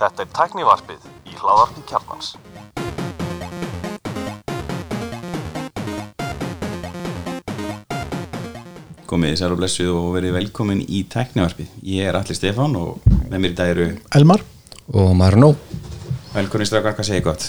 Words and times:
Þetta 0.00 0.22
er 0.24 0.30
tæknivarpið 0.36 1.08
í 1.30 1.36
hláðarpi 1.40 1.82
kjarnans. 1.90 2.34
Komið 9.10 9.32
þið 9.32 9.38
sér 9.40 9.54
og 9.54 9.58
blessuð 9.58 9.90
og 9.96 10.08
verið 10.14 10.36
velkomin 10.38 10.82
í 10.86 11.02
tæknivarpið. 11.10 11.68
Ég 11.82 12.06
er 12.10 12.18
Alli 12.20 12.36
Stefán 12.38 12.76
og 12.78 13.02
með 13.30 13.38
mér 13.42 13.52
í 13.54 13.58
dag 13.58 13.72
eru 13.74 13.86
Elmar 14.18 14.42
og 14.94 15.10
Marno 15.18 15.54
velkomin 16.34 16.68
strákar, 16.68 16.94
hvað 16.98 17.08
segir 17.08 17.24
gott? 17.26 17.48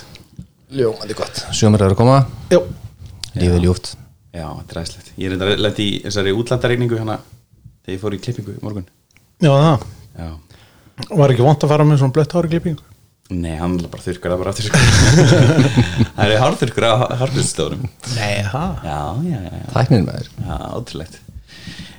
Ljó, 0.71 0.92
þetta 1.02 1.12
er 1.14 1.18
gott 1.20 1.42
Sjömer 1.58 1.84
er 1.86 1.94
að 1.94 2.00
koma, 2.00 2.20
Jó, 2.54 2.62
lífið 3.36 3.58
er 3.58 3.64
ljúft 3.66 3.92
Já, 4.32 4.46
þetta 4.48 4.71
er 4.71 4.78
aðeinslegt. 4.80 5.10
Ég 5.20 5.28
er 5.28 5.34
enda 5.36 5.55
lett 5.60 5.80
í 5.84 5.88
þessari 6.05 6.32
útlandaregningu 6.39 6.96
hérna 6.96 7.18
þegar 7.84 7.96
ég 7.98 8.00
fór 8.00 8.16
í 8.16 8.20
klippingu 8.23 8.54
í 8.55 8.62
morgun. 8.64 8.86
já 9.44 9.52
það 9.52 9.84
Já. 10.22 10.32
Var 11.18 11.34
ekki 11.34 11.46
vant 11.46 11.64
að 11.66 11.71
fara 11.74 11.86
með 11.88 12.02
svona 12.04 12.16
blött 12.16 12.36
hári 12.38 12.52
klippingu 12.54 12.88
Nei, 13.32 13.54
hann 13.56 13.78
er 13.79 13.88
bara 13.88 14.04
þurrkar 14.04 14.34
það 14.34 14.42
bara 14.42 14.52
aftur. 14.52 14.66
það 16.18 16.32
er 16.34 16.42
hárþurrkur 16.42 16.84
á 16.84 16.93
hárþurrstórum. 17.21 17.86
Nei, 18.18 18.42
það 18.52 18.82
Já, 18.89 18.98
já, 19.29 19.38
já. 19.46 19.62
Tæknin 19.71 20.04
með 20.07 20.18
þér 20.18 20.32
Já, 20.50 20.57
ótrúlegt 20.76 21.20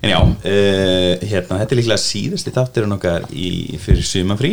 En 0.02 0.10
já, 0.10 0.18
uh, 0.18 1.24
hérna, 1.30 1.58
þetta 1.62 1.72
er 1.72 1.78
líklega 1.80 2.02
síðasti 2.02 2.52
þátturinn 2.52 2.96
okkar 2.98 3.24
í, 3.32 3.48
fyrir 3.80 4.04
sumafrí 4.04 4.52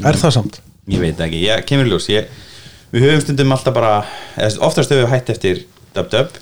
Er 0.00 0.16
það 0.20 0.34
samt? 0.38 0.58
Ég 0.88 1.02
veit 1.02 1.20
ekki, 1.26 1.42
ég 1.44 1.64
kemur 1.68 1.90
í 1.90 1.92
ljós 1.92 2.08
ég, 2.12 2.32
Við 2.94 3.04
höfum 3.08 3.24
stundum 3.26 3.52
alltaf 3.56 3.74
bara 3.76 3.92
eða, 4.38 4.54
oftast 4.68 4.92
höfum 4.94 5.04
við 5.04 5.12
hætt 5.12 5.32
eftir 5.34 5.62
Dub 5.96 6.08
Dub 6.14 6.40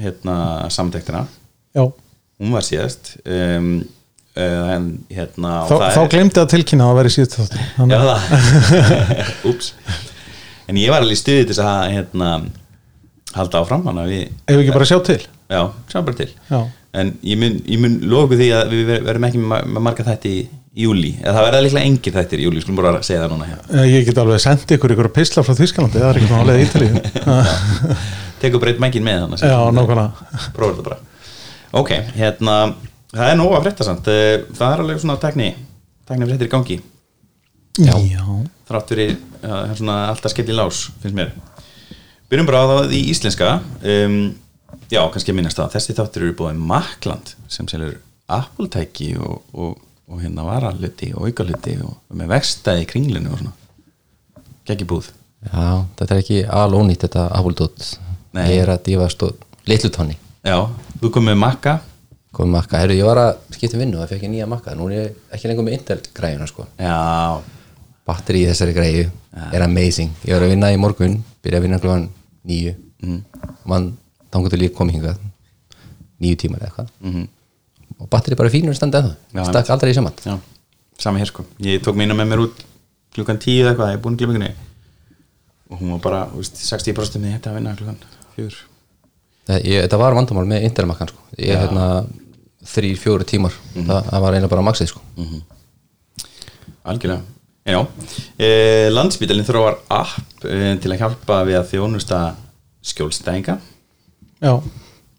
hérna 0.00 0.36
samtektina 0.72 1.26
Já, 1.76 1.84
hún 2.40 2.54
var 2.56 2.64
síðast 2.66 3.14
um, 3.28 3.74
en 4.38 4.84
hérna 5.10 5.50
þá, 5.66 5.74
þá 5.90 6.00
er- 6.04 6.10
glemdi 6.12 6.38
að 6.40 6.50
tilkynna 6.52 6.84
að 6.86 6.90
það 6.90 6.98
væri 7.00 7.10
síðust 7.16 7.34
Þannig- 7.76 7.96
En 10.70 10.76
ég 10.78 10.90
var 10.92 11.02
alveg 11.02 11.16
í 11.16 11.20
stuði 11.20 11.46
til 11.50 11.56
að 11.64 11.90
hérna, 11.96 12.28
halda 13.34 13.62
áfram 13.64 13.88
að 13.90 14.06
við 14.12 14.22
Ef 14.46 14.54
við 14.54 14.60
ekki 14.62 14.76
bara 14.76 14.86
sjá 14.90 14.98
til? 15.08 15.18
Já, 15.50 15.62
sjá 15.90 15.98
bara 16.06 16.14
til. 16.20 16.28
Já, 16.50 16.60
En 16.94 17.12
ég 17.22 17.38
mun, 17.38 17.56
ég 17.70 17.78
mun 17.82 17.96
loku 18.10 18.34
því 18.38 18.48
að 18.54 18.70
við 18.74 18.84
ver- 18.86 19.02
verðum 19.06 19.26
ekki 19.28 19.38
með 19.42 19.50
ma- 19.52 19.62
með 19.66 19.82
marga 19.86 20.06
þætti 20.06 20.30
í 20.30 20.48
júli 20.84 21.12
eða 21.22 21.34
það 21.36 21.44
verða 21.46 21.60
líklega 21.66 21.86
engir 21.90 22.14
þættir 22.16 22.38
í 22.42 22.46
júli, 22.46 22.62
skulum 22.62 22.78
bara 22.80 23.02
segja 23.06 23.20
það 23.24 23.30
núna 23.34 23.46
hér. 23.50 23.60
Eh, 23.74 23.86
ég 23.98 24.06
get 24.06 24.18
alveg 24.22 24.40
sendið 24.42 24.74
ykkur 24.78 24.94
ykkur 24.96 25.08
pisla 25.14 25.42
frá 25.46 25.54
Þískalandi 25.58 25.98
Það 25.98 26.08
er 26.10 26.18
ekki 26.18 26.30
svona 26.30 26.42
álega 26.46 26.64
ítalíu. 26.66 26.92
Tekur 28.42 28.62
breytt 28.62 28.78
mækin 28.82 29.04
með 29.06 29.24
þannig 29.26 29.42
Já, 29.46 29.58
nákvæmlega. 29.74 30.10
Prófa 30.56 30.72
þetta 30.74 30.86
bara. 30.88 30.98
Ok, 31.82 31.90
hérna, 32.18 32.56
það 33.12 33.26
er 33.32 33.38
nóg 33.40 33.54
að 33.56 33.66
frétta 33.66 33.86
samt. 33.86 34.08
Eh, 34.10 34.46
Það 34.56 34.72
er 34.74 34.82
alveg 34.84 35.02
svona 35.02 35.18
tekni 35.22 35.50
tekni 36.08 36.26
fréttir 36.26 36.48
í 36.48 36.52
gangi. 36.52 36.78
Já, 37.80 37.94
þrátt 38.68 38.90
fyrir 38.92 39.12
uh, 39.46 39.70
er 39.70 39.76
svona 39.78 39.98
alltaf 40.10 40.32
skell 40.34 40.48
í 40.50 40.56
lás 40.56 40.88
finnst 41.02 41.16
mér. 41.16 41.30
Byrjum 42.30 42.48
bara 42.48 42.64
á 42.66 42.70
það 42.70 42.96
í 42.98 43.02
íslenska. 43.12 43.52
Um, 43.82 44.20
Já, 44.90 45.04
kannski 45.10 45.30
að 45.30 45.36
minnast 45.38 45.58
það 45.58 45.72
Þessi 45.76 45.94
þáttur 45.98 46.24
eru 46.24 46.34
búið 46.38 46.58
Makland 46.66 47.32
sem 47.50 47.66
selur 47.70 47.96
Apple-tæki 48.30 49.12
og, 49.22 49.40
og, 49.54 49.78
og 50.10 50.20
hérna 50.22 50.44
varaluti 50.46 51.12
og 51.14 51.28
aukaluti 51.28 51.76
og, 51.82 51.94
og 52.10 52.18
með 52.18 52.30
vextaði 52.34 52.84
í 52.84 52.88
kringlinu 52.90 53.32
og 53.34 53.40
svona. 53.42 53.54
Gekki 54.66 54.86
búð. 54.90 55.10
Já, 55.46 55.86
þetta 55.98 56.14
er 56.14 56.22
ekki 56.22 56.40
alónýtt 56.44 57.06
þetta 57.06 57.26
Nei. 58.36 58.44
Ég 58.52 58.62
er 58.62 58.70
að 58.74 58.84
dífast 58.86 59.22
og 59.26 59.38
litlu 59.66 59.90
tónni 59.90 60.14
Já, 60.46 60.68
þú 61.00 61.10
kom 61.14 61.26
með 61.26 61.38
makka 61.40 61.72
Komum 62.30 62.54
makka, 62.54 62.78
herru, 62.78 62.94
ég 62.94 63.06
var 63.08 63.18
að 63.18 63.30
skipta 63.56 63.74
um 63.76 63.82
vinnu 63.82 63.98
Það 63.98 64.12
fekk 64.12 64.26
ég 64.26 64.32
nýja 64.34 64.46
makka, 64.50 64.74
nú 64.78 64.86
er 64.90 64.94
ég 64.96 65.16
ekki 65.34 65.50
lengur 65.50 65.66
með 65.66 65.78
Intel 65.78 65.98
græjuna 66.14 66.46
sko 66.50 66.66
Batteri 68.10 68.44
í 68.44 68.46
þessari 68.48 68.74
græju 68.74 69.08
er 69.54 69.62
amazing. 69.62 70.14
Ég 70.26 70.34
var 70.34 70.46
að 70.46 70.54
vinna 70.54 70.70
í 70.74 70.78
morgun, 70.80 71.18
byrja 71.44 71.60
að 71.60 71.66
vinna 71.66 71.80
klúan 71.82 72.06
nýju 72.46 72.72
mm. 73.02 73.18
Mann, 73.70 73.92
þangur 74.32 74.50
til 74.54 74.64
ég 74.64 74.72
kom 74.74 74.90
hingað. 74.90 75.20
Nýju 76.22 76.38
tímar 76.40 76.62
eða 76.62 76.70
eitthvað. 76.70 76.88
Mhm. 77.06 77.28
Og 78.00 78.08
batteri 78.08 78.38
bara 78.38 78.50
fínur 78.52 78.74
Já, 78.74 78.80
ennþá 78.86 79.44
Stakk 79.50 79.70
aldrei 79.74 79.92
í 79.92 79.96
saman 79.98 80.16
Já, 80.24 80.38
sami 80.98 81.20
hér 81.20 81.28
sko. 81.28 81.44
Ég 81.60 81.82
tók 81.84 81.98
mína 81.98 82.16
með 82.16 82.30
mér 82.32 82.42
út 82.46 82.62
klukkan 83.14 83.40
tíu 83.42 83.64
eða 83.64 83.74
eitthvað, 83.74 83.92
ég 83.92 83.98
er 83.98 84.02
búin 84.04 84.16
í 84.16 84.20
klippingunni 84.20 84.50
og 85.70 85.78
hún 85.78 85.92
var 85.94 86.02
bara, 86.02 86.20
þú 86.32 86.40
veist, 86.42 86.60
60% 86.66 87.22
með 87.22 87.36
þetta 87.36 87.50
að 87.52 87.58
vinna 87.58 87.76
klukkan 87.78 87.98
fjör 88.34 88.56
Það- 89.50 89.64
ég, 89.66 89.82
þetta 89.84 89.98
var 89.98 90.14
vandamál 90.14 90.46
með 90.46 90.66
intermakkan 90.68 91.10
sko. 91.10 91.18
ég 91.38 91.58
hérna 91.58 92.06
þrý, 92.66 92.94
fjóri 93.00 93.26
tímar. 93.28 93.56
Það, 93.74 94.08
það 94.10 94.24
var 94.24 94.36
eiginlega 94.36 94.52
bara 94.54 94.66
maxið 94.66 94.90
sko. 94.92 95.02
Algjörlega. 96.90 97.22
En 97.68 97.76
já, 97.76 97.80
e, 98.40 98.48
landsbítalinn 98.90 99.46
þróar 99.46 99.76
app 99.92 100.44
e, 100.48 100.76
til 100.80 100.92
að 100.94 101.02
hjálpa 101.02 101.42
við 101.44 101.58
að 101.58 101.66
þjónusta 101.74 102.20
skjólstæðinga. 102.90 103.58
Já, 104.40 104.54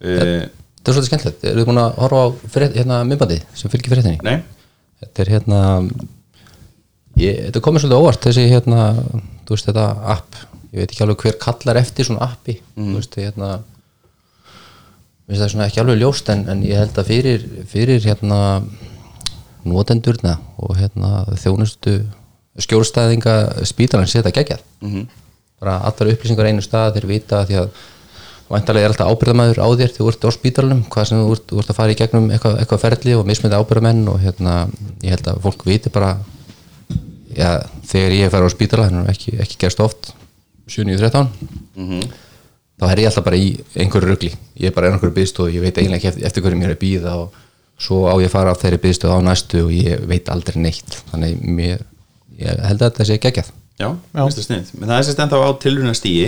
e, 0.02 0.16
þetta 0.16 0.90
er 0.90 0.96
svolítið 0.96 1.10
skemmtilegt, 1.12 1.46
eru 1.46 1.62
þið 1.62 1.70
búin 1.70 1.82
að 1.84 2.00
horfa 2.02 2.24
á 2.26 2.28
frétt, 2.56 2.80
hérna, 2.80 3.04
myndbandi 3.06 3.38
sem 3.54 3.72
fylgir 3.72 3.94
fréttinni? 3.94 4.18
Nei, 4.26 4.42
þetta 5.04 5.24
er 5.24 5.32
hérna 5.36 5.62
ég, 7.22 7.44
þetta 7.46 7.64
komið 7.68 7.86
svolítið 7.86 8.02
óvart 8.02 8.26
þessi 8.26 8.48
hérna, 8.50 8.88
þú 9.46 9.56
veist 9.56 9.70
þetta 9.70 9.86
app. 10.16 10.42
Ég 10.72 10.82
veit 10.82 10.96
ekki 10.96 11.06
alveg 11.06 11.26
hver 11.28 11.40
kallar 11.46 11.82
eftir 11.82 12.08
svona 12.08 12.26
appi. 12.32 12.58
Þú 12.74 12.96
veist 12.96 13.18
hérna 13.20 13.54
Það 15.32 15.52
svona 15.54 15.68
ekki 15.70 15.80
alveg 15.80 16.02
ljóst 16.02 16.30
en, 16.34 16.42
en 16.52 16.64
ég 16.68 16.80
held 16.82 16.98
að 17.00 17.08
fyrir, 17.08 17.46
fyrir 17.72 18.04
hérna 18.04 18.40
notendurna 19.64 20.38
og 20.60 20.76
hérna 20.80 21.24
þjónustu 21.40 22.02
skjólstæðinga 22.60 23.66
spítalan 23.70 24.10
setja 24.10 24.34
geggjað. 24.34 24.62
-hmm. 24.82 25.08
bara 25.62 25.78
allar 25.88 26.14
upplýsingar 26.14 26.50
einu 26.50 26.62
stað 26.62 26.96
þeir 26.96 27.08
vita 27.08 27.46
því 27.46 27.58
að 27.62 27.70
væntalega 28.52 28.86
er 28.86 28.92
alltaf 28.92 29.12
ábyrðamæður 29.12 29.60
á 29.62 29.68
þér 29.70 29.92
þegar 29.92 29.98
þú 29.98 30.08
ert 30.12 30.26
á 30.28 30.30
spítalanum 30.36 30.82
hvað 30.92 31.08
sem 31.08 31.22
þú 31.22 31.36
ert, 31.36 31.46
þú 31.48 31.60
ert 31.62 31.70
að 31.70 31.78
fara 31.80 31.92
í 31.94 32.00
gegnum 32.00 32.32
eitthvað, 32.32 32.58
eitthvað 32.60 32.82
ferli 32.82 33.14
og 33.16 33.28
mismyndi 33.30 33.60
ábyrðamenn 33.60 34.10
og 34.12 34.18
hérna 34.20 34.56
ég 35.06 35.16
held 35.16 35.30
að 35.32 35.42
fólk 35.46 35.66
viti 35.66 35.94
bara 35.94 36.18
já, 37.36 37.62
þegar 37.88 38.18
ég 38.18 38.34
fær 38.34 38.48
á 38.48 38.50
spítala 38.52 38.90
þannig 38.90 39.06
að 39.06 39.14
ekki, 39.14 39.38
ekki 39.46 39.62
gerst 39.62 39.84
oft 39.86 40.12
7.13 40.68 41.30
þá 42.82 42.88
er 42.90 43.04
ég 43.04 43.12
alltaf 43.12 43.28
bara 43.30 43.40
í 43.40 43.54
einhverju 43.78 44.10
rugli. 44.10 44.34
Ég 44.58 44.72
er 44.72 44.76
bara 44.76 44.90
í 44.90 44.96
einhverju 44.96 45.16
byggstu 45.16 45.46
og 45.46 45.54
ég 45.54 45.64
veit 45.64 45.78
eiginlega 45.78 46.10
ekki 46.10 46.26
eftir, 46.26 46.44
hverju 46.44 46.60
mér 46.60 46.74
er 46.74 46.78
að 46.80 46.84
býða 46.84 47.16
og 47.22 47.40
svo 47.82 48.04
á 48.10 48.18
ég 48.22 48.34
fara 48.34 48.54
á 48.54 48.58
þeirri 48.58 48.82
byggstu 48.82 49.10
á 49.14 49.18
næstu 49.22 49.66
og 49.68 49.74
ég 49.76 50.06
veit 50.10 50.30
aldrei 50.34 50.60
neitt. 50.62 51.00
Þannig 51.14 51.42
mér, 51.46 51.86
ég 52.42 52.64
held 52.66 52.82
að 52.82 52.90
þetta 52.90 53.10
sé 53.12 53.20
geggjað. 53.22 53.54
Já, 53.82 53.90
finnst 54.14 54.40
það 54.40 54.46
snið 54.46 54.72
Men 54.78 54.90
það 54.90 54.98
er 54.98 55.06
sérst 55.08 55.22
ennþá 55.24 55.40
á 55.42 55.50
tilruna 55.62 55.94
stíi 55.98 56.26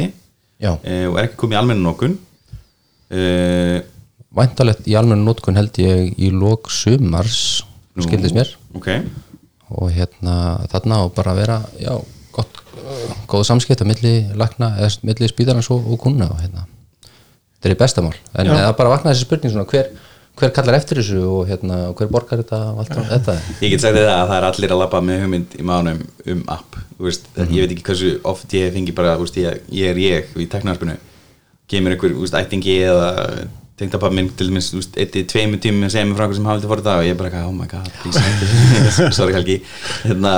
já, 0.64 0.72
e, 0.82 1.04
og 1.10 1.18
er 1.20 1.28
ekki 1.28 1.40
komið 1.44 1.58
í 1.58 1.60
almennu 1.60 1.86
nokkun 1.86 2.16
e, 3.14 3.26
væntalegt 4.34 4.88
í 4.90 4.96
almennu 4.98 5.28
nótkun 5.28 5.60
held 5.60 5.78
ég 5.82 6.16
í 6.18 6.32
lók 6.34 6.72
sumars 6.74 7.62
skildist 8.02 8.34
mér. 8.34 8.50
Ok, 8.74 8.90
og 9.70 9.92
hérna 9.94 10.36
þarna 10.72 11.04
og 11.06 11.14
bara 11.14 11.36
vera 11.38 11.60
já, 11.78 11.94
gott, 12.36 12.62
góð 13.30 13.46
samskipt 13.50 13.84
á 13.84 13.88
milli 13.88 14.14
lakna, 14.40 14.74
eða 14.80 15.04
milli 15.08 15.30
spíðarnas 15.32 15.70
og, 15.74 15.86
og 15.94 16.02
kuna 16.04 16.30
og 16.32 16.42
hérna. 16.42 16.66
Þetta 17.58 17.70
er 17.70 17.76
í 17.76 17.80
bestamál, 17.80 18.16
en 18.34 18.50
Já. 18.50 18.56
það 18.58 18.74
bara 18.82 18.96
vakna 18.98 19.14
þessi 19.14 19.28
spurning 19.28 19.54
svona 19.54 19.70
hver, 19.72 19.92
hver 20.40 20.54
kallar 20.56 20.80
eftir 20.80 21.00
þessu 21.00 21.22
og 21.24 21.46
hérna, 21.48 21.80
og 21.92 22.00
hver 22.02 22.12
borgar 22.12 22.42
þetta 22.42 22.60
og 22.74 22.84
allt 22.84 22.98
um 22.98 23.08
þetta? 23.12 23.38
Ég 23.64 23.76
get 23.76 23.86
sagt 23.86 24.00
það 24.00 24.10
að 24.12 24.28
það 24.32 24.38
er 24.40 24.50
allir 24.50 24.76
að 24.76 24.84
labba 24.84 25.04
með 25.06 25.24
hugmynd 25.24 25.58
í 25.60 25.68
mánum 25.70 26.04
um 26.34 26.44
app 26.52 26.80
Þú 27.04 27.10
veist, 27.10 27.26
ég 27.36 27.66
veit 27.66 27.72
ekki 27.74 27.84
hversu 27.88 28.10
oft 28.30 28.54
ég 28.56 28.70
fengi 28.72 28.94
bara, 28.96 29.18
veist, 29.20 29.36
ég, 29.42 29.64
ég 29.76 29.90
er 29.92 29.98
ég 30.00 30.38
í 30.40 30.46
teknarspinu 30.52 30.94
kemur 31.72 31.96
einhver, 31.96 32.14
veist, 32.20 32.38
ættingi 32.38 32.78
eða 32.86 33.10
tengdapap 33.80 34.14
minn 34.14 34.30
til 34.38 34.48
dæmis, 34.52 34.70
þú 34.72 34.80
veist, 34.80 35.00
eitt 35.02 35.18
tveimur 35.32 35.60
tímum 35.62 35.90
segja 35.92 36.06
mér 36.06 36.16
frá 36.20 36.28
einhver 36.28 36.38
sem 36.38 36.48
hafa 36.48 36.62
þetta 36.62 36.72
fór 36.72 36.84
það 36.86 37.02
og 37.02 37.08
ég 37.08 37.16
er 37.16 37.20
bara, 37.20 37.42
oh 37.48 37.56
my 37.56 37.68
god, 37.72 37.90
please 38.04 38.22
hættu." 38.22 39.10
sorry 39.18 39.36
Helgi. 39.36 39.58
Hérna, 40.04 40.34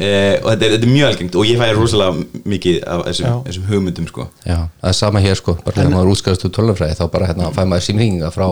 e, 0.00 0.10
og 0.40 0.48
þetta 0.50 0.66
er, 0.66 0.74
þetta 0.74 0.88
er 0.88 0.92
mjög 0.94 1.08
algengt 1.12 1.38
og 1.38 1.48
ég 1.48 1.60
fæ 1.60 1.72
rosalega 1.76 2.44
mikið 2.54 2.78
af 2.96 3.06
þessum, 3.08 3.40
þessum 3.46 3.70
hugmyndum 3.70 4.10
sko. 4.10 4.28
já, 4.44 4.58
það 4.80 4.92
er 4.92 4.98
sama 5.00 5.24
hér 5.24 5.40
sko, 5.40 5.56
bara 5.64 5.78
þegar 5.78 5.94
maður 5.94 6.14
útskæðast 6.14 6.46
úr 6.48 6.54
tölunfræði 6.58 7.00
þá 7.00 7.04
bara 7.14 7.30
hérna 7.30 7.50
fæ 7.56 7.62
maður 7.64 7.88
símringa 7.88 8.32
frá 8.34 8.46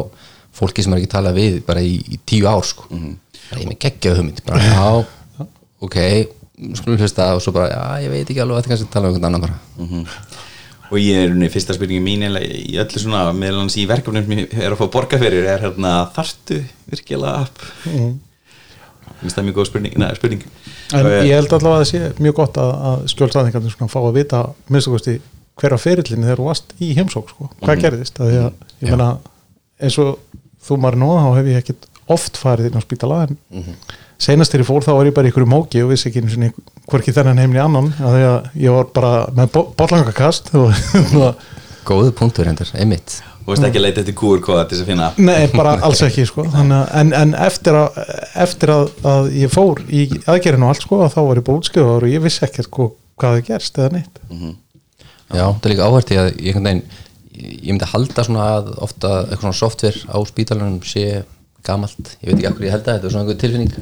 fólki 0.59 0.85
sem 0.85 0.95
er 0.95 1.03
ekki 1.03 1.13
talað 1.13 1.39
við 1.39 1.61
bara 1.67 1.85
í, 1.85 1.99
í 2.09 2.19
tíu 2.27 2.49
ár 2.51 2.65
sko. 2.67 2.89
Bara 2.89 3.63
ég 3.63 3.69
með 3.69 3.79
geggja 3.85 4.17
hugmynd. 4.17 4.43
Bara, 4.49 4.65
já, 4.65 5.45
ok 5.87 5.99
skulum 6.79 6.99
hlusta 6.99 7.33
og 7.37 7.43
svo 7.43 7.55
bara, 7.55 7.71
já, 7.71 8.05
ég 8.05 8.13
veit 8.13 8.27
ekki 8.27 8.43
alveg 8.43 8.59
að 8.59 8.65
það 8.65 8.73
kannski 8.73 8.93
tala 8.93 9.09
um 9.09 9.15
einhvern 9.15 9.29
annan 9.29 9.45
bara. 9.45 9.59
Og 10.89 10.97
ég 11.03 11.21
er 11.21 11.35
unni, 11.35 11.51
fyrsta 11.53 11.77
spurningi 11.77 12.01
mín 12.03 12.25
í 12.25 12.79
öllu 12.81 13.03
svona, 13.03 13.27
meðal 13.37 13.63
hans 13.63 13.77
í 13.79 13.85
verkefnum 13.89 14.25
sem 14.25 14.39
ég 14.41 14.55
er 14.57 14.73
að 14.73 14.81
fá 14.81 14.89
borga 14.95 15.21
fyrir, 15.21 15.45
er 15.45 15.63
hérna 15.67 15.93
þartu 16.17 16.63
virkilega 16.89 17.45
app? 17.45 17.67
Mm. 17.85 18.15
Það 19.23 19.41
er 19.41 19.47
mjög 19.49 19.59
góð 19.59 19.69
spurning, 19.71 19.99
neða, 19.99 20.19
spurning. 20.19 20.45
Og, 20.99 21.09
ég 21.29 21.35
held 21.35 21.53
allavega 21.53 21.75
að 21.75 21.83
það 21.83 21.91
sé 21.91 22.25
mjög 22.25 22.37
gott 22.39 22.61
að, 22.63 22.73
að 22.91 23.05
skjólstæðingarnir 23.15 23.75
svona 23.75 23.93
fá 23.93 23.99
að 24.03 24.19
vita 24.19 24.43
minnst 24.69 24.91
okkurst 24.91 25.13
í 25.13 25.19
hverja 25.59 25.81
ferillinni 25.83 26.29
þegar 26.29 26.43
þú 26.43 26.49
varst 26.49 26.75
í 26.79 26.91
heimsók 26.99 27.33
sko. 27.33 27.49
hvað 27.65 27.85
gerðist, 27.85 28.21
að 28.23 28.35
að 28.39 28.51
ég 28.83 28.93
meina 28.93 29.09
eins 29.79 29.99
og 30.03 30.19
þú 30.69 30.79
maður 30.83 31.01
nú, 31.03 31.11
þá 31.19 31.31
hef 31.39 31.51
ég 31.51 31.63
ekkit 31.63 31.89
oft 32.09 32.39
farið 32.41 32.71
inn 32.71 32.79
á 32.79 32.83
spítala 32.83 33.23
en 33.27 33.37
senast 34.19 34.53
þegar 34.53 34.65
ég 34.65 34.69
fór 34.69 34.87
þá 34.87 34.93
var 34.97 35.09
ég 35.09 35.15
bara 35.17 35.29
í 35.29 35.33
ykkur 35.33 35.47
móki 35.49 35.83
og 35.85 35.93
vissi 35.93 36.09
ekki 36.09 36.23
einu 36.23 36.33
sinni 36.33 36.49
hvorki 36.89 37.15
þennan 37.15 37.39
heimni 37.39 37.61
annan. 37.63 37.93
Að 38.03 38.19
ég 38.59 38.75
var 38.75 38.89
bara 38.97 39.13
með 39.37 39.59
bollangakast 39.79 40.51
og 40.59 40.73
góðu 41.89 42.13
punktur 42.19 42.49
hendur, 42.51 42.71
einmitt. 42.79 43.19
Þú 43.49 43.55
veist 43.55 43.65
ekki 43.65 43.81
að 43.81 43.85
leita 43.87 44.03
eftir 44.03 44.17
QR-kóða 44.21 44.65
til 44.69 44.77
þess 44.77 44.85
að 44.85 44.89
finna 44.91 45.07
Nei, 45.25 45.47
bara 45.55 45.71
alls 45.87 46.03
ekki 46.05 46.27
sko. 46.29 46.45
Þannig, 46.53 46.77
að- 46.83 46.91
en, 47.01 47.13
en 47.17 47.31
eftir, 47.47 47.79
að, 47.81 48.01
eftir 48.45 48.73
að, 48.75 48.91
að 49.09 49.29
ég 49.41 49.53
fór 49.55 49.81
í 49.89 50.03
aðgerinu 50.29 50.67
og 50.69 50.73
allt 50.75 50.85
sko, 50.85 50.99
þá 51.15 51.19
var 51.31 51.41
ég 51.41 51.47
bara 51.47 51.61
útskrifaður 51.63 52.05
og 52.09 52.13
ég 52.13 52.25
vissi 52.27 52.43
ekkert 52.45 52.69
sko, 52.69 52.89
hvað 53.19 53.39
það 53.39 53.47
gerst 53.49 53.81
eða 53.81 53.93
neitt. 53.97 54.21
Já, 54.29 55.45
það 55.47 55.65
er 55.65 55.73
líka 55.73 55.87
áhært 55.89 56.13
í 56.13 56.19
að 56.21 56.29
ég, 56.45 56.59
veginn, 56.61 56.83
ég 57.39 57.71
myndi 57.73 57.89
halda 57.95 58.25
svona 58.27 58.49
að 58.59 58.69
ofta 58.85 59.13
eitthvað 59.25 59.45
svona 59.47 59.59
software 59.63 60.03
á 60.13 60.19
spítalunum 60.29 60.79
sé 60.89 61.07
gamalt, 61.69 62.13
ég 62.23 62.29
veit 62.31 62.37
ekki 62.39 62.51
akkur 62.51 62.67
ég 62.69 62.75
held 62.77 62.85
að 62.89 62.99
þetta 62.99 63.09
er 63.09 63.15
svona 63.17 63.25
einhver 63.27 63.41
tilfinning. 63.43 63.73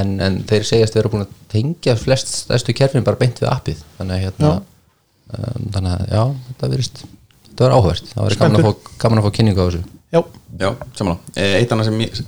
En, 0.00 0.12
en 0.22 0.36
þeir 0.46 0.68
segjast 0.68 0.94
vera 0.94 1.10
búin 1.10 1.24
að 1.24 1.32
tengja 1.50 1.96
flest 1.98 2.28
stærstu 2.44 2.76
kerfin 2.78 3.02
bara 3.08 3.18
beint 3.18 3.40
við 3.42 3.48
appið. 3.50 3.80
Þannig 3.98 4.14
að 4.18 4.22
hérna 4.28 4.52
um, 4.60 5.64
þannig 5.74 5.96
að 5.96 6.04
já, 6.14 6.22
þetta 6.50 6.70
verist 6.76 7.02
þetta 7.50 7.66
var 7.68 7.76
áhært, 7.78 8.10
það 8.14 8.22
var 8.26 8.36
gaman 8.40 8.60
að, 8.60 8.66
fá, 8.68 8.92
gaman 9.04 9.20
að 9.22 9.26
fá 9.28 9.34
kynningu 9.38 9.60
á 9.62 9.66
þessu. 9.68 9.82
Já, 10.10 10.20
Já, 10.60 10.70
samanlá 10.98 11.18
Eh, 11.36 11.58
Eitt 11.60 11.70
annað 11.74 11.84
sem 11.90 12.00
ég- 12.00 12.22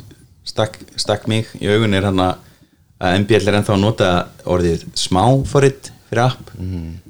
stakk, 0.47 0.77
stakk 0.97 1.27
mig 1.31 1.47
í 1.61 1.67
augun 1.73 1.95
er 1.95 2.05
hann 2.11 2.21
að 2.23 2.37
MBL 3.23 3.49
er 3.51 3.57
ennþá 3.59 3.75
að 3.75 3.81
nota 3.83 4.11
orðið 4.47 4.85
smáforitt 4.95 5.91
fyrir 6.11 6.23
app 6.29 6.51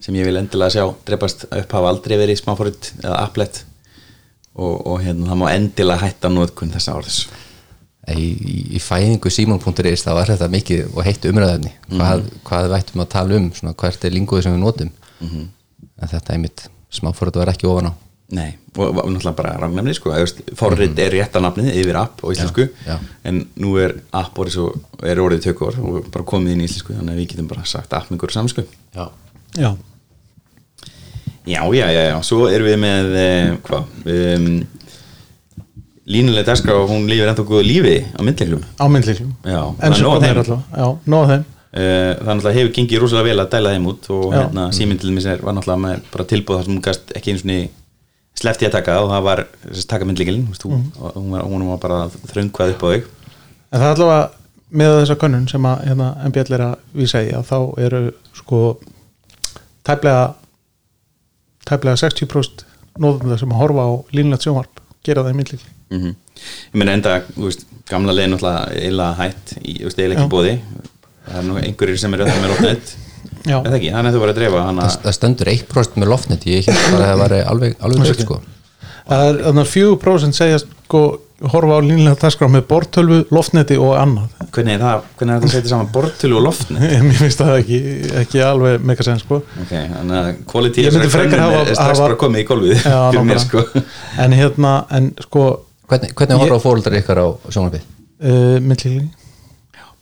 sem 0.00 0.14
ég 0.16 0.24
vil 0.24 0.36
endilega 0.40 0.70
sjá 0.72 0.86
drepast 1.04 1.44
upp 1.50 1.72
hafa 1.76 1.88
aldrei 1.90 2.16
verið 2.16 2.38
smáforitt 2.40 2.92
eða 3.02 3.18
applet. 3.26 3.64
Og, 4.54 4.86
og 4.86 5.00
hérna 5.00 5.28
það 5.32 5.38
má 5.40 5.46
endilega 5.52 6.00
hætta 6.06 6.28
nótkunn 6.28 6.72
þessa 6.74 6.92
orðis 6.98 7.22
í, 8.12 8.26
í, 8.76 8.80
fæðingu 8.82 9.30
simon.is 9.32 10.02
það 10.04 10.16
var 10.18 10.26
þetta 10.32 10.48
mikið 10.52 10.80
og 10.96 11.04
heitt 11.06 11.24
umræðefni 11.30 11.70
hvað, 11.88 12.24
hvað 12.44 12.66
við 12.68 12.74
ættum 12.80 13.04
að 13.04 13.08
tala 13.14 13.36
um 13.38 13.46
svona, 13.56 13.72
hvert 13.80 14.04
er 14.04 14.12
linguði 14.16 14.42
sem 14.44 14.52
við 14.56 14.60
notum. 14.64 14.90
En 15.22 16.08
þetta 16.10 16.34
er 16.34 16.42
mitt 16.42 16.64
smáfórið 16.92 17.42
var 17.42 17.52
ekki 17.54 17.68
ofan 17.70 17.90
á. 17.90 17.92
Nei, 18.32 18.54
og 18.80 18.96
og 19.02 19.10
náttúrulega 19.12 19.36
bara 19.36 19.56
rangnefni 19.60 19.92
sko, 19.92 20.12
veist, 20.16 20.38
forrit 20.56 20.96
er 21.04 21.12
rétta 21.12 21.40
nafnið 21.44 21.74
yfir 21.82 21.98
app 22.00 22.22
á 22.24 22.32
íslensku 22.32 22.64
já. 22.86 22.94
en 23.28 23.42
nú 23.60 23.74
er 23.76 23.98
app 24.08 24.38
orðið 24.40 24.54
svo, 24.56 24.68
er 25.04 25.20
orðið 25.20 25.50
tökur 25.50 25.76
og 25.82 26.06
bara 26.08 26.24
komið 26.24 26.54
inn 26.54 26.62
í 26.64 26.68
íslensku 26.70 26.96
þannig 26.96 27.12
að 27.12 27.20
við 27.20 27.28
getum 27.34 27.50
bara 27.50 27.66
sagt 27.68 27.92
app 27.92 28.08
með 28.08 28.16
ykkur 28.16 28.34
samsku 28.38 28.64
já. 28.96 29.04
já, 29.58 29.74
Já, 31.42 31.60
já, 31.74 31.86
já, 31.90 32.02
já, 32.06 32.16
svo 32.22 32.46
erum 32.48 32.68
við 32.70 32.76
með 32.78 33.14
eh, 33.18 33.52
hvað 33.66 34.10
um, 34.14 34.48
línulega 36.06 36.48
dagskrá, 36.52 36.76
hún 36.88 37.08
lifir 37.10 37.28
ennþá 37.28 37.44
góðu 37.48 37.64
lífi 37.66 37.96
á 38.14 38.20
myndleiklum 38.22 38.62
á 38.78 38.84
Já, 39.44 39.60
það 39.76 39.82
En 39.82 39.96
sem 39.98 40.06
af 40.06 40.14
komið 40.14 40.28
er 40.30 40.40
alltaf 40.44 40.62
Já, 40.72 40.86
nóg 41.04 41.24
af 41.26 41.32
þeim 41.34 41.50
það 41.72 42.26
náttúrulega 42.28 42.56
hefur 42.58 42.72
gengið 42.76 43.00
rosalega 43.00 43.28
vel 43.30 43.42
að 43.44 43.52
dæla 43.54 43.70
þeim 43.76 43.86
út 43.92 44.08
og 44.12 44.24
hérna, 44.34 44.66
síminn 44.76 44.98
til 45.00 45.08
dæmis 45.10 45.26
er- 45.26 45.40
var 45.44 45.54
náttúrulega 45.56 45.80
tilbúð 46.28 46.58
þar 46.58 46.64
sem 46.66 46.74
hún 46.76 46.82
gast 46.84 47.14
ekki 47.16 47.32
eins 47.32 47.44
og 47.44 47.48
slefti 48.42 48.66
að 48.68 48.74
taka 48.76 48.98
og 49.00 49.10
það 49.12 49.22
var 49.28 49.42
þessi 49.64 49.86
taka 49.88 50.04
myndleikilin 50.08 50.46
hún, 50.64 50.84
hún, 51.00 51.30
var, 51.32 51.44
bara 51.80 51.98
þröngvað 52.32 52.74
upp 52.74 52.82
á 52.84 52.88
þig. 52.92 53.08
En 53.72 53.80
það 53.80 53.86
er 53.88 53.94
allavega 53.96 54.30
með 54.72 54.96
þessa 55.00 55.16
könnun 55.20 55.48
sem 55.48 55.66
að 55.68 55.82
hérna, 55.88 56.10
MBL 56.28 56.56
er 56.58 56.64
að 56.66 57.02
í 57.04 57.08
að 57.36 57.48
þá 57.50 57.58
eru 57.86 58.02
sko 58.36 58.60
tæplega 59.84 60.34
tæplega 61.68 61.96
60% 62.00 62.64
nóðum 63.00 63.38
sem 63.40 63.52
að 63.52 63.60
horfa 63.62 63.84
á 63.88 63.90
línlegt 64.12 64.44
sjónvarp 64.46 64.80
gera 65.04 65.24
það 65.24 65.32
í 65.32 65.38
myndlíkli 65.40 65.70
mm 65.92 66.14
ég 66.72 66.80
meina 66.80 66.94
enda, 66.96 67.20
þú 67.36 67.44
veist, 67.46 67.66
gamla 67.88 68.12
náttúrulega 68.32 68.80
eila 68.88 69.10
hætt, 69.20 69.52
í, 69.62 69.76
eila 69.84 70.16
ekki 70.16 70.30
bóði 70.32 70.54
það 71.28 71.40
er 71.42 71.48
nú 71.48 71.58
einhverjir 71.62 71.98
sem 72.02 72.14
eru 72.18 72.26
það 72.30 72.42
með 72.44 72.54
lótnett 72.54 72.94
Já, 73.42 73.56
eða 73.58 73.74
ekki, 73.78 73.90
þannig 73.90 74.08
að 74.12 74.14
þú 74.16 74.20
var 74.22 74.30
að 74.32 74.36
dreifa 74.38 74.62
hana, 74.68 74.84
það, 74.86 75.00
það 75.06 75.14
stendur 75.16 75.48
1% 75.52 75.96
með 75.98 76.10
loftnet 76.12 76.44
ég 76.46 76.66
held 76.68 76.82
bara 76.92 77.02
að 77.02 77.10
það 77.12 77.20
var 77.22 77.32
alveg, 77.52 77.72
alveg 77.82 78.02
nögt 78.04 78.22
sko. 78.22 78.36
Það 79.02 79.22
er 79.28 79.38
þannig 79.48 79.62
að 79.64 79.70
4% 79.72 80.36
segja 80.38 80.58
sko 80.62 81.00
horfa 81.50 81.74
á 81.74 81.80
línlega 81.82 82.18
dagskrá 82.22 82.46
með 82.54 82.62
bortölvu, 82.70 83.16
loftneti 83.34 83.74
og 83.82 83.96
annað. 83.98 84.36
Hvernig 84.54 84.76
er 84.76 84.84
það 84.84 85.00
hvernig 85.18 85.34
er 85.34 85.40
það 85.42 85.48
að 85.48 85.54
setja 85.56 85.72
saman 85.72 85.88
bortölu 85.96 86.36
og 86.38 86.44
loftnet? 86.46 86.84
Mér 87.08 87.18
finnst 87.18 87.42
það 87.42 87.56
ekki, 87.64 87.80
ekki 88.22 88.44
alveg 88.46 88.84
mega 88.92 89.06
sen 89.08 89.18
sko. 89.24 89.40
Ok, 89.64 89.72
þannig 89.72 90.14
að 90.20 90.28
Ég 90.86 90.94
hafa- 91.42 91.64
er 91.64 91.74
strax 91.74 91.96
hafa- 91.96 92.04
bara 92.04 92.20
komið 92.22 92.44
í 92.44 92.46
Já, 92.78 93.00
fyrir 93.10 93.26
mér 93.32 93.42
sko. 93.42 93.64
En 94.22 94.36
hérna, 94.38 94.76
en 95.00 95.10
sko 95.26 95.42
hvernig, 95.90 96.14
hvernig 96.14 96.44
horfa 96.44 96.60
fóruldar 96.62 96.98
ykkar 97.02 97.24
á 97.26 97.28
sjónvarpið? 97.50 97.90
uh, 98.22 98.62
myndlíkli 98.62 99.08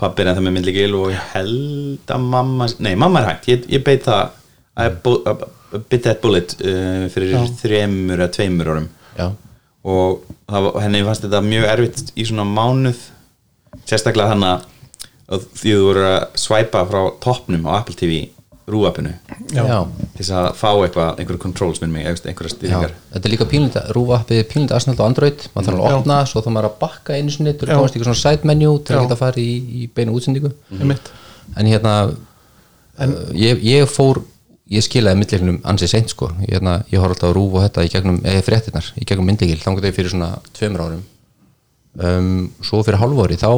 pappi 0.01 0.23
er 0.25 0.31
ennþá 0.33 0.45
með 0.45 0.57
myndleikil 0.57 0.93
og 0.97 1.11
ég 1.13 1.31
held 1.35 2.13
að 2.15 2.29
mamma 2.33 2.69
nei, 2.81 2.95
mamma 2.99 3.21
er 3.23 3.33
hægt, 3.35 3.49
ég, 3.53 3.67
ég 3.71 3.85
beit 3.85 4.07
það 4.09 4.31
bit 5.89 6.03
that 6.03 6.21
bullet 6.23 6.57
uh, 6.65 7.07
fyrir 7.13 7.37
Já. 7.37 7.45
þremur 7.61 8.19
eða 8.19 8.33
tveimur 8.35 8.73
árum. 8.73 8.89
Já, 9.19 9.29
og 9.87 10.27
það, 10.51 10.69
henni 10.85 11.05
fannst 11.07 11.27
þetta 11.27 11.43
mjög 11.47 11.69
erfitt 11.75 12.13
í 12.17 12.27
svona 12.29 12.47
mánuð. 12.49 13.07
Sérstaklega 13.87 14.35
þannig 14.35 14.67
að 15.31 15.47
því 15.61 15.73
þú 15.77 15.83
voru 15.87 16.07
að 16.09 16.21
svæpa 16.43 16.83
frá 16.89 17.01
toppnum 17.23 17.69
á 17.71 17.79
Apple 17.79 17.97
TV 17.99 18.25
rúapinu 18.73 19.13
til 19.51 19.65
þess 20.19 20.33
að 20.41 20.49
fá 20.61 20.69
eitthvað, 20.73 21.21
einhverju 21.21 21.43
controls 21.43 21.83
minn 21.83 21.95
mig, 21.95 22.09
einhverja 22.09 22.51
já. 22.51 22.55
styrningar 22.55 22.97
þetta 23.13 23.29
er 23.29 23.35
líka 23.35 23.49
pínlita 23.51 23.85
rúvappið 23.97 24.43
pínlita 24.51 24.79
aðsnald 24.79 25.03
á 25.03 25.05
Android 25.07 25.47
maður 25.55 25.71
þarf 25.71 25.85
að 25.85 25.99
opna, 26.01 26.19
svo 26.31 26.45
þá 26.45 26.51
maður 26.55 26.71
að 26.71 26.81
bakka 26.83 27.19
einu 27.19 27.35
sinni 27.35 27.55
að 27.55 27.73
komast 27.75 27.95
í 27.95 28.01
eitthvað 28.01 28.11
svona 28.11 28.23
side 28.23 28.51
menu 28.51 28.75
til 28.85 28.97
að 28.97 29.07
geta 29.07 29.17
að 29.17 29.23
fara 29.23 29.43
í, 29.43 29.53
í 29.81 29.87
beinu 29.95 30.17
útsendingu. 30.17 30.53
Einmitt. 30.79 31.13
en 31.57 31.71
hérna 31.71 31.95
en, 33.01 33.17
ég, 33.37 33.63
ég 33.65 33.89
fór 33.91 34.23
ég 34.71 34.85
skilaði 34.87 35.19
myndleiknum 35.19 35.59
ansið 35.67 35.93
seint 35.95 36.13
sko. 36.13 36.31
Ég, 36.45 36.55
hérna, 36.55 36.79
ég 36.93 37.03
horf 37.03 37.17
alltaf 37.17 37.31
að 37.33 37.37
rúfa 37.39 37.65
þetta 37.67 37.87
í 37.87 37.93
gegnum 37.95 38.21
eða 38.23 38.45
fréttinnar, 38.47 38.91
í 38.95 39.07
gegnum 39.09 39.27
myndleikil, 39.31 39.59
þannig 39.65 39.89
að 39.89 39.97
fyrir 39.97 40.15
svona 40.15 40.31
tveimur 40.57 40.85
árum. 40.85 41.05
Um, 41.99 42.35
svo 42.63 42.85
fyrir 42.87 43.01
hálfóri 43.01 43.39
þá 43.41 43.51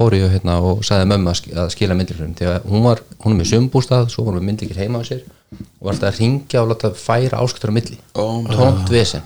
fór 0.00 0.16
ég 0.16 0.30
hérna, 0.32 0.56
og 0.64 0.80
sagði 0.86 1.08
mömmu 1.12 1.30
að 1.30 1.36
sk- 1.42 1.56
að 1.60 1.70
skila 1.76 1.96
myndleiknum 1.98 2.32
því 2.38 2.46
að 2.54 2.68
hún 2.72 2.84
var, 2.88 3.02
hún 3.20 3.34
er 3.34 3.38
með 3.42 3.50
sömbústað 3.52 4.08
svo 4.14 4.24
var 4.24 4.32
hún 4.34 4.40
með 4.40 4.48
myndleikil 4.50 4.78
heima 4.80 5.00
á 5.00 5.04
sér 5.04 5.22
og 5.52 5.84
var 5.84 5.92
alltaf 5.94 6.08
að 6.14 6.20
ringja 6.22 6.62
og 6.64 6.70
láta 6.72 6.90
færa 6.96 7.40
áskriftur 7.44 7.70
á 7.70 7.76
milli. 7.76 7.98
Oh 8.16 8.40
my 8.40 8.54
tómt 8.56 8.88
vesen. 8.94 9.22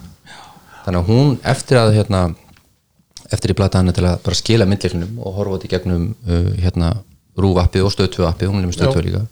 Þannig 0.84 1.00
að 1.00 1.10
hún 1.14 1.32
eftir 1.54 1.78
að 1.80 1.94
hérna, 1.98 2.22
eftir 3.32 3.52
ég 3.54 3.58
blata 3.62 3.80
hana 3.80 3.94
til 3.96 4.04
að 4.08 4.18
bara 4.26 4.36
skila 4.42 4.66
myndleiknum 4.68 5.18
og 5.22 5.38
horfa 5.38 5.58
þetta 5.60 5.68
í 5.68 5.72
gegnum 5.76 6.04
uh, 6.26 6.50
hérna, 6.64 6.90
rúvappið 7.38 7.86
og 7.86 7.94
stöðtöðu 7.94 8.28
appið 8.28 8.50
hún 8.52 8.62
er 8.64 8.68
með 8.70 8.76
stöðtöðu 8.80 9.06
líka 9.08 9.22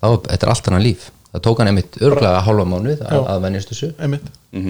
þá, 0.00 0.08
þetta 0.26 0.40
er 0.46 0.50
allt 0.54 0.70
annað 0.72 0.86
líf. 0.88 1.06
Það 1.30 1.42
tók 1.46 1.60
hann 1.62 1.70
einmitt 1.70 2.00
örglega 2.02 2.40
hálfa 2.42 2.64
mánuð 2.66 3.04
að, 3.06 3.20
að 3.30 3.44
venjast 3.44 3.70
þessu 3.70 3.88
Einmitt. 4.02 4.24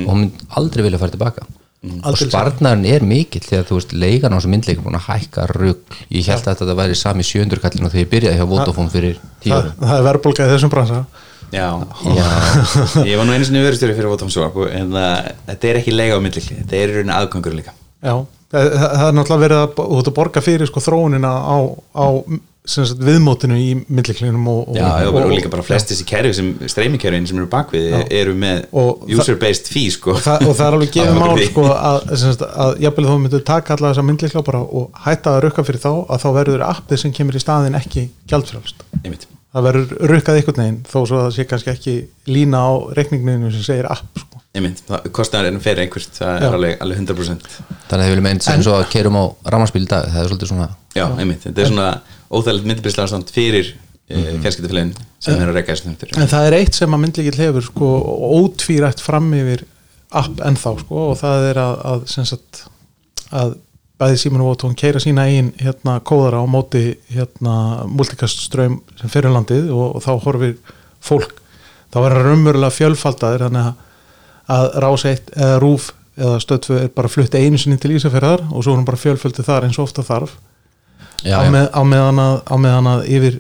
og 0.05 0.11
hún 0.13 0.19
mynd 0.27 0.43
aldrei 0.61 0.83
vilja 0.85 0.99
fara 1.01 1.15
tilbaka 1.15 1.47
og 1.81 2.11
Aldrei 2.11 2.29
sparnarinn 2.29 2.85
er 2.85 3.05
mikill 3.09 3.41
þegar 3.41 3.65
þú 3.71 3.77
veist 3.79 3.93
leigan 3.97 4.35
á 4.35 4.37
þessu 4.37 4.51
myndleikum 4.53 4.85
búin 4.85 4.99
að 4.99 5.07
hækka 5.07 5.47
rugl. 5.55 6.01
Ég 6.13 6.27
held 6.29 6.45
að 6.45 6.59
þetta 6.61 6.75
væri 6.77 6.99
sami 7.01 7.25
sjöndur 7.25 7.63
kallin 7.63 7.87
og 7.89 7.95
þegar 7.95 8.05
ég 8.05 8.11
byrjaði 8.13 8.41
hjá 8.41 8.49
Vodafone 8.51 8.93
fyrir 8.93 9.17
tíu 9.41 9.55
það, 9.55 9.71
það 9.81 9.95
er 9.97 10.05
verðbólga 10.11 10.49
í 10.49 10.53
þessum 10.53 10.73
bransa. 10.75 11.01
Já, 11.51 11.65
Já. 12.05 12.27
ég 13.09 13.17
var 13.17 13.25
nú 13.27 13.33
einu 13.33 13.49
sinni 13.49 13.65
verðstjóri 13.65 13.97
fyrir 13.97 14.13
Vodafone 14.13 14.35
Swap 14.35 14.61
en 14.69 14.93
uh, 14.93 15.33
þetta 15.49 15.71
er 15.73 15.81
ekki 15.81 15.97
lega 15.97 16.21
á 16.21 16.23
myndleikli 16.23 16.61
þetta 16.61 16.79
er 16.83 16.93
í 16.93 16.99
rauninni 16.99 17.17
aðgangur 17.17 17.57
líka. 17.57 17.75
Já, 18.05 18.15
það, 18.53 18.69
það 18.77 18.87
það 18.93 19.09
er 19.09 19.17
náttúrulega 19.17 19.45
verið 19.47 19.65
að 19.65 19.75
þú 19.81 19.99
ert 20.03 20.13
að 20.13 20.19
borga 20.21 20.45
fyrir 20.45 20.71
sko 20.71 20.85
þróunina 20.85 21.33
á, 21.33 21.57
á 21.97 22.07
sagt, 22.69 23.01
viðmótinu 23.03 23.57
í 23.57 23.69
milliklinum 23.89 24.45
og, 24.53 24.61
og, 24.69 24.77
Já, 24.77 24.85
og, 25.07 25.15
og, 25.15 25.25
og 25.25 25.33
líka 25.33 25.51
bara 25.53 25.65
flest 25.65 25.91
þessi 25.93 26.05
kerfi 26.09 26.33
sem 26.37 26.51
streymikerfin 26.71 27.27
sem 27.31 27.41
eru 27.41 27.49
bakvið 27.51 27.97
eru 28.21 28.35
með 28.39 28.63
Og 28.77 29.07
user-based 29.17 29.71
fee 29.73 29.91
sko. 29.95 30.15
og, 30.17 30.23
það, 30.25 30.47
og 30.51 30.57
það 30.59 30.67
er 30.69 30.77
alveg 30.79 30.93
gefið 30.99 31.19
mál 31.23 31.43
sko, 31.49 31.67
að, 31.73 32.15
sagt, 32.25 32.47
að 32.67 32.73
jafnvel 32.85 33.09
þú 33.09 33.19
myndir 33.25 33.45
taka 33.49 33.77
alla 33.79 33.93
þessa 33.95 34.07
myndlikla 34.11 34.45
bara 34.47 34.63
og 34.65 35.03
hætta 35.07 35.37
að 35.37 35.43
rukka 35.49 35.67
fyrir 35.67 35.83
þá 35.83 35.93
að 35.97 36.25
þá 36.25 36.29
verður 36.39 36.67
appið 36.69 37.03
sem 37.05 37.15
kemur 37.17 37.39
í 37.41 37.43
staðin 37.43 37.79
ekki 37.81 38.07
gjaldfrjálst. 38.31 38.85
Einmitt. 39.05 39.27
það 39.51 39.65
verður 39.71 39.95
rukkað 40.13 40.37
einhvern 40.41 40.61
veginn 40.63 40.83
þó 40.87 40.99
svo 41.01 41.17
að 41.19 41.25
það 41.27 41.33
sé 41.39 41.47
kannski 41.51 41.73
ekki 41.73 41.95
lína 42.31 42.61
á 42.61 42.71
reikningninu 43.01 43.51
sem 43.57 43.65
segir 43.67 43.89
app 43.91 44.21
sko. 44.21 44.39
Einmitt, 44.55 44.81
það 44.87 45.05
kostar 45.15 45.47
enn 45.47 45.59
fyrir 45.63 45.85
einhvert 45.85 46.15
það 46.19 46.31
Já. 46.37 46.47
er 46.47 46.55
alveg, 46.57 46.77
alveg 46.83 47.01
100% 47.03 47.45
þannig 47.51 47.91
að 47.91 48.01
þið 48.05 48.13
viljum 48.15 48.29
einn 48.31 48.41
sem 48.43 48.63
svo 48.67 48.73
að 48.79 48.89
keirum 48.91 49.19
á 49.19 49.25
rammarspil 49.55 49.83
í 49.85 49.91
dag 49.91 50.09
það 50.11 50.23
er 50.25 50.31
svolítið 50.33 50.51
svona 50.51 50.67
Já, 50.99 51.05
einmitt, 51.23 51.45
þetta 51.47 51.63
er 51.63 51.71
svona 51.71 51.91
óþægilegt 52.31 52.69
myndbríslaðarstand 52.71 53.33
fyrir 53.35 53.73
mm 53.75 54.23
-hmm. 54.23 54.43
fjarskiptafélagin 54.43 54.95
sem 55.19 55.41
er 55.41 55.49
að 55.49 55.59
reyka 55.59 55.73
þessu 55.73 55.91
þáttur. 55.91 56.19
en 56.19 56.29
það 56.29 56.47
er 56.47 56.59
eitt 56.61 56.75
sem 56.75 56.95
að 56.95 57.03
myndlikill 57.05 57.39
hefur 57.39 57.63
sko, 57.63 57.89
ótvírætt 58.41 59.01
fram 59.01 59.33
yfir 59.35 59.65
app 60.11 60.41
ennþá 60.41 60.79
sko, 60.81 61.11
og 61.11 61.19
það 61.19 61.51
er 61.51 61.59
að, 61.59 61.75
að, 61.85 62.07
sem 62.07 62.25
sagt, 62.25 62.65
að 63.31 63.55
bæði 64.01 64.17
Símon 64.17 64.43
Vótón 64.43 64.75
keira 64.75 65.01
sína 65.01 65.27
einn 65.29 65.53
hérna, 65.61 66.01
kóðara 66.01 66.41
á 66.41 66.47
móti 66.49 66.97
hérna, 67.13 67.85
multikastströym 67.87 68.81
sem 69.01 69.13
fyrir 69.13 69.31
landið 69.31 69.71
og, 69.71 69.97
og 69.97 70.03
þá 70.03 70.13
horfir 70.25 70.57
fólk 71.01 71.37
þá 71.93 71.99
er 72.01 72.15
það 72.15 72.27
raunverulega 72.27 72.77
fjölfaldaðir 72.77 73.47
þannig 73.47 73.67
að, 73.67 73.75
að 74.57 74.69
rás 74.85 75.05
eitt 75.05 75.33
eða 75.37 75.59
rúf 75.63 75.91
eða 76.21 76.39
stöðfu 76.43 76.79
er 76.81 76.89
bara 76.95 77.09
flutt 77.13 77.35
einu 77.35 77.59
sinni 77.59 77.79
til 77.81 77.93
Ísafjörðar 77.97 78.47
og 78.51 78.65
svo 78.65 78.73
er 78.73 78.81
hann 78.81 78.89
bara 78.89 79.01
fjölföldi 79.01 79.45
þar 79.47 79.69
eins 79.69 79.79
og 79.79 79.89
ofta 79.89 80.05
þarf 80.07 80.35
já, 81.25 81.37
á, 81.39 81.43
með, 81.53 81.69
á 81.73 81.83
meðan 81.85 82.21
að, 82.25 82.35
á 82.47 82.55
meðan 82.65 82.91
að 82.95 83.07
yfir 83.17 83.39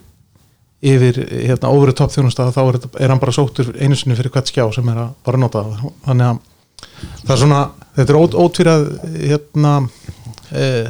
yfir 0.81 1.19
hérna 1.29 1.69
over 1.75 1.91
the 1.91 1.97
top 1.99 2.13
þjónustað 2.15 2.55
þá 2.57 2.61
er, 2.63 2.79
þetta- 2.81 3.01
er 3.05 3.13
hann 3.13 3.21
bara 3.21 3.35
sóttur 3.37 3.69
einu 3.77 3.97
sinni 4.01 4.17
fyrir 4.17 4.33
hvert 4.33 4.49
skjá 4.49 4.65
sem 4.73 4.89
er 4.89 5.03
að 5.03 5.11
bara 5.27 5.41
nota 5.43 5.61
það. 5.67 5.91
Þannig 6.07 6.27
að 6.31 6.39
það 7.27 7.35
er 7.35 7.41
svona 7.43 7.61
þetta 7.99 8.15
er 8.15 8.21
ót, 8.21 8.37
ótfýrað 8.45 8.87
hérna 9.27 9.75
eh, 10.57 10.89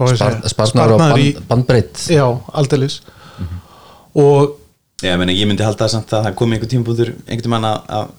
segja? 0.00 0.50
sparnar 0.50 0.94
og 0.96 1.02
band, 1.04 1.42
bandbreytt 1.50 2.02
já, 2.10 2.24
aldeilis. 2.52 3.00
Og 4.18 4.56
Já, 5.00 5.14
meni, 5.16 5.32
ég 5.38 5.46
myndi 5.48 5.64
halda 5.64 5.86
samt 5.88 6.10
að 6.12 6.26
það 6.26 6.34
komi 6.36 6.56
einhver 6.58 6.68
tímpúður 6.68 7.14
einhvern 7.24 7.54
mann 7.54 7.64
að, 7.70 7.78
að 7.88 8.10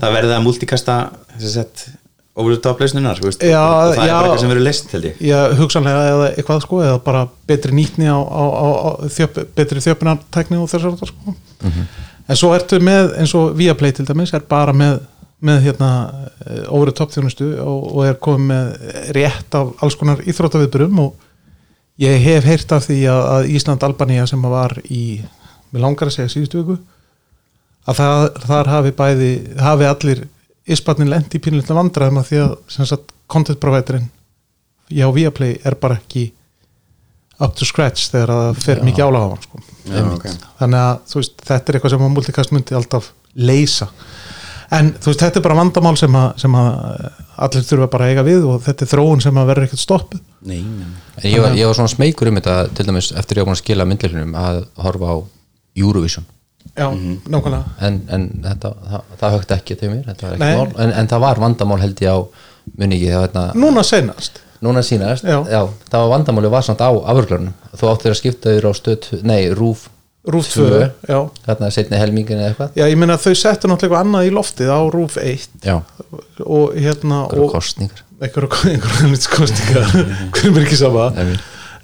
það 0.00 0.14
verði 0.14 0.32
að 0.38 0.44
multikasta 0.46 0.94
þess 1.34 1.44
að 1.50 1.52
sett 1.58 1.82
over 2.34 2.54
the 2.54 2.60
top 2.60 2.80
lausnunar 2.82 3.20
veist, 3.22 3.42
Já, 3.46 3.60
og 3.62 3.94
það 3.94 4.04
er 4.04 4.10
bara 4.10 4.26
eitthvað 4.26 4.40
sem 4.42 4.50
verður 4.50 4.66
list 4.66 4.94
held 4.94 5.06
ég. 5.06 5.18
Já, 5.22 5.38
hugsanlega 5.58 6.06
eða 6.10 6.28
eitthvað 6.32 6.62
sko, 6.64 6.80
eða 6.82 7.00
bara 7.06 7.24
betri 7.50 7.74
nýtni 7.76 8.08
á, 8.10 8.18
á, 8.18 8.42
á, 8.42 8.66
á 8.74 8.90
þjöp, 9.14 9.40
betri 9.54 9.82
þjöpunartækni 9.84 10.58
og 10.58 10.70
þessar 10.72 10.96
sko. 11.12 11.34
En 12.24 12.40
svo 12.40 12.54
ertu 12.56 12.80
með, 12.82 13.12
eins 13.20 13.34
og 13.38 13.52
Viaplay 13.58 13.94
til 13.94 14.06
dæmis 14.08 14.32
er 14.34 14.42
bara 14.48 14.74
með, 14.74 15.02
með 15.44 15.60
hérna 15.68 15.90
eh, 16.46 16.64
over 16.72 16.90
the 16.90 16.96
top 16.96 17.12
þjónustu 17.14 17.52
og, 17.60 17.86
og 17.92 18.08
er 18.08 18.18
komið 18.24 18.48
með 18.50 19.12
rétt 19.18 19.58
af 19.60 19.84
alls 19.84 19.98
konar 20.00 20.22
íþróttaviðburum 20.24 21.02
og 21.04 21.28
ég 22.02 22.18
hef 22.24 22.48
heyrt 22.48 22.72
af 22.74 22.88
því 22.88 22.98
að, 23.12 23.22
að 23.36 23.50
Ísland 23.54 23.86
Albanía 23.86 24.26
sem 24.26 24.42
var 24.50 24.74
í, 24.88 25.20
mér 25.70 25.84
langar 25.86 26.10
að 26.10 26.16
segja 26.16 26.32
síðustu 26.32 26.64
viku 26.64 26.80
að 27.84 28.00
það, 28.00 28.24
þar 28.48 28.72
hafi 28.72 28.94
bæði 28.96 29.30
hafi 29.60 29.86
allir 29.90 30.24
isbarnin 30.70 31.10
lendi 31.12 31.38
í 31.38 31.42
pínlítið 31.44 31.76
vandræðum 31.78 32.20
að 32.20 32.30
því 32.30 32.40
að 32.44 32.54
sem 32.72 32.88
sagt, 32.88 33.12
content 33.30 33.60
providerinn 33.60 34.08
já, 34.92 35.06
Viaplay 35.12 35.58
er 35.64 35.76
bara 35.80 35.98
ekki 36.00 36.30
up 37.42 37.56
to 37.58 37.66
scratch 37.66 38.10
þegar 38.12 38.32
það 38.32 38.62
fer 38.62 38.80
mikið 38.86 39.08
álag 39.08 39.26
á 39.26 39.28
hann 39.32 39.42
sko. 39.42 39.62
Já, 39.90 40.04
ok. 40.14 40.26
þannig 40.60 40.80
að 40.84 41.16
veist, 41.18 41.36
þetta 41.48 41.70
er 41.72 41.78
eitthvað 41.78 41.94
sem 41.94 42.06
að 42.06 42.14
multicast 42.14 42.54
myndi 42.54 42.78
alltaf 42.78 43.10
leysa 43.34 43.88
en 44.74 44.92
þú 44.96 45.10
veist, 45.10 45.24
þetta 45.24 45.40
er 45.40 45.44
bara 45.44 45.58
vandamál 45.58 45.94
sem 46.00 46.18
að, 46.18 46.28
sem 46.40 46.56
að 46.58 47.08
allir 47.44 47.66
þurfa 47.68 47.90
bara 47.90 48.06
að 48.06 48.14
eiga 48.14 48.26
við 48.26 48.46
og 48.48 48.62
þetta 48.64 48.86
er 48.86 48.92
þróun 48.94 49.24
sem 49.24 49.40
að 49.40 49.50
verður 49.50 49.68
ekkert 49.68 49.82
stoppuð 49.82 50.22
Nei, 50.44 50.60
nei. 50.60 50.88
En 51.22 51.30
ég 51.30 51.40
var, 51.40 51.54
ég 51.56 51.68
var 51.68 51.76
svona 51.78 51.92
smeykur 51.92 52.28
um 52.30 52.38
þetta 52.38 52.56
til 52.76 52.86
dæmis 52.88 53.10
eftir 53.16 53.40
ég 53.40 53.44
var 53.44 53.50
búin 53.50 53.58
að 53.58 53.62
skila 53.64 53.88
myndlilunum 53.88 54.34
að 54.38 54.58
horfa 54.84 55.12
á 55.12 55.16
Eurovision 55.80 56.26
já, 56.74 56.86
nákvæmlega. 57.30 57.76
En, 57.88 58.00
en 58.16 58.26
þetta, 58.44 58.72
það, 58.90 59.04
það 59.20 59.36
högt 59.38 59.54
ekki 59.58 59.78
til 59.80 59.92
mér 59.92 60.08
þetta 60.10 60.26
var 60.26 60.34
ekki 60.36 60.44
Nei. 60.44 60.56
mál, 60.58 60.74
en, 60.86 60.96
en 61.02 61.12
það 61.12 61.24
var 61.26 61.42
vandamál 61.44 61.80
held 61.84 62.04
ég 62.04 62.16
á 62.16 62.18
muni 62.80 62.98
ekki 62.98 63.12
það 63.14 63.38
var 63.38 63.60
núna 63.64 63.86
senast 63.86 64.40
núna 64.64 64.80
sínast, 64.80 65.26
Já. 65.28 65.42
það 65.90 65.98
var 65.98 66.12
vandamáli 66.14 66.50
var 66.52 66.64
samt 66.64 66.80
á 66.80 66.88
afurglunum, 66.88 67.52
þú 67.76 67.90
áttir 67.90 68.14
að 68.14 68.20
skipta 68.22 68.54
þér 68.54 68.70
á 68.70 68.72
stöð, 68.78 69.10
nei, 69.26 69.42
rúf 69.52 69.90
Rúf 70.24 70.48
Tvö. 70.48 70.68
2, 71.04 71.08
já. 71.12 71.18
þarna 71.44 71.68
setni 71.68 71.98
helmingin 72.00 72.38
eða 72.38 72.46
eitthvað. 72.48 72.76
Já, 72.78 72.86
ég 72.88 72.96
meina 72.96 73.18
að 73.18 73.26
þau 73.26 73.34
settu 73.36 73.68
náttúrulega 73.68 73.98
eitthvað 73.98 74.04
annað 74.06 74.28
í 74.28 74.30
loftið 74.32 74.70
á 74.72 74.80
Rúf 74.94 75.18
1 75.20 75.42
já, 75.68 75.74
og 76.40 76.78
hérna 76.80 77.18
og 77.26 77.42
og 77.44 77.52
kostningar 77.52 78.00
einhverjum 78.24 79.16
kostingar 79.36 79.90
hverjum 79.92 80.56
er 80.56 80.64
ekki 80.64 80.78
sama? 80.80 81.10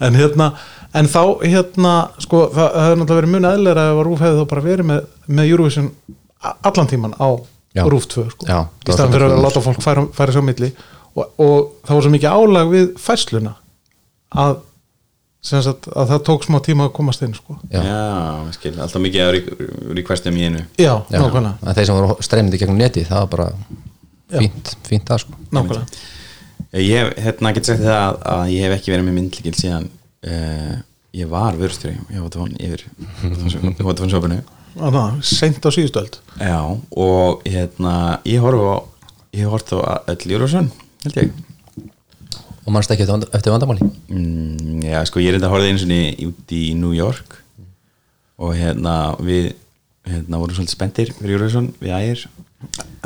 En 0.00 0.16
hérna 0.16 0.54
en 0.94 1.08
þá 1.10 1.22
hérna 1.44 1.94
sko 2.18 2.44
það, 2.54 2.66
það 2.74 2.86
hefur 2.86 3.00
náttúrulega 3.00 3.20
verið 3.20 3.34
mun 3.36 3.48
eðlera 3.52 3.86
ef 3.90 4.00
að 4.00 4.04
Rúf 4.08 4.24
hefði 4.24 4.40
þá 4.40 4.50
bara 4.54 4.66
verið 4.66 4.88
með, 4.90 5.08
með 5.28 5.52
Eurovision 5.54 5.90
allan 6.40 6.90
tíman 6.90 7.16
á 7.20 7.30
Já. 7.70 7.84
Rúf 7.86 8.08
2 8.10 8.24
sko. 8.32 8.46
Já, 8.48 8.64
í 8.66 8.90
staðan 8.90 9.12
fyrir 9.14 9.30
að 9.30 9.44
láta 9.44 9.60
fólk 9.62 9.82
færa, 9.84 10.02
færa 10.14 10.34
sér 10.34 10.42
á 10.42 10.46
milli. 10.48 10.70
Og, 11.14 11.28
og 11.38 11.68
það 11.86 11.94
var 11.96 12.04
svo 12.06 12.10
mikið 12.14 12.32
álag 12.34 12.72
við 12.72 12.88
fæsluna 12.98 13.52
að, 14.42 14.56
sem 15.46 15.62
sagt, 15.62 15.86
að 15.94 16.10
það 16.10 16.24
tók 16.26 16.46
smá 16.48 16.58
tíma 16.66 16.88
að 16.88 16.96
komast 16.98 17.22
inn 17.26 17.36
sko. 17.36 17.58
Já. 17.70 17.78
Já, 17.86 18.00
ég 18.48 18.56
skil, 18.58 18.72
alltaf 18.74 19.04
mikið 19.04 19.22
að 19.26 19.38
requestum 20.00 20.40
í 20.40 20.48
einu. 20.48 20.64
Já, 20.82 20.96
Já, 21.12 21.20
nákvæmlega. 21.20 21.54
En 21.62 21.78
þeir 21.78 21.88
sem 21.90 22.00
voru 22.00 22.26
streymandi 22.26 22.62
gegnum 22.64 22.82
neti 22.82 23.06
það 23.06 23.22
var 23.22 23.30
bara 23.36 23.48
fínt, 24.34 24.74
fínt 24.90 25.06
það 25.12 25.22
sko. 25.24 25.38
Nákvæmlega. 25.54 26.02
Ég 26.80 26.90
hef, 27.04 27.14
hérna, 27.22 27.54
get 27.54 27.70
sagt 27.70 27.82
það 27.86 28.00
að, 28.00 28.20
að 28.34 28.44
ég 28.56 28.66
hef 28.66 28.76
ekki 28.80 28.94
verið 28.96 29.06
með 29.06 29.18
myndlíkil 29.20 29.54
síðan 29.58 29.86
uh, 30.26 30.74
ég 31.16 31.28
var 31.30 31.56
vörstjóri 31.58 31.96
ég 32.14 32.20
var 32.22 32.30
tón 32.34 32.52
yfir 32.60 32.84
Vodafone 33.80 34.10
sopinu 34.12 34.40
Þannig 34.70 35.00
að 35.02 35.22
seint 35.26 35.64
á 35.66 35.70
síðustöld 35.74 36.20
Já, 36.38 36.58
og 36.94 37.40
hérna 37.48 37.94
ég 38.28 38.42
horf 38.44 38.60
á 38.62 38.76
ég 39.34 39.46
hort 39.50 39.72
á 39.74 40.02
öll 40.10 40.30
Júrosson 40.30 40.68
held 41.04 41.16
ég. 41.16 41.32
Og 42.66 42.74
mannst 42.74 42.90
ekki 42.92 43.02
eftir, 43.06 43.14
vanda- 43.16 43.30
eftir 43.34 43.52
vandamáli? 43.54 43.86
Mm, 44.12 44.82
Já, 44.84 45.00
sko, 45.08 45.18
ég 45.22 45.32
er 45.32 45.38
þetta 45.38 45.50
horfði 45.50 45.70
einu 45.72 45.80
sinni 45.82 46.00
út 46.28 46.52
í 46.54 46.60
New 46.78 46.92
York. 46.94 47.38
Og 48.38 48.52
hérna 48.58 48.94
við 49.18 49.52
hérna 50.06 50.38
vorum 50.42 50.54
svolítið 50.58 50.74
spendir 50.76 51.12
fyrir 51.16 51.36
Júrosson 51.38 51.70
við 51.80 51.94
ægir. 51.96 52.26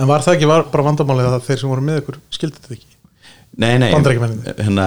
En 0.00 0.08
var 0.10 0.24
það 0.26 0.34
ekki 0.36 0.48
var 0.50 0.66
bara 0.72 0.86
vandamálið 0.88 1.30
að 1.30 1.46
þeir 1.46 1.62
sem 1.62 1.70
voru 1.72 1.84
með 1.86 2.00
ykkur 2.02 2.18
skildi 2.34 2.58
þetta 2.60 2.76
ekki? 2.76 2.93
Nei, 3.54 3.76
nei, 3.78 3.90
hérna, 3.94 4.86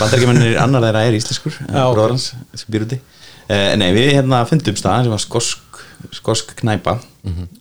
Bandarækjumennir 0.00 0.56
annar 0.62 0.84
þeirra 0.86 1.02
er 1.04 1.16
íslenskur 1.18 1.58
hans 1.74 2.30
sem 2.32 2.70
býr 2.72 2.86
úti. 2.86 3.00
Uh, 3.46 3.74
Nei, 3.78 3.90
við 3.94 4.14
hérna 4.16 4.40
fundum 4.48 4.78
stað 4.78 5.04
sem 5.04 5.12
var 5.12 5.22
skosk, 5.22 5.82
skosk 6.16 6.54
knæpa 6.62 6.96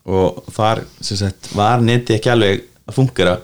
og 0.05 0.45
þar 0.55 0.83
sem 1.03 1.19
sagt, 1.19 1.51
var 1.57 1.83
neti 1.83 2.15
ekki 2.15 2.31
alveg 2.31 2.63
að 2.85 2.97
fungera 2.97 3.35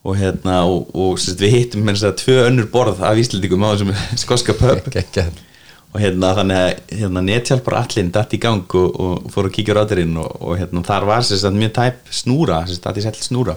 og 0.00 0.16
hérna 0.16 0.62
og, 0.64 0.88
og 0.96 1.20
sem 1.20 1.34
sagt, 1.34 1.44
við 1.44 1.54
hittum 1.54 1.84
með 1.84 1.98
þess 1.98 2.08
að 2.08 2.18
tvö 2.22 2.36
önnur 2.48 2.68
borð 2.72 3.02
af 3.04 3.20
íslendingum 3.20 3.66
á 3.68 3.72
þessum 3.74 3.94
skoska 4.24 4.56
pub. 4.58 4.90
Og 5.90 5.98
hérna 5.98 6.28
þannig 6.36 6.54
að 6.54 6.68
hérna, 7.00 7.20
nethjálpar 7.26 7.74
allin 7.80 8.12
datt 8.14 8.34
í 8.36 8.38
gang 8.38 8.74
og, 8.78 8.92
og 8.94 9.24
fór 9.34 9.48
að 9.48 9.56
kíkja 9.56 9.74
ráturinn 9.74 10.12
og, 10.22 10.36
og 10.38 10.52
hérna 10.60 10.84
þar 10.86 11.06
var 11.08 11.24
sem 11.26 11.40
sagt, 11.40 11.56
mjög 11.58 11.72
tæp 11.74 12.12
snúra 12.14 12.60
sem 12.62 12.76
sagt, 12.76 12.84
datt 12.84 13.00
í 13.00 13.02
sett 13.02 13.18
snúra. 13.18 13.56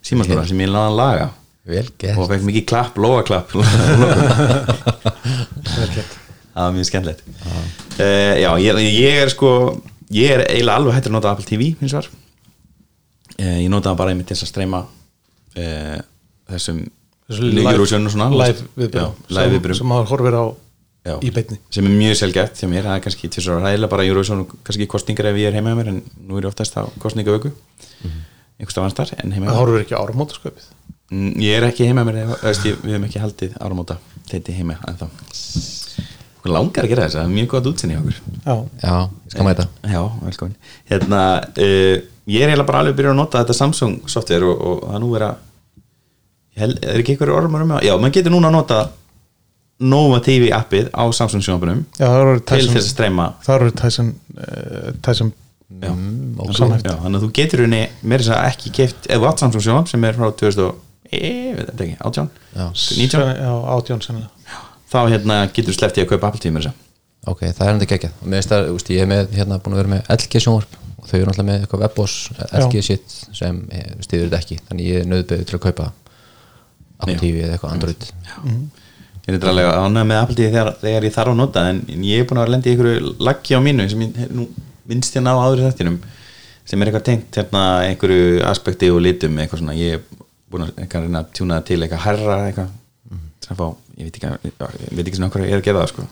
Símasnúra 0.00 0.46
sem 0.48 0.62
ég 0.64 0.72
laði 0.72 0.88
að 0.88 0.96
laga 1.02 1.26
og 1.64 2.28
fekk 2.28 2.44
mikið 2.44 2.64
klapp, 2.68 2.98
lóaklapp 3.00 3.54
það 6.54 6.60
var 6.60 6.74
mjög 6.76 6.86
skemmtilegt. 6.86 7.22
Uh, 7.98 8.34
já, 8.38 8.50
ég, 8.62 8.82
ég 8.94 9.22
er 9.24 9.32
sko 9.32 9.50
ég 10.14 10.34
er 10.36 10.44
eiginlega 10.44 10.76
alveg 10.78 10.98
hættur 10.98 11.10
að 11.12 11.16
nota 11.16 11.32
Apple 11.32 11.48
TV 11.48 11.70
hins 11.80 11.94
var 11.96 12.06
uh, 12.10 13.56
ég 13.62 13.70
nota 13.72 13.90
það 13.90 14.00
bara 14.02 14.12
einmitt 14.12 14.28
til 14.30 14.36
að 14.38 14.50
streyma 14.52 14.84
uh, 14.84 15.98
þessum 16.52 16.84
Þessu 17.24 17.48
Eurovision 17.56 18.04
og 18.04 18.12
svona. 18.12 18.26
live 18.36 18.60
Já, 18.60 18.66
viðbyrjum 18.76 19.14
live 19.32 19.76
sem, 19.78 19.88
maður 19.88 20.10
horfir 20.12 20.34
á 20.36 20.44
Já. 21.04 21.14
í 21.24 21.30
beinni. 21.32 21.56
Sem 21.72 21.86
er 21.88 21.94
mjög 21.96 22.18
sjálfgætt 22.20 22.60
sem 22.60 22.74
er, 22.76 22.84
það 22.84 22.98
er 22.98 23.04
kannski 23.06 23.30
til 23.32 23.44
svo 23.44 23.56
ræðilega 23.60 23.92
bara 23.92 24.04
Eurovision 24.08 24.42
og 24.44 24.52
kannski 24.64 24.86
kostningar 24.92 25.30
ef 25.30 25.40
ég 25.40 25.48
er 25.48 25.56
heima 25.56 25.72
hjá 25.72 25.78
mér 25.78 25.90
en 25.94 26.02
nú 26.20 26.36
er 26.36 26.44
ég 26.44 26.50
oftast 26.52 26.76
á 26.76 26.84
kostningavöku 27.00 27.48
mm 27.48 27.56
-hmm. 28.10 28.22
einhverstað 28.60 28.84
vanstar 28.84 29.14
en 29.16 29.32
heima 29.32 29.46
það 29.46 29.52
mér. 29.52 29.60
horfir 29.60 29.80
ekki 29.80 29.96
á 29.96 30.02
áramótasköpið 30.04 30.64
Ég 31.12 31.58
er 31.58 31.66
ekki 31.68 31.84
heima 31.88 32.04
mér, 32.06 32.22
við 32.32 32.76
hefum 32.80 33.06
ekki 33.06 33.20
haldið 33.20 33.56
áramóta 33.60 33.98
teiti 34.30 34.54
heima 34.56 34.78
en 34.88 34.96
þá 35.02 35.08
Hún 36.44 36.52
langar 36.52 36.84
að 36.84 36.90
gera 36.92 37.04
þess, 37.06 37.16
það 37.16 37.26
er 37.26 37.32
mjög 37.32 37.50
gott 37.54 37.68
útsinni 37.70 37.96
okkur 37.96 38.16
já, 38.16 38.54
já, 38.82 38.96
ég 39.24 39.34
skal 39.34 39.46
mæta 39.46 39.66
Já, 39.88 40.00
velkomin 40.24 40.56
Hérna, 40.90 41.20
uh, 41.40 41.94
ég 42.28 42.44
er 42.44 42.52
eiginlega 42.52 42.68
bara 42.68 42.82
alveg 42.82 42.98
byrjað 42.98 43.14
að 43.14 43.20
nota 43.20 43.40
þetta 43.42 43.56
Samsung 43.60 44.10
software 44.12 44.48
og, 44.48 44.64
og 44.64 44.82
það 44.90 45.00
nú 45.04 45.12
vera 45.14 45.30
held, 46.60 46.82
er 46.84 47.00
ekki 47.00 47.14
einhverju 47.14 47.36
ormur 47.38 47.64
um 47.64 47.72
það? 47.76 47.86
Já, 47.88 47.94
maður 48.00 48.16
getur 48.18 48.36
núna 48.36 48.50
að 48.50 48.58
nota 48.58 48.82
Nova 49.84 50.20
TV 50.24 50.50
appið 50.54 50.90
á 50.94 51.04
Samsung 51.16 51.44
sjónabunum 51.44 51.80
já 51.98 52.04
það 52.06 52.20
eru 52.20 52.36
til 52.40 52.60
þess 52.60 52.68
að 52.68 52.76
Tyson 52.76 52.90
streyma 52.92 53.30
það 53.44 53.56
eru 53.56 53.72
uh, 53.74 54.92
Tyson 55.04 55.32
Já, 55.74 55.90
ok. 55.90 56.50
Samhæft. 56.54 56.84
já, 56.86 56.92
þannig 57.00 57.18
að 57.18 57.24
þú 57.24 57.30
getur 57.34 57.62
henni 57.64 57.80
meira 58.04 58.22
þess 58.22 58.34
að 58.36 58.50
ekki 58.52 58.72
keift 58.76 59.08
eða 59.10 59.30
átt 59.30 59.40
Samsung 59.42 59.64
sjónab 59.64 59.88
sem 59.90 60.04
er 60.06 60.18
frá 60.18 60.28
2000 60.28 60.74
ekki, 61.18 61.96
18 61.98 62.30
Já. 62.54 62.66
19 62.74 63.34
já, 63.40 63.52
átjón 63.74 64.02
sennilega. 64.04 64.62
Þá 64.94 64.98
hérna 65.10 65.42
getur 65.54 65.74
í 65.74 66.02
að 66.04 66.10
kaupa 66.12 66.30
Apple 66.30 66.42
TV 66.42 66.54
með 66.54 66.68
þess 66.68 66.80
ok, 67.30 67.42
það 67.50 67.66
er 67.66 67.72
enda 67.72 67.88
geggjað. 67.88 68.16
Og 68.20 68.28
mér 68.28 68.40
finnst 68.40 68.52
það, 68.52 68.70
úst, 68.74 68.90
ég 68.92 69.04
er 69.04 69.10
með, 69.10 69.34
hérna, 69.38 69.58
búin 69.62 69.76
að 69.76 69.82
vera 69.82 69.92
með 69.94 70.08
LG 70.14 70.42
sjónvarp 70.44 70.78
og 70.94 71.08
þau 71.08 71.16
eru 71.18 71.26
náttúrulega 71.28 71.48
með 71.48 71.64
eitthvað 71.64 71.84
webbos 71.84 72.14
LG 72.60 72.82
shit 72.84 73.18
sem 73.36 73.60
stýður 74.04 74.28
þetta 74.28 74.40
ekki. 74.40 74.58
Þannig 74.68 74.90
ég 74.90 75.02
er 75.02 75.10
nöðbeður 75.10 75.50
til 75.50 75.58
að 75.58 75.62
kaupa. 75.68 75.90
TV 77.04 77.44
eða 77.44 77.56
eitthvað 77.56 77.74
Android. 77.74 78.06
Ég 79.24 79.32
er 79.32 79.36
þetta 79.38 79.50
alveg 79.50 79.70
ánægð 79.72 80.08
með 80.08 80.20
Apple 80.20 80.36
TV 80.38 80.50
þegar, 80.52 80.70
þegar 80.80 81.06
ég 81.06 81.14
þarf 81.14 81.32
að 81.32 81.38
nota 81.40 81.64
en 81.70 81.80
en 81.92 82.04
ég 82.06 82.20
er 82.20 82.28
búin 82.28 82.40
að 82.40 82.44
vera 82.46 82.54
lenda 82.54 82.68
í 82.68 82.74
einhverju 82.74 83.14
laggi 83.24 83.56
á 83.56 83.60
mínu 83.64 83.86
sem 83.90 84.04
ég 84.04 84.32
nú 84.32 84.46
minnst 84.88 85.16
hérna 85.16 85.32
á 85.36 85.42
áður 85.44 85.62
í 85.62 85.66
þettinum 85.66 85.98
sem 86.68 86.80
er 86.80 86.90
eitthvað 86.90 87.06
tengt 87.08 87.38
hérna 87.40 87.62
einhverju 87.88 88.42
aspekti 88.48 88.90
og 88.92 89.02
litum 89.04 89.36
eitthvað 89.40 89.62
svona. 89.62 89.76
Ég 89.76 90.04
búin 90.54 90.66
að 90.66 90.98
reyna 91.04 91.22
að 91.22 91.32
tjúna 91.36 91.58
það 91.60 91.68
til 91.70 91.80
eitthvað 91.84 92.04
herra 92.06 92.36
eitthvað. 92.48 92.72
Að 93.44 93.58
fá, 93.60 93.66
ég 93.98 94.06
veit 94.08 94.18
ekki, 94.18 94.52
ég 94.54 94.94
veit 94.96 95.08
ekki 95.08 95.18
svona 95.18 95.32
hvað 95.34 95.44
ég 95.44 95.56
er 95.56 95.60
að 95.60 95.66
gera 95.68 95.82
það 95.82 95.90
sko. 95.92 96.06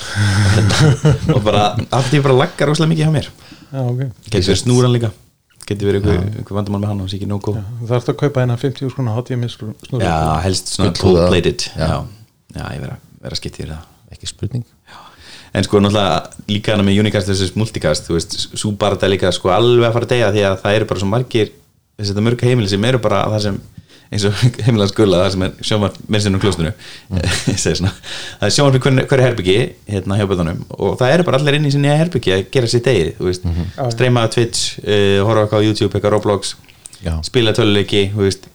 Og 1.36 1.42
bara, 1.44 1.64
Apple 1.76 2.06
TV 2.08 2.22
bara 2.24 2.38
laggar 2.38 2.72
óslega 2.72 2.90
mikið 2.94 3.04
hjá 3.04 3.12
mér. 3.18 3.28
Já, 3.70 3.82
ok. 3.82 4.00
Getur 4.32 4.58
snúran 4.58 4.94
líka. 4.94 5.10
Getur 5.68 5.90
verið 5.90 6.08
einhver, 6.08 6.24
einhver 6.40 6.56
vandamál 6.56 6.80
með 6.82 6.90
hann 6.90 7.02
og 7.04 7.10
sé 7.12 7.18
ekki 7.20 7.28
nóg 7.30 7.44
það 7.46 7.92
er 7.94 8.00
að 8.00 8.16
kaupa 8.24 8.42
eina 8.42 8.56
50 8.58 8.90
skrona 8.90 9.12
HDMI 9.14 9.50
snurru 9.52 10.00
Já, 10.02 10.16
helst 10.42 10.72
svona 10.72 10.94
Gullhúða. 10.96 11.26
gold 11.28 11.34
plated 11.34 11.66
Já. 11.68 11.84
Já, 11.84 11.98
já, 12.56 12.64
ég 12.74 12.82
vera, 12.82 12.96
vera 13.22 13.38
skipt 13.38 13.60
í 13.60 13.68
það. 13.68 13.84
Ekki 14.10 14.30
spurning. 14.32 14.64
En 15.54 15.66
sko 15.66 15.82
náttúrulega 15.82 16.46
líka 16.50 16.74
hana 16.74 16.86
með 16.86 17.00
Unicast 17.02 17.30
versus 17.30 17.54
Multicast, 17.58 18.06
þú 18.06 18.16
veist, 18.16 18.36
þetta 18.54 19.10
líka 19.10 19.30
sko 19.34 19.50
alveg 19.54 19.88
að 19.88 19.96
fara 19.96 20.06
að 20.08 20.12
deyja 20.14 20.32
því 20.34 20.44
að 20.48 20.58
það 20.64 20.76
eru 20.78 20.88
bara 20.90 21.02
svo 21.02 21.10
margir 21.10 21.52
þessi 22.00 22.12
þetta 22.14 22.24
mörg 22.24 22.44
heimili 22.46 22.70
sem 22.70 22.86
eru 22.88 23.00
bara 23.02 23.24
það 23.34 23.44
sem 23.46 23.58
eins 24.10 24.24
og 24.26 24.34
heimilega 24.66 24.90
skula 24.90 25.20
það 25.22 25.30
sem 25.34 25.44
er 25.46 25.52
sjónvarp 25.68 25.98
mennsinn 26.10 26.34
um 26.36 26.42
klóstunum 26.42 26.72
ég 27.20 27.58
segi 27.62 27.78
svona, 27.80 27.92
það 28.40 28.46
er 28.48 28.54
sjónvarp 28.56 28.78
í 28.78 28.82
hverju, 28.84 29.24
herbyggi 29.26 29.56
hérna 29.94 30.18
hjá 30.18 30.26
bötunum 30.32 30.64
og 30.78 30.96
það 31.00 31.14
eru 31.16 31.26
bara 31.28 31.40
allir 31.40 31.58
inn 31.60 31.68
í 31.70 31.74
sinni 31.74 31.92
herbyggi 31.94 32.34
að 32.36 32.42
gera 32.56 32.70
sér 32.72 32.82
degið 32.88 33.12
þú 33.20 33.28
veist, 33.30 33.46
streyma 33.94 34.24
á 34.26 34.32
Twitch, 34.34 34.64
uh, 34.82 35.20
horfa 35.28 35.44
eitthvað 35.46 35.62
á 35.62 35.66
YouTube, 35.68 35.92
eitthvað 35.94 36.16
Roblox 36.16 36.54
Já. 37.04 37.14
spila 37.24 37.54
töluleiki, 37.56 38.02
þú 38.16 38.26
veist 38.26 38.50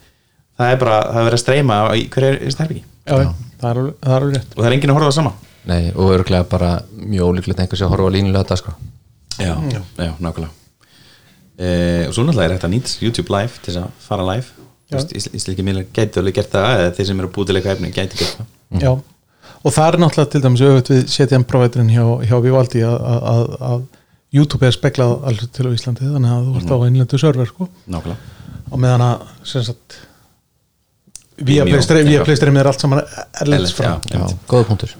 það 0.59 0.73
er 0.75 0.81
bara, 0.83 0.99
það 1.07 1.21
er 1.21 1.27
verið 1.29 1.39
að 1.39 1.43
streyma 1.45 1.79
í 1.95 2.03
hverju 2.13 2.53
herbyggi 2.59 2.83
já, 2.83 3.15
já, 3.23 3.31
það 3.61 3.69
er 3.71 3.79
alveg- 3.79 4.11
er 4.19 4.27
rétt. 4.35 4.51
Og 4.55 4.59
það 4.63 4.67
er 4.69 4.75
enginn 4.77 4.91
að 4.93 4.99
horfa 4.99 5.07
það 5.11 5.17
sama. 5.21 5.31
Nei, 5.65 5.81
og 5.95 6.11
örglega 6.13 6.45
bara 6.51 6.69
mjög 6.93 7.31
ólíklegt 7.31 7.59
einhvers 7.63 7.81
að 7.85 7.91
horfa 7.95 8.05
á 8.05 8.13
línulega 8.13 8.43
þetta 8.43 8.57
sko. 8.61 8.73
Já, 9.39 9.53
já, 9.71 10.11
nákvæmlega. 10.21 10.51
E, 11.55 11.67
og 12.09 12.13
svo 12.15 12.25
náttúrulega 12.27 12.49
er 12.51 12.55
þetta 12.57 12.69
nýtt 12.73 12.93
YouTube 13.01 13.31
live 13.33 13.61
til 13.63 13.71
þess 13.73 13.81
að 13.85 14.03
fara 14.05 14.25
live 14.27 14.64
Þú 14.85 14.95
veist, 14.99 15.13
Ísl- 15.17 15.33
íslenski 15.39 15.63
miðlar 15.65 15.85
gæti 15.95 16.19
alveg 16.21 16.35
gert 16.37 16.51
það 16.53 16.71
eða 16.83 16.93
þeir 16.97 17.07
sem 17.09 17.19
eru 17.21 17.27
að 17.29 17.35
búið 17.35 17.47
til 17.49 17.55
eitthvað 17.59 17.75
efni 17.75 17.91
gæti 17.95 18.19
gert 18.19 18.35
það. 18.37 18.49
Já, 18.83 18.91
og 19.65 19.73
það 19.73 19.87
er 19.87 19.97
náttúrulega 20.03 20.31
til 20.35 20.41
dæmis 20.45 20.61
öfut 20.67 20.91
við 20.93 21.03
setjum 21.15 21.45
providerin 21.49 21.89
hjá, 21.89 22.03
hjá 22.29 22.35
Vivaldi 22.43 22.83
að, 22.85 22.97
að, 23.09 23.23
að, 23.31 23.55
að 23.71 23.85
YouTube 24.35 24.67
er 24.67 24.75
speklað 24.75 25.13
alveg 25.31 25.49
til 25.55 25.65
á 25.65 25.71
Íslandi 25.73 26.05
þannig 26.11 26.35
að 26.35 26.45
þú 26.51 26.55
ert 26.61 26.73
á 26.75 26.77
innlendu 26.89 27.21
server 27.21 27.49
sko. 27.49 27.69
Og 28.75 28.81
meðan 28.81 29.03
að 29.05 29.25
sem 29.47 29.63
sagt 29.65 29.97
via 31.45 31.65
playstream 32.29 32.57
er 32.61 32.69
allt 32.69 32.81
saman 32.85 33.01
erlends 33.41 33.73
frá. 33.75 33.95
góða 34.49 34.67
punktur. 34.69 34.93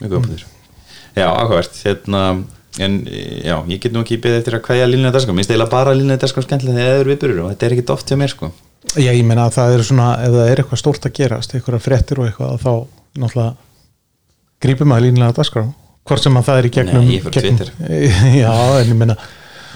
Mjög 0.00 0.10
góð 0.14 0.26
punktur. 0.26 0.44
Já, 1.18 1.26
áhugavert. 1.28 1.74
Hérna, 1.84 2.22
en 2.80 2.98
já, 3.44 3.56
ég 3.68 3.80
get 3.82 3.92
nú 3.92 4.00
ekki 4.06 4.16
beðið 4.22 4.38
eftir 4.40 4.56
að 4.56 4.62
kvæja 4.70 4.86
línulega 4.88 5.12
dagskrá, 5.18 5.34
minnst 5.36 5.50
eiginlega 5.52 5.72
bara 5.74 5.92
línulega 5.96 6.22
dagskrá 6.24 6.44
skemmtilega 6.46 6.78
þegar 6.78 6.92
það 6.94 7.00
eru 7.02 7.12
viðburður 7.12 7.42
og 7.44 7.50
þetta 7.52 7.66
er 7.68 7.74
ekkit 7.76 7.92
oft 7.92 8.08
hjá 8.12 8.16
mér 8.22 8.32
sko 8.32 8.48
Já, 8.98 9.10
ég 9.14 9.22
meina 9.24 9.46
að 9.48 9.54
það 9.56 9.74
er 9.76 9.84
svona, 9.88 10.06
ef 10.26 10.32
það 10.34 10.48
er 10.52 10.62
eitthvað 10.62 10.80
stórt 10.82 11.06
að 11.08 11.14
gerast, 11.18 11.54
eitthvað 11.56 11.84
fréttir 11.84 12.18
og 12.20 12.26
eitthvað 12.28 12.56
þá 12.64 12.72
náttúrulega 13.22 13.52
grípum 14.62 14.90
maður 14.92 15.06
línulega 15.08 15.36
dagskrá, 15.38 15.62
hvort 16.08 16.22
sem 16.24 16.36
að 16.40 16.48
það 16.48 16.58
er 16.62 16.66
í 16.68 16.72
gegnum 16.76 17.06
Nei, 17.06 17.14
ég 17.16 17.22
fór 17.24 17.36
gegnum- 17.36 17.70
Já, 18.42 18.52
en 18.80 18.90
ég 18.92 18.98
meina 18.98 19.16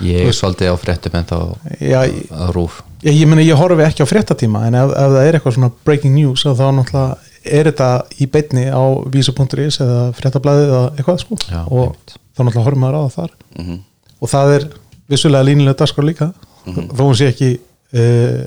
Ég 0.05 0.27
er 0.29 0.35
svolítið 0.37 0.69
á 0.69 0.77
fréttum 0.77 1.15
en 1.17 1.25
þá 1.31 1.37
já, 1.81 2.03
að 2.37 2.51
rúf 2.53 2.83
ég, 3.07 3.15
ég 3.23 3.31
meina 3.31 3.45
ég 3.47 3.57
horfi 3.57 3.87
ekki 3.87 4.05
á 4.05 4.11
fréttatíma 4.11 4.67
en 4.69 4.75
ef, 4.77 4.91
ef 4.93 5.15
það 5.15 5.29
er 5.31 5.39
eitthvað 5.39 5.55
svona 5.57 5.71
breaking 5.89 6.13
news 6.19 6.45
að 6.51 6.59
þá 6.61 6.67
náttúrulega 6.77 7.17
er 7.47 7.71
þetta 7.71 7.89
í 8.21 8.27
beinni 8.35 8.65
á 8.69 8.83
vísa.is 9.15 9.79
eða 9.87 10.01
fréttablaðið 10.19 10.67
eða 10.67 10.83
eitthvað 10.99 11.21
sko. 11.23 11.39
Já, 11.49 11.61
og 11.71 11.95
þá 12.11 12.43
náttúrulega 12.43 12.65
horfum 12.67 12.83
maður 12.85 12.99
á 12.99 13.03
það 13.07 13.17
þar. 13.17 13.33
Mhm. 13.63 13.79
og 14.21 14.33
það 14.35 14.53
er 14.59 14.67
vissulega 15.15 15.47
línulega 15.49 15.79
dagskrá 15.81 16.05
líka 16.11 16.29
þó 16.67 17.03
hún 17.07 17.17
sé 17.17 17.29
ekki 17.31 17.51
uh, 17.95 18.45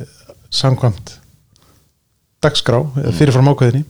samkvæmt 0.53 1.15
dagskrá 2.43 2.81
mm. 2.83 3.15
fyrirfram 3.17 3.51
ákveðinni. 3.51 3.85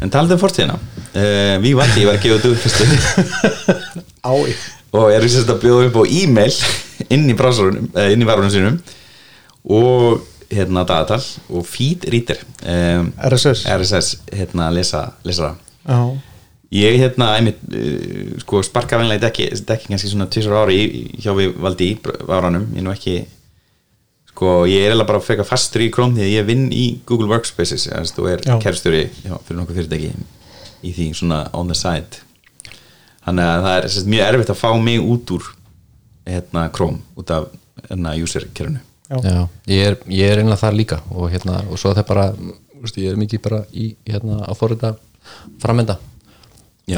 En 0.00 0.12
talaðu 0.12 0.38
um 0.38 0.40
fortíðina. 0.40 0.78
Uh, 1.12 1.58
við 1.60 1.76
vandi, 1.76 2.04
ég 2.04 2.08
var 2.08 2.16
að 2.16 2.22
gefa 2.24 2.38
þetta 2.40 2.52
út 2.52 2.62
fyrstu 2.62 2.84
Ái 4.32 4.54
og 4.92 5.08
er 5.08 5.24
sérst 5.24 5.48
að 5.48 5.62
bjóða 5.62 5.88
upp 5.88 6.02
á 6.04 6.12
e-mail 6.20 6.56
inn 7.12 7.30
í 7.30 7.36
brásarunum, 7.36 7.86
eh, 7.96 8.10
inn 8.12 8.20
í 8.20 8.28
varunum 8.28 8.52
sínum. 8.52 8.76
Og 9.64 10.20
hérna 10.52 10.84
dagatal 10.84 11.22
og 11.48 11.64
feed 11.64 12.04
reader. 12.12 12.42
Um, 12.60 13.12
RSS 13.16 13.64
RSS 13.72 14.18
hérna 14.34 14.68
lesa, 14.74 15.06
lesa 15.24 15.48
það. 15.48 15.62
Já, 15.86 16.00
ég 16.76 16.98
hérna 17.00 17.30
einmitt 17.38 17.62
uh, 17.72 18.34
sko 18.44 18.60
sparka 18.66 19.00
venlega 19.00 19.22
í 19.22 19.24
dekki, 19.24 19.48
dekki 19.68 19.92
kannski 19.94 20.12
svona 20.12 20.28
tvisar 20.28 20.58
ári 20.60 20.76
í, 20.82 21.04
hjá 21.24 21.32
við 21.38 21.56
valdi 21.62 21.92
í 21.94 21.96
varanum, 22.28 22.68
ég 22.74 22.82
er 22.82 22.86
nú 22.86 22.92
ekki 22.92 23.16
sko 24.42 24.66
ég 24.66 24.82
er 24.88 24.96
eða 24.96 25.06
bara 25.06 25.22
frekar 25.22 25.46
fastur 25.46 25.84
í 25.84 25.90
Chrome 25.94 26.16
því 26.18 26.26
að 26.26 26.32
ég 26.34 26.46
vinn 26.48 26.68
í 26.74 26.84
Google 27.06 27.30
Workspaces 27.30 27.86
og 27.92 28.28
er 28.30 28.42
Já. 28.42 28.56
kerfstjóri 28.62 29.04
já, 29.22 29.36
fyrir 29.46 29.60
nokkuð 29.60 29.78
fyrirtæki 29.78 30.12
í 30.82 30.94
því 30.96 31.08
svona 31.14 31.44
on 31.54 31.70
the 31.70 31.78
side 31.78 32.22
þannig 33.22 33.46
að 33.46 33.66
það 33.66 33.76
er 33.76 33.88
sérst, 33.94 34.10
mjög 34.10 34.26
erfitt 34.32 34.50
að 34.50 34.62
fá 34.64 34.70
mig 34.82 34.98
út 34.98 35.34
úr 35.36 35.52
hérna 36.26 36.66
Chrome 36.74 36.98
út 37.14 37.30
af 37.30 37.52
hérna 37.86 38.16
user 38.18 38.48
kerfinu 38.50 38.82
já, 38.82 39.20
Já, 39.22 39.48
ég 39.70 39.86
er, 39.86 39.98
ég 40.10 40.32
er 40.32 40.42
einlega 40.42 40.62
þar 40.64 40.78
líka 40.80 41.00
og, 41.12 41.30
hérna, 41.30 41.62
og 41.68 41.78
svo 41.78 41.92
er 41.92 42.00
það 42.00 42.08
bara 42.10 42.26
úst, 42.82 42.98
ég 42.98 43.12
er 43.12 43.20
mikið 43.20 43.42
bara 43.44 43.62
í 43.70 43.92
hérna, 44.08 44.40
að 44.48 44.58
forrita 44.58 44.94
framenda. 45.62 45.98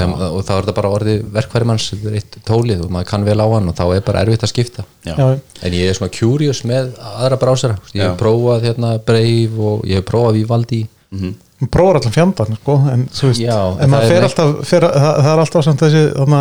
Þeim, 0.01 0.15
og 0.31 0.43
þá 0.45 0.51
er 0.55 0.63
þetta 0.65 0.75
bara 0.81 0.91
orðið 0.99 1.23
verkværi 1.39 1.69
manns 1.71 1.87
þetta 1.93 2.11
er 2.11 2.19
eitt 2.21 2.39
tólið 2.49 2.85
og 2.87 2.91
maður 2.95 3.09
kann 3.13 3.25
vel 3.29 3.39
á 3.41 3.47
hann 3.55 3.69
og 3.73 3.77
þá 3.79 3.85
er 3.97 4.05
bara 4.07 4.25
erfitt 4.25 4.45
að 4.47 4.53
skipta. 4.55 4.85
Já. 5.07 5.15
en 5.63 5.73
ég 5.79 5.89
er 5.91 5.95
svona 5.99 6.13
curious 6.19 6.63
með 6.65 6.93
aðra 6.99 7.39
brásara. 7.41 7.79
Ég 7.95 8.03
hef 8.09 8.19
prófað 8.21 8.69
hérna, 8.69 8.99
Brave 9.07 9.59
og 9.71 9.85
ég 9.89 10.01
hef 10.03 10.05
prófað 10.11 10.39
Vivaldi. 10.41 10.87
Mhm. 11.15 11.35
hún 11.65 11.69
prófar 11.71 11.97
allan 12.01 12.13
fjandan 12.13 12.57
sko, 12.59 12.75
en 12.91 13.05
þú 13.15 13.29
veist, 13.31 13.41
Já, 13.41 13.55
en 13.79 13.79
það 13.79 13.93
maður 13.93 14.03
er 14.03 14.09
fer 14.11 14.21
neitt- 14.21 14.39
alltaf 14.41 14.67
fer, 14.69 14.81
það, 14.83 15.17
það 15.25 15.29
er 15.33 15.43
alltaf 15.45 15.65
samt 15.65 15.81
þessi 15.85 16.01
þarna, 16.17 16.41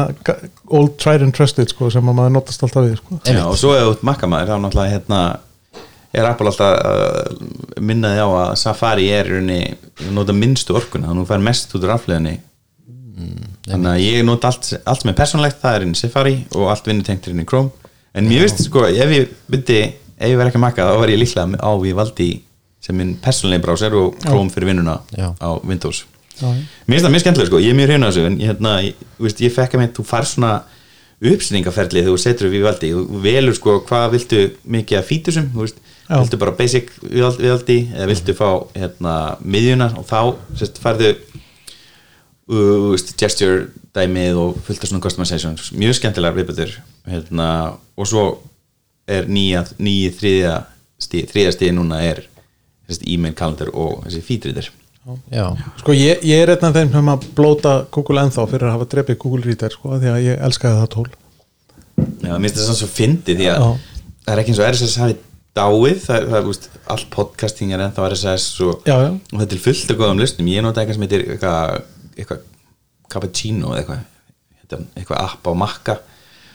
old 0.79 0.97
tried 0.97 1.21
and 1.21 1.33
trusted 1.37 1.69
sko, 1.69 1.89
sem 1.93 2.09
að 2.09 2.15
maður 2.17 2.31
notast 2.33 2.63
alltaf 2.65 2.83
við 2.87 2.95
sko. 2.97 3.19
Já, 3.29 3.43
og 3.45 3.55
svo 3.61 3.75
þá 3.77 4.63
náttúrulega 4.65 4.93
hérna 4.97 5.19
er 6.13 6.25
Apple 6.29 6.49
alltaf 6.49 6.73
uh, 6.81 7.79
minnaði 7.79 8.19
á 8.25 8.27
að 8.27 8.55
Safari 8.63 9.07
er 9.13 9.29
í 9.29 9.37
rauninni 9.37 9.77
nota 10.17 10.33
minnstu 10.33 10.75
orkuna, 10.75 11.07
þannig 11.07 11.21
að 11.21 11.27
þú 11.27 11.31
fær 11.31 11.45
mest 11.47 11.77
út 11.77 11.85
úr 11.87 11.93
afleðinni 13.13 13.49
þannig 13.67 13.89
að 13.91 14.03
ég 14.03 14.23
nota 14.27 14.49
allt, 14.49 14.69
allt 14.85 15.01
sem 15.03 15.11
er 15.11 15.17
persónlegt, 15.17 15.59
það 15.61 15.75
er 15.75 15.85
inn 15.85 15.93
í 15.93 15.99
Safari 15.99 16.35
og 16.55 16.69
allt 16.73 16.87
vinnutengt 16.89 17.27
er 17.27 17.35
inn 17.35 17.43
í 17.43 17.47
Chrome 17.49 17.71
en 18.13 18.29
mér 18.29 18.45
veist 18.45 18.63
sko, 18.65 18.85
ef 18.89 19.13
ég 19.13 19.29
myndi 19.51 19.79
ef 19.83 20.29
ég 20.29 20.37
verð 20.39 20.51
ekki 20.51 20.59
að 20.61 20.65
makka, 20.65 20.87
þá 20.89 20.99
var 21.01 21.13
ég 21.13 21.21
líklega 21.21 21.61
á 21.61 21.71
við 21.81 21.95
valdi 21.99 22.29
sem 22.83 22.97
minn 22.99 23.15
persónlega 23.23 23.63
browser 23.63 23.95
og 23.97 24.17
Chrome 24.23 24.51
fyrir 24.53 24.71
vinnuna 24.73 24.99
Já. 25.15 25.31
á 25.37 25.49
Windows 25.63 26.05
Já. 26.39 26.49
Mér 26.49 26.97
finnst 26.97 27.05
það 27.05 27.13
mjög 27.13 27.23
skemmtilega 27.23 27.51
sko, 27.51 27.61
ég 27.61 27.73
er 27.73 27.77
mjög 27.77 27.91
hrjóna 27.91 28.09
þessu 28.09 28.25
en 28.27 28.37
ég, 28.39 28.49
hérna, 28.49 28.71
ég, 28.83 29.03
veist, 29.21 29.41
ég 29.43 29.53
fekk 29.53 29.75
að 29.77 29.83
með 29.83 29.91
þú 29.99 30.05
fær 30.09 30.27
svona 30.27 30.53
uppsýningaferli 31.23 32.01
þegar 32.01 32.11
þú 32.17 32.19
setur 32.19 32.49
við 32.51 32.65
valdi, 32.65 32.89
þú 32.91 33.19
velur 33.23 33.55
sko 33.55 33.75
hvað 33.87 34.07
viltu 34.17 34.39
mikið 34.75 34.99
að 34.99 35.05
fítusum, 35.07 35.51
þú 35.53 35.61
veist 35.63 35.77
Já. 36.03 36.17
viltu 36.17 36.39
bara 36.41 36.55
basic 36.57 36.89
viðaldi 37.05 37.77
eða 37.93 38.09
viltu 38.09 38.35
fá 38.35 38.47
hérna 38.75 39.13
miðjuna 39.39 39.87
og 40.01 40.07
þá 40.09 40.19
sérst, 40.59 40.81
færðu 40.83 41.13
uh, 42.49 42.93
gesture 43.19 43.67
dæmið 43.95 44.39
og 44.41 44.59
fullt 44.65 44.83
af 44.83 44.91
svona 44.91 45.03
customization 45.05 45.57
mjög 45.79 45.97
skemmtilegar 45.99 46.37
viðbætur 46.37 46.75
hérna, 47.07 47.49
og 47.95 48.09
svo 48.09 48.27
er 49.07 49.27
nýja, 49.27 49.65
nýja 49.83 50.13
þriðja 50.17 50.53
stíð, 51.03 51.27
þriðja 51.33 51.57
stíð 51.57 51.75
núna 51.79 51.99
er 52.05 52.23
e-mail 53.09 53.33
kalendar 53.37 53.71
og 53.73 54.03
þessi 54.05 54.21
feedreader 54.23 54.69
já, 55.33 55.47
Sko 55.81 55.95
ég, 55.95 56.21
ég 56.23 56.43
er 56.43 56.53
einn 56.53 56.67
af 56.67 56.75
þeim 56.77 56.91
sem 56.93 57.11
að 57.11 57.27
blóta 57.35 57.73
Google 57.91 58.23
ennþá 58.23 58.45
fyrir 58.51 58.69
að 58.69 58.75
hafa 58.77 58.89
drepið 58.93 59.19
Google 59.23 59.43
Reader 59.47 59.75
sko, 59.75 59.97
því 59.99 60.11
að 60.13 60.23
ég 60.23 60.43
elskaði 60.47 60.79
það 60.79 60.89
tól. 60.93 61.05
Já, 62.23 62.33
mér 62.37 62.47
finnst 62.47 62.59
það 62.59 62.67
svona 62.69 62.79
svo 62.79 62.89
fyndi 62.93 63.35
því 63.37 63.49
að 63.51 63.59
Já. 63.59 63.67
það 64.23 64.33
er 64.33 64.41
ekki 64.41 64.53
eins 64.53 64.61
og 64.61 64.69
RSS 64.69 64.95
hafi 65.01 65.17
dáið 65.53 65.99
það, 66.01 66.27
það 66.29 66.37
er, 66.39 66.47
úst, 66.49 66.69
allt 66.95 67.09
podcasting 67.13 67.73
er 67.75 67.83
ennþá 67.85 68.07
RSS 68.09 68.47
og, 68.65 68.87
Já, 68.87 68.95
já. 69.03 69.11
og 69.13 69.43
þetta 69.43 69.57
er 69.57 69.63
fullt 69.67 69.93
af 69.93 69.99
góðum 69.99 70.23
lustnum 70.23 70.49
ég 70.49 70.65
nota 70.65 70.81
eitthvað 70.81 70.97
sem 70.97 71.05
heitir 71.05 71.25
eitthvað, 71.35 71.83
eitthvað 72.15 72.43
cappuccino 73.11 73.73
eða 73.73 73.83
eitthvað 73.83 74.09
Þetta- 74.63 74.85
eitthvað 74.97 75.23
app 75.27 75.47
á 75.47 75.53
makka 75.59 75.99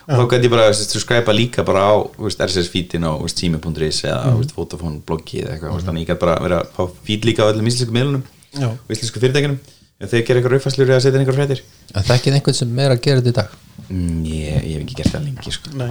og 0.08 0.16
þá 0.16 0.30
gæti 0.32 0.48
ég 0.48 0.52
bara 0.52 0.68
að 0.70 0.78
skræpa 1.02 1.32
líka 1.36 1.64
bara 1.66 1.82
á 1.84 1.94
úst, 2.00 2.40
RSS 2.40 2.70
feedin 2.72 3.04
á 3.04 3.12
tími.is 3.20 4.04
eða 4.08 4.32
mm. 4.32 4.52
Vodafone 4.56 5.02
bloggi 5.04 5.42
eða 5.42 5.56
eitthvað 5.56 5.74
mm. 5.74 5.84
þannig 5.88 6.04
ég 6.04 6.08
gæti 6.08 6.22
bara 6.22 6.36
vera 6.42 6.60
að 6.62 6.70
fá 6.76 7.02
feed 7.04 7.28
líka 7.28 7.44
á 7.44 7.50
öllum 7.52 7.68
íslensku 7.68 7.92
miðlunum 7.92 8.24
Já. 8.56 8.70
og 8.72 8.94
íslensku 8.94 9.20
fyrirtækjunum 9.20 9.58
ef 9.98 10.12
þeir 10.12 10.24
gera 10.24 10.40
eitthvað 10.40 10.54
raufæslur 10.54 10.92
eða 10.92 11.02
setja 11.04 11.20
einhver 11.20 11.36
fréttir 11.36 11.62
en 11.92 12.06
þekkið 12.08 12.38
einhvern 12.38 12.56
sem 12.56 12.80
er 12.80 12.94
að 12.94 13.02
gera 13.04 13.20
þetta 13.20 13.32
í 13.32 13.38
dag 13.38 13.56
mm, 13.88 14.18
ég, 14.30 14.58
ég 14.62 14.72
hef 14.72 14.84
ekki 14.86 14.98
gert 15.00 15.14
það 15.14 15.26
lengi 15.26 15.54
sko. 15.58 15.72
Nei. 15.76 15.90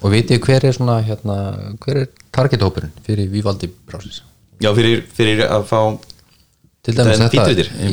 og 0.00 0.14
vitið 0.14 0.34
þið 0.34 0.48
hver 0.48 0.66
er 0.66 0.76
svona 0.78 0.96
hérna, 1.06 1.36
hver 1.84 2.00
er 2.02 2.08
targethópurinn 2.34 2.94
fyrir 3.06 3.30
Vivaldi 3.30 3.70
brásins 3.70 4.22
já, 4.58 4.70
fyrir, 4.74 5.04
fyrir 5.14 5.44
að 5.46 5.68
fá 5.70 5.80
til 6.84 6.94
dæmis 6.98 7.20
þetta 7.22 7.44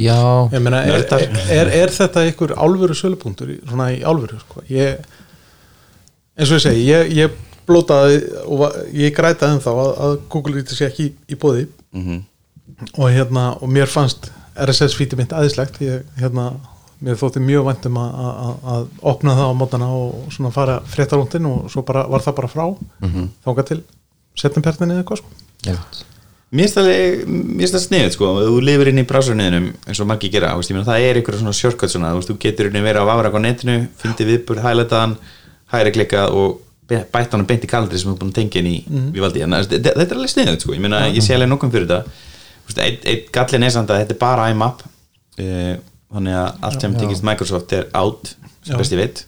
já, 0.01 0.17
Ég 0.51 0.59
meina, 0.65 0.81
er, 0.83 1.05
er, 1.15 1.37
er, 1.57 1.69
er 1.83 1.93
þetta 1.95 2.25
einhver 2.27 2.53
álfuru 2.59 2.95
sölupunktur 2.97 3.53
í- 3.55 3.61
svona 3.69 3.89
í 3.95 4.01
álfuru 4.03 4.39
sko? 4.41 4.63
ég, 4.69 4.99
eins 6.37 6.51
og 6.51 6.57
ég 6.59 6.65
segi 6.65 6.83
ég, 6.89 7.13
ég 7.21 7.37
blótaði 7.67 8.17
og 8.45 8.59
va- 8.65 8.73
ég 8.91 9.13
grætaði 9.15 9.55
ennþá 9.57 9.71
að, 9.83 9.91
að 10.07 10.17
Google 10.33 10.57
Reader 10.57 10.75
sé 10.79 10.89
ekki 10.89 11.07
í, 11.09 11.13
í 11.31 11.39
bóði 11.39 11.67
Mhm. 11.93 12.19
og 12.97 13.09
hérna 13.11 13.45
og 13.61 13.69
mér 13.69 13.87
fannst 13.91 14.31
RSS 14.55 14.95
fítið 14.97 15.17
mitt 15.21 15.33
aðeinslegt 15.35 15.79
ég, 15.83 16.03
hérna, 16.19 16.49
mér 17.01 17.15
þótti 17.19 17.39
mjög 17.43 17.65
vænt 17.67 17.85
um 17.89 17.97
að, 17.97 18.13
að, 18.21 18.55
að 18.75 18.87
opna 19.11 19.35
það 19.37 19.51
á 19.51 19.59
mótana 19.59 19.87
og 19.95 20.31
svona 20.35 20.51
fara 20.51 20.79
fréttarúndin 20.85 21.45
og 21.49 21.69
svo 21.71 21.81
bara, 21.87 22.03
var 22.07 22.19
það 22.25 22.35
bara 22.35 22.47
frá 22.51 22.65
Mhm. 23.01 23.27
þangað 23.45 23.67
til 23.71 23.81
setjum 24.35 24.63
pertinni 24.63 24.93
eða 24.95 25.03
eitthvað 25.03 25.17
sko 25.17 25.29
Einmitt. 25.67 26.03
Mér 26.51 26.67
finnst 26.67 27.75
það, 27.75 27.83
sniðið 27.85 28.09
sko, 28.17 28.29
þú 28.43 28.57
lifir 28.67 28.89
inn 28.91 28.99
í 28.99 29.05
brásarniðinum 29.07 29.69
eins 29.87 30.01
og 30.03 30.07
margir 30.09 30.33
gera, 30.33 30.49
veist, 30.59 30.73
meina 30.75 30.83
það 30.83 31.05
er 31.05 31.19
einhverja 31.19 31.39
svona 31.39 31.55
shortcut 31.55 31.93
svona, 31.93 32.09
þú 32.27 32.35
getur 32.43 32.67
inn 32.67 32.83
verið 32.83 33.05
að 33.05 33.07
vafra 33.07 33.31
á 33.31 33.39
netinu, 33.39 33.77
fyndi 34.01 34.27
viðbúr, 34.27 34.59
hælætaðan 34.65 35.15
hægri 35.71 35.93
klikkað 35.95 36.35
og 36.35 36.59
bætt 36.91 37.31
hann 37.31 37.47
beint 37.47 37.63
í 37.63 37.69
kalendri 37.71 38.01
sem 38.01 38.11
þú 38.11 38.17
búin 38.19 38.33
að 38.33 38.41
tengja 38.41 38.59
inn 38.59 38.67
í 38.67 38.83
mm 38.83 38.97
-hmm. 38.97 39.13
Vivaldi, 39.15 39.41
en 39.45 39.55
þetta 39.63 40.03
er 40.03 40.17
alveg 40.17 40.33
sniðið 40.33 40.59
sko, 40.59 40.73
ég 40.75 40.83
meina, 40.83 41.07
ég 41.07 41.23
sé 41.23 41.33
alveg 41.33 41.49
nokkuð 41.49 41.71
fyrir 41.71 41.87
þetta 41.87 42.03
einn 42.83 42.97
ein 43.05 43.23
gallin 43.31 43.63
er 43.63 43.71
samt 43.71 43.89
að 43.89 44.01
þetta 44.03 44.13
er 44.13 44.19
bara 44.19 44.49
IMAP 44.51 44.83
uh, 45.39 45.75
þannig 46.11 46.35
að 46.35 46.49
allt 46.61 46.81
sem 46.81 46.95
tengist 46.95 47.23
Microsoft 47.23 47.73
er 47.73 47.87
out, 47.93 48.35
sem 48.63 48.75
Já. 48.75 48.77
best 48.77 48.91
ég 48.91 48.99
veit 48.99 49.25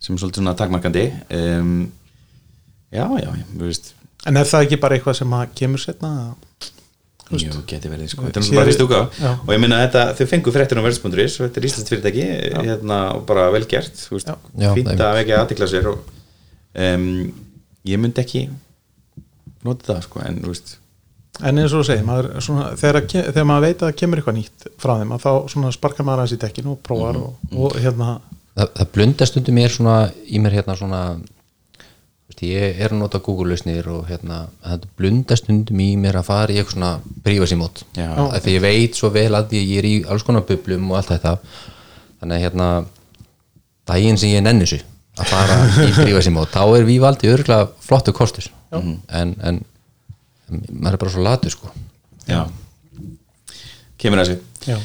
sem 0.00 0.14
er 0.14 0.20
svolítið 0.20 0.42
svona 0.42 0.54
takmarkandi 0.54 1.12
um, 1.30 1.90
já, 2.90 3.04
já, 3.20 3.30
þú 3.56 3.66
veist 3.66 3.94
en 4.26 4.36
er 4.36 4.44
það 4.50 4.66
ekki 4.66 4.78
bara 4.82 4.96
eitthvað 4.98 5.18
sem 5.22 5.32
að 5.40 5.54
kemur 5.62 5.82
setna 5.82 6.12
Jú, 7.30 7.60
geti 7.70 7.86
verið, 7.86 8.08
sko. 8.10 8.24
Þetta 8.26 8.40
er 8.42 8.56
bara 8.56 8.66
fyrst 8.66 8.80
úka 8.82 9.00
og 9.46 9.50
ég 9.54 9.60
minna 9.62 9.76
þetta, 9.84 10.00
þau 10.18 10.26
fengu 10.32 10.50
fréttir 10.50 10.80
á 10.80 10.82
verðs.is 10.82 11.36
og 11.38 11.44
þetta 11.44 11.60
er 11.60 11.66
Íslands 11.68 11.92
fyrirtæki 11.92 12.24
hérna, 12.66 12.96
og 13.14 13.22
bara 13.28 13.44
vel 13.54 13.62
gert 13.70 13.94
þú 13.94 14.16
veist, 14.16 14.32
Já. 14.32 14.34
Já, 14.64 14.72
fínt 14.74 14.90
einmitt. 14.90 15.04
að 15.06 15.18
vekja 15.20 15.38
aðtikla 15.44 15.68
sér 15.70 15.86
og 15.92 16.00
um, 16.74 17.06
ég 17.86 18.02
myndi 18.02 18.24
ekki 18.24 18.42
nota 19.62 19.92
það, 19.92 20.02
sko, 20.08 20.24
en 20.26 20.40
þú 20.42 20.50
veist 20.56 20.74
en 21.40 21.56
eins 21.62 21.70
og 21.72 21.80
þú 21.80 21.86
segir, 21.92 22.04
maður, 22.10 22.28
svona, 22.42 22.66
þegar, 22.82 22.98
að 23.06 23.30
þegar 23.30 23.46
maður 23.48 23.64
veit 23.68 23.76
að 23.78 23.86
það 23.86 23.96
kemur 24.02 24.20
eitthvað 24.20 24.38
nýtt 24.40 24.66
frá 24.82 24.92
þeim 24.98 25.14
að 25.14 25.22
þá 25.24 25.30
svona 25.54 25.70
sparkar 25.78 26.08
maður 26.10 26.24
aðeins 26.24 26.34
í 26.34 26.42
dekkinu 26.42 26.74
og 26.74 26.82
prófar 26.84 27.14
Mhm. 27.20 27.28
og, 27.30 27.62
og 27.70 27.78
hérna 27.80 28.08
það, 28.58 28.72
það 28.80 28.90
blunda 28.98 29.28
stundum 29.30 29.54
mér 29.62 29.70
svona 29.78 29.94
í 30.26 30.42
mér 30.42 30.58
hérna 30.58 30.76
svona 30.82 31.04
veist, 32.40 32.42
ég 32.48 32.80
er 32.80 32.92
að 32.92 33.00
nota 33.00 33.20
Google-lausnir 33.20 33.88
og 33.88 34.08
hérna, 34.08 34.48
það 34.62 34.86
blunda 34.96 35.36
stundum 35.36 35.80
í 35.80 35.96
mér 35.96 36.18
að 36.20 36.28
fara 36.28 36.52
í 36.52 36.58
eitthvað 36.58 36.76
svona 36.76 37.00
prífasímót 37.24 37.82
Já. 37.96 38.40
því 38.40 38.54
ég 38.54 38.62
veit 38.62 38.94
svo 38.96 39.10
vel 39.10 39.34
að 39.34 39.52
ég 39.52 39.78
er 39.78 39.84
í 39.88 40.04
alls 40.08 40.22
konar 40.24 40.44
bublum 40.46 40.90
og 40.90 40.98
allt 40.98 41.12
þetta. 41.14 41.36
Þannig 42.20 42.36
að 42.36 42.44
hérna 42.44 42.68
daginn 43.86 44.18
sem 44.18 44.30
ég 44.30 44.42
nenni 44.42 44.66
þessu 44.66 44.82
að 45.18 45.26
fara 45.32 45.58
í 45.86 45.92
prífasímót, 46.04 46.52
þá 46.52 46.78
er 46.78 46.88
Vivaldi 46.88 47.30
örgulega 47.30 47.68
flottu 47.80 48.12
kostur. 48.12 48.50
En, 48.70 48.98
en, 49.08 49.34
en 49.42 50.64
maður 50.70 50.96
er 50.96 51.02
bara 51.04 51.14
svo 51.14 51.24
latu 51.24 51.50
sko. 51.50 51.70
Já, 52.28 52.44
kemur 53.98 54.22
að 54.22 54.34
þessu 54.34 54.76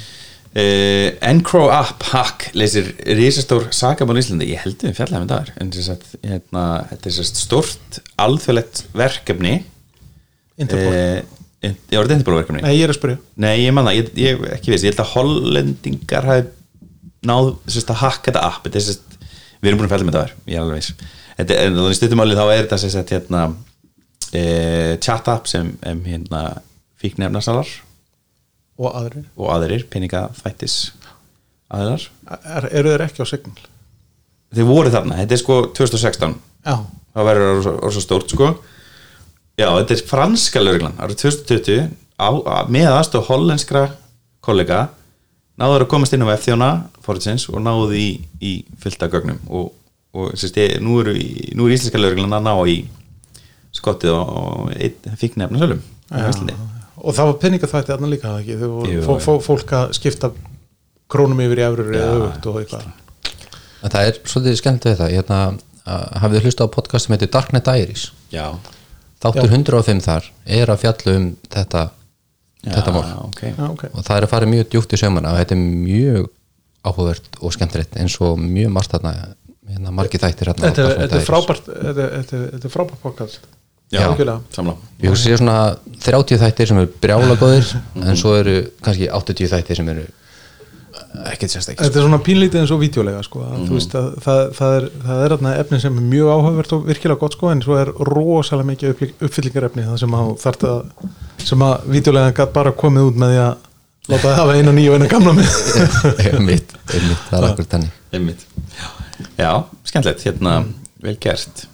já, 0.55 0.63
uh, 0.63 1.29
Encro 1.29 1.65
App 1.73 2.03
Hack 2.11 2.49
leysir 2.55 2.91
risastór 3.17 3.67
sakamál 3.75 4.17
í 4.17 4.23
Íslandi. 4.23 4.49
Ég 4.53 4.63
held 4.63 4.83
við 4.83 4.95
fjallega 4.97 5.23
með 5.23 5.33
það 5.33 5.53
en 5.61 5.71
að 5.93 6.05
hérna, 6.21 6.65
þetta 6.91 7.11
er 7.11 7.29
stórt 7.29 7.99
alþjóðlegt 8.25 8.83
verkefni. 8.95 9.55
Interpol. 10.55 10.93
Uh, 10.93 11.41
Já, 11.65 11.97
var 11.97 12.05
þetta 12.05 12.17
Interpol 12.19 12.37
verkefni? 12.37 12.61
nei, 12.61 12.75
ég 12.77 12.85
er 12.85 12.91
að 12.93 12.99
spyrja. 12.99 13.17
Nei, 13.41 13.53
ég 13.63 13.73
man 13.73 13.87
það, 13.87 13.95
ég, 13.97 14.09
ég 14.21 14.41
ekki 14.53 14.69
veist, 14.73 14.85
ég 14.85 14.93
held 14.93 15.01
að 15.01 15.13
hollendingar 15.15 16.27
hafi 16.29 16.43
náð 17.25 17.47
sérst, 17.65 17.89
að 17.89 18.01
hakka 18.03 18.29
þetta 18.29 18.43
app. 18.45 18.67
Þetta 18.67 18.77
er 18.77 18.85
sérst, 18.85 19.15
við 19.63 19.71
erum 19.71 19.79
búin 19.81 19.87
að 19.89 19.95
fælla 19.95 20.07
með 20.07 20.17
það 20.17 20.25
var, 20.27 20.35
ég 20.45 20.59
er 20.59 20.61
alveg 20.61 20.83
veist 20.83 21.07
þetta, 21.39 21.57
en 21.61 21.79
þannig 21.79 21.97
stuttumáli 21.99 22.37
þá 22.37 22.43
er 22.45 22.69
þetta 22.69 22.79
hérna, 23.15 23.41
e, 24.31 24.43
chat 25.03 25.31
app 25.31 25.49
sem 25.51 25.73
um, 25.89 26.03
hérna, 26.07 26.43
fíknefnasalar 27.01 27.71
og 28.79 28.91
aðrir, 28.99 29.25
og 29.39 29.49
aðrir, 29.55 29.85
peninga 29.91 30.25
þvættis 30.39 30.75
aðrar, 31.75 32.03
er, 32.43 32.67
eru 32.75 32.91
þeir 32.93 33.03
ekki 33.07 33.23
á 33.23 33.27
signal? 33.29 33.63
Þeir 34.55 34.67
voru 34.69 34.91
þarna 34.93 35.17
þetta 35.21 35.35
er 35.37 35.41
sko 35.41 35.55
2016 35.75 36.35
já, 36.65 36.75
það 37.15 37.29
verður 37.29 37.69
orða 37.75 37.91
svo 37.95 38.03
stórt 38.03 38.31
sko. 38.35 38.49
Já, 39.55 39.69
þetta 39.79 39.95
er 39.95 40.03
franska 40.09 40.61
lögreglan 40.63 40.97
árið 40.99 41.21
2020 41.23 41.87
á, 42.19 42.27
á, 42.27 42.55
með 42.71 42.89
aðstof 42.91 43.29
hollenskra 43.31 43.85
kollega 44.43 44.85
náður 45.59 45.85
að 45.85 45.91
komast 45.95 46.13
inn 46.15 46.25
á 46.27 46.35
F-þjóna 46.35 46.69
forðsins 47.05 47.47
og 47.51 47.61
náðu 47.63 47.95
í, 47.95 48.07
í 48.43 48.51
fylta 48.83 49.07
gögnum. 49.11 49.39
Og, 49.47 49.69
og 50.15 50.33
sérst, 50.35 50.57
ég, 50.59 50.75
nú, 50.83 50.97
eru, 50.99 51.13
í- 51.15 51.53
nú 51.55 51.69
er 51.69 51.77
íslenska 51.77 51.99
lögreglan 52.01 52.35
að 52.35 52.43
ná 52.49 52.53
í 52.67 52.77
skottið 53.75 54.11
og 54.15 54.71
fíknefna 55.19 55.59
sölum 55.63 55.81
á 56.11 56.27
Íslandi 56.29 56.55
og 57.05 57.15
það 57.17 57.29
var 57.29 57.39
peningaþvætti 57.45 57.91
þarna 57.93 58.09
líka 58.11 58.31
það 58.31 58.39
ekki, 58.43 58.55
voru 58.65 59.01
fó, 59.05 59.13
fó, 59.21 59.33
fólk 59.45 59.73
að 59.77 59.91
skipta 59.99 60.31
krónum 61.13 61.41
yfir 61.45 61.61
í 61.61 61.65
efrur 61.67 61.91
eða 61.93 62.13
öfugt 62.19 62.47
og 62.51 62.61
eitthvað. 62.63 62.87
En 63.85 63.93
það 63.93 64.07
er 64.09 64.19
svolítið 64.25 64.57
skemmt 64.61 64.87
við 64.89 64.95
það. 65.01 65.11
Hérna, 65.13 65.39
hafið 65.85 66.39
þið 66.39 66.47
hlusta 66.49 66.65
á 66.65 66.73
podcast 66.73 67.05
sem 67.05 67.13
heitir 67.13 67.29
Darknet 67.35 67.67
Diaries? 67.67 68.07
Já, 68.33 68.47
Þáttur 69.25 69.53
105 69.53 70.01
þar 70.05 70.25
er 70.57 70.69
að 70.73 70.81
fjalla 70.81 71.13
um 71.19 71.27
þetta, 71.49 71.83
þetta 72.65 72.91
mál. 72.93 73.05
okay. 73.29 73.53
já, 73.55 73.63
ok, 73.71 73.83
og 73.93 74.03
það 74.05 74.17
er 74.19 74.25
að 74.27 74.33
fara 74.33 74.49
mjög 74.51 74.67
djúkt 74.73 74.93
í 74.93 74.99
sömuna 75.01 75.31
og 75.31 75.39
þetta 75.39 75.55
er 75.55 75.61
mjög 75.63 76.27
áhugavert 76.85 77.39
og 77.41 77.53
skemmtilegt 77.55 77.95
eins 78.01 78.17
og 78.21 78.35
mjög 78.41 78.73
margt 78.75 78.91
þarna 78.93 79.13
hérna, 79.71 79.93
margir 79.97 80.21
þættir 80.21 80.51
hérna 80.51 80.69
þetta 80.69 80.85
er- 80.91 81.15
er 81.21 81.25
frábært 81.25 81.63
þetta 81.71 82.03
er- 82.05 82.13
þetta 82.19 82.37
er- 82.37 82.51
þetta 82.53 82.69
er 82.69 82.73
frábært 82.75 83.01
podcast. 83.01 83.39
já, 83.41 83.54
Ég 83.93 85.11
hugsa 85.11 85.29
sér 85.29 85.39
svona 85.41 85.57
30 86.01 86.39
þættir 86.41 86.71
sem 86.71 86.81
eru 86.81 86.91
brjála 87.01 87.35
góðir 87.39 87.73
en 88.01 88.17
svo 88.19 88.33
eru 88.39 88.61
kannski 88.85 89.09
80 89.13 89.51
þættir 89.51 89.81
sem 89.81 89.91
eru 89.93 90.05
ekkert 91.25 91.53
sérstaklega 91.53 91.85
þetta 91.85 91.99
er 91.99 92.05
svona 92.05 92.19
pínlítið 92.23 92.61
eins 92.61 92.71
og 92.73 92.81
vídeolega 92.81 93.21
sko, 93.25 93.43
veist 93.69 93.93
að 93.97 94.07
það, 94.23 94.41
það 94.57 94.75
er, 94.77 94.87
það 95.05 95.21
er 95.25 95.35
efni 95.61 95.79
sem 95.83 95.99
er 95.99 96.07
mjög 96.13 96.31
áhugavert 96.33 96.73
og 96.75 96.89
virkilega 96.89 97.21
gott 97.21 97.37
sko 97.37 97.51
en 97.51 97.61
svo 97.63 97.77
er 97.79 97.91
rosalega 98.09 98.69
mikið 98.71 99.05
uppfyllingarefni 99.27 99.85
það 99.85 100.01
sem 100.01 100.17
að 100.17 100.33
þarf 100.43 100.65
að 100.71 101.45
sem 101.45 101.65
að 101.67 101.87
vídeolega 101.95 102.35
gæt 102.39 102.55
bara 102.55 102.73
komið 102.75 103.11
út 103.11 103.21
með 103.21 103.35
því 103.35 103.41
að 103.43 103.53
láta 104.09 104.23
það 104.25 104.39
hafa 104.39 104.57
eina 104.59 104.73
nýju 104.75 104.91
og 104.91 104.97
eina 104.99 105.11
gamla 105.11 105.35
með. 105.35 105.55
Mitt, 106.49 106.75
mitt, 106.85 107.23
það 107.29 107.37
er 107.39 107.47
akkur 107.49 107.69
þannig. 107.71 107.95
Einmitt. 108.13 108.43
Já, 109.39 109.51
skemmtilegt, 109.87 110.25
hérna 110.27 110.59
vel 111.05 111.15
gert 111.21 111.65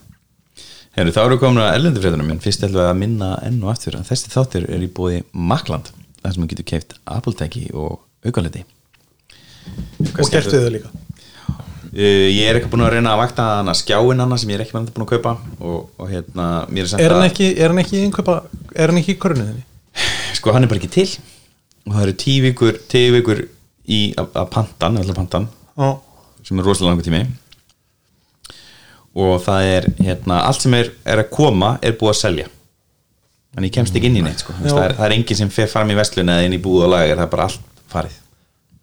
Herru, 1.02 1.14
þá 1.16 1.24
eru 1.24 1.38
komin 1.42 1.64
að 1.64 1.76
erlendu 1.80 2.02
fréttunum 2.04 2.28
en 2.30 2.40
fyrst 2.44 2.62
ætlum 2.62 2.78
við 2.78 2.88
að 2.92 2.98
minna 3.00 3.28
enn 3.48 3.56
og 3.64 3.72
aftur 3.72 3.96
að 3.98 4.10
þessi 4.12 4.30
þáttur 4.30 4.68
er 4.70 4.84
í 4.86 4.90
bóði 4.94 5.24
Makland 5.34 5.88
þar 6.20 6.36
sem 6.36 6.44
þú 6.44 6.50
getur 6.52 6.68
keift 6.70 6.94
Apple-tæki 7.10 7.64
og 7.74 8.04
aukaliti 8.28 8.62
og 8.62 10.30
gert 10.30 10.52
við 10.52 10.60
það 10.60 10.70
líka. 10.76 10.92
Uh, 11.90 12.28
ég 12.30 12.44
er 12.46 12.60
ekki 12.60 12.70
búin 12.70 12.86
að 12.86 12.94
reyna 12.94 13.16
að 13.16 13.24
vakta 13.24 13.48
hana 13.48 13.74
skjáin 13.80 14.22
hana 14.22 14.38
sem 14.38 14.54
ég 14.54 14.60
er 14.60 14.66
ekki 14.68 14.78
með 14.78 14.94
búin 14.94 15.08
að 15.08 15.12
kaupa 15.16 15.34
og, 15.58 15.90
og 15.98 16.14
hérna, 16.14 16.48
mér 16.70 16.86
er 16.86 16.94
sagt 16.94 17.06
er 17.08 17.18
hann 17.18 17.26
ekki, 17.32 17.50
er 17.58 17.74
hann 17.74 17.82
ekki 17.82 17.98
í 17.98 18.06
innkaupa 18.06 18.38
er 18.78 18.94
hann 18.94 19.02
ekki 19.02 19.16
í 19.16 19.20
körnuðinni 19.26 19.66
sko 20.38 20.54
hann 20.54 20.68
er 20.68 20.70
bara 20.70 20.84
ekki 20.84 20.94
til. 21.02 21.10
Og 21.90 21.96
það 21.96 22.06
eru 22.06 22.20
tíu 22.28 22.46
vikur, 22.46 22.78
tíu 22.94 23.18
vikur 23.18 23.48
í 23.90 24.04
að 24.22 24.52
pantan, 24.54 25.02
alltaf 25.02 25.18
pantan 25.18 25.50
og 25.82 25.98
sem 26.46 26.62
er 26.62 26.70
rosalega 26.70 26.94
langur 26.94 27.10
tími 27.10 27.26
og 29.18 29.38
það 29.44 29.68
er 29.76 29.88
hérna, 30.00 30.42
allt 30.48 30.64
sem 30.64 30.76
er, 30.78 30.92
er 31.04 31.24
að 31.24 31.32
koma 31.36 31.76
er 31.84 31.98
búið 32.00 32.14
að 32.14 32.20
selja 32.22 32.48
þannig 33.52 33.72
ég 33.72 33.76
kemst 33.76 33.98
ekki 33.98 34.08
inn 34.08 34.20
í 34.22 34.24
neitt 34.24 34.44
sko. 34.44 34.56
Þú 34.56 34.70
það, 34.70 34.84
er, 34.86 34.94
það 35.00 35.08
er 35.08 35.16
enginn 35.18 35.40
sem 35.42 35.52
fer 35.52 35.72
fram 35.72 35.92
í 35.92 35.98
vestlun 35.98 36.32
eða 36.32 36.46
inn 36.48 36.56
í 36.56 36.62
búð 36.64 36.86
og 36.86 36.94
lagar, 36.94 37.18
það 37.20 37.26
er 37.26 37.34
bara 37.36 37.48
allt 37.50 37.86
farið 37.92 38.20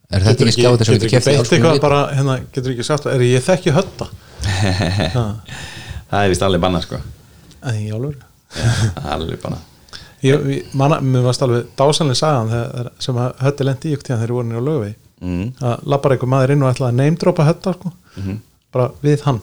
Er 0.09 0.25
þetta 0.25 0.47
ekki 0.49 0.65
getur 0.65 0.89
við 0.89 1.03
ekki 1.03 1.11
kefti 1.13 1.33
beitt 1.37 1.53
eitthvað 1.53 1.81
bara 1.85 2.03
hérna, 2.17 2.39
getur 2.55 2.73
ekki 2.73 2.87
sagt 2.87 3.09
er 3.13 3.25
ég 3.25 3.45
þekki 3.45 3.75
hötta 3.77 4.09
það 6.09 6.23
er 6.23 6.31
vist 6.33 6.45
alveg 6.47 6.63
bannað 6.65 6.87
sko. 6.87 7.01
Í 7.69 7.91
Það 7.93 9.05
er 9.05 9.13
alveg 9.13 9.49
ég, 10.23 10.47
ég- 10.47 10.71
manna, 10.73 11.01
mér 11.01 11.27
varst 11.27 11.43
alveg 11.45 11.69
dásanlega 11.79 12.19
sagan 12.19 12.49
þegar, 12.53 12.91
sem 12.99 13.21
að 13.21 13.43
hötti 13.45 13.67
lendi 13.67 13.91
í 13.91 13.97
ykkur 13.97 14.07
tíðan 14.09 14.23
þegar 14.23 14.35
voru 14.39 14.49
niður 14.49 14.65
á 14.65 14.69
lögvegi 14.69 14.95
mm. 15.21 15.49
að 15.61 15.85
lappar 15.93 16.15
einhver 16.15 16.33
maður 16.33 16.55
inn 16.55 16.65
og 16.65 16.73
ætlaði 16.73 16.95
að 16.95 17.01
neymdropa 17.03 17.47
hötta 17.49 17.75
sko. 17.77 17.93
Mhm. 18.17 18.41
Bara 18.75 18.91
við 19.05 19.23
hann. 19.27 19.41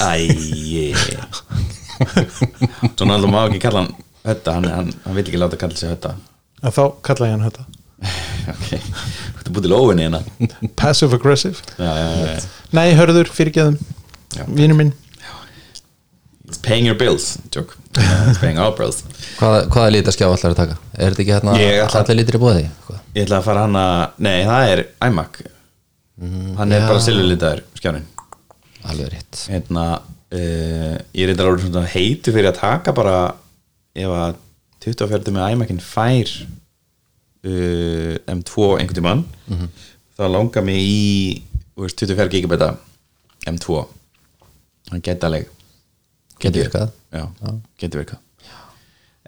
Æi. 0.00 0.94
Svona 2.98 3.16
alltaf 3.16 3.30
má 3.32 3.40
ekki 3.48 3.60
kalla 3.62 3.82
hann 3.84 3.92
hötta, 4.28 4.54
hann, 4.58 4.68
hann, 4.72 4.92
hann 5.04 5.16
vil 5.18 5.24
ekki 5.26 5.40
láta 5.40 5.58
kalla 5.60 5.76
sig 5.78 5.90
hötta. 5.92 6.14
Að 6.62 6.76
þá 6.78 6.82
kallaði 7.08 7.30
ég 7.30 7.36
hann 7.36 7.46
hötta. 7.48 7.66
Ok, 8.48 8.68
þú 8.70 9.42
ert 9.42 9.48
búið 9.52 9.66
til 9.66 9.74
óvinni 9.76 10.06
hérna. 10.06 10.20
Passive 10.78 11.18
aggressive. 11.18 11.60
Já, 11.76 11.90
já, 11.98 12.06
já, 12.14 12.32
já. 12.38 12.48
nei, 12.78 12.86
hörður, 12.98 13.28
fyrirgeðum 13.34 13.78
Já. 14.36 14.44
vinur 14.48 14.78
minn. 14.78 14.92
It's 16.48 16.60
paying 16.64 16.86
your 16.88 16.96
bills, 16.96 17.36
joke. 17.52 17.74
It's 17.98 18.38
paying 18.40 18.56
our 18.62 18.72
bills. 18.72 19.02
Hvaða, 19.36 19.66
hvaða 19.68 19.90
lita 19.92 20.14
skjá 20.14 20.28
allar 20.30 20.54
að 20.54 20.60
taka? 20.62 20.76
Er 20.96 21.12
þetta 21.12 21.24
ekki 21.26 21.34
hérna 21.36 21.56
Ég 21.60 21.82
ætla- 21.84 22.00
allir 22.06 22.16
litir 22.22 22.38
í 22.38 22.40
bóði? 22.40 22.62
Hvað? 22.86 23.00
Ég 23.18 23.26
ætla 23.26 23.40
að 23.42 23.48
fara 23.50 23.64
hann 23.66 23.76
að, 23.82 24.14
nei 24.24 24.36
það 24.48 24.72
er 24.72 24.82
iMac. 25.10 25.40
Hann 26.62 26.72
er 26.72 26.86
bara 26.88 27.02
silfurlitaður 27.04 27.60
skjárin 27.78 28.06
Alveg 28.88 29.12
rétt. 29.12 29.42
Hérna, 29.52 29.86
uh, 30.32 30.96
ég 31.12 31.24
er 31.24 31.34
eitthvað 31.34 31.64
svona 31.66 31.84
heitu 31.92 32.34
fyrir 32.34 32.50
að 32.52 32.60
taka 32.60 32.94
bara 32.96 33.18
ef 33.98 34.14
að 34.14 34.38
24 34.84 35.34
með 35.34 35.52
iMacin 35.56 35.82
fær 35.82 36.32
uh, 37.44 38.14
M2 38.30 38.72
einhvern 38.78 38.98
tímann 39.00 39.24
þá 40.18 40.24
langar 40.30 40.64
mig 40.66 40.80
í 40.80 41.04
veist, 41.78 41.98
24 41.98 42.32
gigabæta 42.32 42.72
M2 43.50 43.84
hann 44.92 45.04
geta 45.04 45.28
alveg 45.28 45.48
Geti 46.38 46.62
virkað. 46.62 46.92
Já, 47.10 47.24
geti 47.80 47.98
virkað. 47.98 48.20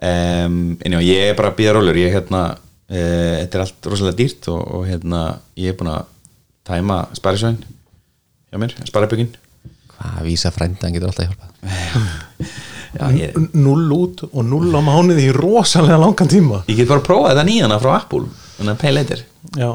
Um, 0.01 0.77
en 0.81 0.95
já, 0.95 0.99
ég 1.03 1.27
er 1.29 1.35
bara 1.37 1.51
að 1.51 1.57
býða 1.59 1.73
rólur 1.75 1.97
ég 1.99 2.13
hérna, 2.15 2.55
uh, 2.55 3.33
þetta 3.43 3.57
er 3.57 3.63
allt 3.65 3.89
rosalega 3.91 4.17
dýrt 4.17 4.47
og, 4.49 4.61
og 4.77 4.87
hérna, 4.87 5.19
ég 5.59 5.73
er 5.73 5.77
búin 5.77 5.91
að 5.91 6.07
tæma 6.65 7.03
sparisvæðin 7.17 7.59
hjá 8.49 8.61
mér, 8.63 8.73
sparibökin 8.87 9.29
Hvað 10.01 10.25
vísa 10.27 10.51
frændan 10.53 10.93
getur 10.95 11.11
alltaf 11.11 11.27
hjálpað. 11.29 11.49
Já, 12.91 13.05
ég, 13.15 13.35
N- 13.39 13.49
null 13.63 13.87
út 13.95 14.23
og 14.27 14.41
null 14.43 14.73
á 14.75 14.81
mánuði 14.83 15.29
í 15.29 15.33
rosalega 15.35 15.99
langan 16.01 16.27
tíma. 16.31 16.63
Ég 16.67 16.75
get 16.81 16.89
bara 16.89 16.99
að 16.99 17.07
prófa 17.07 17.29
þetta 17.31 17.45
nýjana 17.47 17.77
frá 17.79 17.93
Apple 18.01 18.25
þannig 18.57 18.73
að 18.75 18.81
pay 18.81 18.91
later, 18.97 19.21
já, 19.57 19.69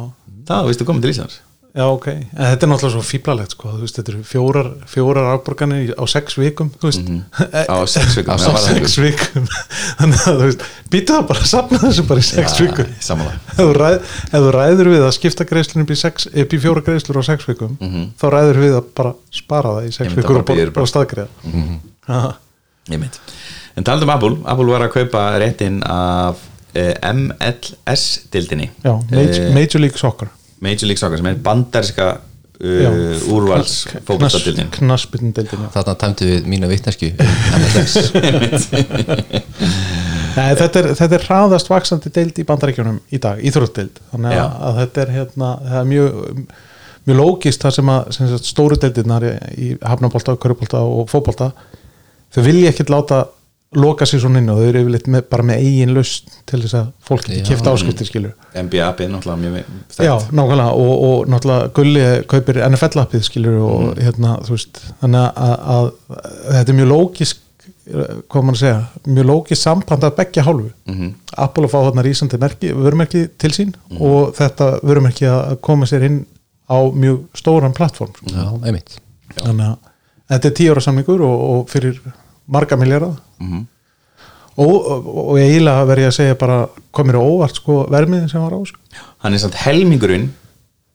það 0.51 0.67
veistu 0.69 0.85
komið 0.89 1.07
til 1.07 1.13
Íslands 1.15 1.39
já 1.77 1.85
ok. 1.85 2.07
En 2.09 2.49
þetta 2.51 2.67
er 2.67 2.71
náttúrulega 2.71 2.93
svo 2.95 3.03
fíblalegt 3.05 3.55
sko, 3.55 3.73
þú 3.75 3.83
veist, 3.85 3.99
þetta 3.99 4.13
eru 4.13 4.23
fjórar, 4.27 4.71
fjórar 4.91 5.29
afborganir 5.35 5.93
á 5.93 6.05
sex 6.09 6.39
vikum 6.41 6.71
þú 6.77 6.89
veist, 6.91 7.11
á 7.75 7.77
sex 7.91 8.17
vikum 8.19 8.33
á 8.33 8.37
það 8.41 8.59
sex 8.65 8.97
vikum. 9.05 9.51
Þannig 10.01 10.25
að 10.25 10.41
þú 10.41 10.49
veist, 10.49 10.65
býta 10.95 11.19
það 11.19 11.29
bara 11.33 11.45
að 11.45 11.51
safna 11.53 11.83
þessu 11.85 12.07
bara 12.09 12.25
í 12.25 12.29
sex 12.31 12.57
Já, 12.57 12.65
vikum 12.65 12.91
þú, 13.61 13.69
ræð, 13.77 13.99
ef 14.31 14.37
þú 14.39 14.55
ræður 14.57 14.93
við 14.95 15.07
að 15.07 15.15
skipta 15.19 15.49
greiðslun 15.53 15.85
upp 15.85 15.93
í, 15.93 16.01
sex, 16.01 16.31
upp 16.33 16.57
í 16.57 16.63
fjóra 16.65 16.87
greiðslur 16.89 17.21
á 17.21 17.25
sex 17.29 17.51
vikum 17.51 17.77
þá 18.17 18.27
ræður 18.33 18.63
við 18.65 18.81
að 18.81 18.91
bara 18.97 19.15
spara 19.43 19.77
það 19.79 19.91
í 19.91 19.95
sex 20.01 20.17
vikur 20.17 20.41
og, 20.41 20.49
bara. 20.49 20.91
staðgreiða. 20.91 21.31
Mm 21.45 21.63
-hmm. 21.63 22.35
Ég 22.87 23.01
mynd. 23.03 23.17
En 23.77 23.85
talað 23.85 24.07
um 24.07 24.13
Apple, 24.15 24.37
Apple 24.47 24.71
var 24.71 24.85
að 24.87 24.93
kaupa 24.95 25.23
réttin 25.43 25.83
af 25.85 26.39
uh, 26.77 26.95
MLS-dildinni 27.13 28.71
já, 28.85 28.93
Major, 29.11 29.51
Major 29.57 29.83
League 29.83 29.99
Soccer 29.99 30.31
Major 30.65 30.89
League 30.89 31.01
Soccer 31.01 31.21
sem 31.21 31.29
er 31.31 31.39
bandarska 31.45 32.07
uh, 32.17 33.33
úrvals 33.33 33.79
fókbaltadildin 34.07 34.71
knaspindildin 34.77 35.67
Þarna 35.75 35.97
tæmdu 36.01 36.31
við 36.31 36.49
mína 36.53 36.71
vitnesku 36.71 37.13
um 37.17 37.19
þetta, 40.37 40.81
er, 40.81 40.89
þetta 40.99 41.17
er 41.17 41.27
hraðast 41.27 41.71
vaksandi 41.71 42.13
deild 42.13 42.39
í 42.41 42.47
bandaríkjunum 42.49 42.99
í 43.09 43.21
dag, 43.23 43.41
íþróttdeild 43.41 44.01
þannig 44.13 44.41
að, 44.41 44.57
að 44.69 44.81
þetta 44.83 45.03
er, 45.03 45.13
hérna, 45.17 45.53
það 45.65 45.79
er 45.81 45.87
mjög 45.93 46.11
mjög 47.07 47.21
lógist 47.21 47.63
það 47.63 47.77
sem 47.79 47.93
að 47.93 48.13
sem 48.17 48.31
sagt, 48.33 48.51
stóru 48.51 48.79
deildirnar 48.83 49.27
í, 49.55 49.73
hafnabólta, 49.81 50.37
körubólta 50.43 50.83
og 50.83 51.09
fótbolta 51.11 51.53
þau 52.35 52.43
vilja 52.45 52.73
ekkert 52.73 52.93
láta 52.93 53.23
loka 53.77 54.07
sér 54.09 54.21
svona 54.23 54.41
inn 54.41 54.49
og 54.51 54.59
þau 54.61 54.67
eru 54.71 54.81
yfirleitt 54.83 55.07
með, 55.13 55.25
bara 55.31 55.43
með 55.47 55.63
eigin 55.63 55.93
lust 55.97 56.31
til 56.49 56.61
þess 56.63 56.75
að 56.79 56.87
fólk 57.09 57.27
Já. 57.29 57.35
geti 57.35 57.49
kifta 57.51 57.73
áskriftir 57.77 58.09
skilur 58.09 58.33
NBA 58.57 58.83
appið 58.89 59.11
náttúrulega 59.13 59.41
mjög 59.43 59.57
Já, 59.61 60.19
stætt 60.19 60.33
nákvæmlega 60.33 60.69
og, 60.73 60.93
og 61.09 61.27
náttúrulega 61.33 61.73
Gulli 61.77 62.05
kaupir 62.33 62.61
NFL-appið 62.71 63.27
skilur 63.31 63.59
og 63.63 63.83
Mm. 63.87 64.03
hérna, 64.07 64.37
þú 64.47 64.55
veist 64.57 64.81
þannig 65.03 65.27
að, 65.27 65.57
að, 65.77 65.91
að 66.11 66.57
þetta 66.57 66.73
er 66.73 66.79
mjög 66.81 66.91
lógisk 66.93 67.43
hvað 67.87 68.43
maður 68.43 68.57
að 68.57 68.61
segja, 68.63 68.79
mjög 69.15 69.27
lógisk 69.31 69.61
samband 69.63 70.05
að 70.07 70.17
begja 70.17 70.43
hálfu 70.47 70.71
Mhm. 70.91 71.13
Apple 71.37 71.65
að 71.67 71.71
fá 71.71 71.79
þarna 71.87 72.03
rísandi 72.07 72.39
merki, 72.43 72.73
vörumerki 72.75 73.29
til 73.39 73.51
sín 73.51 73.75
Mhm. 73.91 74.01
og 74.03 74.35
þetta 74.35 74.81
vörumerki 74.83 75.27
að 75.31 75.61
koma 75.61 75.87
sér 75.87 76.03
inn 76.05 76.27
á 76.71 76.79
mjög 76.91 77.21
stóran 77.35 77.75
plattform 77.75 78.11
sko. 78.17 78.27
Já, 78.27 78.67
einmitt 78.67 78.99
þannig 79.37 79.67
að 79.67 79.77
þetta 80.31 80.47
er 80.47 80.55
tíu 80.59 80.71
ára 80.75 80.81
samningur 80.83 81.21
og, 81.23 81.41
og 81.51 81.69
fyrir 81.71 82.01
marga 82.47 82.77
miljardar 82.77 83.17
Mhm. 83.41 83.65
og, 84.57 84.75
og, 84.87 85.09
og 85.31 85.39
eiginlega 85.39 85.87
verð 85.91 86.05
ég 86.07 86.11
að 86.13 86.17
segja 86.17 86.35
bara 86.41 86.59
komir 86.93 87.19
óvart 87.21 87.55
sko 87.61 87.87
vermiðin 87.93 88.31
sem 88.31 88.41
var 88.41 88.55
á 88.57 88.59
þessu 88.63 88.77
Hann 89.25 89.35
er 89.35 89.39
samt 89.43 89.59
helmingurinn 89.67 90.31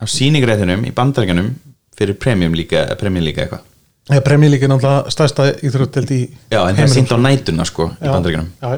af 0.01 0.09
sýningræðinum 0.09 0.87
í 0.89 0.93
bandaríkanum 0.97 1.51
fyrir 1.97 2.17
premium 2.17 2.55
líka, 2.57 2.87
premium 2.97 3.25
líka 3.25 3.43
eitthvað. 3.43 3.67
Eða 4.09 4.23
premjölík 4.25 4.63
er 4.65 4.71
náttúrulega 4.71 5.11
stærsta 5.13 5.45
íþrótteld 5.61 6.09
í 6.15 6.21
Já, 6.49 6.63
en 6.65 6.75
það 6.75 6.81
er 6.87 6.89
sínt 6.95 7.11
á 7.13 7.17
nætuna 7.21 7.65
sko 7.69 7.85
í 8.01 8.07
Já, 8.09 8.15
já, 8.17 8.71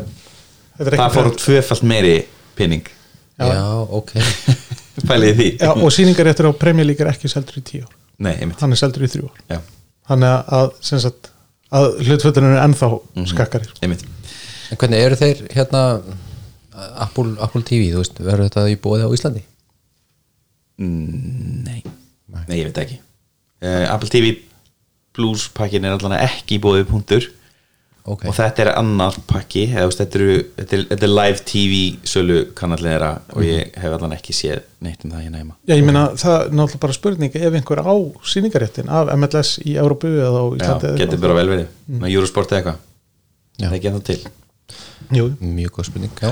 er 0.83 0.97
Það 0.99 1.13
fór 1.15 1.29
á 1.29 1.33
tvöfalt 1.39 1.85
meiri 1.87 2.15
pinning 2.57 2.83
Já, 3.39 3.87
ok. 3.89 4.11
Pæliði 5.09 5.33
því. 5.39 5.47
Já, 5.63 5.71
og 5.73 5.89
sýningaréttur 5.95 6.51
á 6.51 6.53
premjölík 6.53 6.99
er 7.01 7.09
ekki 7.13 7.31
seldur 7.31 7.57
í 7.57 7.63
tíu 7.65 7.81
ár. 7.81 7.95
Nei, 8.21 8.35
einmitt. 8.35 8.59
Hann 8.61 8.75
er 8.75 8.77
seldur 8.77 9.07
í 9.07 9.09
þrjú 9.09 9.29
ár. 9.31 9.39
Já, 9.49 9.59
þannig 10.11 10.29
að, 10.29 10.51
að, 10.59 10.67
sem 10.85 11.01
sagt, 11.01 11.31
að 11.73 11.87
hlutföllunum 12.05 12.53
er 12.55 12.61
ennþá 12.67 12.89
Mhm. 13.15 13.25
skakkari 13.31 13.67
einmitt. 13.81 14.03
En 14.71 14.77
hvernig 14.77 14.99
eru 15.05 15.15
þeir 15.19 15.41
hérna 15.53 16.01
Apple, 16.73 17.35
Apple 17.39 17.61
TV, 17.61 17.91
þú 17.93 18.01
veist, 18.01 18.17
verður 18.19 18.49
þetta 18.49 18.63
í 18.71 18.77
bóði 18.81 19.05
á 19.05 19.09
Íslandi? 19.13 19.43
Mm, 20.81 21.63
Nei, 21.67 21.83
nei, 22.47 22.57
ég 22.57 22.65
veit 22.71 22.79
ekki. 22.81 22.97
Uh, 23.63 23.85
Apple 23.93 24.09
TV 24.09 24.33
Plus 25.13 25.45
pakkin 25.53 25.85
er 25.85 25.93
allan 25.93 26.15
ekki 26.17 26.57
í 26.57 26.61
bóði 26.63 26.87
punktur 26.89 27.27
Ok, 28.03 28.25
og 28.27 28.33
þetta 28.35 28.65
er 28.65 28.69
annar 28.75 29.15
pakki 29.29 29.61
eða, 29.69 29.87
þetta, 29.95 30.19
eru, 30.19 30.33
þetta, 30.57 30.75
er, 30.75 30.81
þetta 30.89 31.05
er 31.07 31.11
live 31.13 31.43
TV 31.47 31.77
sölu 32.11 32.39
kannallega 32.57 32.97
þeirra 32.97 33.11
og 33.31 33.45
ég 33.47 33.77
hef 33.79 33.95
allan 33.95 34.15
ekki 34.17 34.35
séð 34.35 34.65
neitt 34.83 35.05
um 35.07 35.13
það 35.13 35.21
hérna 35.23 35.39
heima. 35.39 35.55
Já, 35.63 35.73
ég 35.77 35.87
meina, 35.87 36.01
það 36.19 36.35
er 36.35 36.51
náttúrulega 36.51 36.81
bara 36.83 36.97
spurning 36.97 37.37
ef 37.39 37.55
einhver 37.61 37.79
á 37.79 37.95
sýningaréttin 38.33 38.91
af 38.91 39.13
MLS 39.15 39.53
í 39.63 39.77
Európu 39.79 40.11
eða 40.11 40.43
á 40.43 40.45
Já, 40.51 40.57
Íslandi 40.57 40.89
eða 40.89 40.99
getur 40.99 41.23
bara 41.23 41.39
vel 41.39 41.47
verið. 41.53 41.71
Mm. 41.87 42.05
Eurosport 42.11 42.51
eða 42.51 42.59
eitthvað. 42.59 42.83
Já. 43.53 43.63
það 43.63 43.71
er 43.71 43.79
ekki 43.79 43.91
ennþá 43.93 44.05
til. 44.11 44.19
Jú, 45.13 45.31
mjög 45.39 45.75
góð 45.77 45.91
spurning 45.93 46.23
Já, 46.23 46.31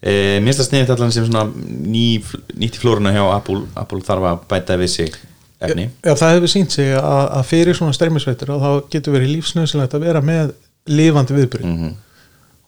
e, 0.00 0.12
Mér 0.40 0.48
finnst 0.48 0.62
það 0.62 0.68
sniðið 0.70 0.96
allan 0.96 1.16
sem 1.18 1.28
svona 1.28 1.46
ný, 1.92 2.08
nýtt 2.56 2.80
í 2.80 2.86
flóruna 2.86 3.12
hjá 3.12 3.24
Apple. 3.34 3.66
Apple 3.76 4.00
þarf 4.06 4.32
að 4.32 4.44
bæta 4.48 4.80
við 4.80 4.94
sig 4.96 5.24
efni. 5.60 5.90
Já, 6.00 6.14
það 6.16 6.38
hefur 6.38 6.52
sínt 6.52 6.72
sig 6.72 6.94
að, 6.96 7.26
að 7.36 7.50
fyrir 7.50 7.76
svona 7.76 7.96
streymisveitur 7.96 8.56
og 8.56 8.64
þá 8.64 8.70
getur 8.92 9.16
verið 9.16 9.36
lífsnöðsilegt 9.36 9.96
að 9.96 10.08
vera 10.08 10.24
með 10.24 10.56
lifandi 10.86 11.34
viðbyrð 11.36 11.64
Mhm. 11.66 11.94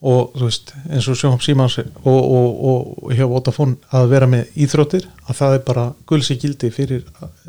og 0.02 0.32
þú 0.34 0.44
veist, 0.44 0.72
eins 0.90 1.08
og 1.08 1.16
sjónum 1.18 1.40
símans 1.42 1.78
og, 1.78 1.86
og, 2.04 2.64
og 2.68 3.12
hjá 3.12 3.26
Vodafone 3.26 3.76
að 3.92 4.08
vera 4.08 4.26
með 4.26 4.52
íþróttir, 4.56 5.08
að 5.28 5.36
það 5.40 5.54
er 5.54 5.64
bara 5.66 5.92
gulsi 6.06 6.36
gildi 6.38 6.70
fyrir 6.70 7.02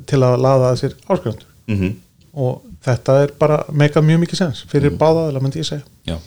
til 0.06 0.20
að 0.24 0.40
laða 0.42 0.72
að 0.72 0.80
sér 0.82 0.96
áskrifandur 1.08 1.46
mm 1.68 1.78
-hmm. 1.80 1.94
og 2.34 2.62
þetta 2.86 3.24
er 3.24 3.32
bara 3.40 3.64
mega 3.72 4.02
mjög 4.02 4.20
mikið 4.20 4.38
sens 4.38 4.66
fyrir 4.68 4.92
mm. 4.92 4.98
báða, 4.98 5.30
eða 5.30 5.42
myndi 5.42 5.60
ég 5.60 5.66
segja. 5.66 5.84
Já. 6.06 6.18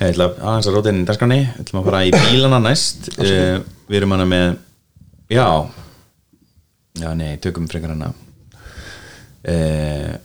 Ég 0.00 0.12
ætla 0.12 0.24
að 0.24 0.38
aðeins 0.44 0.66
að 0.66 0.74
róta 0.74 0.88
inn 0.88 1.02
í 1.02 1.06
dagskránni. 1.08 1.38
Við 1.56 1.60
ætlum 1.60 1.80
að 1.80 1.84
fara 1.84 2.04
í 2.04 2.10
bílana 2.12 2.58
næst. 2.60 3.08
Uh, 3.18 3.60
Við 3.88 3.96
erum 3.96 4.10
hana 4.10 4.24
með 4.24 4.56
Já. 5.30 5.70
Já, 7.00 7.14
nei, 7.14 7.36
tökum 7.36 7.68
frekar 7.68 7.90
hana. 7.94 8.12
Uh, 9.46 10.16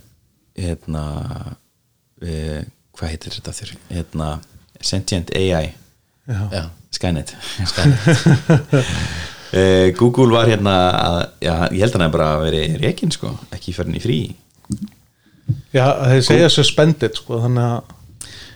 Hérna 0.57 1.03
uh, 2.21 2.61
Hvað 2.97 3.13
heitir 3.13 3.35
þetta 3.37 3.53
þér? 3.57 3.73
Hérna, 3.91 4.29
Sentient 4.81 5.31
AI 5.37 5.71
Já. 6.29 6.41
já, 6.53 6.63
Skynet. 6.95 7.33
Skæði 7.69 7.93
uh, 9.51 9.87
Google 9.99 10.31
var 10.33 10.49
hérna 10.49 10.75
að, 10.97 11.17
Já, 11.43 11.53
ég 11.73 11.81
held 11.85 11.97
hann 11.97 12.05
að 12.07 12.13
bara 12.15 12.29
verið 12.43 12.77
rekin 12.83 13.13
sko. 13.13 13.33
Ekki 13.53 13.73
fyrir 13.75 13.97
í 13.97 14.03
frí. 14.03 14.19
Já, 15.75 15.85
þeir 16.07 16.21
segja 16.27 16.51
suspended 16.53 17.17
sko, 17.19 17.41
þannig 17.45 17.65
að 17.65 17.97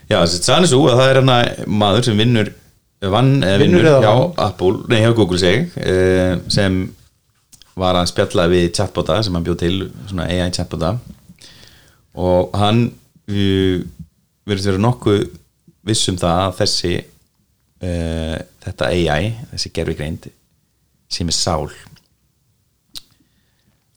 Já, 0.06 0.19
þess 0.21 0.38
að 0.38 0.45
það 0.45 0.60
er 0.60 0.69
svo 0.69 0.84
að 0.86 1.00
það 1.00 1.08
er 1.10 1.17
hérna 1.19 1.38
maður 1.82 2.06
sem 2.06 2.19
vinnur 2.21 2.52
vann 3.15 3.32
eða 3.43 3.58
Vinnur 3.62 3.82
vinnur 3.82 3.89
eða 3.89 4.04
hjá 4.04 4.12
vann. 4.19 4.36
Apple, 4.45 4.76
nei 4.91 5.00
hjá 5.02 5.10
Google 5.17 5.39
seg 5.41 5.74
uh, 5.82 6.36
sem 6.54 6.78
var 7.76 7.98
að 8.00 8.12
spjalla 8.13 8.45
við 8.52 8.69
chatbota 8.78 9.17
sem 9.26 9.36
hann 9.36 9.43
bjóð 9.45 9.58
til 9.63 9.74
svona 10.08 10.28
AI 10.32 10.52
chatbota. 10.56 10.93
Og 12.15 12.54
hann 12.56 12.86
uh, 13.28 13.82
verður 14.45 14.71
vera 14.71 14.84
nokkuð 14.86 15.25
viss 15.86 16.10
um 16.12 16.17
það 16.21 16.41
að 16.43 16.55
þessi 16.62 16.93
uh, 17.01 18.38
þetta 18.65 18.89
AI, 18.91 19.34
þessi 19.53 19.73
gerfigreind 19.75 20.29
sem 21.12 21.29
er 21.29 21.38
sál. 21.38 21.69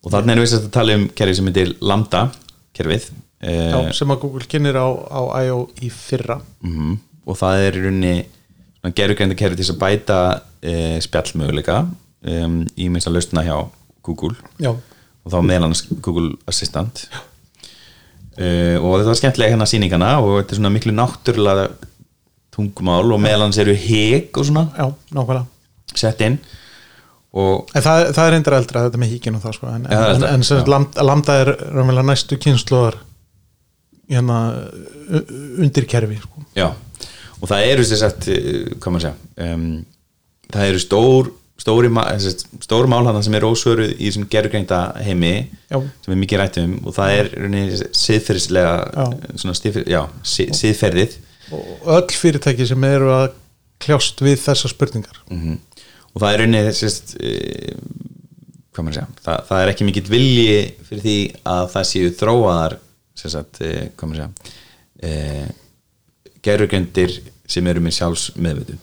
Og 0.04 0.12
þannig 0.12 0.34
erum 0.34 0.46
við 0.46 0.58
að 0.60 0.70
tala 0.74 0.98
um 0.98 1.08
kerfi 1.16 1.38
sem 1.38 1.50
heitir 1.50 1.74
Lambda 1.80 2.28
kerfið 2.76 3.10
uh, 3.10 3.50
já, 3.50 3.92
sem 3.96 4.14
að 4.14 4.24
Google 4.24 4.48
kynir 4.50 4.78
á, 4.78 4.88
á 4.88 5.20
I.O. 5.44 5.66
í 5.82 5.92
fyrra. 5.92 6.40
Mm 6.64 6.98
og 7.28 7.36
það 7.36 7.64
er 7.66 7.76
í 7.76 7.84
rauninni 7.84 8.92
gerðugreinda 8.96 9.36
kerfi 9.38 9.58
til 9.60 9.72
að 9.74 9.80
bæta 9.82 10.18
e, 10.64 10.72
spjallmöguleika 11.04 11.82
um, 11.84 12.62
í 12.78 12.88
minnst 12.88 13.10
að 13.10 13.18
lausna 13.18 13.44
hjá 13.44 13.56
Google. 14.06 14.36
Já, 14.62 14.70
og 14.72 15.34
þá 15.34 15.38
meðal 15.44 15.68
annars 15.68 15.84
Google 15.90 16.38
Assistant 16.48 17.04
uh, 18.38 18.76
og 18.82 18.94
þetta 18.98 19.10
var 19.10 19.20
skemmtilega 19.22 19.54
hérna 19.54 19.68
sýningana 19.68 20.14
og 20.22 20.38
þetta 20.40 20.54
er 20.54 20.60
svona 20.62 20.74
miklu 20.74 20.94
náttúrulega 20.96 21.68
tungumál 22.54 23.06
og 23.14 23.20
meðal 23.22 23.46
annars 23.46 23.60
eru 23.62 23.76
heg 23.78 24.32
og 24.34 24.48
svona 24.48 24.68
já, 24.74 24.88
nákvæmlega 25.14 25.98
sett 25.98 26.24
inn 26.26 26.40
En 27.38 27.82
það, 27.84 28.06
það 28.16 28.24
er 28.24 28.34
endur 28.38 28.54
eldra 28.56 28.82
þetta 28.86 28.98
með 28.98 29.10
híkin 29.12 29.36
og 29.36 29.42
það 29.42 29.52
sko 29.58 29.68
en, 29.70 29.82
er 29.92 30.14
en, 30.14 30.24
en 30.30 30.44
já. 30.46 30.62
lambda, 30.64 31.04
lambda 31.04 31.34
er 31.42 31.50
raunverulega 31.60 32.06
næstu 32.08 32.38
kynsluðar 32.40 32.96
hérna 34.08 34.38
undir 35.60 35.86
kerfi 35.88 36.16
sko. 36.22 36.44
Já, 36.56 36.70
og 37.38 37.50
það 37.50 37.66
eru 37.74 37.84
sér 37.86 38.00
sagt, 38.00 38.28
eh, 38.32 38.72
hvað 38.80 38.94
maður 38.94 39.04
segja 39.06 39.52
um, 39.52 39.68
það 40.48 40.70
eru 40.70 40.82
stór 40.82 41.30
stóri, 41.58 41.88
ma- 41.90 42.06
sem 42.18 42.30
sagt, 42.30 42.46
stór 42.64 42.86
mál 42.90 43.04
hana 43.08 43.22
sem 43.22 43.34
er 43.34 43.46
ósvöruð 43.48 43.94
í 43.98 44.06
þessum 44.08 44.28
gerðugreinda 44.30 44.78
heimi 45.04 45.32
Já. 45.70 45.80
sem 46.04 46.14
er 46.14 46.20
mikið 46.22 46.38
rætt 46.42 46.58
um 46.62 46.76
og 46.86 46.94
það 46.94 47.14
er 47.18 47.30
siðferðislega 47.98 48.74
si- 50.22 50.50
siðferðið. 50.54 51.16
Og 51.52 51.88
öll 51.96 52.12
fyrirtæki 52.12 52.66
sem 52.68 52.84
eru 52.84 53.08
að 53.14 53.32
kljást 53.82 54.20
við 54.20 54.36
þessar 54.42 54.70
spurningar. 54.74 55.18
Mhm. 55.30 55.58
og 56.14 56.22
það 56.22 56.32
er 56.34 56.38
rauninni 56.40 56.72
sérst, 56.74 57.12
e, 57.20 57.74
hvað 58.74 58.84
maður 58.84 58.94
segja 58.96 59.08
það, 59.24 59.42
það 59.48 59.60
er 59.62 59.68
ekki 59.72 59.84
mikill 59.86 60.08
vilji 60.10 60.74
fyrir 60.88 61.02
því 61.04 61.16
að 61.46 61.64
það 61.74 61.84
séu 61.92 62.10
þróaðar 62.18 62.74
e, 63.60 63.90
hvað 63.94 64.08
maður 64.08 64.18
segja 64.18 64.30
e, 65.02 65.48
gerugöndir 66.42 67.14
sem 67.48 67.66
eru 67.70 67.80
með 67.84 67.96
sjálfs 67.98 68.24
meðvötu 68.38 68.78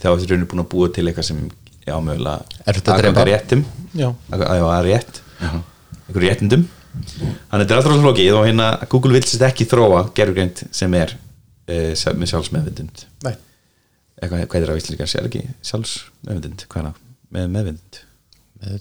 þá 0.00 0.08
er 0.10 0.16
þetta 0.22 0.30
rauninni 0.32 0.48
búin 0.50 0.64
að 0.64 0.70
búa 0.72 0.88
til 0.94 1.04
eitthvað 1.10 1.28
sem 1.28 1.42
já, 1.86 1.94
mögulega. 2.00 2.60
Erfitt 2.66 2.88
að 2.88 2.94
aðgang 2.98 3.18
drepa. 3.18 3.26
réttum. 3.30 3.64
Já. 3.94 4.08
að, 4.32 4.44
að, 4.48 4.64
að 4.74 4.84
rétt. 4.88 5.20
Einhverju 5.44 6.24
réttindum. 6.28 6.64
Þannig 6.94 7.64
þetta 7.64 7.74
er 7.74 7.78
alltaf 7.80 8.02
flókið 8.04 8.36
og 8.38 8.44
hérna 8.46 8.68
Google 8.92 9.16
vil 9.16 9.24
sérst 9.26 9.42
ekki 9.48 9.66
þróa 9.66 10.04
gerugönd 10.14 10.60
sem 10.74 10.94
er 10.94 11.16
sjálf- 11.98 12.18
með 12.20 12.30
sjálfs 12.30 12.52
meðvötund 12.54 13.00
Nei. 13.24 13.32
eitthvað, 14.20 14.44
hvað 14.52 14.60
er 14.60 14.68
það 14.68 14.76
á 14.76 14.80
íslenska, 14.80 15.08
sér 15.10 15.26
ekki 15.26 15.42
sjálfs 15.64 15.94
meðvindund, 16.28 16.62
hvað 16.70 16.80
er 16.82 16.86
það, 16.90 17.00
með 17.34 17.48
meðvindund 17.56 17.98
með 18.60 18.76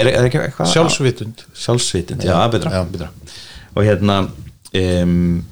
er, 0.02 0.10
er 0.10 0.26
eitthvað 0.26 0.72
sjálfsvitund. 0.72 1.44
Sjálfsvitund, 1.54 2.24
já, 2.26 2.34
betra, 2.50 2.72
Já. 2.74 2.82
betra. 2.90 3.10
Og 3.76 3.86
hérna 3.86 4.16
um, 4.74 5.44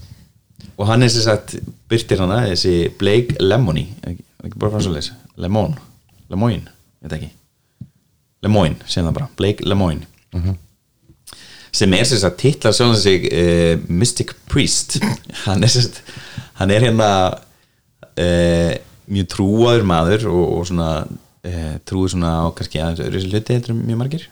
og 0.74 0.88
hann 0.90 1.06
er 1.06 1.12
sem 1.14 1.22
sagt 1.22 1.54
byrtir 1.90 2.18
hana, 2.24 2.40
þessi 2.50 2.74
Blake 2.98 3.38
Lemony. 3.38 3.86
Ekki, 4.02 4.24
ekki 4.48 4.58
bara 4.58 4.74
frá 4.74 4.82
svo 4.82 4.96
leys 4.96 5.12
Lemon, 5.38 5.76
Lemoyne, 6.30 6.72
veit 7.02 7.14
ekki. 7.14 7.28
Lemoyne, 8.44 8.78
segjum 8.86 9.10
það 9.10 9.18
bara. 9.20 9.28
Blake 9.38 9.66
Lemoyne. 9.66 10.06
Sem 11.74 11.94
er 11.94 12.06
sem 12.08 12.20
sagt 12.20 12.40
titlar 12.40 12.74
sjálfan 12.74 13.00
sig 13.00 13.28
uh, 13.28 13.84
Mystic 13.90 14.34
Priest. 14.50 14.98
Hann 15.44 15.62
er 15.62 15.72
sem 15.72 15.86
sagt 15.86 16.02
hann 16.58 16.72
er 16.74 16.82
hérna 16.82 17.10
uh, 18.18 18.72
mjög 19.08 19.28
trúaður 19.30 19.84
maður 19.86 20.26
og, 20.32 20.44
og 20.58 20.64
svona 20.66 20.88
uh, 21.06 21.76
trúið 21.86 22.16
svona 22.16 22.32
á 22.42 22.46
kannski 22.56 22.80
aðeins 22.82 23.04
öðru 23.04 23.20
þessi 23.20 23.30
hluti 23.30 23.58
en 23.58 23.82
mjög 23.84 24.00
margir. 24.00 24.24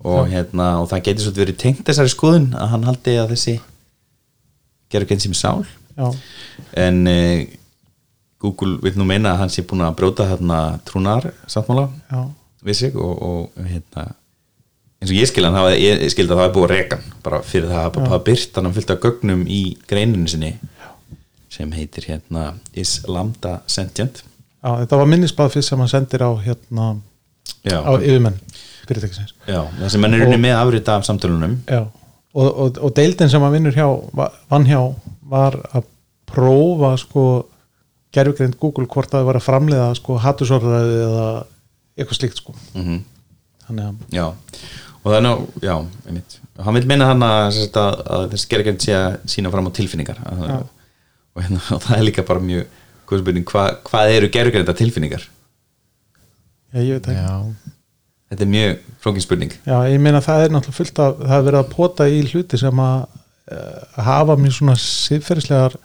Og 0.00 0.30
hérna 0.30 0.70
og 0.80 0.88
það 0.88 1.04
getur 1.10 1.26
svolítið 1.26 1.44
verið 1.44 1.58
tengt 1.60 1.84
þessari 1.84 2.12
skoðun 2.14 2.48
að 2.56 2.70
hann 2.72 2.86
haldi 2.88 3.18
að 3.20 3.34
þessi 3.34 3.56
gerur 4.90 5.10
genn 5.10 5.24
sem 5.26 5.36
sál. 5.36 5.66
Já. 6.00 6.06
en 6.80 7.02
uh, 7.10 7.42
Google 8.40 8.78
vil 8.82 8.94
nú 8.96 9.04
meina 9.04 9.34
að 9.34 9.42
hann 9.44 9.52
sé 9.52 9.62
búin 9.68 9.82
að 9.84 9.96
bróta 9.98 10.24
þarna 10.30 10.60
trúnar 10.88 11.26
sáttmála 11.50 11.88
Já. 12.10 12.22
við 12.64 12.74
sig 12.78 12.96
og, 12.96 13.22
og 13.22 13.66
hérna 13.68 14.06
eins 15.00 15.10
og 15.12 15.16
ég 15.16 15.28
skil 15.28 15.44
hann, 15.44 15.54
það 15.56 15.66
var- 15.68 15.80
ég 15.80 16.06
skildi 16.12 16.32
að 16.32 16.38
það 16.38 16.42
var 16.46 16.54
búið 16.56 16.66
að 16.68 16.74
reka 16.76 16.98
bara 17.24 17.42
fyrir 17.44 17.68
það 17.72 17.84
að 17.84 17.94
bara 17.98 18.18
byrt 18.30 18.56
hann 18.60 18.72
fyllt 18.76 18.90
af 18.94 19.00
gögnum 19.04 19.44
í 19.48 19.60
greininu 19.88 20.28
sinni 20.28 20.54
sem 21.50 21.72
heitir 21.74 22.04
hérna 22.08 22.54
Is 22.78 23.00
Lambda 23.08 23.60
Sentient. 23.66 24.22
Já, 24.62 24.70
þetta 24.84 24.96
var 25.00 25.08
minnisbað 25.10 25.54
fyrst 25.56 25.72
sem 25.72 25.80
hann 25.82 25.88
sendir 25.90 26.22
á 26.22 26.30
hérna 26.44 26.90
já, 27.64 27.80
á 27.80 27.92
yfirmenn 27.98 28.36
fyrirtækisins. 28.86 29.32
Já, 29.48 29.64
það 29.80 29.88
sem 29.94 30.02
hann 30.04 30.14
er 30.16 30.24
unni 30.26 30.38
með 30.40 30.56
afrita 30.60 30.96
af 31.00 31.04
samtölunum. 31.08 31.56
Já, 31.68 31.80
og, 32.34 32.48
og, 32.64 32.78
og 32.84 32.92
deildin 32.96 33.28
sem 33.32 33.42
hann 33.42 33.52
vinnur 33.56 33.74
hjá 33.76 33.88
va- 34.16 34.30
vann 34.52 34.68
hjá 34.68 34.80
var 35.32 35.56
að 35.74 35.88
prófa 36.30 36.92
sko 37.00 37.24
gerfugreind 38.14 38.58
Google 38.60 38.88
hvort 38.90 39.12
það 39.12 39.28
var 39.28 39.38
að 39.38 39.46
framleiða 39.46 39.88
sko 39.98 40.18
hattusorðræði 40.20 41.00
eða 41.06 41.26
eitthvað 41.96 42.20
slíkt 42.20 42.42
sko. 42.42 42.56
Mm 42.74 43.00
þannig 43.70 43.86
að 43.86 44.18
já, 44.18 44.26
og 45.00 45.06
það 45.06 45.16
er 45.16 45.24
ná 45.24 45.32
já, 45.64 45.74
einmitt, 46.08 46.36
og 46.56 46.66
hann 46.66 46.76
vil 46.76 46.86
meina 46.90 47.08
hann 47.10 47.24
að, 47.26 47.40
sem 47.54 47.66
sagt, 47.66 47.80
að, 47.80 47.98
að 48.16 48.26
þess 48.34 48.50
gerðegjönd 48.50 48.84
sé 48.84 48.94
að 48.96 49.18
sína 49.34 49.52
fram 49.54 49.70
á 49.70 49.76
tilfinningar. 49.78 50.22
Að, 50.26 50.46
og, 51.34 51.42
hérna, 51.44 51.60
og 51.76 51.84
það 51.86 51.96
er 51.98 52.06
líka 52.08 52.26
bara 52.28 52.44
mjög 52.44 52.78
spurning, 53.10 53.46
hva, 53.50 53.66
hvað 53.88 54.14
eru 54.16 54.30
gerðegjönda 54.30 54.76
tilfinningar? 54.78 55.28
Já, 56.70 56.82
ég 56.84 56.98
veit 56.98 57.08
ekki. 57.10 57.22
Já, 57.24 57.72
þetta 58.30 58.46
er 58.46 58.52
mjög 58.52 58.84
flókin 59.02 59.24
spurning. 59.26 59.56
Já, 59.66 59.76
ég 59.90 60.02
meina 60.02 60.22
það 60.22 60.44
er 60.44 60.54
náttúrulega 60.54 60.78
fullt 60.78 61.02
af 61.02 61.24
það 61.24 61.38
er 61.38 61.48
verið 61.48 61.62
að 61.62 61.72
pota 61.72 62.06
í 62.10 62.20
hluti 62.30 62.60
sem 62.60 62.84
að 62.84 63.00
uh, 63.56 64.04
hafa 64.10 64.36
mjög 64.38 64.54
svona 64.60 64.76
siðferðislegar 64.84 65.78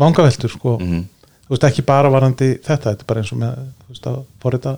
vangaveltur 0.00 0.52
sko. 0.52 0.78
Mhm. 0.80 1.04
Þú 1.46 1.54
veist 1.54 1.66
ekki 1.68 1.84
bara 1.86 2.10
varandi 2.12 2.52
þetta 2.58 2.90
þetta 2.92 3.04
er 3.06 3.10
bara 3.10 3.22
eins 3.22 3.32
og 3.34 3.40
með 3.42 3.58
þú 3.62 3.94
veist 3.94 4.08
að 4.10 4.18
forrita 4.42 4.76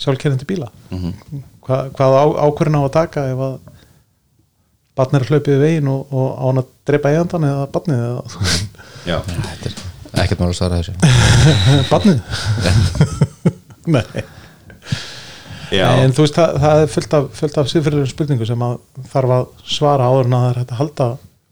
sjálfkerrandi 0.00 0.48
bíla. 0.48 0.70
Mhm. 0.90 1.42
Hva, 1.66 1.82
hvað 1.94 2.16
á, 2.16 2.24
ákvörðin 2.48 2.80
á 2.80 2.82
að 2.82 2.94
taka 2.96 3.26
ef 3.30 3.42
að 3.46 3.58
barn 4.96 5.14
er 5.16 5.24
að 5.24 5.30
hlaupa 5.30 5.52
við 5.52 5.62
veginn 5.64 5.88
og, 5.92 6.10
og 6.10 6.26
á 6.34 6.44
hann 6.48 6.60
að 6.62 6.70
drepa 6.90 7.12
eigandan 7.12 7.46
eða 7.50 7.68
barnið 7.74 8.02
eða 8.08 8.22
já, 9.06 9.16
þetta 9.22 9.70
er 9.70 10.24
ekkert 10.24 10.42
mál 10.42 10.50
að 10.50 10.58
svara 10.58 10.80
þessu. 10.80 10.94
Barnið? 11.92 12.18
Nei. 13.94 14.24
Já, 15.70 15.86
en 16.02 16.12
þú 16.16 16.24
veist 16.24 16.34
það, 16.34 16.56
það 16.64 16.82
er 16.82 16.88
fullt 16.96 17.16
af, 17.16 17.26
fullt 17.38 17.58
af 17.62 17.68
siðferðilegum 17.70 18.10
spurningu 18.10 18.48
sem 18.48 18.64
að 18.66 18.78
þarf 19.12 19.34
að 19.36 19.44
svara 19.70 20.08
áður 20.10 20.26
en 20.30 20.34
að 20.38 20.42
það 20.42 20.50
er 20.50 20.58
hægt 20.60 20.72
að 20.74 20.80
halda 20.80 21.08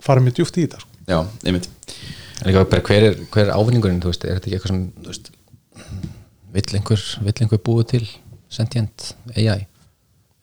fara 0.08 0.24
mjög 0.24 0.38
djúft 0.40 0.58
í 0.58 0.64
þetta 0.64 0.80
sko. 0.82 0.90
já, 1.06 1.18
einmitt 1.46 1.68
líka 2.46 2.64
bara 2.70 2.84
hver 2.86 3.08
er, 3.08 3.18
hver 3.32 3.48
er 3.48 3.54
ávinningurinn, 3.56 4.00
þú 4.02 4.12
veist, 4.12 4.24
er 4.24 4.38
þetta 4.38 4.48
ekki 4.50 4.58
eitthvað 4.58 4.72
sem, 4.74 4.84
þú 5.02 5.12
veist, 5.12 5.32
vill 6.54 6.78
einhver, 6.78 7.04
vill 7.26 7.34
einhver 7.44 7.62
búið 7.66 7.90
til 7.94 8.04
sentient 8.52 9.10
AI? 9.36 9.66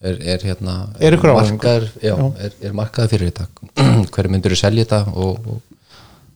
Er, 0.06 0.20
er 0.36 0.44
hérna, 0.46 0.74
Er 1.02 1.16
markaður, 1.18 1.88
já. 2.04 2.14
Er, 2.46 2.58
er 2.68 2.76
markaður 2.78 3.14
fyrir 3.16 3.32
þetta? 3.32 3.48
hver 4.14 4.30
myndur 4.30 4.54
þú 4.54 4.60
selja 4.60 4.86
þetta 4.86 5.16
og, 5.16 5.48
og 5.50 5.62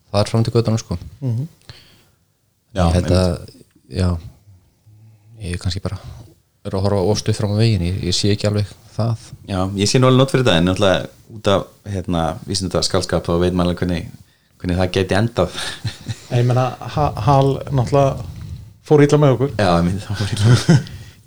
það 0.10 0.22
er 0.24 0.32
fram 0.32 0.46
til 0.48 0.54
göttunum, 0.56 0.82
sko. 0.82 0.98
já, 2.74 2.82
ég 2.82 2.96
held 2.98 3.12
að, 3.14 3.36
já, 4.00 4.10
ég 5.44 5.54
er 5.58 5.62
kannski 5.62 5.84
bara, 5.84 6.00
er 6.66 6.78
að 6.80 6.88
horfa 6.88 7.04
óstuð 7.14 7.38
fram 7.38 7.54
á 7.54 7.62
veginn, 7.62 7.86
ég, 7.92 8.00
ég 8.10 8.16
sé 8.18 8.32
ekki 8.34 8.50
alveg 8.50 8.72
það. 8.96 9.28
já, 9.52 9.60
ég 9.84 9.92
sé 9.92 10.02
nú 10.02 10.10
alveg 10.10 10.24
nót 10.24 10.34
fyrir 10.34 10.48
þetta 10.48 10.58
en 10.64 10.70
náttúrulega 10.72 11.14
út 11.38 11.52
af 11.54 11.68
hérna, 11.94 12.24
vísindu 12.50 12.82
skálskap 12.88 13.28
þá 13.28 13.36
veit 13.44 13.54
alveg 13.54 13.84
hvernig, 13.84 14.10
hvernig 14.60 14.78
það 14.80 14.92
geti 14.98 15.18
endað. 15.18 15.58
Ég 16.36 16.46
meina 16.46 16.66
ha- 16.96 17.14
Hal 17.26 17.54
náttúrulega 17.72 18.26
fór 18.90 19.04
ítla 19.06 19.20
með 19.22 19.36
okkur. 19.38 19.52
Já, 19.60 19.70
einmitt, 19.80 20.04
það 20.06 20.22
var 20.24 20.34
illa, 20.36 20.80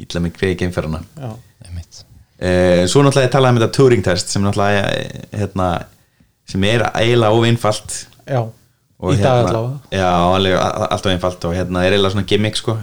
illa 0.04 0.24
með 0.26 0.34
greið 0.38 0.56
geimferðina. 0.62 1.02
Já, 1.18 1.30
Einmitt. 1.68 2.02
Eh, 2.42 2.82
svo 2.90 3.04
náttúrulega 3.06 3.28
ég 3.28 3.34
talaði 3.36 3.54
um 3.56 3.60
þetta 3.62 3.76
Turing 3.78 4.02
test 4.06 4.32
sem 4.34 4.42
náttúrulega 4.44 4.82
eh, 4.98 5.22
hérna, 5.42 5.68
sem 6.50 6.64
er 6.68 6.84
eiginlega 6.90 7.38
óvinnfalt 7.38 7.98
já. 8.26 8.40
og 9.02 9.14
í 9.14 9.20
dag 9.22 9.46
allavega. 9.46 9.78
Já, 9.94 10.08
alveg, 10.36 10.56
alltaf 10.90 11.12
einfalt 11.14 11.46
og 11.48 11.54
hérna 11.56 11.84
er 11.86 11.94
eiginlega 11.94 12.14
svona 12.16 12.26
gimmick 12.32 12.58
sko, 12.58 12.74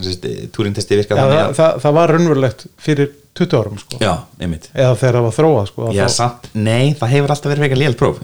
Turing 0.56 0.76
testi 0.78 0.96
já, 0.96 1.02
virkar 1.04 1.20
það, 1.20 1.28
þannig 1.28 1.44
að 1.44 1.58
það, 1.60 1.78
það 1.86 1.98
var 2.00 2.14
raunverulegt 2.16 2.66
fyrir 2.88 3.12
20 3.40 3.60
árum 3.60 3.78
sko. 3.84 4.00
já, 4.04 4.14
einmitt. 4.42 4.70
Eða 4.74 4.96
þegar 5.00 5.20
það 5.20 5.28
var 5.28 5.36
þróað 5.38 5.68
sko, 5.74 5.92
já, 5.96 6.06
þá- 6.08 6.16
samt, 6.16 6.50
nei, 6.56 6.94
það 7.00 7.14
hefur 7.18 7.36
alltaf 7.36 7.52
verið 7.54 7.68
eitthvað 7.68 7.84
lélt 7.84 8.00
próf. 8.00 8.24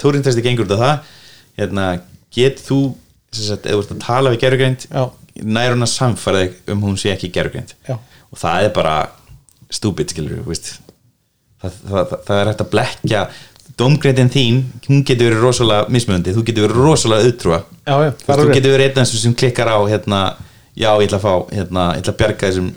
Turing 0.00 0.24
testi 0.28 0.44
gengur 0.44 0.68
út 0.68 0.76
af 0.76 0.84
það 0.84 1.15
hérna, 1.58 1.88
get 2.34 2.62
þú 2.62 2.80
sagt, 3.32 3.66
eða 3.66 3.76
þú 3.76 3.82
ert 3.82 3.94
að 3.96 4.04
tala 4.06 4.32
við 4.34 4.42
gerugreind 4.44 4.88
nær 5.44 5.74
hún 5.74 5.84
að 5.84 5.92
samfæra 5.92 6.44
þig 6.44 6.72
um 6.72 6.86
hún 6.86 6.96
sé 7.00 7.12
ekki 7.12 7.32
gerugreind 7.34 7.74
og 7.90 8.40
það 8.40 8.68
er 8.68 8.72
bara 8.76 8.96
stúbid 9.72 10.12
skilur 10.12 10.44
við 10.46 10.72
það, 11.60 11.76
það, 11.82 12.16
það, 12.28 12.38
er 12.38 12.50
hægt 12.50 12.64
að 12.64 12.72
blekja 12.72 13.26
domgreindin 13.76 14.32
þín, 14.32 14.62
hún 14.86 15.02
getur 15.04 15.30
verið 15.30 15.42
rosalega 15.44 15.92
mismöndi, 15.92 16.32
þú 16.32 16.44
getur 16.48 16.66
verið 16.66 16.78
rosalega 16.80 17.28
auðtrúa. 17.28 17.58
Þú, 17.84 18.46
getur 18.54 18.72
verið 18.72 18.86
einn 18.86 19.00
af 19.02 19.02
þessum 19.02 19.22
sem 19.22 19.34
klikkar 19.36 19.68
á 19.68 19.78
hérna, 19.90 20.20
já, 20.72 20.88
ég 20.94 21.08
ætla 21.10 21.18
að 21.20 21.26
fá 21.26 21.34
hérna, 21.52 21.86
ég 21.96 22.04
ætla 22.04 22.14
að 22.14 22.20
bjarga 22.22 22.50
þessum 22.50 22.70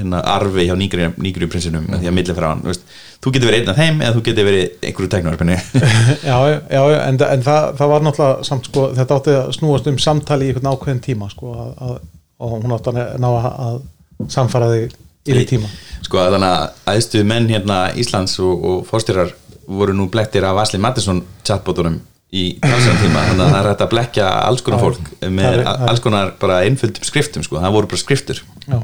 hérna, 0.00 0.22
arfi 0.32 0.66
hjá 0.66 0.74
nýgriðu 0.80 1.50
prinsinum 1.52 1.86
mm. 1.86 2.00
því 2.02 2.10
að 2.10 2.16
milli 2.18 2.36
frá 2.38 2.48
hann, 2.48 2.64
þú, 2.64 2.72
veist, 2.72 2.98
þú 3.20 3.32
getur 3.34 3.50
verið 3.50 3.60
einn 3.60 3.72
af 3.72 3.80
þeim 3.80 4.00
eða 4.00 4.16
þú 4.16 4.22
getur 4.28 4.48
verið 4.48 4.86
einhverju 4.88 5.10
teknarfinni 5.12 5.56
já, 6.30 6.36
já, 6.72 6.82
en, 7.04 7.20
en 7.26 7.44
það, 7.44 7.66
það 7.80 7.92
var 7.92 8.06
náttúrulega 8.06 8.48
samt 8.48 8.70
sko, 8.70 8.86
þetta 8.96 9.18
átti 9.20 9.36
að 9.36 9.52
snúast 9.58 9.90
um 9.90 10.00
samtali 10.00 10.48
í 10.48 10.52
einhvern 10.54 10.72
ákveðin 10.72 11.04
tíma 11.04 11.28
sko, 11.32 11.52
að, 11.52 11.72
að, 11.86 11.94
og 12.40 12.56
hún 12.56 12.76
átti 12.76 12.94
að 12.94 13.00
ná 13.20 13.28
að, 13.30 13.50
að 13.68 14.30
samfara 14.32 14.70
þig 14.72 14.96
í 15.28 15.36
því 15.36 15.46
tíma. 15.54 15.70
Sko 16.06 16.22
þannig 16.24 16.46
að 16.48 16.92
aðstu 16.94 17.24
menn 17.28 17.48
hérna 17.50 17.80
Íslands 18.00 18.38
og, 18.42 18.64
og 18.70 18.78
fórstýrar 18.88 19.34
voru 19.70 19.94
nú 19.94 20.08
blektir 20.10 20.46
af 20.48 20.62
Asli 20.64 20.80
Mattisson 20.82 21.22
chatbotunum 21.46 22.00
í 22.30 22.44
talsvæðan 22.62 23.00
tíma. 23.02 23.24
Þannig 23.28 23.44
að 23.44 23.52
það 23.52 23.60
er 23.60 23.68
hægt 23.70 23.84
að 23.84 23.92
blekja 23.94 24.28
alls 24.46 24.64
konar 24.66 24.84
fólk 24.84 25.10
með 25.28 25.64
alls 25.66 26.02
konar 26.04 26.32
bara 26.40 26.60
einföldum 26.66 27.06
skriftum 27.06 27.44
sko, 27.46 27.60
það 27.60 27.76
voru 27.76 27.90
bara 27.90 28.02
skriftur 28.02 28.40
já, 28.64 28.78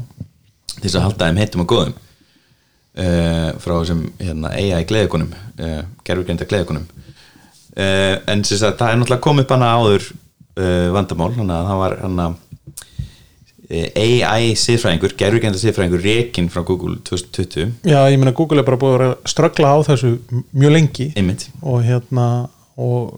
til 0.75 0.83
þess 0.83 0.99
að 0.99 1.07
halda 1.07 1.29
þeim 1.29 1.41
heitum 1.41 1.63
og 1.63 1.71
góðum 1.73 1.95
uh, 2.97 3.51
frá 3.61 3.75
þessum 3.79 4.03
hérna, 4.21 4.51
AI 4.53 4.87
gleðikonum 4.89 5.31
uh, 5.33 5.81
gerfurgreinda 6.07 6.47
gleðikonum. 6.49 6.87
Uh, 7.77 8.17
en 8.29 8.43
sem 8.47 8.59
sagt, 8.59 8.79
það 8.79 8.91
er 8.91 8.99
náttúrulega 9.01 9.25
komið 9.27 9.53
hana 9.55 9.75
áður 9.77 10.11
vandamál 10.57 11.35
þannig 11.35 11.53
að 11.53 11.67
það 11.69 11.79
var 11.83 11.93
hana 12.01 12.23
AI 13.69 14.55
siðfræðingur, 14.57 15.11
gerfurgreinda 15.19 15.59
siðfræðingur 15.61 16.01
rekin 16.01 16.47
frá 16.49 16.63
Google 16.65 16.95
2020 17.05 17.75
já, 17.85 17.99
ég 18.09 18.17
meina 18.17 18.33
Google 18.33 18.63
er 18.63 18.65
bara 18.65 18.79
búið 18.81 19.03
að 19.05 19.13
ströggla 19.29 19.75
á 19.75 19.77
þessu 19.85 20.15
mjög 20.49 20.73
lengi. 20.73 21.11
Einmitt. 21.19 21.45
Og 21.61 21.85
hérna 21.85 22.47
og 22.73 23.13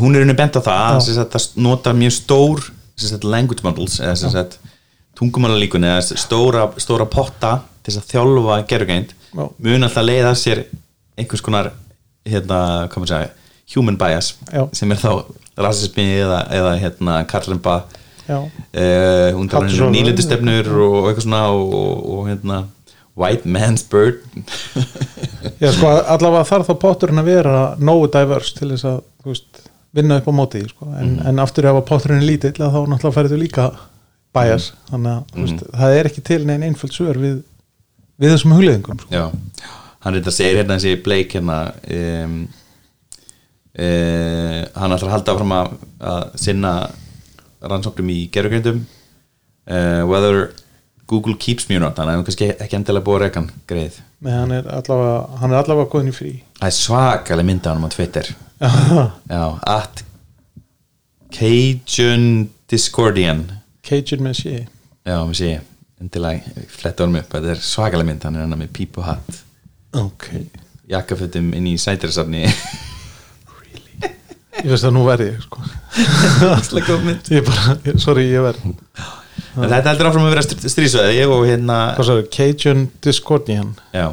hún 0.00 0.16
er 0.16 0.24
unni 0.26 0.36
bent 0.36 0.58
á 0.58 0.62
það 0.62 0.98
að 0.98 1.22
það 1.36 1.46
nota 1.62 1.94
mjög 1.96 2.16
stór 2.16 2.64
sagt, 2.98 3.24
language 3.24 3.64
models 3.66 3.98
eða 4.02 4.46
tungumálalíkun 5.18 5.86
eða 5.86 6.18
stóra, 6.18 6.68
stóra 6.78 7.06
potta 7.10 7.58
til 7.88 7.94
þess 7.96 8.04
að 8.04 8.12
þjálfa 8.12 8.58
gerugreind 8.70 9.14
Já. 9.32 9.44
mun 9.64 9.86
alltaf 9.88 10.04
leiða 10.04 10.32
sér 10.38 10.64
einhvers 11.18 11.42
konar 11.44 11.70
hérna, 12.28 12.60
segja 12.92 13.30
human 13.74 13.96
bias 14.00 14.34
Já. 14.52 14.66
sem 14.76 14.92
er 14.92 15.00
þá 15.00 15.24
rasismi 15.58 16.04
eða, 16.22 16.42
eða 16.54 16.74
hérna 16.80 17.18
karlemba 17.28 17.78
Já. 18.28 18.38
uh, 18.44 19.30
hún 19.36 19.48
talar 19.48 19.72
um 19.88 19.92
nýlendustefnur 19.94 20.68
og 20.84 21.08
eitthvað 21.08 21.24
svona 21.24 21.42
og, 21.48 21.72
og, 21.74 22.02
og 22.18 22.28
hérna 22.28 22.58
white 23.18 23.48
man's 23.48 23.82
bird 23.90 24.20
Já, 25.62 25.72
sko, 25.74 25.88
allavega 26.06 26.44
þarf 26.46 26.68
þá 26.70 26.74
potturinn 26.84 27.18
að 27.22 27.30
vera 27.32 27.54
nógu 27.82 28.10
diverse 28.14 28.54
til 28.54 28.68
þess 28.74 28.86
að 28.92 29.00
veist, 29.26 29.62
vinna 29.96 30.20
upp 30.20 30.28
á 30.30 30.32
móti 30.38 30.60
sko. 30.68 30.86
en, 30.92 31.16
Mhm. 31.16 31.26
en 31.32 31.38
aftur 31.42 31.66
ef 31.66 31.80
að 31.80 31.86
potturinn 31.88 32.20
er 32.22 32.28
lítill 32.28 32.52
þá 32.54 32.78
náttúrulega 32.86 33.16
færðu 33.16 33.38
líka 33.40 33.70
bias 34.36 34.72
þannig 34.90 35.12
að 35.16 35.32
þú 35.34 35.44
veist, 35.46 35.64
það 35.80 35.96
er 35.98 36.08
ekki 36.12 36.22
til 36.28 36.44
neinn 36.46 36.62
einföld 36.68 36.94
svör 36.94 37.18
við, 37.18 37.38
við 38.18 38.34
þessum 38.34 38.54
hugleðingum 38.56 39.02
sko. 39.02 39.10
Já, 39.14 39.68
hann 40.04 40.16
reynda 40.16 40.34
segir 40.34 40.60
hérna 40.60 40.78
þessi 40.78 41.02
Blake 41.04 41.38
hérna 41.38 41.58
um, 41.98 42.38
uh, 43.78 44.62
hann 44.74 44.96
ætlar 44.96 45.10
að 45.10 45.14
halda 45.16 45.36
fram 45.40 45.54
að, 45.58 45.76
að 46.12 46.24
sinna 46.44 46.72
rannsóknum 47.58 48.10
í 48.14 48.20
gerugreindum 48.34 48.82
uh, 48.84 50.02
whether 50.08 50.50
Google 51.08 51.38
keeps 51.40 51.68
me 51.68 51.78
or 51.78 51.86
not 51.86 51.98
hann 51.98 52.10
er 52.12 52.26
kannski 52.26 52.50
ekki 52.54 52.78
endilega 52.78 53.06
búið 53.06 53.20
að 53.20 53.24
reka 53.26 53.40
hann 53.40 53.64
greið. 53.70 54.02
Nei, 54.26 54.34
hann 54.34 54.52
er 54.52 54.68
allavega 54.74 55.40
hann 55.40 55.54
er 55.54 55.62
allavega 55.62 55.90
góðin 55.94 56.12
í 56.12 56.16
frí. 56.16 56.34
Það 56.58 56.68
er 56.68 56.76
svakalega 56.76 57.48
mynda 57.48 57.72
hann 57.72 57.88
á 57.88 57.94
Twitter. 57.94 58.30
Já, 59.34 59.42
at 59.78 60.04
Cajun 61.32 62.48
Discordian. 62.68 63.46
Cajun 63.86 64.24
með 64.24 64.38
sé 64.42 64.54
já, 64.58 65.18
við 65.28 65.36
sé 65.38 65.50
endilega 66.00 66.64
fletta 66.72 67.04
honum 67.06 67.20
upp, 67.22 67.32
þetta 67.34 67.54
er 67.54 67.62
svakalega 67.64 68.08
mynd. 68.10 68.24
Hann 68.26 68.36
er 68.38 68.44
hann 68.46 68.58
með 68.60 68.72
píp 68.78 68.98
og 69.02 69.08
hatt. 69.08 69.40
Ok. 69.98 70.28
Jakkafötum 70.88 71.50
inn 71.56 71.66
í 71.68 71.74
sætirisafni 71.80 72.46
Ég 74.58 74.72
veist 74.72 74.86
að 74.88 74.94
nú 74.96 75.04
verði 75.06 75.26
ég 75.28 75.42
sko. 75.44 75.60
Ég 77.36 77.44
bara, 77.46 77.74
ég- 77.86 77.98
sorry, 78.02 78.24
ég 78.32 78.42
verð. 78.42 78.64
En 79.58 79.70
þetta 79.70 79.92
heldur 79.92 80.08
áfram 80.08 80.24
að 80.26 80.32
vera 80.32 80.42
str- 80.42 80.64
stríðsvæði. 80.72 81.12
Ég 81.20 81.30
og 81.30 81.44
hérna 81.46 81.76
Cajun 82.34 82.88
Discordian? 83.04 83.70
Já. 83.94 84.08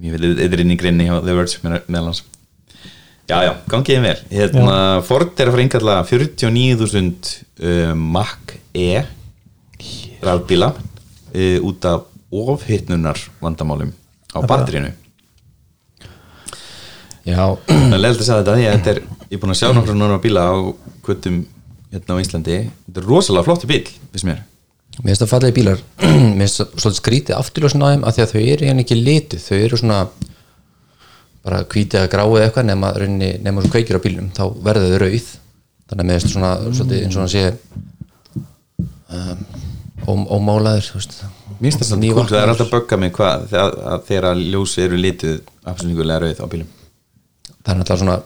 Ég 0.00 0.14
vil 0.14 0.30
eitthvað 0.38 0.62
inn 0.64 0.72
í 0.72 0.78
grinni 0.80 1.08
hjá 1.10 1.18
The 1.24 1.34
Verge 1.36 1.60
með- 1.66 1.84
meðal 1.90 2.10
hans 2.12 2.22
já 3.28 3.42
já, 3.44 3.50
gangið 3.68 3.98
þeim 3.98 4.04
vel. 4.06 4.20
Hérna, 4.32 4.74
Ford 5.04 5.40
er 5.42 5.50
að 5.50 5.56
fara 5.58 5.64
yngalla 5.66 5.96
49.000 6.08 7.32
uh, 7.60 7.94
Mac 8.16 8.54
E 8.72 9.02
rafbíla 10.24 10.72
uh, 10.74 11.58
út 11.68 11.84
af 11.88 12.08
ofhittnunar 12.28 13.20
vandamálum 13.40 13.92
á 14.34 14.38
batterínu 14.44 14.92
Já, 17.28 17.44
það 17.68 17.92
er 17.92 18.00
leiðilegt 18.00 18.22
að 18.22 18.26
segja 18.26 18.40
þetta 18.40 18.52
að 18.54 18.62
þetta 18.64 18.92
er, 18.94 19.00
ég 19.28 19.34
er 19.36 19.40
búin 19.42 19.52
að 19.52 19.58
sjá 19.60 19.72
nokkru 19.76 19.94
nára 19.98 20.20
bíla 20.22 20.44
á 20.48 20.56
kvötum 21.04 21.42
hérna 21.92 22.16
á 22.16 22.22
Íslandi. 22.22 22.60
Þetta 22.86 23.02
er 23.02 23.08
rosalega 23.08 23.46
flotti 23.48 23.68
bíl, 23.68 23.82
finnst 24.14 24.28
mér. 24.28 24.40
Mér 24.98 25.10
finnst 25.10 25.24
það 25.24 25.32
fallegi 25.34 25.56
bílar. 25.58 25.82
Mér 26.38 26.46
finnst 26.46 26.62
það 26.62 26.72
svolítið 26.82 27.00
skrítið 27.02 27.36
afturljósin 27.36 27.84
á 27.84 27.88
þeim 27.90 28.06
af 28.08 28.16
því 28.16 28.24
að 28.24 28.32
þau 28.32 28.40
eru 28.40 28.68
hérna 28.68 28.84
ekki 28.84 28.98
lituð. 28.98 29.44
Þau 29.44 29.58
eru 29.58 29.80
svona 29.82 29.98
bara 31.48 31.60
hvítið 31.74 32.00
að 32.02 32.10
gráið 32.14 32.44
eitthvað 32.46 32.68
nema, 32.70 32.94
rauninni, 32.96 33.30
nema 33.44 33.64
svo 33.64 33.72
kveikir 33.74 34.00
á 34.00 34.04
bílnum. 34.04 34.32
Þá 34.36 34.44
verða 34.64 34.88
þau 34.88 35.02
rauð. 35.04 35.28
Þannig 35.88 36.02
að 36.02 36.08
mér 36.08 36.22
finnst 36.22 36.34
svona 36.34 36.52
svolítið 36.64 37.04
eins 37.04 37.18
og 37.18 37.24
hann 37.24 37.34
sé 37.34 37.44
um, 39.12 39.44
þú 40.92 41.00
veist. 41.00 41.14
Mér 41.58 41.74
finnst 41.74 41.82
Nývaknaður. 41.98 42.28
kúl, 42.28 42.32
það 42.34 42.42
er 42.44 42.52
alltaf 42.52 42.66
að 42.68 42.74
bögga 42.76 42.98
mig 43.02 43.12
hvað 43.16 43.46
þegar, 43.50 43.78
að 43.92 44.02
þegar 44.08 44.42
ljós 44.54 44.74
eru 44.84 44.96
lituð 45.02 45.38
absolutt 45.64 45.98
rauð 46.24 46.42
á 46.42 46.46
bílum 46.52 46.68
það 47.58 47.72
er 47.74 47.80
náttúrulega 47.80 48.02
svona 48.02 48.18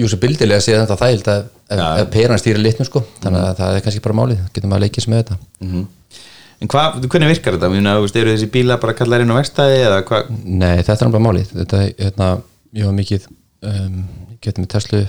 júsabildilega 0.00 0.60
að 0.60 0.64
sé 0.64 0.76
þetta 0.78 0.96
þægild 1.00 1.28
að 1.32 1.42
ef, 1.42 1.78
Já. 1.80 1.86
ef 2.02 2.10
peran 2.14 2.40
stýrir 2.40 2.62
litnum 2.62 2.88
sko 2.88 3.02
þannig 3.22 3.42
að 3.42 3.60
það 3.60 3.76
er 3.76 3.84
kannski 3.86 4.02
bara 4.06 4.18
málið, 4.20 4.42
getum 4.56 4.74
að 4.76 4.82
leikja 4.86 5.04
sem 5.04 5.14
með 5.14 5.22
þetta 5.24 5.38
Mhm. 5.60 5.86
En 6.56 6.68
hvað, 6.72 7.02
hvernig 7.12 7.28
virkar 7.34 7.52
þetta? 7.58 7.68
Veist, 8.00 8.16
eru 8.16 8.32
þessi 8.32 8.46
bíla 8.48 8.78
bara 8.80 8.94
kallar 8.96 9.20
inn 9.20 9.28
á 9.28 9.36
hvað? 10.08 10.30
Nei, 10.44 10.78
þetta 10.80 11.04
er 11.04 11.10
bara 11.12 11.24
málið 11.26 11.50
þetta, 11.52 11.80
hérna, 11.98 12.28
ég 12.72 12.84
var 12.86 12.94
mikið 12.96 13.26
um, 13.62 13.98
getum 14.40 14.64
með 14.64 14.70
Tesla 14.72 15.02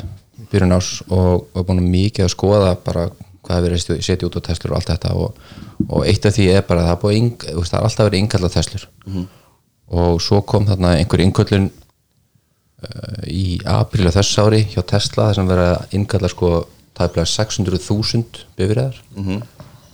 byrjun 0.51 0.75
ás 0.75 0.89
og 1.07 1.47
var 1.55 1.63
búin 1.63 1.79
að 1.79 1.87
mikið 1.93 2.25
að 2.25 2.33
skoða 2.33 2.73
bara 2.83 3.05
hvað 3.47 3.57
hefur 3.57 3.67
verið 3.67 3.89
að 3.95 4.05
setja 4.05 4.27
út 4.27 4.37
á 4.37 4.45
Teslur 4.47 4.73
og 4.73 4.77
allt 4.77 4.91
þetta 4.91 5.15
og, 5.17 5.41
og 5.87 6.05
eitt 6.05 6.27
af 6.27 6.35
því 6.35 6.47
er 6.53 6.63
bara 6.67 6.85
að 6.85 6.93
það, 6.93 7.17
ing, 7.17 7.43
það 7.47 7.75
er 7.79 7.89
alltaf 7.89 8.07
verið 8.09 8.23
innkallað 8.23 8.55
Teslur. 8.57 8.87
Og 9.97 10.21
svo 10.23 10.41
kom 10.43 10.67
þarna 10.67 10.95
einhver 10.99 11.23
innkallun 11.23 11.69
uh, 11.71 13.21
í 13.31 13.59
apríla 13.63 14.11
þess 14.15 14.41
ári 14.43 14.65
hjá 14.73 14.81
Tesla 14.83 15.29
þar 15.29 15.39
sem 15.39 15.51
verið 15.53 15.71
að 15.73 15.95
innkalla 15.99 16.31
sko 16.33 16.51
tæplega 16.97 17.29
600.000 17.29 18.47
bifræðar 18.57 18.97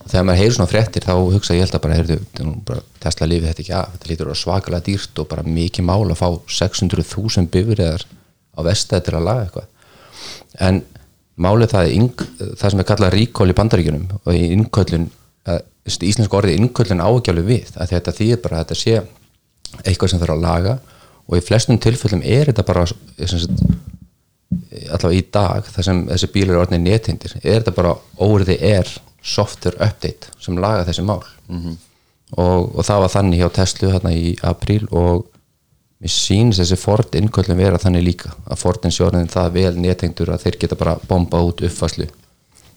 og 0.04 0.10
þegar 0.12 0.26
maður 0.28 0.40
heyrir 0.42 0.56
svona 0.58 0.72
fréttir 0.72 1.06
þá 1.06 1.14
hugsa 1.16 1.56
ég 1.56 1.64
held 1.64 1.76
að 1.78 1.84
bara, 1.84 1.98
heyrðu, 2.00 2.18
bara 2.68 2.82
Tesla 3.04 3.28
lifið 3.28 3.50
þetta 3.50 3.64
ekki 3.64 3.76
af, 3.78 3.94
þetta 3.94 4.10
lítur 4.10 4.32
svakalega 4.36 4.86
dýrt 4.88 5.22
og 5.22 5.30
bara 5.32 5.46
mikið 5.48 5.88
mál 5.88 6.04
að 6.10 6.20
fá 6.20 6.28
600.000 6.60 7.52
bifræðar 7.54 8.04
á 8.54 8.60
vestæði 8.68 9.06
til 9.08 9.16
að 9.18 9.28
laga 9.28 9.46
eitthvað. 9.46 9.70
En 10.60 10.82
málið 11.36 11.74
það 11.74 11.88
er 11.88 11.94
ing, 11.98 12.24
það 12.60 12.70
sem 12.70 12.82
er 12.84 12.88
kallað 12.90 13.14
recall 13.16 13.50
í 13.50 13.58
bandaríkjunum 13.58 14.08
og 14.22 14.34
í 14.38 14.44
innköllun 14.54 15.10
íslensk 15.84 16.34
orðið 16.38 16.60
innköllun 16.60 17.04
ágjálfu 17.04 17.46
við 17.48 17.72
að 17.76 17.96
þetta 17.96 18.16
þýðir 18.20 18.42
bara 18.44 18.60
að 18.60 18.64
þetta 18.64 18.80
sé 18.80 19.00
eitthvað 19.84 20.12
sem 20.12 20.22
þarf 20.22 20.36
að 20.36 20.44
laga 20.44 20.76
og 21.28 21.40
í 21.40 21.44
flestum 21.44 21.80
tilfellum 21.82 22.22
er 22.26 22.52
þetta 22.52 22.66
bara 22.68 22.86
sem 22.88 23.42
sagt, 23.42 23.64
allavega 24.94 25.18
í 25.18 25.26
dag 25.34 25.68
þar 25.74 25.88
sem 25.90 26.04
þessi 26.12 26.30
bílar 26.36 26.54
eru 26.54 26.64
orðinni 26.64 26.92
nethindir 26.92 27.36
er 27.42 27.64
þetta 27.64 27.76
bara 27.76 27.96
óriði 28.22 28.60
er 28.70 28.92
software 29.24 29.80
update 29.84 30.32
sem 30.44 30.60
laga 30.60 30.86
þessi 30.88 31.06
mál 31.08 31.24
-hmm. 31.50 31.76
og, 32.38 32.76
og 32.78 32.86
það 32.86 33.04
var 33.06 33.14
þannig 33.18 33.42
hjá 33.42 33.50
Tesla 33.60 33.94
hérna 33.96 34.14
í 34.14 34.36
apríl 34.44 34.88
og 34.92 35.26
mér 36.04 36.12
sýnist 36.12 36.60
þessi 36.60 36.80
Ford 36.80 37.16
innköllum 37.16 37.60
vera 37.60 37.80
þannig 37.80 38.04
líka 38.04 38.34
að 38.44 38.60
Fordin 38.60 38.94
sjórnin 38.94 39.32
það 39.32 39.54
vel 39.56 39.74
netengdur 39.80 40.34
að 40.34 40.44
þeir 40.46 40.60
geta 40.64 40.80
bara 40.80 40.98
bomba 41.08 41.40
út 41.48 41.64
uppfæslu 41.64 42.10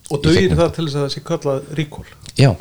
og 0.07 0.21
dugir 0.23 0.55
það 0.55 0.71
til 0.75 0.85
þess 0.85 0.95
að 0.95 1.03
það 1.03 1.11
sé 1.13 1.23
kallað 1.27 1.73
recall? 1.79 2.05
Já. 2.39 2.51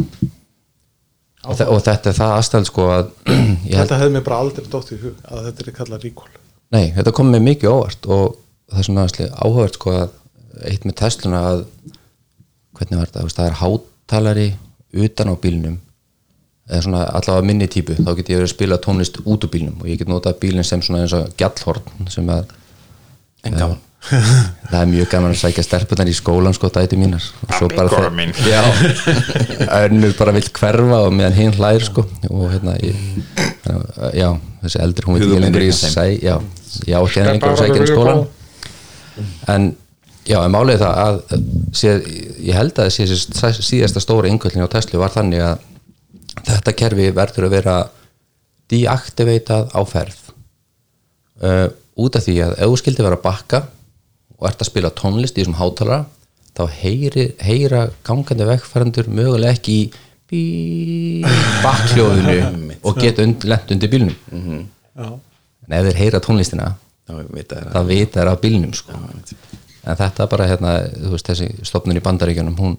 Og, 1.47 1.55
þe 1.55 1.69
og 1.71 1.83
þetta 1.87 2.11
er 2.11 2.17
það 2.19 2.35
aðstæð 2.41 2.69
sko 2.71 2.89
að 2.91 3.13
þetta 3.71 4.01
hefði 4.01 4.15
mér 4.17 4.27
bara 4.27 4.41
aldrei 4.43 4.67
dótt 4.73 4.91
í 4.91 5.01
hug 5.03 5.21
að 5.31 5.49
þetta 5.49 5.65
er 5.65 5.77
kallað 5.79 6.07
recall. 6.09 6.33
Nei, 6.75 6.85
þetta 6.97 7.15
kom 7.15 7.31
með 7.31 7.45
mikið 7.47 7.71
óvart 7.71 8.09
og 8.11 8.25
það 8.67 8.81
er 8.81 8.89
svona 8.89 9.07
aðslega 9.07 9.39
áhugavert 9.39 9.79
sko 9.79 9.95
að 9.95 10.17
eitt 10.67 10.87
með 10.89 10.99
Tesluna 11.03 11.43
að 11.53 11.65
hvernig 12.77 12.99
var 12.99 13.13
þetta, 13.13 13.27
það 13.37 13.51
er 13.51 13.59
hátalari 13.61 14.49
utan 15.07 15.31
á 15.31 15.35
bílnum 15.39 15.79
eða 16.67 16.83
svona 16.83 17.03
allavega 17.15 17.47
minni 17.47 17.69
típu 17.71 17.95
þá 17.95 18.13
get 18.19 18.31
ég 18.31 18.41
verið 18.41 18.49
að 18.49 18.55
spila 18.55 18.79
tónlist 18.83 19.21
út 19.25 19.47
úr 19.47 19.53
bílnum 19.53 19.81
og 19.81 19.91
ég 19.91 20.01
get 20.01 20.11
notað 20.11 20.41
bílinn 20.43 20.67
sem 20.67 20.83
svona 20.83 21.05
eins 21.05 21.15
og 21.17 21.29
gjallhorn 21.39 22.11
sem 22.13 22.31
að 22.33 22.49
En 23.47 23.55
gaman. 23.55 23.83
Það 24.07 24.77
er 24.79 24.91
mjög 24.91 25.09
gaman 25.11 25.33
að 25.35 25.41
sækja 25.41 25.65
stelpunar 25.67 26.11
í 26.11 26.15
skólan 26.15 26.55
sko 26.55 26.69
dæti 26.75 26.99
mínar. 26.99 27.25
Og 27.47 27.55
svo 27.59 27.69
bara 27.73 28.11
já, 28.53 28.61
önnur 29.81 30.15
bara 30.19 30.35
vill 30.37 30.51
hverfa 30.55 31.01
og 31.09 31.15
meðan 31.17 31.35
hinn 31.37 31.57
hlær 31.57 31.83
sko. 31.83 32.07
Og 32.31 32.45
hérna 32.53 32.77
ég, 32.83 33.01
já, 34.15 34.29
þessi 34.63 34.83
eldur 34.85 35.09
hún 35.09 35.19
veit 35.19 35.27
ekki 35.27 35.43
lengur 35.43 35.67
þeim. 35.67 35.95
sæ 35.95 36.07
já, 36.23 36.37
já, 36.87 36.99
henni 37.17 37.35
lengur 37.35 37.59
sækja 37.59 37.83
í 37.83 37.91
skólan 37.91 38.25
en 39.51 39.71
já, 40.29 40.39
en 40.43 40.55
málið 40.55 40.85
það 40.85 41.03
að 41.03 41.21
sé, 41.75 41.97
ég 42.47 42.59
held 42.59 42.79
að 42.83 42.93
þessi 42.93 43.65
síðasta 43.65 44.03
stóra 44.05 44.31
yngöllin 44.31 44.67
á 44.67 44.71
Tesla 44.71 45.03
var 45.03 45.15
þannig 45.15 45.43
að 45.49 45.65
þetta 46.45 46.77
kerfi 46.77 47.09
verður 47.17 47.49
að 47.49 47.57
vera 47.57 47.77
deaktiveitað 48.73 49.71
á 49.73 49.81
ferð. 49.87 50.21
Uh, 51.37 51.69
út 52.01 52.17
af 52.17 52.25
því 52.25 52.37
að 52.45 52.55
ef 52.57 52.71
þú 52.71 52.79
skildi 52.81 53.05
vera 53.05 53.19
að 53.19 53.25
bakka 53.27 53.63
og 54.37 54.49
ert 54.49 54.63
að 54.63 54.71
spila 54.71 54.93
tónlist 54.97 55.37
í 55.37 55.43
þessum 55.43 55.59
hátalara 55.61 56.07
þá 56.57 56.63
heyri, 56.81 57.27
heyra 57.45 57.83
gangandi 58.07 58.47
vegfærandur 58.49 59.11
mögulega 59.13 59.57
ekki 59.57 59.77
í 59.77 59.85
bí, 60.31 60.43
bakkljóðinu 61.65 62.39
og 62.89 63.01
geta 63.01 63.25
und, 63.25 63.45
lent 63.49 63.73
undir 63.75 63.93
bílnum. 63.93 64.17
Já, 64.97 65.09
en 65.67 65.77
ef 65.77 65.89
þeir 65.91 66.01
heyra 66.01 66.23
tónlistina 66.25 66.73
það 67.07 67.91
vita 67.91 68.23
er 68.23 68.33
á 68.33 68.35
bílnum 68.41 68.73
sko. 68.75 68.97
en 68.97 69.99
þetta 70.01 70.27
bara 70.31 70.49
hérna, 70.51 70.77
þú 70.91 71.13
veist, 71.13 71.29
þessi 71.29 71.67
stofnun 71.69 72.01
í 72.01 72.03
bandaríkjunum 72.03 72.57
hún, 72.59 72.79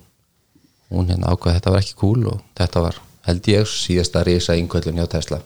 hún 0.92 1.12
hérna 1.12 1.32
ákvað 1.32 1.60
þetta 1.60 1.74
var 1.76 1.86
ekki 1.86 2.00
cool 2.02 2.26
og 2.34 2.42
þetta 2.58 2.84
var 2.84 3.00
held 3.28 3.50
ég 3.52 3.68
síðasta 3.72 4.24
risa 4.28 4.56
innköllun 4.58 5.02
hjá 5.02 5.10
Tesla. 5.18 5.42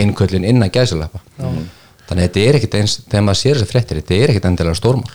Innköllun 0.00 0.46
innan 0.48 0.72
gæsalappa. 0.74 1.20
Þannig 1.38 2.22
að 2.22 2.24
þetta 2.24 2.46
er 2.46 2.58
ekkit 2.58 2.78
eins 2.78 2.96
þegar 3.04 3.26
maður 3.26 3.40
sér 3.42 3.58
þessar 3.58 3.72
fréttir, 3.72 4.00
þetta 4.00 4.16
er 4.16 4.32
ekkit 4.32 4.48
endilega 4.48 4.78
stórmál. 4.78 5.12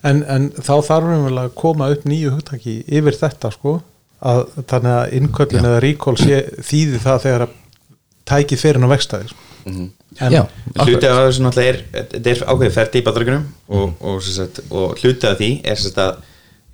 En, 0.00 0.22
en 0.24 0.48
þá 0.56 0.74
þarf 0.86 1.10
við 1.12 1.38
að 1.42 1.54
koma 1.60 1.90
upp 1.92 2.06
nýju 2.08 2.34
hugtaki 2.34 2.78
yfir 2.88 3.16
þetta 3.20 3.50
sko 3.52 3.74
að, 4.24 4.46
þannig 4.70 4.94
að 4.94 5.16
innköllun 5.18 5.68
eða 5.68 5.82
recall 5.84 6.16
sé, 6.20 6.38
þýði 6.64 7.00
það 7.04 7.24
þegar 7.26 7.44
að 7.46 7.56
tækið 8.30 8.62
fyrir 8.62 8.86
á 8.86 8.92
vegstæði 8.94 9.30
sko. 9.32 9.46
en, 9.68 10.32
Já, 10.32 10.40
hluti 10.80 11.08
af 11.08 11.20
þessu 11.20 11.44
náttúrulega 11.44 11.74
er 11.74 12.08
þetta 12.14 12.32
er 12.32 12.42
ákveðið 12.46 12.76
ferdi 12.78 13.00
í 13.00 13.04
badröggunum 13.06 13.46
og, 13.68 13.92
og, 14.00 14.18
sem 14.24 14.36
sagt, 14.38 14.62
og 14.70 14.96
hluti 15.00 15.28
af 15.28 15.38
því 15.40 15.50
er 15.68 15.84
að 16.06 16.24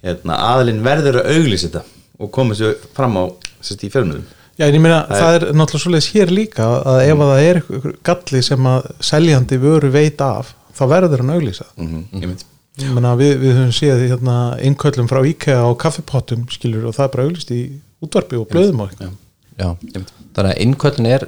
hérna, 0.07 0.39
aðlinn 0.53 0.85
verður 0.87 1.21
að 1.23 1.33
auglýsa 1.35 1.69
þetta 1.69 1.85
og 2.19 2.33
koma 2.33 2.57
sér 2.59 2.77
fram 2.97 3.17
á 3.21 3.25
sagt, 3.61 3.85
í 3.85 3.93
fjölmjölum 3.93 4.27
Já, 4.57 4.65
en 4.71 4.75
ég 4.79 4.81
meina, 4.81 5.03
það 5.11 5.35
er 5.37 5.43
náttúrulega 5.53 5.83
svoleiðis 5.83 6.13
hér 6.15 6.31
líka 6.33 6.67
að 6.89 7.03
ef 7.05 7.19
að 7.21 7.31
það 7.31 7.47
er 7.47 7.59
einhver 7.61 7.97
galli 8.09 8.41
sem 8.47 8.69
að 8.71 8.87
seljandi 9.05 9.59
vöru 9.61 9.91
veit 9.93 10.23
af 10.25 10.55
þá 10.77 10.85
verður 10.95 11.23
hann 11.23 11.35
auglýsað. 11.35 11.73
Mm 11.77 11.91
-hmm. 11.91 12.23
ég 12.23 12.45
Ég 12.77 12.93
meina, 12.93 13.15
við, 13.17 13.39
við 13.41 13.55
höfum 13.57 13.73
séð 13.73 14.03
hérna, 14.05 14.35
innköllum 14.61 15.07
frá 15.09 15.23
IKEA 15.25 15.65
á 15.65 15.73
kaffipottum 15.81 16.43
skilur 16.53 16.91
og 16.91 16.97
það 16.97 17.07
er 17.07 17.13
bara 17.15 17.25
auglýst 17.25 17.53
í 17.57 17.61
útvarpi 18.05 18.37
og 18.37 18.49
blöðum 18.51 18.83
og 18.85 18.91
Já. 19.01 19.09
Já, 19.57 19.71
þannig 20.37 20.53
að 20.53 20.63
innköllin 20.67 21.07
er 21.09 21.23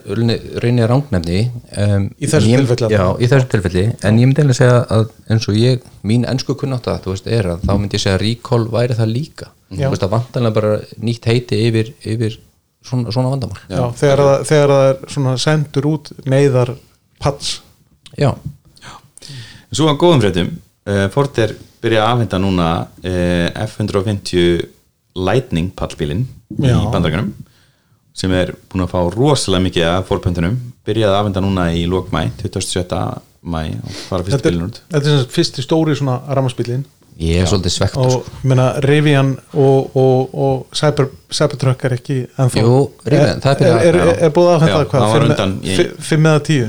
reynir 0.62 0.90
rángnefni 0.92 1.38
um, 1.80 2.08
Í 2.20 2.28
þessu 2.28 2.50
ég- 2.52 2.60
tilfelli 2.62 2.90
Já, 2.92 3.04
í 3.16 3.28
þessu 3.30 3.48
tilfelli. 3.54 3.84
En 4.04 4.18
ég 4.20 4.28
myndi 4.28 4.42
eiginlega 4.42 4.58
segja 4.58 4.82
að 4.98 5.06
eins 5.32 5.48
og 5.48 5.56
ég 5.60 5.86
mín 6.08 6.26
ennsku 6.28 6.56
kunnátta, 6.60 6.98
þú 7.04 7.14
veist, 7.14 7.30
er 7.38 7.48
að 7.54 7.64
þá 7.64 7.72
myndi 7.78 7.96
ég 7.96 8.04
segja 8.04 8.18
að 8.18 8.24
recall 8.26 8.66
væri 8.74 8.98
það 8.98 9.12
líka. 9.14 9.48
Já. 9.72 9.86
þú 9.86 9.94
veist 9.94 10.04
að 10.06 10.12
vantanlega 10.16 10.56
bara 10.60 10.74
nýtt 11.08 11.26
heiti 11.28 11.58
yfir, 11.68 11.90
yfir 12.08 12.36
svona, 12.88 13.12
svona 13.12 13.32
vandamál. 13.32 13.58
Já, 13.68 13.82
þegar, 14.00 14.22
það, 14.28 14.44
þegar 14.52 14.74
það 14.74 14.86
er 14.92 15.00
svona 15.16 15.34
sendur 15.44 15.88
út 15.94 16.12
neyðar 16.28 16.74
pats. 17.20 17.56
Já, 18.16 18.30
Svo 19.68 19.84
að 19.90 19.98
góðum 20.00 20.22
fréttum. 20.22 20.46
Uh, 20.88 21.04
Ford 21.12 21.36
er 21.42 21.50
byrjað 21.84 22.04
að 22.06 22.12
afhenda 22.14 22.38
núna 22.40 22.68
uh, 23.04 23.64
F-150 23.66 24.62
Lightning 25.18 25.68
pallbílin 25.76 26.22
í 26.56 26.70
Já. 26.70 26.78
Sem 28.18 28.32
er 28.34 28.52
búin 28.72 28.82
að 28.84 28.92
fá 28.92 29.00
rosalega 29.14 29.64
mikið 29.68 29.88
af 29.92 30.06
Ford-pöntunum 30.10 30.58
byrjað 30.88 31.12
að 31.14 31.18
afhenda 31.22 31.42
núna 31.44 31.68
í 31.78 31.84
lók 31.90 32.10
mæ 32.14 32.24
27. 32.42 33.00
mæ 33.48 33.60
og 33.78 33.98
fara 34.08 34.24
fyrst 34.26 34.42
bílinn 34.46 34.66
út 34.66 34.80
þetta 34.90 35.04
er 35.04 35.10
sem 35.12 35.20
sagt 35.22 35.36
fyrsti 35.36 35.62
stóri 35.64 35.94
svona 35.98 36.16
rammarspillin 36.34 36.82
ég 37.22 37.40
er 37.42 37.48
svolítið 37.50 37.74
svegt 37.74 37.96
og 37.98 38.12
ég 38.26 38.44
meina 38.50 38.66
Rivian 38.84 39.32
og, 39.58 39.94
og, 39.98 40.34
og 40.34 40.66
Cyber, 40.78 41.08
Cybertruck 41.34 41.82
er 41.88 41.96
ekki 41.96 42.18
ennþá. 42.38 42.62
Jú, 42.62 42.76
Rivian, 43.10 43.40
það 43.42 43.62
er 43.64 43.70
er, 43.70 43.72
byrjað- 43.72 43.88
er, 43.88 43.96
er, 44.02 44.20
er 44.28 44.34
búið 44.36 44.50
að 44.52 44.54
Já, 44.54 44.60
þetta 44.66 44.84
hvað, 44.92 45.00
það 45.02 45.08
var 45.14 45.18
fimm- 45.18 45.32
undan 45.34 45.56
í- 45.66 45.78
fi- 45.80 45.88
fimm 46.10 46.28
eða 46.30 46.42
tíu? 46.50 46.68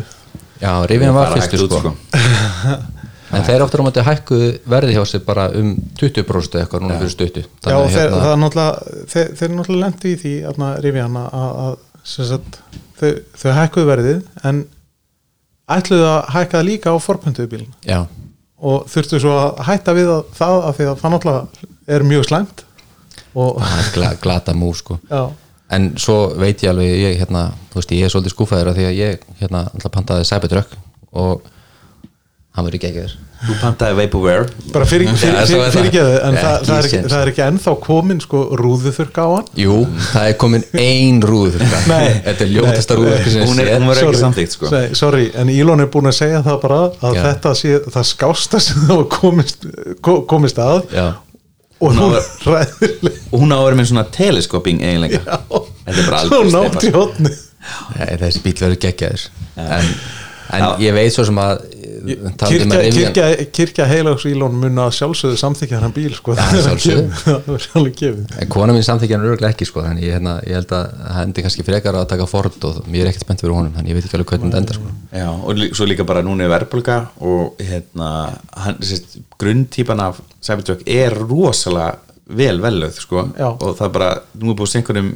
Já, 0.64 0.72
Rivian 0.90 1.14
var 1.20 1.36
hægt 1.38 1.54
út, 1.66 1.76
sko. 1.80 1.94
en 3.30 3.46
þeir 3.46 3.64
áttur 3.66 3.84
á 3.84 3.88
móti 3.88 4.06
hækkuðu 4.06 4.50
verði 4.74 4.96
hjá 4.98 5.04
sig 5.08 5.24
bara 5.26 5.50
um 5.60 5.76
20% 6.00 6.58
eða 6.58 6.64
eitthvað 6.66 6.86
núna 6.86 7.00
fyrir 7.02 7.14
stuttu. 7.14 7.44
Já, 7.46 7.76
að 7.76 7.88
þeir, 7.94 8.02
hérna- 8.02 8.22
það 8.24 8.32
er 8.34 8.42
náttúrulega 8.44 9.06
þeir, 9.14 9.32
þeir 9.40 9.54
náttúrulega 9.56 9.84
lendi 9.86 10.14
í 10.14 10.20
því 10.24 10.34
aðna, 10.52 10.70
Rivian 10.86 11.20
að, 11.22 11.60
að 11.66 11.76
þau, 13.00 13.12
þau 13.42 13.52
hækkuðu 13.60 13.90
verðið 13.90 14.24
en 14.50 14.64
ætluðu 15.70 16.08
að 16.10 16.32
hækka 16.36 16.64
líka 16.66 16.94
á 16.94 16.98
forpöntuðu 17.04 17.52
bílinn 17.52 17.76
Já, 17.86 18.00
og 18.60 18.88
þurftu 18.92 19.22
svo 19.22 19.36
að 19.38 19.62
hætta 19.70 19.96
við 19.98 20.10
að, 20.14 20.24
það 20.40 20.56
að 20.56 20.74
því 20.80 20.88
að 20.90 21.04
það 21.04 21.14
náttúrulega 21.16 21.70
er 21.96 22.08
mjög 22.10 22.26
slæmt 22.30 22.66
og 23.38 23.62
er 23.62 23.92
gla, 23.94 24.10
glata 24.22 24.56
mú 24.58 24.72
sko. 24.74 24.98
Já, 25.14 25.30
en 25.76 25.92
svo 26.02 26.18
veit 26.40 26.64
ég 26.66 26.72
alveg 26.74 26.90
ég, 26.90 27.20
hérna, 27.22 27.50
veist, 27.76 27.94
ég 27.94 28.08
er 28.08 28.14
svolítið 28.14 28.34
skúfaður 28.34 28.72
af 28.72 28.80
því 28.80 28.88
að 28.90 29.00
ég 29.00 29.26
hérna, 29.42 29.64
pantaði 29.94 30.28
Cybertruck 30.30 30.74
og 31.14 31.46
hann 32.60 32.68
verður 32.70 32.80
ekki 32.82 32.92
ekki 32.94 33.10
Þú 33.40 33.54
pantaði 33.62 33.96
Vaporware. 33.96 34.48
Bara 34.74 34.84
fyrir, 34.90 35.08
fyrir, 35.16 35.38
fyrir, 35.48 35.62
er 35.64 35.72
fyrir 35.72 35.94
það. 35.94 36.08
en 36.28 36.36
Ekki 36.36 36.42
það, 36.44 36.56
það, 36.68 36.72
er 36.82 36.88
ekki, 36.90 36.98
það 37.14 37.22
er 37.24 37.30
ekki 37.32 37.44
ennþá 37.46 37.74
komin 37.86 38.18
sko 38.26 38.42
rúðuþurka 38.60 39.24
á 39.24 39.30
hann. 39.32 39.46
Jú, 39.64 39.76
það 40.10 40.26
er 40.28 40.36
komin 40.42 40.66
ein 40.82 41.22
Nei. 41.88 42.10
Þetta 42.26 42.44
er 42.44 42.52
ljótasta 42.52 42.98
sem 43.32 43.46
Hún 43.48 43.62
er- 43.64 43.72
ekki 44.04 44.20
samþykkt, 44.26 44.58
sko. 44.58 44.74
Nei, 44.76 44.84
sorry, 45.00 45.30
en 45.40 45.54
Elon 45.56 45.86
er 45.86 45.88
búin 45.94 46.12
að 46.12 46.18
segja 46.20 46.44
það 46.50 46.60
bara 46.66 46.82
að 47.00 47.16
Já. 47.16 47.24
þetta 47.30 47.56
sé 47.62 47.74
það 47.96 48.10
skásta 48.12 48.60
sem 48.68 48.84
það 48.92 49.06
komist, 49.16 49.66
ko- 50.04 50.20
komist 50.36 50.60
að. 50.60 50.84
Já, 51.00 51.08
og 51.80 51.96
Hún 51.96 52.04
hún 52.04 52.20
ræðileg 52.44 53.20
og 53.32 53.40
hún 53.40 53.56
á 53.56 53.58
að 53.62 53.66
vera 53.70 53.80
með 53.80 53.92
svona 53.94 54.08
teleskoping 54.20 54.84
eiginlega. 54.84 55.24
Þetta 55.24 55.96
er 55.96 56.12
bara 56.12 56.24
Nei, 57.96 58.16
þessi 58.20 58.44
bíl 58.44 58.58
verður 58.60 58.82
geggjaður. 58.84 59.30
En, 59.56 59.94
en 60.60 60.68
ég 60.84 60.92
veit 60.96 61.16
svo 61.16 61.24
sem 61.28 61.40
að 61.40 61.64
kirkja, 62.00 62.80
Rivian- 62.80 62.94
kirkja, 62.96 63.46
kirkja 63.58 63.86
heilags 63.90 64.26
Elon 64.30 64.56
mun 64.62 64.80
að 64.84 64.92
sjálfsögðu 64.98 65.38
samþykja 65.42 65.80
hann 65.84 65.94
bíl 65.96 66.14
sko, 66.18 66.34
það 66.38 66.56
er 66.58 66.66
sjálfsögðu. 66.66 67.36
alveg- 67.36 67.68
er 67.80 67.94
gefið 68.02 68.36
En 68.44 68.52
kona 68.56 68.76
mín 68.76 68.86
samþykja 68.88 69.18
hann 69.20 69.28
örgulega 69.30 69.54
ekki 69.54 69.68
sko, 69.70 69.84
þannig 69.86 70.06
ég, 70.08 70.16
hérna, 70.18 70.36
ég 70.48 70.58
held 70.60 70.74
að 70.78 70.92
það 71.04 71.22
endi 71.26 71.46
kannski 71.48 71.66
frekar 71.68 72.00
að 72.02 72.08
taka 72.14 72.28
Ford 72.32 72.68
og 72.70 72.82
mér 72.88 73.06
er 73.06 73.12
ekkert 73.14 73.26
spennt 73.28 73.44
fyrir 73.46 73.56
honum 73.58 73.74
þannig 73.78 73.94
ég 73.94 74.00
veit 74.00 74.08
ekki 74.10 74.20
alveg 74.20 74.34
hvernig 74.34 74.52
þetta 74.52 74.62
endar 74.64 74.80
sko. 74.80 74.94
Já, 75.22 75.28
og 75.34 75.58
lí- 75.60 75.72
svo 75.76 75.88
líka 75.90 76.06
bara 76.10 76.24
núna 76.26 76.46
er 76.48 76.54
verðbólga 76.56 77.00
og 77.32 77.64
hérna, 77.72 78.12
hann, 78.66 78.80
sérst, 78.86 79.20
grunntýpan 79.40 80.04
af 80.10 80.22
Cybertruck 80.46 80.86
er 80.88 81.16
rosalega 81.20 81.98
vel 82.30 82.60
velöð 82.62 83.00
sko, 83.02 83.24
og 83.50 83.72
það 83.80 83.86
er 83.88 83.94
bara, 83.96 84.10
nú 84.38 84.52
er 84.54 84.58
búið 84.60 84.76
senkunum 84.76 85.08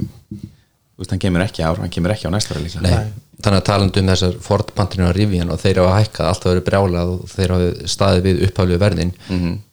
veist, 1.00 1.12
hann 1.14 1.22
kemur 1.24 1.44
ekki 1.46 1.64
ár, 1.66 1.80
hann 1.82 1.94
kemur 1.94 2.14
ekki 2.14 2.30
á 2.30 2.32
næsta 2.34 2.56
ára 2.56 2.64
líka 2.64 2.82
Nei. 2.84 3.12
Þannig 3.44 3.60
að 3.60 3.66
talandi 3.68 4.00
um 4.04 4.10
þessar 4.12 4.36
Ford 4.46 4.70
pantinu 4.78 5.08
á 5.10 5.12
Rivian 5.16 5.50
og 5.52 5.58
þeir 5.60 5.80
hafa 5.82 5.96
hækkað, 6.00 6.28
alltaf 6.30 6.52
verið 6.52 6.66
brjálað 6.68 7.10
og 7.14 7.24
þeir 7.34 7.54
hafa 7.56 7.88
staðið 7.92 8.28
við 8.28 8.44
upphaflu 8.48 8.78
verðin 8.80 9.14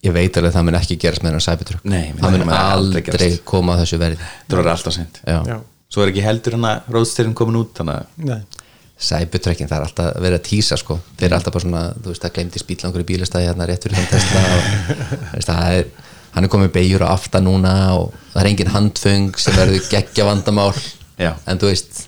ég 0.03 0.15
veit 0.15 0.39
alveg 0.39 0.49
að 0.49 0.57
það 0.57 0.65
mun 0.67 0.79
ekki 0.81 0.97
gerast 0.99 1.23
með 1.23 1.29
þennan 1.31 1.45
Cybertruck 1.45 1.85
Nei, 1.85 2.07
menn, 2.11 2.23
það 2.25 2.35
mun 2.41 2.55
aldrei 2.57 3.03
aldrei 3.05 3.37
koma 3.47 3.77
að 3.77 3.83
þessu 3.85 4.01
verði 4.01 4.17
það 4.25 4.57
verður 4.57 4.71
alltaf 4.73 4.97
sent 4.97 5.21
Já. 5.23 5.37
Já. 5.47 5.57
svo 5.93 6.03
er 6.03 6.11
ekki 6.11 6.25
heldur 6.25 6.57
hann 6.57 6.67
að 6.71 6.91
Roadsterinn 6.97 7.37
komin 7.37 7.61
út 7.61 7.83
að. 7.85 8.59
Cybertruckin, 9.01 9.69
það 9.69 9.79
er 9.79 9.85
alltaf 9.87 10.09
að 10.11 10.25
vera 10.27 10.37
að 10.37 10.45
tísa 10.45 10.77
sko. 10.77 10.99
þeir 11.17 11.27
eru 11.31 11.37
alltaf 11.39 11.55
bara 11.55 11.63
svona, 11.63 11.83
þú 11.95 12.11
veist, 12.11 12.21
það 12.21 12.33
glemdi 12.35 12.61
spílangur 12.61 13.01
í 13.01 13.07
bílastæði 13.09 13.47
hérna 13.49 13.65
rétt 13.69 13.87
fyrir 13.87 13.97
og, 13.97 15.47
er, 15.49 15.87
hann 16.35 16.45
er 16.45 16.51
komið 16.53 16.73
beigur 16.75 17.05
á 17.07 17.09
aftan 17.15 17.47
núna 17.47 17.73
og 17.97 18.11
það 18.33 18.41
er 18.43 18.49
engin 18.51 18.73
handföng 18.75 19.39
sem 19.41 19.57
verður 19.57 19.89
geggja 19.89 20.27
vandamál 20.27 20.75
Já. 21.21 21.35
en 21.45 21.61
þú 21.61 21.69
veist 21.69 22.07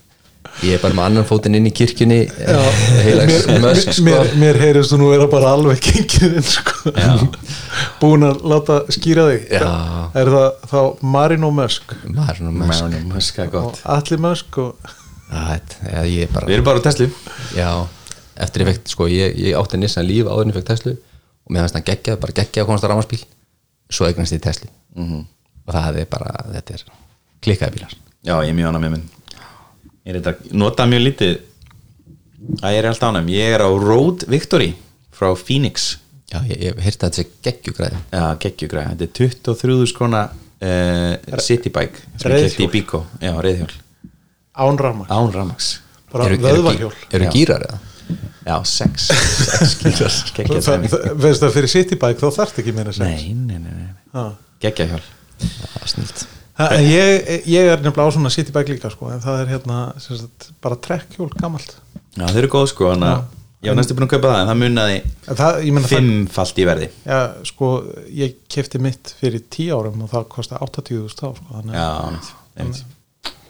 ég 0.61 0.77
er 0.77 0.81
bara 0.83 0.95
með 0.97 1.07
annan 1.09 1.27
fótinn 1.27 1.57
inn 1.57 1.67
í 1.67 1.71
kirkjunni 1.73 2.19
heilags 3.03 3.47
mér, 3.47 3.61
mösk 3.63 3.95
sko. 3.97 4.05
mér, 4.05 4.33
mér 4.39 4.59
heyrist 4.61 4.93
þú 4.93 4.99
nú 5.01 5.09
vera 5.11 5.27
bara 5.31 5.53
alveg 5.57 5.81
gengið 5.87 6.37
inn 6.39 6.45
sko. 6.45 6.93
búin 8.01 8.27
að 8.27 8.43
láta 8.51 8.79
skýra 8.93 9.25
þig 9.31 9.47
Já. 9.55 9.63
er 10.21 10.31
það 10.35 10.67
þá 10.73 10.79
Marino 11.15 11.49
er 11.63 11.77
svona 11.79 12.53
mösk 12.59 13.07
Musk 13.09 13.41
er 13.41 13.49
og 13.49 13.55
gott 13.55 13.81
Alli 13.95 14.19
Musk 14.27 14.61
og 14.61 14.93
já, 15.33 16.03
ég 16.05 16.27
er 16.27 16.33
bara 16.33 16.49
við 16.49 16.59
erum 16.59 16.69
bara 16.69 16.83
á 16.83 16.85
Tesla 16.85 17.09
Já, 17.57 17.71
eftir 18.45 18.65
ég 18.65 18.71
fekk, 18.71 18.93
sko, 18.93 19.09
ég, 19.09 19.39
ég 19.47 19.57
átti 19.57 19.81
Nissan 19.81 20.07
líf 20.09 20.29
áður 20.29 20.45
en 20.45 20.53
ég 20.53 20.59
fekk 20.59 20.69
Tesla 20.69 20.93
og 20.93 21.51
mér 21.51 21.65
fannst 21.65 21.79
hann 21.79 21.87
geggjað, 21.89 22.21
bara 22.21 22.37
geggjað 22.39 22.65
að 22.65 22.69
komast 22.69 22.85
á 22.85 22.91
rámaspíl 22.91 23.23
svo 23.89 24.07
eignast 24.07 24.37
ég 24.37 24.43
Tesla 24.43 24.69
-hmm. 24.95 25.25
og 25.65 25.73
það 25.73 26.01
er 26.03 26.09
bara, 26.11 26.37
þetta 26.53 26.77
er 26.77 26.85
klikkaði 27.41 27.79
bílar 27.79 28.02
já, 28.23 28.35
ég 28.43 28.49
er 28.51 28.57
mjög 28.57 28.69
ánægð 28.73 28.85
með 28.85 28.93
minn 28.97 29.09
ég 30.03 30.13
er 30.13 30.19
þetta 30.19 30.55
nota 30.59 30.85
mjög 30.91 31.03
lítið. 31.07 31.35
Að 32.59 32.73
ég 32.75 32.79
er 32.81 32.87
alltaf 32.89 33.13
ánægð. 33.13 33.29
Ég 33.37 33.53
er 33.55 33.63
á 33.63 33.69
Road 33.71 34.25
Victory 34.27 34.73
frá 35.15 35.29
Phoenix. 35.39 35.93
Já, 36.33 36.41
ég, 36.49 36.57
ég 36.65 36.79
heyrti 36.83 37.05
að 37.05 37.13
þetta 37.13 37.21
sé 37.21 37.27
geggjugræði. 37.47 38.01
Já, 38.11 38.23
geggjugræð, 38.43 38.89
þetta 38.91 39.05
er 39.07 39.13
23 39.21 39.87
skona 39.93 40.23
uh, 40.63 41.39
citybike 41.43 42.03
sem 42.19 42.33
ég 42.35 42.47
kefti 42.49 42.65
í 42.67 42.69
Bíkó, 42.73 43.03
já, 43.21 43.33
reyðhjól 43.43 43.71
Án 44.53 44.77
Rama 44.77 45.07
án 45.09 45.31
ramax 45.33 45.71
bara 46.13 46.27
vöðvahjól. 46.29 46.91
Eru 47.09 47.25
Já. 47.25 47.31
gírar 47.33 47.63
eða? 47.65 47.79
Já, 48.43 48.55
sex, 48.67 49.07
sex 49.07 50.27
Það- 50.35 50.85
það- 50.91 51.07
veist 51.23 51.41
það 51.41 51.53
fyrir 51.55 51.71
Citybike 51.71 52.19
þá 52.21 52.27
þarft 52.35 52.59
ekki 52.61 52.73
meira 52.75 52.93
sem 52.93 53.07
Nei, 53.07 53.31
nei, 53.33 53.57
nei, 53.57 53.71
nei. 53.71 53.87
Ha. 54.13 54.25
geggjahjól 54.61 55.01
Það 55.39 55.77
var 55.79 55.89
snilt 55.93 56.25
En 56.61 56.83
ég, 56.85 57.23
ég 57.49 57.65
er 57.65 57.79
nefnilega 57.81 58.05
á 58.05 58.13
svona 58.13 58.29
Citybike 58.33 58.75
líka 58.75 58.91
sko, 58.93 59.07
en 59.09 59.21
það 59.23 59.39
er 59.41 59.47
hérna 59.55 59.77
sagt, 60.01 60.51
bara 60.61 60.77
trekkhjól 60.77 61.31
gamalt. 61.39 61.71
Já, 62.13 62.27
þau 62.27 62.37
eru 62.43 62.49
góð 62.53 62.67
sko, 62.69 62.91
að 62.93 63.23
ég 63.63 63.71
var 63.71 63.79
næstu 63.79 63.95
búin 63.97 64.05
að 64.05 64.11
kaupa 64.11 64.29
það 64.33 64.41
en 64.43 64.51
það 64.51 64.59
munaði 64.61 64.97
en 64.99 65.39
það, 65.39 65.57
það 65.63 65.87
fimmfalt 65.89 66.61
í 66.61 66.67
verði. 66.69 66.89
Já, 67.09 67.19
sko, 67.49 67.69
ég 68.21 68.35
kefti 68.53 68.81
mitt 68.85 69.15
fyrir 69.21 69.41
10 69.57 69.73
árum 69.79 70.05
og 70.05 70.11
það 70.13 70.27
kosti 70.35 70.59
80.000 70.59 71.17
þá 71.17 71.25
sko, 71.39 71.49
þannig 71.55 71.79
Já, 71.79 71.87
að 71.89 72.29
einmitt. 72.61 72.83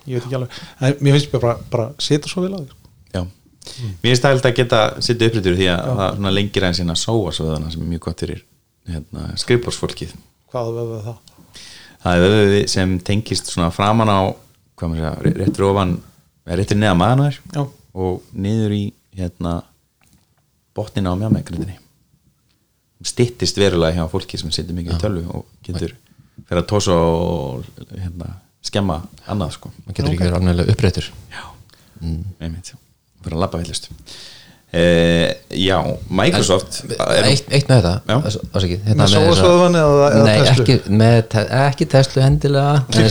ég 0.08 0.16
veit 0.16 0.24
ekki 0.24 0.40
alveg. 0.40 0.60
En 0.80 0.98
mér 1.04 1.18
finnst 1.18 1.36
bara, 1.36 1.58
bara 1.76 1.90
setja 2.08 2.32
svo 2.32 2.46
vel 2.46 2.54
að 2.56 2.64
því 2.64 2.72
sko. 2.72 2.92
Já, 3.18 3.24
mér 4.00 4.14
finnst 4.14 4.24
það 4.30 4.38
held 4.38 4.48
að 4.54 4.58
geta 4.62 4.84
sitt 5.10 5.28
upprættur 5.28 5.60
því 5.60 5.68
að 5.76 5.92
það 6.00 6.16
svona 6.22 6.34
lengir 6.40 6.64
aðeins 6.70 6.80
sína 6.86 6.96
sóa 7.04 7.36
svo 7.36 7.52
þannig 7.52 7.76
sem 7.76 7.84
er 7.84 7.92
mjög 7.98 8.06
gott 8.08 8.24
fyrir 8.24 8.46
hérna, 8.94 9.28
skrifbórsfólkið 9.44 10.16
hvað 10.54 10.72
veður 10.78 11.06
það 11.08 11.22
það 12.04 12.16
er 12.16 12.26
vöðuði 12.26 12.64
sem 12.72 12.98
tengist 13.08 13.52
svona 13.52 13.72
framan 13.74 14.12
á 14.12 14.22
hvað 14.80 14.92
maður 14.92 15.06
segja, 15.06 15.38
réttur 15.40 15.70
ofan 15.70 15.96
eða 16.46 16.60
réttur 16.60 16.80
neða 16.82 17.00
maðanar 17.00 17.40
Já. 17.54 17.64
og 17.94 18.36
niður 18.36 18.76
í 18.76 18.84
hérna 19.18 19.56
botnin 20.76 21.08
á 21.08 21.14
mjámegrindinni 21.16 21.78
stittist 23.04 23.60
verulega 23.60 24.00
hjá 24.00 24.12
fólki 24.12 24.40
sem 24.40 24.52
situr 24.54 24.78
mikið 24.78 24.96
í 24.96 25.02
tölvu 25.02 25.24
og 25.40 25.48
getur 25.66 25.96
fyrir 26.48 26.62
að 26.62 26.70
tósa 26.72 26.96
og 26.98 27.66
hérna, 27.92 28.30
skemma 28.64 29.02
annað 29.30 29.58
sko. 29.58 29.74
Maður 29.84 29.98
getur 29.98 30.14
ekki 30.14 30.24
verið 30.24 30.50
alveg 30.54 30.72
uppréttur. 30.74 31.10
Já, 31.34 31.44
einmitt. 32.40 32.74
Fyrir 33.24 33.38
að 33.38 33.44
labba 33.44 33.62
villist 33.62 33.92
uh, 34.74 35.30
já, 35.54 35.78
Microsoft 36.10 36.80
er, 36.90 37.28
eitt, 37.30 37.46
eitt 37.54 37.68
með 37.70 37.82
þetta 37.84 37.94
Já. 38.10 38.18
ás- 38.30 38.40
ásakið, 38.58 38.80
hérna 38.88 39.08
Með 40.14 40.24
Nei, 40.26 40.38
Tesla? 40.40 40.54
ekki, 40.54 40.78
með, 41.04 41.18
te 41.34 41.44
ekki 41.62 41.88
Tesla 41.94 42.24
hendilega 42.28 42.76
en 42.80 43.10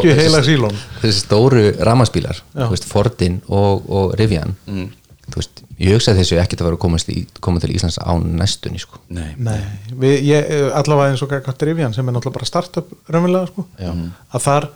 Kirkju- 0.00 0.16
heila 0.20 0.40
þessi- 0.40 0.50
sílón. 0.50 0.78
þessi 1.02 1.20
stóru 1.24 1.64
ramaspílar 1.90 2.42
Fordin 2.90 3.40
og, 3.48 3.84
og 3.90 4.14
Rivian 4.18 4.56
Mm. 4.66 4.88
þú 5.30 5.40
veist, 5.40 5.62
ég 5.80 5.92
hugsa 5.96 6.12
að 6.12 6.20
þessu 6.22 6.36
ekkert 6.42 6.60
að 6.62 6.64
vera 6.70 6.76
að 6.76 6.82
komast 6.86 7.08
í, 7.10 7.26
koma 7.40 7.60
til 7.60 7.70
Íslands 7.74 7.98
á 7.98 8.12
næstunni 8.18 8.78
sko. 8.78 8.98
nei, 9.10 9.34
Nei, 9.38 9.60
við, 9.92 10.20
ég, 10.22 10.50
allavega 10.72 11.10
eins 11.12 11.22
og 11.22 11.30
gætt 11.30 11.62
Rivian 11.66 11.94
sem 11.94 12.08
er 12.08 12.12
náttúrulega 12.14 12.32
bara 12.40 12.44
startup 12.50 12.92
raunverulega 13.10 13.46
sko, 13.52 13.66
að 14.34 14.40
þar 14.46 14.68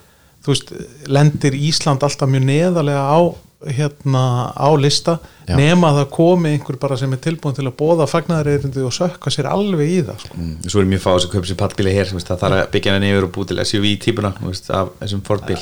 þú 0.44 0.46
veist, 0.54 0.72
lendir 1.06 1.52
Ísland 1.54 2.00
alltaf 2.02 2.28
mjög 2.28 2.44
neðarlega 2.48 3.02
á 3.14 3.20
hérna 3.68 4.52
á 4.56 4.68
lista 4.80 5.18
Já. 5.44 5.52
nema 5.58 5.90
að 5.90 5.98
það 5.98 6.06
komi 6.14 6.52
einhver 6.54 6.78
bara 6.80 6.96
sem 6.96 7.12
er 7.12 7.20
tilbúin 7.20 7.56
til 7.56 7.66
að 7.68 7.76
bóða 7.76 8.06
fagnaðareyrundi 8.08 8.84
og 8.86 8.94
sökka 8.96 9.32
sér 9.32 9.50
alveg 9.50 9.92
í 9.92 9.98
það 10.06 10.24
sko. 10.24 10.38
Mm, 10.38 10.54
svo 10.64 10.80
er 10.80 10.88
mjög 10.88 11.02
fáið 11.04 11.20
sem 11.24 11.34
köpur 11.34 11.50
sér 11.50 11.60
pallbíli 11.60 11.92
hér 11.92 12.08
það 12.14 12.40
þarf 12.40 12.56
að 12.56 12.72
byggja 12.76 12.96
henni 12.96 13.12
yfir 13.12 13.28
og 13.28 13.34
búið 13.36 13.52
til 13.52 13.66
SUV 13.68 13.90
típuna 14.06 14.32
þú 14.38 14.48
veist, 14.48 14.72
af 14.72 14.94
þessum 15.02 15.22
Ford-bíl 15.28 15.60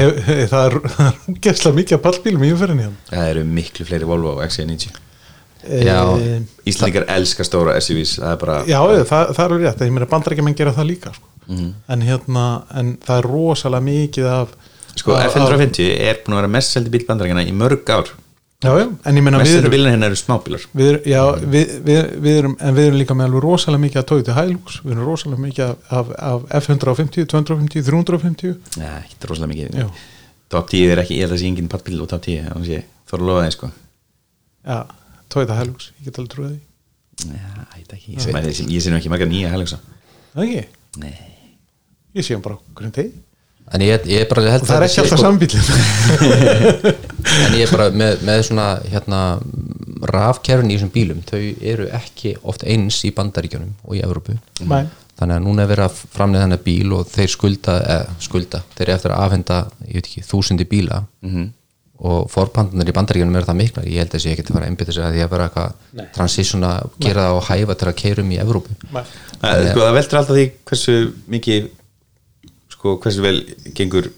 hef, 0.00 0.18
hef, 0.26 0.50
það 0.50 0.66
er 0.66 0.78
úgeðslega 1.36 1.78
mikið 1.78 1.98
af 1.98 2.04
pallbílum 2.08 2.44
í 2.44 2.52
umferðinni 2.56 2.88
hérna. 2.88 3.08
það 3.12 3.30
eru 3.30 3.48
miklu 3.54 3.86
fleiri 3.88 4.10
Volvo 4.10 4.34
og 4.34 4.42
XC90 4.48 5.02
Já. 5.64 6.02
Eh, 6.20 6.42
Íslandingar 6.68 7.06
elska 7.14 7.44
stóra 7.46 7.78
SUVs 7.80 8.18
Já, 8.68 8.80
það, 9.08 9.30
er 9.30 9.44
alveg 9.46 9.62
rétt, 9.64 9.86
ég 9.86 9.94
meina 9.94 10.08
bandarækjumenn 10.10 10.56
gera 10.58 10.74
það 10.76 10.90
líka 10.90 11.12
sko. 11.14 11.30
En 11.48 12.02
hérna, 12.08 12.44
en 12.74 12.96
það 13.04 13.18
er 13.22 13.28
rosalega 13.30 13.84
mikið 13.88 14.28
af 14.32 14.52
sko 14.96 15.14
af- 15.16 15.34
F150 15.34 15.88
er 15.98 16.20
búin 16.24 16.36
að 16.36 16.40
vera 16.42 16.52
mest 16.58 16.72
seldi 16.76 16.90
bíl 16.94 17.06
bandarækjana 17.08 17.44
í 17.48 17.52
mörg 17.56 17.90
ár. 17.90 18.12
Já, 18.64 18.70
já, 18.80 18.86
en 19.04 19.16
ég 19.18 19.22
meina 19.26 19.36
mest 19.42 19.50
seldi 19.52 19.66
erum, 19.66 19.72
bílinn 19.74 19.92
hennar 19.92 20.08
eru 20.14 20.16
smábílar. 20.16 20.62
við, 20.72 20.94
já, 21.10 21.20
við, 21.42 21.72
við, 21.84 21.98
við 22.24 22.36
erum 22.38 22.54
en 22.60 22.74
við 22.78 22.86
erum 22.88 22.98
líka 23.02 23.14
með 23.18 23.26
alveg 23.28 23.42
rosalega 23.44 23.82
mikið 23.82 24.00
af 24.00 24.06
Toyota 24.08 24.36
Hilux 24.38 24.78
við 24.84 24.92
erum 24.94 25.04
rosalega 25.10 25.42
mikið 25.42 25.64
af, 25.66 25.76
af, 25.90 26.12
af 26.54 26.68
F150, 26.68 27.26
250, 27.28 27.84
350 27.90 28.54
Nei, 28.80 28.86
ekki 29.02 29.28
rosalega 29.28 29.52
mikið. 29.52 29.76
Já. 29.82 29.88
Top 30.54 30.70
10 30.70 30.94
er 30.94 31.02
ekki, 31.02 31.18
ég 31.18 31.26
held 31.26 31.36
að 31.36 31.42
sé 31.42 31.50
engin 31.50 31.68
pallbíl 31.68 32.00
og 32.00 32.08
top 32.14 32.22
10 32.24 32.46
þannig 32.48 32.64
að 32.64 32.72
ég 32.72 32.88
þarf 33.10 33.20
að 33.20 33.26
lofa 33.28 33.44
þeim 33.44 33.54
sko. 33.58 33.70
Já, 34.64 34.78
Toyota 35.34 35.58
Hilux, 35.60 35.90
ég 35.98 36.08
get 36.08 36.22
alveg 36.22 36.32
trúið 36.38 36.54
því. 36.54 36.60
Já, 37.24 37.52
ég 37.74 37.84
veit 37.84 37.92
ekki, 37.98 38.16
ég, 38.72 38.80
sé 38.82 38.90
nú 38.90 38.96
ekki 39.02 39.12
marga 39.12 39.28
nýja 39.28 39.52
helgsa 39.52 39.76
Það 40.34 40.44
ekki, 40.48 40.64
Nei 41.04 41.33
ég 42.14 42.26
sé 42.26 42.36
hann 42.36 42.44
bara 42.44 42.58
hvernig 42.74 42.94
tegi 42.96 43.12
en 43.72 43.80
ég, 43.84 44.04
ég 44.10 44.26
bara 44.28 44.42
og 44.58 44.66
það 44.68 44.76
er 44.76 44.86
ekki 44.88 45.00
alltaf 45.02 45.18
sko, 45.18 45.24
sambílin 45.24 45.62
en 47.46 47.56
ég 47.56 47.64
er 47.64 47.72
bara 47.72 47.88
með, 47.96 48.20
með 48.26 48.42
svona 48.50 48.66
hérna, 48.92 49.22
rafkerfin 50.10 50.70
í 50.70 50.76
þessum 50.76 50.92
bílum 50.94 51.24
þau 51.24 51.40
eru 51.40 51.88
ekki 51.96 52.34
oft 52.42 52.66
eins 52.68 53.00
í 53.08 53.12
bandaríkjunum 53.16 53.72
og 53.86 53.96
í 53.96 54.04
Evrópu. 54.04 54.36
Nei, 54.68 54.84
þannig 55.18 55.38
að 55.38 55.44
núna 55.46 55.64
er 55.64 55.70
verið 55.72 55.88
að 55.88 55.98
framlega 56.12 56.44
þennan 56.46 56.64
bíl 56.64 56.94
og 56.98 57.10
þeir 57.10 57.32
skulda, 57.32 57.76
eða, 57.96 58.16
skulda 58.26 58.62
þeir 58.74 58.86
eru 58.88 58.96
eftir 58.98 59.14
að 59.14 59.26
afhenda, 59.26 59.60
ég 59.88 60.00
veit 60.00 60.08
ekki, 60.10 60.24
þúsundi 60.28 60.66
bíla. 60.68 61.04
-hmm. 61.24 61.52
og 62.04 62.26
forpandunar 62.28 62.88
í 62.90 62.92
bandaríkjunum 62.92 63.36
eru 63.38 63.46
það 63.48 63.60
miklar, 63.62 63.84
ég 63.88 64.02
held 64.02 64.14
að 64.14 64.24
sé 64.24 64.32
ekki 64.34 64.42
að 64.44 64.56
fara 64.56 64.66
að 64.66 64.72
einbytta 64.72 64.92
sig 64.92 65.04
að 65.04 65.14
því 65.14 65.22
að 65.24 65.30
vera 65.30 65.44
eitthvað 65.48 66.08
transition 66.12 66.66
að 66.68 66.90
gera 67.00 67.28
það 67.28 67.36
og 67.38 67.46
hæfa 67.48 67.76
til 67.78 67.88
að 67.88 68.00
keirum 68.02 68.32
í 68.34 68.40
Evrópu. 68.42 68.74
Nei, 68.90 69.04
Það, 69.44 69.66
sko, 69.70 69.80
það 69.80 69.96
veldur 69.98 70.18
alltaf 70.18 70.36
því 70.36 70.44
hversu 70.68 70.94
mikið 71.34 71.70
sko, 72.84 72.98
hversu 73.00 73.22
vel 73.24 73.38
gengur 73.72 74.10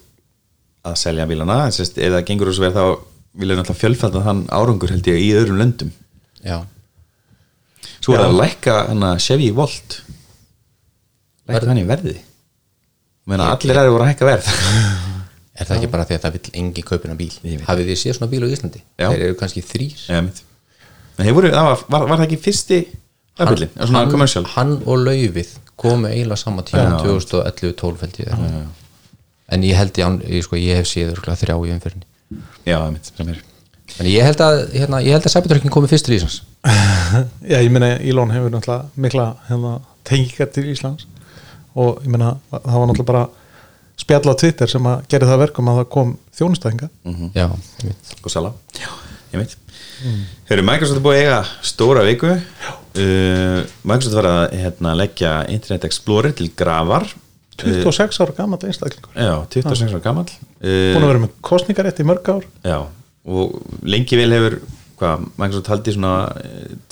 að 0.87 0.97
selja 0.99 1.27
bílana 1.29 1.69
sérst, 1.71 1.95
það 1.95 2.25
gengur 2.27 2.49
þessu 2.51 2.65
vel 2.65 2.73
þá 2.75 2.83
vilja 3.37 3.55
náttúrulega 3.55 3.79
fjölfalda 3.79 4.23
þann 4.25 4.41
árangur 4.51 4.91
held 4.91 5.07
ég 5.07 5.21
í 5.23 5.29
öðrum 5.39 5.61
löndum. 5.61 5.93
Já, 6.43 6.57
svo 8.01 8.15
er 8.15 8.25
það 8.25 8.27
að 8.27 8.39
lækka 8.41 8.75
hana 8.89 9.13
Chevy 9.23 9.47
Volt. 9.55 10.01
Lækka 11.47 11.69
hann 11.69 11.79
í 11.79 11.85
verði? 11.87 12.17
Meina, 13.27 13.53
allir 13.53 13.79
aðeins 13.79 13.95
voru 13.95 14.03
að 14.07 14.11
hækka 14.11 14.29
verð. 14.33 14.51
Er 15.57 15.65
það 15.65 15.79
ekki 15.79 15.91
bara 15.95 16.05
því 16.05 16.17
að 16.17 16.25
það 16.25 16.35
vill 16.35 16.51
engi 16.61 16.83
kaupina 16.85 17.15
bíl? 17.17 17.31
Ég 17.47 17.63
hafið 17.65 17.87
þið 17.91 17.99
séð 18.03 18.17
svona 18.19 18.31
bíl 18.33 18.43
á 18.43 18.47
Íslandi? 18.51 18.83
Já. 18.99 19.07
þeir 19.07 19.23
eru 19.29 19.37
kannski 19.39 19.63
þrýr 19.65 20.03
var, 21.89 22.03
var 22.11 22.19
það 22.19 22.25
ekki 22.27 22.43
fyrsti 22.43 22.77
hann, 23.37 24.11
commercial. 24.11 24.45
hann 24.55 24.77
og 24.85 25.03
laufið 25.05 25.53
komu 25.77 26.09
eiginlega 26.09 26.39
sama 26.41 26.65
tíma 26.65 26.97
Já. 26.97 26.99
2011-12 27.05 28.03
held 28.05 28.21
ég. 28.23 28.31
Já. 28.33 28.63
en 29.55 29.63
ég 29.63 29.77
held 29.77 29.99
ég, 30.01 30.21
ég, 30.37 30.45
sko, 30.45 30.57
ég 30.59 30.81
hef 30.81 30.89
séð 30.89 31.13
örugglega 31.13 31.41
þrjá 31.43 31.57
í 31.57 31.73
umfyrinni 31.75 32.07
Já, 32.67 32.81
mitt, 32.91 33.07
sem 33.15 33.29
er. 33.31 33.37
En 34.01 34.07
ég 34.09 34.25
held 34.25 34.41
að, 34.43 34.57
hérna, 34.75 34.99
ég 35.05 35.15
held 35.15 35.25
að 35.29 35.31
Cybertruckin 35.31 35.71
komi 35.71 35.87
fyrstur 35.87 36.11
í 36.11 36.17
Íslands. 36.19 36.41
Já, 37.51 37.61
ég 37.61 37.69
meina 37.71 37.93
Elon 38.03 38.33
hefur 38.35 38.51
náttúrulega 38.51 39.03
mikla 39.05 39.27
hérna, 39.47 39.77
tengingar 40.07 40.49
til 40.51 40.67
Íslands. 40.73 41.07
Og 41.77 42.01
ég 42.03 42.11
meina 42.11 42.33
það 42.51 42.75
var 42.81 42.89
náttúrulega 42.89 43.07
bara 43.13 43.23
spjall 43.97 44.27
á 44.29 44.35
Twitter 44.37 44.69
sem 44.69 44.89
að 44.91 45.07
gera 45.09 45.29
það 45.29 45.37
að 45.37 45.43
verkum 45.45 45.71
að 45.71 45.79
það 45.79 45.87
kom 45.95 46.11
þjónustæðinga 46.37 46.89
já, 47.33 47.47
ég 47.47 47.87
veit 47.87 48.11
og 48.27 48.33
sala. 48.33 48.51
Já, 48.77 48.89
veit 49.41 49.55
Hefur 50.47 50.63
Microsoft 50.67 50.99
er 50.99 51.03
búið 51.05 51.17
að 51.17 51.23
eiga 51.23 51.37
stóra 51.65 52.03
viku. 52.05 52.33
Uh, 52.97 53.63
Microsoft 53.87 54.17
var 54.17 54.27
að 54.29 54.57
hérna, 54.61 54.93
leggja 54.97 55.31
Internet 55.53 55.87
Explorer 55.89 56.35
til 56.37 56.51
grafar. 56.57 57.07
26 57.57 58.19
ára 58.21 58.35
gammal 58.37 58.61
einstaklingur. 58.61 59.13
Já, 59.17 59.33
26 59.55 59.95
ára 59.95 60.01
gamall. 60.03 60.29
Búin 60.61 61.01
að 61.01 61.11
vera 61.11 61.23
með 61.23 61.35
kostningarétt 61.45 62.01
í 62.03 62.05
mörg 62.05 62.29
ár. 62.29 62.45
Já, 62.65 62.79
og 63.27 63.57
lengi 63.85 64.19
vel 64.19 64.29
hefur 64.35 64.59
hvað, 64.99 65.25
Microsoft 65.41 65.71
haldi 65.73 65.95
svona 65.97 66.13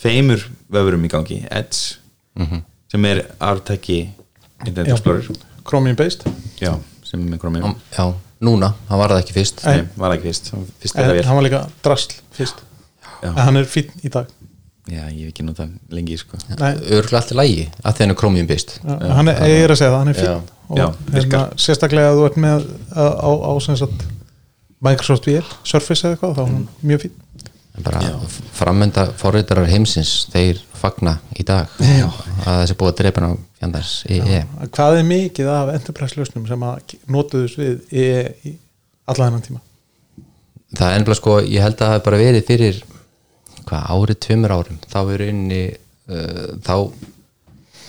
tveimur 0.01 0.45
vöfurum 0.73 1.05
í 1.05 1.11
gangi. 1.13 1.39
Edge, 1.53 1.99
sem 2.91 3.09
er 3.11 3.25
artæki 3.37 4.01
Internet. 4.65 4.95
Explorer. 4.95 5.29
Chromium 5.65 5.97
based 5.97 6.25
Já, 6.61 6.75
sem 7.05 7.21
er 7.21 7.31
með 7.33 7.41
Chromium. 7.41 7.77
Já, 7.93 8.09
núna, 8.43 8.73
hann 8.89 8.99
var 8.99 9.13
það 9.15 9.21
ekki 9.23 9.35
fyrst. 9.37 9.61
Nei. 9.65 9.81
Nei, 9.81 9.99
var 10.01 10.15
ekki 10.15 10.29
fyrst, 10.31 10.49
fyrst 10.81 10.97
en 10.97 11.07
það 11.09 11.21
hann 11.29 11.39
var 11.39 11.45
líka 11.47 11.61
drasl 11.85 12.17
fyrst. 12.35 12.63
Já. 13.21 13.29
en 13.31 13.39
hann 13.47 13.61
er 13.61 13.69
fínn 13.69 13.93
í 14.03 14.11
dag. 14.11 14.31
Já, 14.85 15.01
ég 15.09 15.23
hef 15.25 15.31
ekki 15.31 15.45
notað 15.47 15.71
lengi 15.89 16.17
sko. 16.21 16.37
Nei, 16.59 16.75
örgulega 16.93 17.21
allt 17.23 17.31
í 17.33 17.37
lægi 17.39 17.63
að 17.81 18.11
Chromium 18.19 18.49
bist 18.49 18.75
já, 18.83 18.97
hann 19.17 19.31
er, 19.31 19.39
ég 19.49 19.63
er 19.65 19.73
að 19.73 19.79
segja 19.79 19.93
það, 19.93 20.01
hann 20.03 20.11
er 20.11 20.19
fínn. 20.19 20.51
Og 20.65 20.77
Já, 20.79 20.85
hérna, 20.85 21.15
virkar. 21.15 21.55
sérstaklega 21.61 22.11
að 22.11 22.19
þú 22.19 22.25
ert 22.25 22.37
með 22.41 22.67
á, 22.93 23.05
á, 23.21 23.29
á 23.29 23.51
sagt 23.65 24.05
Microsoft 24.85 25.27
VL, 25.29 25.45
Surface 25.65 26.05
eða 26.05 26.15
eitthvað 26.15 26.35
þá 26.37 26.41
er 26.43 26.51
hann 26.51 26.67
mjög 26.85 27.03
fínn. 27.05 27.21
En 27.75 27.83
bara 27.85 28.01
frammenda 28.55 29.07
forritarar 29.19 29.67
heimsins 29.69 30.13
þeir 30.33 30.61
fagna 30.77 31.17
í 31.35 31.43
dag. 31.47 31.69
Já. 31.81 32.07
að 32.45 32.61
þessi 32.61 32.77
búið 32.79 32.91
að 32.93 32.99
drepa 33.01 33.21
hann 33.25 33.33
á 33.33 33.54
fjandars 33.65 33.93
í 34.07 34.19
e 34.21 34.41
hvað 34.71 34.99
er 35.01 35.07
mikið 35.09 35.49
af 35.51 35.71
enterprise 35.75 36.19
lausnum 36.19 36.45
sem 36.47 36.65
að 36.69 36.95
notuðus 37.11 37.57
við 37.59 37.75
í, 37.91 38.05
í 38.51 38.53
alla 39.09 39.27
þennan 39.27 39.43
tíma? 39.45 39.61
Það 40.75 40.91
er 40.91 40.99
ennbla 40.99 41.15
sko, 41.17 41.39
ég 41.45 41.61
held 41.63 41.75
að 41.75 41.81
það 41.83 41.91
hafi 41.95 42.05
bara 42.07 42.21
verið 42.21 42.47
fyrir 42.47 42.79
hvað, 43.65 43.83
árið, 43.95 44.17
tveimur 44.25 44.53
árum 44.55 44.79
þá 44.91 44.97
er 45.15 45.25
inni 45.29 45.59
uh, 45.71 46.47
þá 46.65 46.75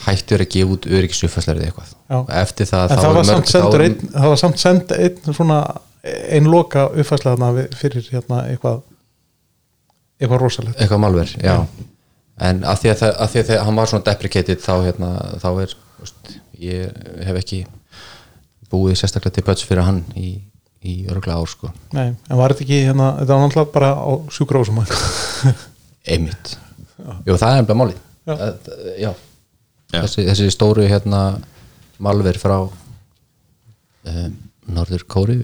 hættur 0.07 0.45
að 0.45 0.51
gefa 0.55 0.75
út 0.77 0.87
öryggisufæslar 0.87 1.59
eða 1.59 1.67
eitthvað. 1.71 1.89
Já. 2.07 2.19
Það, 2.23 2.93
þá 2.93 3.01
það 3.01 3.17
var, 3.17 3.81
er- 3.81 3.87
einn, 3.89 4.11
það 4.15 4.29
var 4.31 4.39
samt 4.43 4.61
send 4.63 4.93
einn 4.95 5.35
svona 5.35 5.57
einn 6.07 6.47
loka 6.53 6.85
við- 6.95 7.75
fyrir 7.81 8.07
hérna 8.13 8.45
eitthvað 8.53 8.85
eitthvað 10.21 10.41
rosalegt. 10.45 10.79
Eitthvað 10.81 11.03
malver, 11.03 11.33
já 11.43 11.57
en 12.41 12.65
að 12.69 12.83
því 12.83 12.91
að, 12.93 12.99
það, 13.03 13.13
að 13.25 13.31
því 13.33 13.41
að 13.43 13.49
þegar 13.51 13.65
hann 13.69 13.81
var 13.81 13.91
svona 13.93 14.07
deprecated 14.11 14.61
þá, 14.65 14.73
hérna, 14.85 15.11
þá 15.43 15.49
er 15.65 15.77
veist, 16.01 16.35
ég 16.61 16.99
hef 17.29 17.41
ekki 17.41 17.63
búið 18.73 18.99
sérstaklega 19.01 19.39
til 19.39 19.47
böts 19.47 19.65
fyrir 19.67 19.87
hann 19.87 20.03
í, 20.19 20.33
í 20.85 20.97
örgla 21.13 21.39
ár 21.39 21.49
sko. 21.51 21.71
Nei, 21.97 22.09
en 22.13 22.41
var 22.41 22.53
þetta 22.53 22.67
ekki 22.67 22.81
hérna, 22.89 23.13
þetta 23.21 23.37
var 23.37 23.45
náttúrulega 23.47 23.75
bara 23.77 23.93
á 23.97 24.11
sjúkrósum 24.35 24.83
einmitt, 26.13 26.57
jú 27.27 27.37
það 27.39 27.53
er 27.53 27.63
ennbla 27.63 27.79
máli 27.79 27.97
Já. 28.27 28.35
já, 28.35 28.51
já. 28.99 29.13
Já. 29.95 30.01
Þessi, 30.03 30.25
þessi 30.27 30.49
stóru 30.51 30.83
hérna 30.91 31.21
malver 32.03 32.35
frá 32.43 32.57
um, 32.67 34.33
Norður 34.75 35.05
Kóri 35.07 35.37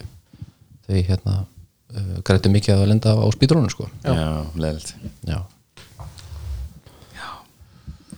þau 0.88 0.96
hérna 0.98 1.34
uh, 1.44 2.16
grættu 2.26 2.50
mikið 2.50 2.74
að 2.74 2.88
lenda 2.90 3.14
á 3.14 3.22
spýdrónu 3.36 3.70
sko. 3.70 3.86
Já, 4.02 4.42
leðilt 4.58 4.90
já, 5.30 5.38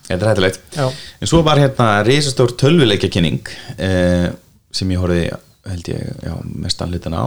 Þetta 0.04 0.20
er 0.20 0.30
hættulegt. 0.30 0.64
Já. 0.76 0.86
En 1.20 1.30
svo 1.30 1.40
var 1.46 1.60
hérna 1.60 1.88
risastór 2.04 2.52
tölvuleikja 2.60 3.08
kynning 3.12 3.48
eh, 3.78 4.28
sem 4.74 4.90
ég 4.92 5.00
horfði 5.00 5.30
held 5.64 5.88
ég, 5.88 6.10
já, 6.26 6.34
mestan 6.60 6.92
hlutan 6.92 7.16
á. 7.16 7.24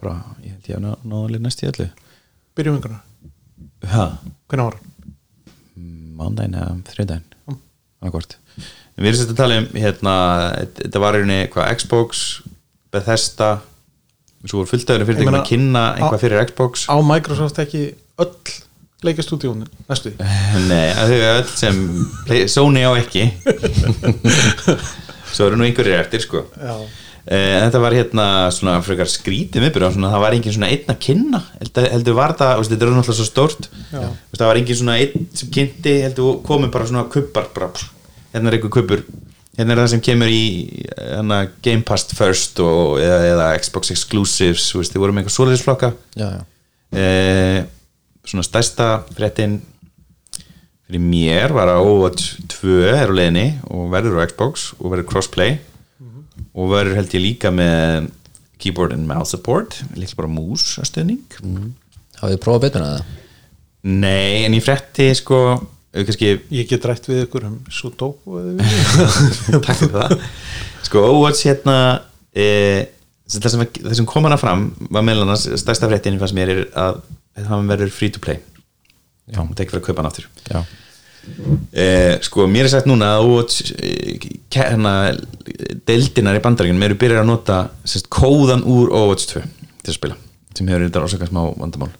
Bara, 0.00 0.20
ég 0.44 0.54
held 0.54 0.70
ég 0.70 0.78
að 0.78 0.86
náða 0.86 1.24
alveg 1.24 1.42
næst 1.42 1.64
í 1.64 1.70
öllu. 1.72 1.88
Byrjum 2.58 2.78
ykkurna, 2.78 3.00
ha, 3.90 4.06
hvernig 4.50 4.70
hann? 4.70 4.86
mándaginn 6.20 6.56
eða 6.58 7.20
annarkvort 8.00 8.36
við 9.00 9.08
erum 9.08 9.18
sett 9.20 9.32
að 9.32 9.38
tala 9.40 9.58
um 9.62 9.68
hérna, 9.80 10.14
þetta 10.76 11.02
var 11.02 11.16
í 11.16 11.20
rauninni 11.22 11.50
hvað 11.52 11.70
Xbox, 11.80 12.24
Bethesda 12.92 13.50
svo 14.44 14.60
voru 14.60 14.70
fulltæður 14.72 15.06
fyrir 15.08 15.22
Ég 15.22 15.28
að 15.28 15.32
meina, 15.32 15.46
kynna 15.48 15.84
eitthvað 15.96 16.22
fyrir 16.24 16.42
Xbox. 16.48 16.84
Á 16.88 16.96
Microsoft 17.04 17.60
ekki 17.60 17.82
öll 18.20 18.32
leikastúdíónin 19.06 19.68
næstu? 19.88 20.12
Nei, 20.70 20.88
að 20.94 21.12
þau 21.12 21.20
öll 21.28 21.52
sem 21.52 21.84
play, 22.26 22.48
Sony 22.50 22.82
á 22.84 22.92
ekki. 22.98 23.28
Svo 25.34 25.46
eru 25.46 25.60
nú 25.60 25.66
einhverjir 25.66 26.00
eftir 26.02 26.24
sko. 26.24 26.44
Já. 26.58 26.74
Eh, 27.30 27.54
en 27.58 27.66
þetta 27.66 27.80
var 27.82 27.94
hérna 27.94 28.26
svona 28.54 28.78
frekar 28.82 29.08
skrítið 29.10 29.68
svona, 29.76 30.10
það 30.10 30.22
var 30.24 30.34
engin 30.34 30.54
svona 30.56 30.70
einn 30.72 30.88
að 30.88 31.00
kynna 31.04 31.40
heldur, 31.60 31.88
heldur 31.92 32.16
var 32.16 32.32
það, 32.38 32.62
þetta 32.70 32.86
er 32.86 32.92
náttúrulega 32.96 33.18
svo 33.18 33.26
stórt. 33.28 33.68
Það 33.92 34.46
var 34.48 34.60
engin 34.60 34.78
svona 34.80 34.96
einn 34.98 35.26
sem 35.36 35.50
kynnti 35.52 35.96
heldur 36.06 36.40
komið 36.46 36.72
bara 36.74 36.88
svona 36.88 37.04
kubbar 37.12 37.50
bara, 37.54 37.68
pff, 37.76 37.92
hérna 38.32 38.50
er 38.50 38.58
einhver 38.58 38.72
kubbur. 38.78 39.04
Hérna 39.58 39.74
er 39.74 39.82
það 39.82 39.90
sem 39.92 40.02
kemur 40.06 40.32
í 40.32 40.44
hérna, 40.96 41.42
Game 41.62 41.84
Pass 41.86 42.08
First 42.16 42.62
og, 42.64 42.96
eða, 43.02 43.20
eða 43.34 43.50
Xbox 43.60 43.92
Exclusives, 43.92 44.70
þú 44.72 44.80
veist, 44.80 44.94
þið 44.94 45.04
voru 45.04 45.14
með 45.14 45.24
einhver 45.24 45.36
svoleiðisflokka 45.36 45.92
já, 46.16 46.26
já, 46.38 46.42
eh, 46.96 47.58
svona 48.26 48.44
stærsta 48.46 48.88
fréttin 49.16 49.58
fyrir 50.86 51.02
mér 51.02 51.54
var 51.54 51.70
að 51.72 51.84
Overwatch 51.86 52.40
2 52.60 52.78
er 52.90 53.10
á 53.10 53.14
leiðinni 53.14 53.48
og 53.70 53.90
verður 53.92 54.22
á 54.22 54.28
Xbox 54.30 54.70
og 54.78 54.92
verður 54.92 55.10
crossplay. 55.12 55.58
Og 56.50 56.72
verður 56.72 56.98
held 56.98 57.14
ég 57.14 57.22
líka 57.22 57.52
með 57.54 58.10
keyboard 58.60 58.92
and 58.92 59.08
mouse 59.08 59.32
support 59.34 59.80
líka 59.96 60.18
bara 60.18 60.30
mús 60.30 60.74
að 60.80 60.90
stöðning 60.90 61.38
hafið 62.20 62.34
þið 62.34 62.40
prófað 62.44 62.64
betur 62.66 62.84
en 62.84 62.90
það? 62.94 63.12
nei 63.88 64.44
en 64.44 64.56
ég 64.56 64.64
frétti 64.64 65.06
sko 65.16 65.38
eh, 65.94 66.04
kannski 66.04 66.32
Ég 66.52 66.68
get 66.68 66.84
rætt 66.88 67.08
við 67.08 67.24
ykkur 67.24 67.46
um 67.48 67.58
Sudoku 67.72 68.42
takk 69.64 69.78
fyrir 69.80 69.94
það. 69.94 70.16
Sko 70.84 71.04
Overwatch 71.06 71.46
hérna 71.48 71.78
e, 72.34 72.50
það, 73.30 73.48
sem, 73.54 73.64
það 73.80 73.96
sem 74.02 74.10
kom 74.10 74.28
hana 74.28 74.40
fram 74.40 74.68
var 74.90 75.06
meðal 75.06 75.24
annars 75.28 75.46
stærsta 75.62 75.88
fréttin 75.90 76.20
fannst 76.20 76.36
mér 76.36 76.52
er 76.54 76.62
að 76.76 77.00
það 77.38 77.68
verður 77.72 77.92
free 77.94 78.14
to 78.14 78.22
play. 78.22 78.40
Já, 79.30 79.40
það 79.40 79.54
er 79.54 79.64
ekki 79.64 79.74
fyrir 79.74 79.82
að 79.82 79.88
kaupa 79.88 80.02
hann 80.02 80.10
aftur. 80.10 80.30
Já, 80.50 80.64
Eh, 81.70 82.16
sko, 82.24 82.46
mér 82.50 82.66
er 82.66 82.72
sagt 82.72 82.88
núna 82.88 83.12
að 83.18 83.52
eh, 83.76 84.22
hérna, 84.54 84.92
deildinar 85.86 86.38
í 86.38 86.42
bandaríkunum 86.42 86.86
eru 86.86 86.96
byrjar 86.98 87.22
að 87.22 87.28
nota 87.28 87.58
sérst, 87.84 88.08
kóðan 88.12 88.64
úr 88.64 88.88
Overwatch 88.88 89.28
2 89.34 89.42
til 89.84 89.92
að 89.92 89.98
spila, 89.98 90.16
sem 90.56 90.70
hefur 90.70 90.86
þetta 90.86 91.02
ásaka 91.04 91.28
smá 91.28 91.42
vandamál. 91.60 91.90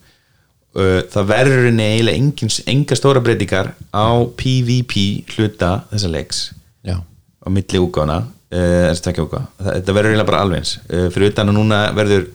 Eh, 0.72 1.02
það 1.12 1.28
verður 1.30 1.68
eiginlega 1.68 2.16
engin, 2.16 2.52
enga 2.72 2.98
stóra 2.98 3.22
breytingar 3.24 3.72
á 3.92 4.08
PvP 4.40 5.06
hluta 5.34 5.72
þessa 5.92 6.10
leiks 6.10 6.42
já, 6.86 6.96
á 6.98 7.48
milli 7.52 7.82
úgána 7.82 8.22
þetta 8.50 9.94
verður 9.94 10.14
eiginlega 10.14 10.30
bara 10.32 10.44
alveg 10.46 10.62
eins. 10.62 10.78
Eh, 10.88 11.08
fyrir 11.12 11.34
utan 11.34 11.52
að 11.52 11.58
núna 11.60 11.82
verður 11.94 12.30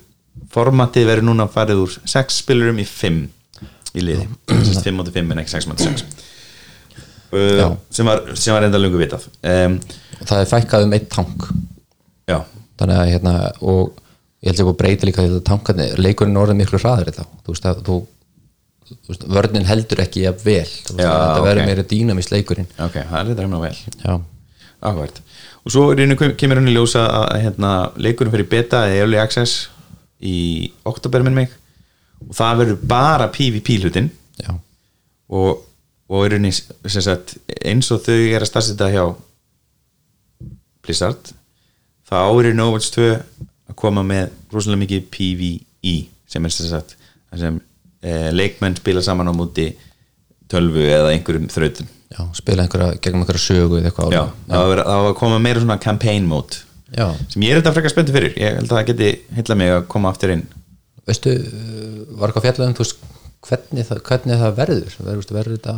formatið 0.56 1.10
verður 1.10 1.28
núna 1.30 1.48
farið 1.52 1.84
úr 1.86 1.98
6 2.08 2.40
spilurum 2.44 2.80
í 2.82 2.86
5 2.88 3.20
í 3.96 4.04
liði. 4.04 4.28
5 4.52 5.04
átti 5.04 5.14
5 5.16 5.36
en 5.36 5.44
ekki 5.44 5.54
6 5.56 5.70
átti 5.74 5.90
6 5.90 6.06
Já. 7.36 7.68
uh, 7.68 7.76
sem 7.92 8.08
var, 8.08 8.24
var 8.32 8.68
enda 8.68 8.80
lungu 8.80 9.00
vitað. 9.02 9.28
Um, 9.44 9.78
það 10.24 10.42
er 10.42 10.50
fækkað 10.52 10.88
um 10.88 10.96
eitt 10.98 11.08
tank. 11.12 11.48
Já, 12.30 12.40
þannig 12.80 13.00
að 13.02 13.12
hérna 13.14 13.36
og 13.62 13.96
ég 14.46 14.52
held 14.52 14.62
að 14.64 14.76
breyta 14.80 15.10
líka 15.10 15.26
þetta 15.26 15.46
tankarnir 15.50 16.00
leikurinn 16.02 16.40
orðið 16.40 16.62
miklu 16.62 16.82
hraður 16.82 17.12
þá. 17.16 17.24
Þú 17.46 17.56
veist 17.56 17.68
að 17.70 17.82
þú, 17.88 17.98
þú 18.92 19.12
veist, 19.12 19.28
vörnin 19.38 19.68
heldur 19.70 20.04
ekki 20.06 20.26
jafn 20.26 20.46
vel. 20.46 20.70
Þú 20.70 20.96
veist, 20.96 21.04
Já, 21.04 21.12
að 21.12 21.26
þetta 21.26 21.46
verður 21.50 21.64
ok. 21.64 21.70
meira 21.72 21.88
dýnamist 21.92 22.34
leikurinn. 22.34 22.72
Ok, 22.78 22.98
það 23.02 23.20
er 23.20 23.32
þetta 23.32 23.46
hefna 23.48 23.62
vel. 23.64 23.76
Já, 24.06 24.18
áhvert. 24.92 25.22
Og 25.66 25.74
svo 25.74 25.88
kemur 26.38 26.62
henni 26.62 26.76
ljósa 26.76 27.08
að, 27.10 27.30
að 27.34 27.46
hérna, 27.48 27.72
leikurinn 27.98 28.36
fyrir 28.36 28.52
beta 28.52 28.86
eða 28.86 29.06
early 29.06 29.22
access 29.22 29.66
í 30.24 30.72
oktober 30.88 31.26
minn 31.26 31.38
mig 31.38 31.54
og 32.26 32.34
það 32.38 32.60
verður 32.62 32.84
bara 32.90 33.30
PvP 33.34 33.80
hlutin 33.84 34.10
já, 34.40 34.52
og, 35.30 35.66
og 36.08 36.28
er 36.28 36.38
sem 36.52 37.02
sagt, 37.04 37.36
eins 37.62 37.92
og 37.92 38.04
þau 38.06 38.18
er 38.18 38.44
að 38.44 38.52
stafsita 38.52 38.92
hjá 38.94 39.06
Blizzard 40.86 41.34
þá 42.06 42.20
er 42.22 42.52
henni 42.52 42.64
Overwatch 42.64 42.94
2 42.96 43.10
að 43.16 43.78
koma 43.80 44.06
með 44.06 44.30
rosalega 44.54 44.84
mikið 44.84 45.10
PvE 45.14 45.96
sem 46.30 46.46
er 46.46 46.54
sem 46.54 46.70
sagt 46.70 46.96
sem 47.36 47.58
eh, 48.06 48.30
leikmenn 48.32 48.78
spila 48.78 49.02
saman 49.04 49.28
á 49.28 49.34
múti 49.36 49.70
tölvu 50.52 50.86
eða 50.86 51.12
einhverjum 51.12 51.50
þrautum. 51.52 51.90
Já, 52.14 52.22
spila 52.38 52.64
einhverja 52.64 53.00
gegnum 53.02 53.24
einhverja 53.26 53.44
sögu 53.44 53.80
eða 53.80 53.90
eitthvað 53.90 54.14
Já, 54.14 54.22
það 54.48 54.70
var 54.72 54.82
að 54.94 55.10
koma 55.20 55.40
meira 55.42 55.64
svona 55.64 55.82
campaign 55.82 56.30
mode 56.30 56.62
já, 56.96 57.08
sem 57.32 57.46
ég 57.46 57.54
er 57.54 57.62
þetta 57.62 57.74
frekar 57.76 57.94
spenntur 57.94 58.16
fyrir. 58.18 58.38
Ég 58.40 58.60
held 58.60 58.70
að 58.70 58.78
það 58.78 58.88
geti 58.92 59.12
heilla 59.38 59.60
mig 59.62 59.74
að 59.76 59.84
koma 59.92 60.12
aftur 60.14 60.34
inn. 60.36 60.46
Veistu 61.06 61.36
uh, 61.36 62.00
var 62.20 62.32
eitthvað 62.32 62.48
fjallað 62.48 62.72
um 62.72 62.78
þú 62.78 62.86
veist, 62.86 63.04
hvernig, 63.46 63.90
það, 63.90 64.02
hvernig 64.10 64.42
það 64.42 64.56
verður? 64.62 64.98
Verður, 65.10 65.30
verður 65.38 65.60
þetta 65.60 65.76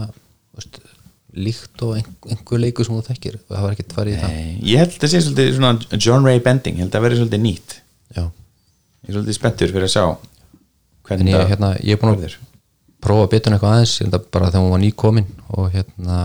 líkt 1.38 1.84
og 1.86 1.97
ein, 1.99 2.07
einhver 2.32 2.61
leikur 2.63 2.88
sem 2.88 2.95
þú 2.95 3.03
þekkir? 3.11 3.38
Það 3.49 3.65
var 3.65 3.76
ekkert 3.76 3.95
farið 3.97 4.15
í 4.15 4.22
það? 4.22 4.39
Ég 4.72 4.82
held 4.82 4.95
að 4.95 5.03
það 5.03 5.11
sé 5.11 5.22
svolítið 5.26 5.51
svona 5.57 5.99
John 6.07 6.26
Ray 6.26 6.41
Bending, 6.43 6.80
ég 6.80 6.86
held 6.86 6.91
að 6.93 6.97
það 6.97 7.05
verði 7.07 7.20
svolítið 7.22 7.43
nýtt. 7.43 7.78
Já, 8.15 8.24
ég 8.24 9.11
er 9.11 9.18
svolítið 9.18 9.38
spenntur 9.38 9.74
fyrir 9.76 9.88
að 9.89 9.93
sjá 9.93 10.05
hvernig 11.07 11.34
ég, 11.34 11.45
hérna, 11.51 11.72
ég 11.84 11.95
er 11.95 12.01
búin 12.01 12.13
að 12.13 12.24
verður. 12.24 12.39
prófa 13.03 13.28
að 13.28 13.32
bytja 13.34 13.53
eitthvað 13.53 13.76
aðeins 13.76 13.95
bara 14.34 14.49
þegar 14.49 14.63
hún 14.63 14.74
var 14.74 14.84
nýkomin 14.84 15.28
og 15.55 15.70
hérna 15.76 16.18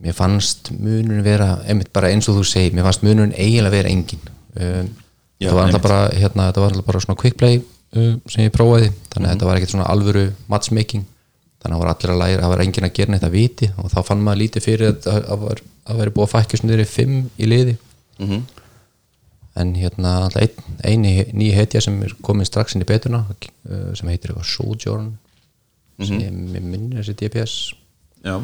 mér 0.00 0.16
fannst 0.16 0.70
munurinn 0.72 1.24
vera 1.24 1.50
einmitt 1.68 1.92
bara 1.92 2.10
eins 2.12 2.28
og 2.30 2.38
þú 2.38 2.44
segir, 2.48 2.74
mér 2.76 2.86
fannst 2.88 3.04
munurinn 3.04 3.34
eiginlega 3.36 3.74
vera 3.74 3.92
engin 3.92 4.22
um, 4.56 4.90
Já, 5.40 5.48
það 5.48 5.56
var 5.56 5.66
alltaf 5.66 5.84
bara 5.84 6.00
hérna, 6.12 6.46
bara 6.84 7.00
svona 7.00 7.16
quick 7.20 7.36
play 7.40 7.60
um, 7.96 8.20
sem 8.28 8.44
ég 8.44 8.54
prófaði, 8.54 8.90
þannig 9.12 9.28
að 9.28 9.34
þetta 9.34 9.48
var 9.48 9.60
ekkert 9.60 9.74
svona 9.74 9.88
alvöru 9.92 10.24
matchmaking, 10.52 11.04
þannig 11.60 11.74
að 11.74 11.76
það 11.76 11.84
var 11.84 11.92
allir 11.94 12.14
að 12.14 12.22
læra 12.22 12.44
það 12.44 12.54
var 12.54 12.64
engin 12.66 12.88
að 12.88 12.96
gera 12.98 13.14
neitt 13.14 13.28
að 13.28 13.36
viti 13.36 13.70
og 13.76 13.92
þá 13.92 14.00
fann 14.08 14.24
maður 14.24 14.42
lítið 14.42 14.66
fyrir 14.66 14.90
að 14.90 15.20
það 15.30 16.00
veri 16.00 16.14
búið 16.16 16.26
að 16.26 16.34
fækja 16.34 16.60
svona 16.60 16.76
yfir 16.76 16.90
fimm 16.94 17.20
í 17.36 17.48
liði. 17.48 17.76
Mhm. 18.20 18.42
en 19.60 19.72
hérna 19.74 20.10
alltaf 20.26 20.42
ein, 20.44 20.74
eini 20.86 21.24
nýja 21.34 21.56
hetja 21.56 21.80
sem 21.82 21.96
er 22.04 22.12
komin 22.22 22.46
strax 22.46 22.76
inn 22.76 22.84
í 22.84 22.88
betuna 22.88 23.24
uh, 23.26 23.90
sem 23.98 24.08
heitir 24.08 24.30
eitthvað 24.30 24.46
Sojourn 24.46 25.08
sem 26.00 26.20
ég 26.20 26.30
mér 26.32 26.64
minnir 26.64 27.00
þessi 27.00 27.16
DPS 27.18 27.54
Já, 28.24 28.36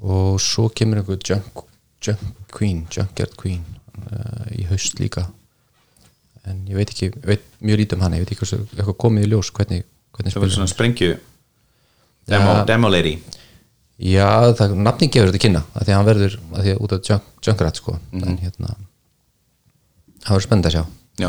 og 0.00 0.40
svo 0.42 0.68
kemur 0.74 1.02
einhver 1.02 1.18
Junk, 1.28 1.64
junk 2.02 2.20
Queen, 2.52 2.86
Junkyard 2.90 3.36
Queen 3.38 3.62
uh, 4.10 4.46
í 4.56 4.64
haust 4.70 4.98
líka. 5.00 5.26
En 6.48 6.64
ég 6.66 6.74
veit 6.74 6.90
ekki, 6.90 7.10
ég 7.12 7.28
veit 7.28 7.44
mjög 7.62 7.78
lítið 7.82 7.98
um 7.98 8.02
hann 8.06 8.16
ég 8.18 8.24
veit 8.24 8.32
ekki 8.34 8.48
eitthvað 8.48 8.96
komið 9.04 9.28
í 9.28 9.30
ljós 9.30 9.52
hvernig, 9.54 9.84
hvernig 10.16 10.34
það 10.34 10.42
verður 10.42 10.56
svona 10.56 10.72
sprengju 10.72 11.12
demo, 12.26 12.56
Ja. 12.56 12.64
demo 12.66 12.90
lady. 12.90 13.18
Já, 14.02 14.50
það, 14.58 14.74
nafning 14.82 15.12
gefur 15.14 15.30
þetta 15.30 15.42
kynna 15.44 15.62
að 15.76 15.84
því 15.86 15.92
að 15.92 15.96
hann 16.00 16.08
verður, 16.08 16.34
að 16.56 16.64
því 16.66 16.72
að 16.74 16.82
út 16.82 16.94
af 16.96 17.08
junk, 17.12 17.28
Junkrat 17.46 17.78
sko, 17.78 17.94
en 18.18 18.38
hérna 18.42 18.72
það 20.22 20.32
verður 20.34 20.46
spennandi 20.48 20.70
að 20.72 20.76
sjá. 20.76 20.84
Já. 21.22 21.28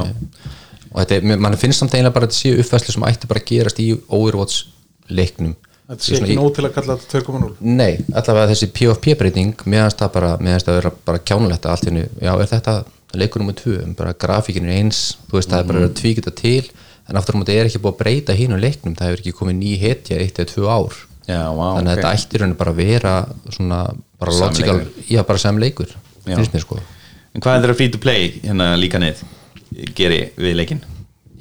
og 0.94 0.98
þetta, 1.04 1.38
mann 1.44 1.58
finnst 1.60 1.82
samt 1.84 1.94
eiginlega 1.94 2.16
bara 2.16 2.26
að 2.28 2.34
þetta 2.34 2.40
séu 2.40 2.60
uppfæslu 2.64 2.94
sem 2.96 3.06
ætti 3.10 3.30
bara 3.30 3.42
að 3.44 3.48
gerast 3.52 3.80
í 3.84 3.88
Overwatch 4.08 4.64
leiknum 5.14 5.54
Þetta 5.84 6.06
sé 6.08 6.16
ekki 6.20 6.36
nóg 6.40 6.54
til 6.56 6.64
að 6.68 6.74
kalla 6.78 6.96
þetta 7.02 7.20
2.0 7.28 7.50
Nei, 7.68 7.98
allavega 8.16 8.50
þessi 8.54 8.70
PFP 8.78 9.16
breyting 9.20 9.66
meðanst 9.68 10.00
það 10.00 10.12
bara, 10.16 10.30
meðanst 10.40 10.70
það 10.70 10.78
vera 10.80 10.92
bara 11.10 11.20
kjánulegt 11.28 11.66
allt 11.68 11.88
henni, 11.90 12.06
já 12.24 12.32
er 12.34 12.50
þetta 12.54 12.76
leikur 13.20 13.44
nummer 13.44 13.58
2, 13.60 13.74
bara 14.00 14.14
grafíkin 14.24 14.70
er 14.70 14.78
eins 14.80 15.02
þú 15.28 15.38
veist, 15.38 15.52
það 15.52 15.60
er 15.60 15.68
bara 15.74 15.82
að 15.90 15.96
tvíkja 16.00 16.24
þetta 16.24 16.36
til 16.40 16.72
en 17.12 17.20
aftur 17.20 17.36
á 17.36 17.40
móti 17.42 17.58
er 17.60 17.68
ekki 17.68 17.82
búið 17.84 17.94
að 17.94 18.00
breyta 18.00 18.38
hínu 18.40 18.58
leiknum 18.64 18.96
það 18.96 19.12
hefur 19.12 19.22
ekki 19.26 19.34
komið 19.42 19.58
ný 19.60 19.74
hetja 19.84 20.22
eitt 20.24 20.40
eða 20.40 20.52
tvö 20.54 20.70
ár 20.72 20.96
Já, 21.28 21.40
vá, 21.56 21.66
þannig 21.76 21.92
að 21.92 21.92
ok. 21.92 22.00
þetta 22.00 22.14
ætti 22.16 22.36
í 22.36 22.40
rauninni 22.42 22.58
bara 22.64 22.72
að 22.74 22.80
vera 22.80 23.12
svona, 23.54 23.82
bara 24.24 24.34
logical 24.40 24.78
leikur. 24.80 25.06
já, 25.14 25.22
bara 25.28 25.44
sem 25.44 25.60
leikur, 25.62 25.92
Já. 26.24 26.36
finnst 26.40 26.56
mér 26.56 26.64
sko 26.66 26.80
En 27.34 27.42
hvað 27.44 27.56
er 27.56 27.64
þetta 27.68 27.76
free 27.80 27.92
to 27.94 28.00
play 28.02 28.26
hérna 28.44 28.72
líka 28.80 29.00
neitt 29.04 29.22
geri 29.98 30.20
við 30.40 30.58
leikinn? 30.60 30.82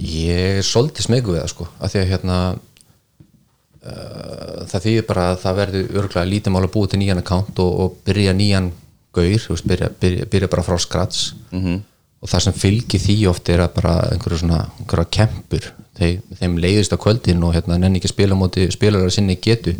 Ég 0.02 0.58
er 0.58 0.66
svolítið 0.66 1.06
smegu 1.08 1.34
við 1.34 1.42
það 1.44 1.50
sko 1.54 1.66
af 1.78 1.92
því 1.94 2.02
að 2.02 2.12
hérna 2.12 2.36
það 3.82 4.84
þýðir 4.84 5.06
bara 5.08 5.28
að 5.32 5.38
það 5.42 5.56
verður 5.58 5.96
örgulega 6.00 6.30
lítið 6.30 6.54
mál 6.54 6.62
að 6.62 6.74
búa 6.76 6.90
til 6.90 7.00
nýjan 7.00 7.22
account 7.22 7.62
og, 7.64 7.72
og 7.82 7.96
byrja 8.06 8.34
nýjan 8.38 8.68
gaur 9.12 9.46
veist, 9.48 9.66
byrja, 9.68 9.88
byrja, 10.00 10.28
byrja 10.30 10.50
bara 10.52 10.64
frá 10.66 10.78
skrats 10.78 11.34
-hmm. 11.50 11.80
og 12.20 12.28
það 12.28 12.44
sem 12.44 12.52
fylgir 12.52 13.00
því 13.00 13.16
oft 13.28 13.48
er 13.48 13.60
að 13.60 13.74
bara 13.74 13.94
einhverju 14.12 14.38
svona 14.38 14.68
einhverja 14.78 15.04
kempur. 15.10 15.72
Þeim, 15.98 16.22
þeim 16.38 16.58
leiðist 16.58 16.94
á 16.94 16.96
kvöldin 16.96 17.42
og 17.44 17.54
hérna 17.54 17.78
nenni 17.78 17.98
ekki 17.98 18.08
spila 18.08 18.34
á 18.34 18.38
móti 18.38 18.70
spilarar 18.70 19.10
sinni 19.10 19.36
getu. 19.36 19.74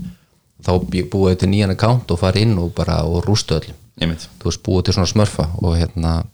Þá 0.63 0.73
þau 1.11 1.35
til 1.35 1.49
nýjan 1.49 1.71
account 1.71 2.11
og 2.11 2.19
fara 2.19 2.39
inn 2.39 2.59
og 2.59 2.75
bara 2.75 3.03
og 3.03 3.25
rústa 3.25 3.61
öllum 3.61 3.79
þú 4.01 4.45
veist 4.45 4.63
búið 4.63 4.85
til 4.85 4.95
svona 4.95 5.07
smörfa 5.07 5.47
og 5.63 5.77
hérna 5.77 6.25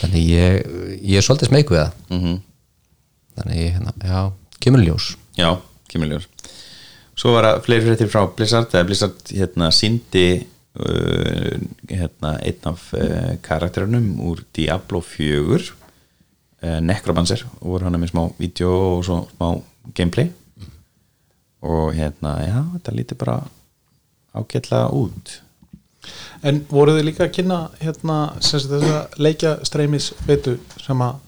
þannig 0.00 0.22
ég, 0.28 0.66
ég 1.02 1.16
er 1.18 1.22
svolítið 1.22 1.48
smeyk 1.48 1.70
við 1.70 1.78
það. 1.78 1.92
Mm 2.10 2.40
þannig 3.40 3.56
ég, 3.56 3.72
hérna, 3.72 3.92
já, 4.04 4.32
kemur 4.60 4.82
í 4.82 4.86
ljós. 4.88 5.16
Já, 5.38 5.56
kemur 5.90 6.14
ljós 6.14 6.30
Svo 7.20 7.34
var 7.34 7.44
að 7.44 7.58
fleiri 7.66 7.84
fréttir 7.84 8.08
frá 8.08 8.22
Blizzard 8.32 8.72
eða 8.72 8.86
Blizzard 8.88 9.32
hérna 9.34 9.68
síndi 9.74 10.24
uh, 10.40 11.56
hérna 11.90 12.36
einn 12.38 12.70
af 12.70 12.86
uh, 12.96 13.34
karakterunum 13.44 14.14
úr 14.30 14.40
Diablo 14.56 15.02
4 15.04 15.58
uh, 15.60 16.78
Necromancer 16.80 17.44
og 17.58 17.74
voru 17.74 17.88
hann 17.88 18.00
með 18.00 18.14
smá 18.14 18.22
vídeo 18.38 18.72
og 18.94 19.04
svo 19.04 19.20
smá 19.34 19.50
gameplay. 19.96 20.30
Og 21.60 21.92
hérna, 21.92 22.38
já, 22.40 22.58
þetta 22.78 22.96
lítur 22.96 23.20
bara 23.20 23.36
ágætla 24.32 24.86
út. 24.96 25.34
En 26.40 26.62
voru 26.70 26.94
þið 26.96 27.04
líka 27.04 27.26
að 27.26 27.34
kynna 27.36 27.58
hérna, 27.82 28.20
leikja 29.20 29.58
streymis 29.68 30.14
veitu 30.24 30.56
sem 30.80 31.04
að 31.04 31.18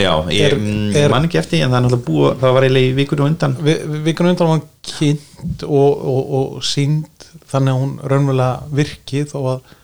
Já, 0.00 0.12
ég 0.32 0.54
er- 0.96 1.12
man 1.12 1.26
ekki 1.28 1.38
eftir 1.40 1.62
en 1.64 1.70
það 1.72 1.78
er 1.78 1.84
náttúrulega 1.86 2.06
búið 2.08 2.38
það 2.42 2.54
var 2.56 2.66
eiginlega 2.66 2.90
í 2.90 2.94
vikunum 2.98 3.28
undan. 3.30 3.56
Vi, 3.66 3.74
vikun 4.06 4.30
undan 4.32 4.50
var 4.52 4.62
kynnt 4.90 5.64
og, 5.66 6.04
og, 6.12 6.32
og 6.40 6.62
sínd 6.66 7.26
þannig 7.50 7.74
að 7.74 7.80
hún 7.82 7.92
raunverulega 8.12 8.76
virki 8.80 9.24
þó 9.30 9.38
að, 9.54 9.74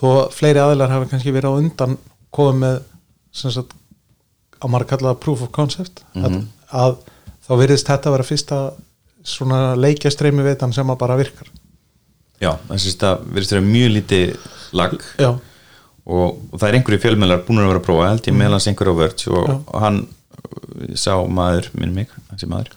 þó 0.00 0.06
að 0.12 0.22
fleiri 0.38 0.62
aðilar 0.64 0.92
hafa 0.94 1.10
kannski 1.12 1.34
verið 1.34 1.54
á 1.54 1.60
undan 1.62 1.96
komið 2.32 2.60
með 2.64 2.80
sem 3.32 3.54
sagt 3.54 3.72
að 4.62 4.70
maður 4.72 4.88
kalla 4.92 5.12
það 5.12 5.20
proof 5.24 5.42
of 5.46 5.52
concept. 5.54 6.02
Að, 6.14 6.36
að 6.70 6.96
þá 7.46 7.52
virðist 7.62 7.88
þetta 7.90 8.12
vera 8.14 8.26
fyrsta 8.28 8.58
svona 9.22 9.60
leikja 9.78 10.10
streymi 10.12 10.44
veitan 10.46 10.72
sem 10.74 10.88
að 10.90 10.98
bara 11.02 11.16
virkar. 11.18 11.48
Já, 12.42 12.56
þess 12.68 12.88
að 12.96 13.02
það 13.04 13.24
verðist 13.36 13.54
vera 13.54 13.64
mjög 13.66 13.90
lítið 13.96 14.32
lag 14.78 14.94
Já, 15.22 15.30
og, 16.06 16.38
og 16.50 16.58
það 16.58 16.68
er 16.68 16.78
einhverju 16.78 17.02
fjölmjölar 17.04 17.44
búin 17.46 17.62
að 17.62 17.70
vera 17.70 17.80
að 17.82 17.86
prófa 17.86 18.08
held 18.10 18.28
ég 18.28 18.36
meðlans 18.38 18.68
einhverju 18.70 18.94
á 18.94 19.00
vörts 19.02 19.28
og, 19.30 19.50
og 19.70 19.78
hann 19.84 20.00
uh, 20.02 20.94
sá 20.98 21.14
maður, 21.28 21.70
minn 21.78 21.94
mig 21.94 22.10
þessi 22.32 22.50
maður, 22.50 22.72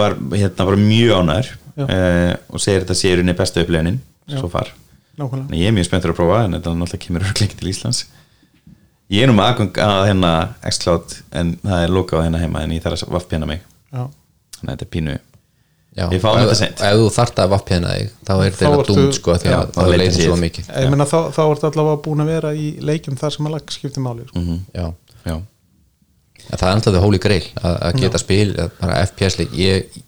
var 0.00 0.14
hérna 0.32 0.68
bara 0.70 0.78
mjög 0.80 1.14
ánæður 1.18 1.52
Já. 1.74 1.86
eh, 1.90 2.32
og 2.54 2.62
segir 2.62 2.84
þetta 2.84 2.94
sé 2.94 3.10
í 3.10 3.14
rauninni 3.18 3.34
besta 3.38 3.62
upplifunin 3.64 3.96
Já. 4.30 4.38
svo 4.38 4.50
far, 4.52 4.70
en 5.18 5.56
ég 5.58 5.66
er 5.66 5.74
mjög 5.74 5.88
spenntur 5.88 6.12
að 6.14 6.20
prófa 6.20 6.44
en 6.44 6.54
þetta 6.54 6.74
náttúrulega 6.78 7.02
kemur 7.02 7.26
örgleikið 7.26 7.58
til 7.60 7.70
Íslands. 7.72 8.04
Ég 9.12 9.24
er 9.24 9.28
nú 9.28 9.34
með 9.36 9.50
aðgang 9.50 9.80
að 9.84 10.06
hérna 10.08 10.30
X-Cloud 10.70 11.16
en 11.38 11.50
það 11.60 11.82
er 11.84 11.92
lokað 11.92 12.22
hérna 12.24 12.40
heima 12.40 12.62
en 12.64 12.72
ég 12.72 12.82
þarf 12.86 13.02
að 13.04 13.12
vaffpjana 13.18 13.48
mig. 13.50 13.60
Já, 13.90 14.06
þannig 14.56 14.70
að 14.70 14.72
þetta 14.72 14.86
er 14.86 14.92
pínu 14.94 15.16
Já, 15.94 16.08
Við 16.10 16.24
fáum 16.24 16.40
þetta 16.40 16.54
ef- 16.54 16.58
seint. 16.58 16.80
Ef 16.82 16.96
þú 16.98 17.10
þart 17.14 17.36
að 17.38 17.50
vappina 17.52 17.90
þig 17.94 18.14
þá 18.26 18.32
er 18.34 18.54
þetta 18.58 18.86
dúmt 18.88 19.14
sko 19.14 19.34
því 19.38 19.50
Já, 19.50 19.58
að 19.60 19.74
þá 19.76 19.82
leitir 19.92 20.16
sér. 20.16 20.26
svo 20.26 20.38
mikið. 20.40 20.70
Ég 20.82 20.90
meina 20.90 21.06
þá, 21.06 21.18
þá 21.36 21.42
ertu 21.44 21.68
allavega 21.70 22.00
búin 22.06 22.24
að 22.24 22.32
vera 22.34 22.50
í 22.58 22.66
leikjum 22.82 23.18
þar 23.20 23.36
sem 23.36 23.48
að 23.48 23.54
lag 23.54 23.74
skipti 23.76 24.02
máli 24.02 24.26
sko. 24.26 24.42
Já, 24.74 24.86
já, 25.22 25.36
en 26.50 26.58
það 26.58 26.66
er 26.66 26.74
alltaf 26.74 27.00
hóli 27.06 27.22
greil 27.22 27.46
að, 27.60 27.76
að 27.78 28.00
geta 28.02 28.22
spil, 28.24 28.48
bara 28.80 28.98
FPS-leik 29.06 29.54
ég, 29.54 30.00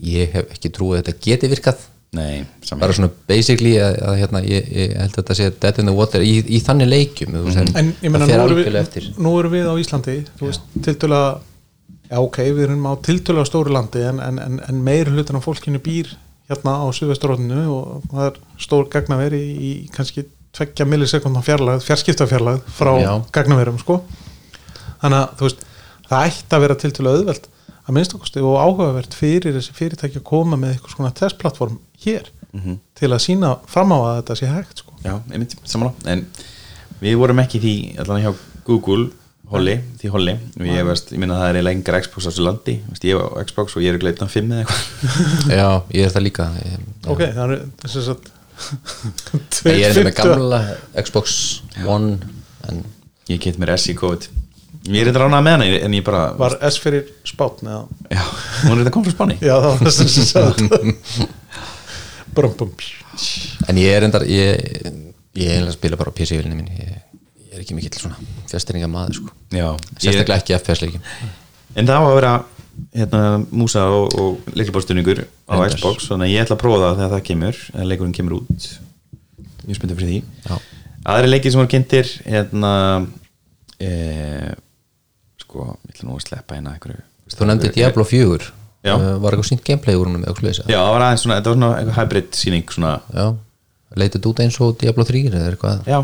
ég 0.00 0.38
hef 0.38 0.56
ekki 0.56 0.72
trúið 0.72 1.02
að 1.02 1.04
þetta 1.04 1.28
geti 1.28 1.52
virkað. 1.52 1.84
Nei, 2.14 2.44
bara 2.78 2.94
svona 2.94 3.10
basically 3.28 3.74
að, 3.82 3.96
að 4.06 4.20
hérna, 4.20 4.40
ég, 4.46 4.68
ég 4.70 4.92
held 5.00 5.10
að 5.10 5.16
þetta 5.18 5.34
sé 5.34 5.48
dead 5.60 5.80
in 5.82 5.88
the 5.90 5.94
water 5.96 6.22
í, 6.22 6.36
í 6.46 6.60
þannig 6.62 6.86
leikjum 6.92 7.32
mm 7.34 7.48
-hmm. 7.48 7.72
En 7.80 7.88
ég 8.00 8.12
fer 8.14 8.20
nú 8.22 9.24
nú 9.26 9.32
erum 9.40 9.52
við 9.52 9.66
á 9.66 9.74
Íslandi 9.82 10.14
þú 10.38 10.46
veist, 10.46 10.68
tiltölulega 10.78 11.40
já 12.14 12.20
ok, 12.22 12.38
við 12.54 12.68
erum 12.68 12.86
á 12.86 12.92
tiltölulega 13.02 13.48
stóru 13.50 13.74
landi 13.74 14.04
en, 14.06 14.20
en, 14.22 14.38
en, 14.38 14.60
en 14.68 14.82
meir 14.86 15.10
hlutan 15.10 15.40
af 15.40 15.46
fólkinu 15.48 15.80
býr 15.82 16.12
hérna 16.50 16.76
á 16.78 16.86
Suðvesturrótinu 16.94 17.64
og 17.72 18.04
það 18.12 18.28
er 18.28 18.38
stór 18.60 18.88
gagnaveri 18.92 19.40
í, 19.40 19.72
kannski 19.94 20.26
tveggja 20.54 20.86
millisekundar 20.86 21.44
fjarlæð, 21.46 21.82
fjarskiptafjarlæð 21.88 22.60
frá 22.76 22.92
Já. 23.00 23.10
gagnaverum 23.34 23.80
sko. 23.80 23.98
Þannig 25.02 25.18
að 25.18 25.34
þú 25.40 25.48
veist, 25.48 25.64
það 26.10 26.28
ætti 26.28 26.56
að 26.56 26.64
vera 26.64 26.78
tiltölulega 26.84 27.22
auðvelt 27.22 27.48
að 27.84 27.96
minnstakosti 27.98 28.44
og 28.44 28.60
áhugavert 28.60 29.16
fyrir 29.18 29.56
þessi 29.58 29.74
fyrirtæki 29.76 30.20
að 30.20 30.28
koma 30.28 30.60
með 30.60 30.76
eitthvað 30.76 30.94
svona 30.94 31.14
testplattform 31.18 31.80
hér 32.04 32.30
til 32.94 33.10
að 33.10 33.24
sína 33.24 33.56
fram 33.66 33.90
á 33.92 33.98
að 33.98 34.14
þetta 34.20 34.36
sé 34.38 34.52
hægt 34.52 34.84
sko. 34.84 34.94
Já, 35.02 35.18
einmitt, 35.32 35.56
samanlá 35.66 35.92
En 36.06 36.22
við 37.02 37.18
vorum 37.18 37.42
ekki 37.42 37.60
því 37.60 37.74
allan 38.04 38.22
hjá 38.22 38.30
Google 38.64 39.10
Holly, 39.52 39.74
því 40.00 40.10
Holly 40.14 40.32
og 40.56 40.66
ég 40.66 40.86
veist, 40.88 41.10
ég 41.12 41.20
minna 41.20 41.36
að 41.36 41.42
það 41.42 41.48
er 41.50 41.58
eiginlega 41.58 41.76
engar 41.78 41.98
Xbox 42.06 42.24
á 42.24 42.28
þessu 42.30 42.44
landi. 42.46 42.74
Veist, 42.88 43.04
ég 43.04 43.20
á 43.20 43.26
Xbox 43.44 43.76
og 43.76 43.84
ég 43.84 43.92
er 43.92 44.00
gleitan 44.02 44.30
5 44.32 44.54
eða 44.54 44.64
eitthvað. 44.64 45.18
Já, 45.60 45.68
ég 45.98 46.08
er 46.08 46.14
það 46.14 46.24
líka. 46.24 46.46
Ég, 46.64 46.86
ok, 47.12 47.22
það 47.36 47.44
er 47.44 47.62
þess 47.84 48.12
að 48.14 49.74
ég 49.74 49.84
er 49.90 50.00
með 50.06 50.16
gamla 50.18 50.60
Xbox 51.04 51.38
One 51.84 52.16
en 52.70 52.84
Ég 53.30 53.40
get 53.40 53.56
mér 53.56 53.72
S 53.78 53.86
í 53.88 53.94
COVID. 53.96 54.26
Ég 54.84 55.00
er 55.00 55.08
eitthvað 55.08 55.22
ránað 55.24 55.44
með 55.46 55.54
hana 55.56 55.68
en 55.86 55.94
ég 55.96 56.04
bara 56.04 56.24
Var 56.36 56.58
S 56.68 56.76
fyrir 56.82 57.06
spátn 57.24 57.70
eða? 57.72 57.86
Já, 58.12 58.20
hún 58.66 58.74
er 58.74 58.82
þetta 58.82 58.92
kom 58.92 59.06
frá 59.06 59.14
Spáni. 59.14 59.36
Já, 59.40 59.54
það 59.54 59.70
var 59.70 59.86
þess 59.86 60.02
að 60.04 60.26
sagði 60.28 61.28
Brum, 62.34 62.52
bum. 62.58 62.74
En 63.70 63.80
ég 63.80 63.94
er 63.96 64.04
endar 64.04 64.26
ég, 64.28 64.60
ég 65.40 65.54
er 65.54 65.64
að 65.64 65.76
spila 65.78 65.96
bara 66.00 66.12
á 66.12 66.16
PC-vilinu 66.18 66.58
mín 66.58 66.68
ég 66.76 66.98
er 67.54 67.62
ekki 67.64 67.76
mikill 67.78 68.00
svona 68.00 68.18
fjastringa 68.50 68.90
maður 68.90 69.20
sko. 69.20 69.32
Já, 69.54 69.68
sérstaklega 69.98 70.40
ekki 70.42 70.56
FPS-leikin 70.58 71.06
En 71.74 71.88
það 71.88 71.96
á 71.98 72.04
að 72.04 72.16
vera 72.18 72.32
hérna, 72.94 73.22
músa 73.50 73.84
og, 73.90 74.14
og 74.18 74.52
leiklubárstunningur 74.54 75.24
á 75.24 75.54
Reyndar. 75.54 75.78
Xbox 75.78 76.08
þannig 76.10 76.30
að 76.30 76.34
ég 76.34 76.44
ætla 76.44 76.56
að 76.56 76.62
prófa 76.62 76.82
það 76.84 77.00
þegar 77.00 77.12
það 77.14 77.24
kemur 77.30 77.60
eða 77.74 77.88
leikurinn 77.90 78.14
kemur 78.14 78.36
út. 78.38 78.68
Mjög 79.64 79.78
spenntið 79.80 80.00
fyrir 80.00 80.12
því. 80.12 80.20
Já. 80.44 80.84
Aðri 81.14 81.30
leikir 81.32 81.52
sem 81.52 81.60
voru 81.60 81.72
kynntir 81.74 82.12
hérna 82.24 82.72
e, 83.82 83.90
sko, 85.42 85.66
ég 85.84 85.96
ætla 85.96 86.08
nú 86.08 86.16
að 86.16 86.24
sleppa 86.28 86.58
hérna 86.58 86.76
þú 87.34 87.48
nefndi 87.48 87.72
Diablo 87.74 88.04
4 88.06 88.50
Já. 88.84 88.94
uh, 88.94 89.14
var 89.22 89.34
eitthvað 89.34 89.48
sínt 89.48 89.64
gameplay 89.64 89.96
úr 89.96 90.10
húnum? 90.10 90.24
Já, 90.24 90.64
það 90.68 90.90
var 90.92 91.06
aðeins 91.06 91.24
svona, 91.24 91.38
þetta 91.40 91.50
var 91.50 91.58
svona 91.58 91.70
eitthvað 91.78 91.98
hybrid 92.00 92.36
síning 92.36 92.74
svona, 92.74 92.92
Já, 93.14 93.26
leitið 94.00 94.28
út 94.30 94.44
eins 94.44 94.60
og 94.60 94.76
Diablo 94.80 95.08
3 95.08 95.24
eða 95.30 95.48
eitthvað? 95.54 95.88
Já, 95.88 96.00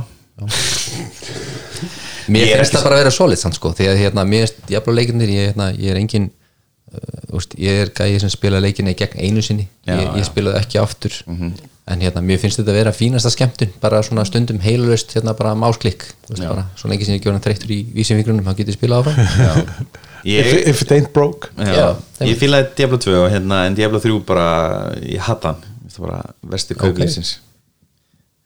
Mér 2.30 2.52
finnst 2.52 2.70
ekki 2.70 2.76
það 2.76 2.86
bara 2.86 2.98
að 2.98 3.02
vera 3.04 3.14
solid 3.14 3.40
samt 3.40 3.58
sko, 3.58 3.72
því 3.76 3.88
að 3.92 4.02
hérna, 4.04 4.26
mér 4.28 4.46
finnst 4.46 4.62
Diablo 4.68 4.94
leikinir 4.96 5.32
ég, 5.32 5.50
hérna, 5.50 5.70
ég 5.74 5.94
er 5.94 5.98
engin 6.00 6.28
uh, 6.30 7.36
úst, 7.38 7.56
ég 7.60 7.82
er 7.86 7.90
gæði 7.96 8.22
sem 8.24 8.32
spila 8.32 8.60
leikinni 8.62 8.94
gegn 8.98 9.20
einu 9.24 9.44
sinni. 9.44 9.66
Já, 9.88 9.96
ég, 9.96 10.06
ég 10.20 10.28
spilaði 10.28 10.62
ekki 10.62 10.80
aftur. 10.82 11.16
En 11.90 12.04
hérna, 12.04 12.22
mér 12.22 12.38
finnst 12.38 12.60
þetta 12.60 12.70
að 12.70 12.78
vera 12.78 12.94
fínasta 12.94 13.32
skemmtun 13.34 13.72
bara 13.82 14.02
svona 14.06 14.22
stundum 14.28 14.60
heilust 14.62 15.16
hérna, 15.16 15.34
bara 15.34 15.56
másklikk, 15.58 16.04
svo 16.30 16.90
lengi 16.92 17.08
sem 17.08 17.16
ég 17.16 17.24
gjörna 17.24 17.42
þreyttur 17.42 17.72
í 17.74 17.80
vísinvíkrunum, 17.96 18.46
þá 18.46 18.60
getur 18.62 18.78
spilað 18.78 19.10
áfram. 19.10 19.90
Ég, 20.28 20.44
if 20.68 20.82
it 20.84 20.90
ain't 20.92 21.14
broke. 21.16 21.48
Já, 21.56 21.72
Já, 21.72 22.26
ég 22.28 22.36
fílaði 22.36 22.66
Diablo 22.76 22.98
2 23.00 23.14
og 23.22 23.30
hérna, 23.32 23.62
en 23.64 23.78
Diablo 23.78 24.02
3 24.04 24.18
bara, 24.28 24.48
ég 25.00 25.22
hatt 25.24 25.46
hann. 25.48 25.62
Versti 26.44 26.76
kauklýsins 26.76 27.38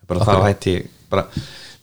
bara 0.08 0.24
þá 0.26 0.46
hætti 0.48 0.74
ég 0.78 0.88
bara, 1.12 1.26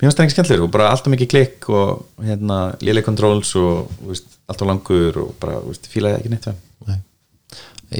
mér 0.02 0.10
finnst 0.10 0.18
það 0.18 0.26
ekki 0.26 0.36
skemmtilegur 0.36 0.66
og 0.66 0.74
bara 0.74 0.89
alltaf 0.89 1.14
mikið 1.14 1.30
klikk 1.30 1.70
og 1.70 2.26
hérna, 2.26 2.60
léleg 2.82 3.06
controls 3.06 3.54
og 3.60 3.91
veist, 4.10 4.39
alltaf 4.49 4.68
langur 4.68 5.20
og 5.22 5.34
bara, 5.41 5.60
veist, 5.68 5.86
fílaði 5.91 6.18
ekki 6.18 6.32
neitt 6.34 6.47
hann. 6.49 6.58
Nei. 6.89 6.97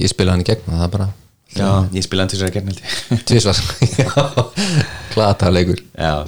ég 0.02 0.10
spilaði 0.10 0.34
hann 0.34 0.46
í 0.46 0.48
gegn 0.50 0.66
það 0.72 0.86
er 0.88 0.94
bara 0.96 1.10
já, 1.54 1.68
ég 1.94 2.08
spilaði 2.08 2.24
hann 2.24 2.34
þess 2.34 2.48
að 2.48 2.56
gegn 2.58 2.74
tvisvar. 3.30 3.62
Klata 5.14 5.52
leikur 5.54 5.84
Já. 5.94 6.26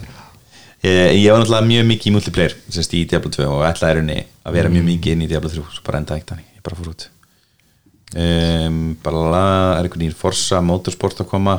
Ég, 0.83 1.23
ég 1.23 1.31
var 1.31 1.39
náttúrulega 1.39 1.65
mjög 1.65 1.89
mikið 1.89 2.09
í 2.11 2.13
multiplayer 2.17 2.55
semst 2.67 2.93
í 2.93 3.05
Diablo 3.07 3.31
2 3.31 3.45
og 3.47 3.65
ætlaði 3.65 3.97
rauninni 3.97 4.23
að 4.43 4.57
vera 4.57 4.71
mjög 4.71 4.87
mikið 4.91 5.15
inn 5.15 5.25
í 5.25 5.29
Diablo 5.31 5.49
3 5.49 5.63
svo 5.71 5.85
bara 5.87 6.01
enda 6.03 6.17
ekkert 6.19 6.35
þannig, 6.35 6.49
ég 6.57 6.65
bara 6.65 6.79
fór 6.79 6.89
út. 6.91 7.05
Um, 8.13 8.81
bara 9.01 9.21
er 9.79 9.87
einhvern 9.87 10.03
veginn 10.03 10.17
Forza 10.19 10.59
Motorsport 10.61 11.23
að 11.23 11.31
koma 11.31 11.55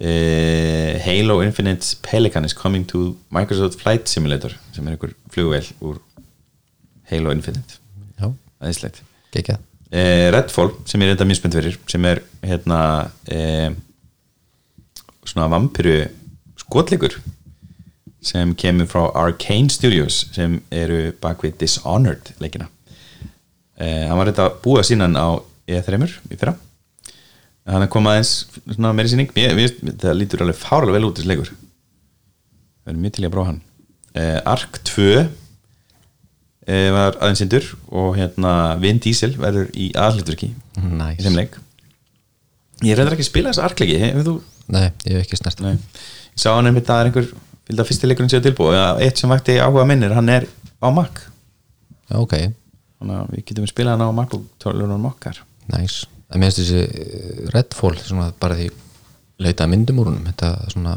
uh, 0.00 0.98
Halo 1.04 1.42
Infinite 1.42 1.96
Pelican 2.02 2.44
is 2.44 2.54
coming 2.54 2.86
to 2.86 3.16
Microsoft 3.30 3.80
Flight 3.80 4.08
Simulator 4.08 4.54
sem 4.72 4.86
er 4.86 4.96
einhver 4.96 5.14
flugvél 5.30 5.66
úr 5.80 6.00
Halo 7.10 7.30
Infinite. 7.34 7.78
Já, 8.18 8.32
aðeinslegt 8.60 9.02
uh, 9.92 10.26
Redfall 10.34 10.72
sem 10.88 11.02
er 11.02 11.12
þetta 11.12 11.28
mjög 11.28 11.40
spennt 11.40 11.58
fyrir 11.58 11.78
sem 11.90 12.08
er 12.08 12.22
hérna 12.46 12.80
uh, 13.34 13.68
svona 15.26 15.50
vampiru 15.52 15.98
skotleikur 16.60 17.18
sem 18.24 18.54
kemur 18.58 18.88
frá 18.88 19.06
Arcane 19.16 19.72
Studios 19.72 20.26
sem 20.36 20.58
eru 20.72 21.10
bak 21.22 21.44
við 21.44 21.56
Dishonored 21.62 22.34
leikina. 22.40 22.66
Hann 23.80 24.18
var 24.18 24.28
þetta 24.28 24.50
búið 24.60 24.82
að 24.82 24.88
sína 24.90 25.06
hann 25.06 25.16
á 25.16 25.40
E3 25.64 25.96
í 26.28 26.36
fyrra 26.36 26.52
hann 27.68 27.84
er 27.84 27.90
komað 27.92 28.16
aðeins 28.16 28.32
svona 28.74 28.92
meiri 28.96 29.12
síning 29.12 29.32
það 29.34 30.16
lítur 30.16 30.44
alveg 30.44 30.58
fárlega 30.58 30.96
vel 30.96 31.08
út 31.08 31.18
þessi 31.18 31.30
leikur. 31.30 31.50
Við 32.80 32.92
erum 32.92 33.04
mjög 33.04 33.16
til 33.16 33.24
í 33.24 33.28
að 33.28 33.34
prófa 33.34 33.50
hann. 33.50 33.60
Uh, 34.10 34.38
Ark 34.50 34.80
2 34.88 35.08
uh, 35.20 35.26
var 36.96 37.18
aðeins 37.20 37.42
sindur 37.42 37.66
og 37.92 38.16
hérna 38.18 38.54
Vin 38.82 39.02
Diesel 39.02 39.34
verður 39.38 39.68
í 39.76 39.90
aðhlutverki 39.98 40.50
í 40.50 40.86
nice. 40.88 41.20
þeim 41.26 41.38
leik. 41.38 41.58
Ég 42.86 42.96
reyndar 42.96 43.14
ekki 43.14 43.26
að 43.26 43.30
spila 43.30 43.52
þessa 43.52 43.66
arkleiki 43.68 44.00
hefur 44.00 44.26
þú? 44.26 44.34
Nei, 44.72 44.86
ég 45.04 45.18
hef 45.18 45.26
ekki 45.26 45.38
snert 45.38 45.60
Nei. 45.62 45.74
ég 45.76 46.40
sá 46.40 46.52
hann 46.54 46.70
að 46.70 46.80
það 46.86 47.02
er 47.02 47.10
einhver 47.10 47.28
fylgda 47.68 47.86
fyrsti 47.86 48.08
leikurinn 48.08 48.32
séu 48.32 48.42
tilbúið. 48.44 48.78
Eða 48.78 49.04
eitt 49.04 49.20
sem 49.20 49.30
vakti 49.30 49.58
áhuga 49.60 49.84
minnir 49.86 50.14
hann 50.16 50.32
er 50.32 50.48
á 50.80 50.88
Mac. 50.94 51.26
Ok, 52.16 52.34
þannig 52.98 53.20
að 53.20 53.34
við 53.34 53.44
getum 53.50 53.68
spilað 53.70 53.98
hana 53.98 54.08
á 54.10 54.16
MacBook 54.16 54.48
tölunum 54.62 55.10
okkar. 55.12 55.42
Næs 55.70 56.00
en 56.30 56.40
mér 56.40 56.50
finnst 56.52 56.60
þessi 56.62 56.82
eh, 56.86 57.46
Redfall 57.54 57.96
svona 58.00 58.30
bara 58.40 58.56
því 58.58 58.68
leita 59.40 59.64
að 59.66 59.72
myndum 59.74 60.00
úr 60.02 60.10
húnum 60.10 60.26
þetta 60.28 60.50
svona, 60.70 60.96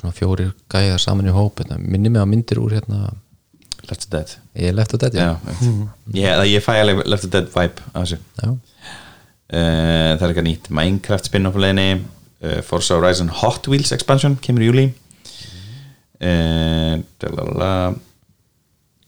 svona 0.00 0.14
fjórir 0.16 0.50
gæjar 0.72 0.98
saman 1.02 1.28
í 1.30 1.34
hóp. 1.36 1.60
Þetta 1.62 1.78
minni 1.80 2.10
mig 2.10 2.20
á 2.22 2.26
myndir 2.28 2.58
úr 2.62 2.74
hérna 2.76 3.12
Left 3.86 4.06
4 4.08 4.10
Dead. 4.16 4.32
Ég 4.58 4.72
er 4.72 4.74
left 4.74 4.94
á 4.94 4.98
þetta 4.98 5.14
Já, 5.14 5.30
ég, 6.16 6.26
það- 6.32 6.50
ég 6.50 6.64
fæ 6.64 6.72
alveg 6.80 7.06
Left 7.06 7.26
4 7.28 7.32
Dead 7.36 7.48
vibe 7.54 7.84
af 7.92 8.02
þessu. 8.02 8.18
Já. 8.42 8.50
uh, 8.50 10.12
það 10.18 10.22
er 10.26 10.32
eitthvað 10.32 10.48
nýtt 10.50 10.70
Minecraft 10.74 11.28
spin-off 11.30 11.56
á 11.56 11.60
leiðinni. 11.62 11.88
Uh, 12.42 12.60
Forza 12.66 12.98
Horizon 12.98 13.28
Hot 13.40 13.68
Wheels 13.70 13.92
expansion 13.94 14.34
kemur 14.44 14.64
í 14.66 14.66
júli 14.72 14.86
uh, 16.20 16.96
dalalala, 17.22 17.70
uh, 17.92 17.96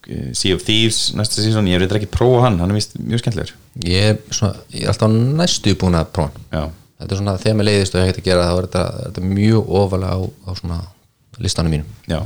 Sea 0.09 0.57
of 0.57 0.65
Thieves 0.65 1.13
næsta 1.17 1.43
sísón, 1.45 1.69
ég 1.69 1.81
reyndar 1.81 2.01
ekki 2.01 2.11
prófa 2.13 2.47
hann 2.47 2.59
hann 2.63 2.73
er 2.73 2.79
vist 2.79 2.95
mjög 2.97 3.23
skemmtilegur. 3.23 3.57
Ég, 3.85 4.23
svona, 4.33 4.55
ég 4.73 4.87
er 4.87 4.93
alltaf 4.93 5.13
næstu 5.13 5.75
búin 5.81 5.99
að 5.99 6.13
prófa 6.17 6.33
hann. 6.33 6.73
þetta 6.99 7.15
er 7.15 7.21
svona 7.21 7.37
þegar 7.43 7.59
mér 7.59 7.69
leiðist 7.69 7.95
og 7.95 8.01
ég 8.01 8.11
hægt 8.11 8.23
að 8.23 8.29
gera 8.31 8.47
það 8.49 8.61
er 8.61 8.69
þetta, 8.69 8.85
þetta 9.05 9.23
er 9.23 9.35
mjög 9.37 9.73
ofalega 9.83 10.17
á, 10.17 10.21
á 10.25 10.51
svona 10.59 10.79
listanum 11.39 11.75
mínum. 11.77 11.93
Já. 12.11 12.21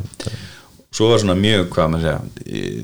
Svo 0.93 1.11
var 1.11 1.23
svona 1.23 1.37
mjög, 1.37 1.67
hvað 1.75 1.91
maður 1.93 2.07
segja 2.07 2.61
eh, 2.63 2.83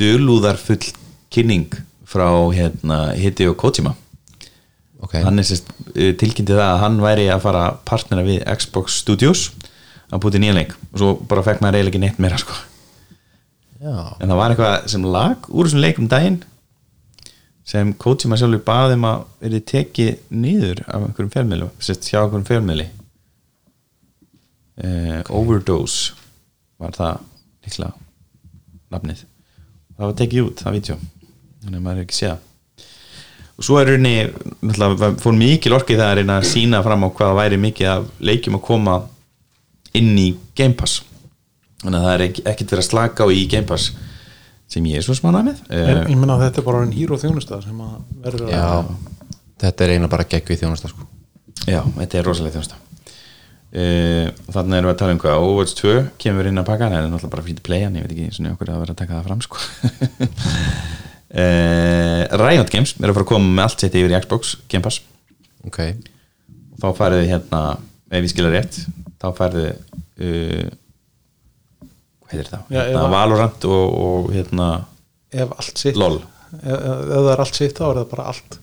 dölúðarfull 0.00 0.92
kynning 1.30 1.80
frá 2.10 2.28
hérna 2.54 3.00
Hideo 3.18 3.54
Kojima. 3.58 3.94
Ok, 5.00 5.14
hann 5.24 5.40
er 5.40 5.46
sérst 5.48 5.70
uh, 5.70 6.10
tilkynnti 6.20 6.52
það 6.52 6.66
að 6.66 6.82
hann 6.82 6.98
væri 7.00 7.28
að 7.32 7.44
fara 7.46 7.62
partnera 7.88 8.24
við 8.26 8.42
Xbox 8.44 8.98
Studios. 9.00 9.46
Að 10.10 10.24
búti 10.24 10.40
nýja 10.42 10.56
leik 10.56 10.74
og 10.90 10.98
svo 10.98 11.12
bara 11.30 11.44
fekk 11.46 11.62
maður 11.62 11.78
eiginlega 11.78 11.92
ekki 11.94 12.02
neitt 12.02 12.20
meira 12.22 12.40
sko. 12.40 12.56
En 13.80 14.28
það 14.28 14.38
var 14.40 14.54
eitthvað 14.54 14.88
sem 14.92 15.06
lag 15.08 15.50
úr 15.50 15.68
þessum 15.68 15.84
leikum 15.84 16.08
daginn 16.10 16.40
sem 17.70 17.92
Kojima 18.00 18.36
sjálfur 18.40 18.64
baðum 18.66 19.06
að 19.08 19.22
verið 19.44 19.66
tekið 19.70 20.34
niður 20.34 20.82
af 20.88 21.04
einhverjum 21.06 21.32
fjölmiðlu 21.36 21.70
sérst 21.78 22.08
hjá 22.10 22.18
einhverjum 22.24 22.48
fjölmiðli. 22.48 22.88
Uh, 24.80 25.20
Overdose 25.36 26.16
var 26.80 26.96
það 26.96 27.20
líklega 27.66 27.92
nafnið. 28.90 29.24
Það 29.94 30.06
var 30.06 30.16
tekið 30.18 30.46
út, 30.48 30.62
það 30.64 30.78
vídeo 30.78 31.00
þannig 31.60 31.76
að 31.78 31.84
maður 31.84 32.00
er 32.00 32.06
ekki 32.06 32.16
séð 32.16 32.46
og 33.60 33.66
svo 33.66 33.76
er 33.76 33.90
rauninni 33.90 35.16
fór 35.20 35.36
mikil 35.36 35.76
orkið 35.76 36.00
það 36.00 36.10
að 36.10 36.18
reyna 36.20 36.38
að 36.40 36.48
sína 36.48 36.80
fram 36.84 37.04
á 37.04 37.08
hvað 37.18 37.36
væri 37.36 37.60
mikið 37.60 37.90
af 37.92 38.06
leikjum 38.24 38.56
að 38.56 38.66
koma 38.70 38.94
inn 40.00 40.14
í 40.16 40.30
Game 40.56 40.76
Pass 40.78 41.02
þannig 41.80 41.98
að 41.98 42.06
það 42.06 42.14
er 42.14 42.24
ekkert 42.26 42.74
verið 42.74 42.84
að 42.84 42.88
slaka 42.90 43.26
á 43.26 43.28
í 43.32 43.46
Game 43.50 43.68
Pass 43.68 43.92
sem 44.70 44.84
ég 44.86 45.00
er 45.00 45.06
svo 45.06 45.16
smána 45.18 45.40
með. 45.42 45.64
En, 45.68 46.04
uh, 46.04 46.04
ég 46.06 46.18
menna 46.18 46.36
að 46.36 46.44
þetta 46.46 46.62
er 46.62 46.68
bara 46.68 46.84
en 46.86 46.92
hýr 46.94 47.14
og 47.16 47.22
þjónustað 47.22 47.64
sem 47.66 47.80
að 47.82 47.96
verður 48.22 48.46
að 48.46 48.54
já 48.54 49.16
þetta 49.60 49.86
er 49.86 49.96
eina 49.96 50.10
bara 50.10 50.28
gegg 50.28 50.48
við 50.50 50.62
þjónasta 50.62 50.90
sko. 50.90 51.06
já, 51.66 51.80
þetta 51.98 52.20
er 52.20 52.26
rosalega 52.28 52.56
þjónsta 52.56 52.78
uh, 52.78 54.30
þannig 54.54 54.78
erum 54.78 54.88
við 54.88 54.94
að 54.94 55.00
tala 55.02 55.16
um 55.16 55.20
hvað 55.24 55.44
Overwatch 55.44 55.76
2 55.80 55.96
kemur 56.22 56.48
inn 56.50 56.62
að 56.62 56.70
pakka 56.70 56.88
en 56.88 56.94
það 56.94 57.02
er 57.02 57.10
náttúrulega 57.10 57.34
bara 57.34 57.46
fyrir 57.48 57.66
playan, 57.66 57.98
ég 57.98 58.06
veit 58.06 58.14
ekki 58.16 58.38
svona 58.38 58.54
okkur 58.54 58.72
að 58.72 58.82
vera 58.84 58.96
að 58.96 59.02
taka 59.02 59.18
það 59.18 59.28
fram 59.28 59.44
sko. 59.46 59.60
Uh, 61.30 62.24
Riot 62.42 62.72
Games 62.72 62.96
er 62.98 63.10
að 63.10 63.18
fara 63.18 63.26
að 63.26 63.30
koma 63.34 63.52
með 63.58 63.66
allt 63.66 63.84
sitt 63.84 64.00
yfir 64.00 64.14
í 64.14 64.18
Xbox 64.24 64.56
Game 64.72 64.86
Pass. 64.86 65.02
Ok, 65.68 65.80
þá 66.80 66.88
færðu 66.96 67.22
hérna 67.28 67.64
ef 68.10 68.24
ég 68.24 68.32
skilja 68.32 68.54
rétt 68.54 68.80
þá 69.20 69.28
færðu 69.36 69.66
uh, 69.70 70.64
heitir 72.32 72.48
það? 72.52 72.62
Já, 72.70 72.80
hérna, 72.80 73.02
Valorant 73.12 73.66
og, 73.68 73.98
og 74.04 74.30
hérna 74.34 74.68
ef 75.30 75.52
allt 75.56 75.82
sitt. 75.82 75.98
LOL. 75.98 76.20
Ef, 76.60 76.64
ef 76.70 77.10
það 77.10 77.30
er 77.34 77.44
allt 77.44 77.60
sitt 77.60 77.76
þá 77.78 77.84
er 77.90 78.00
það 78.00 78.08
bara 78.14 78.26
allt. 78.32 78.56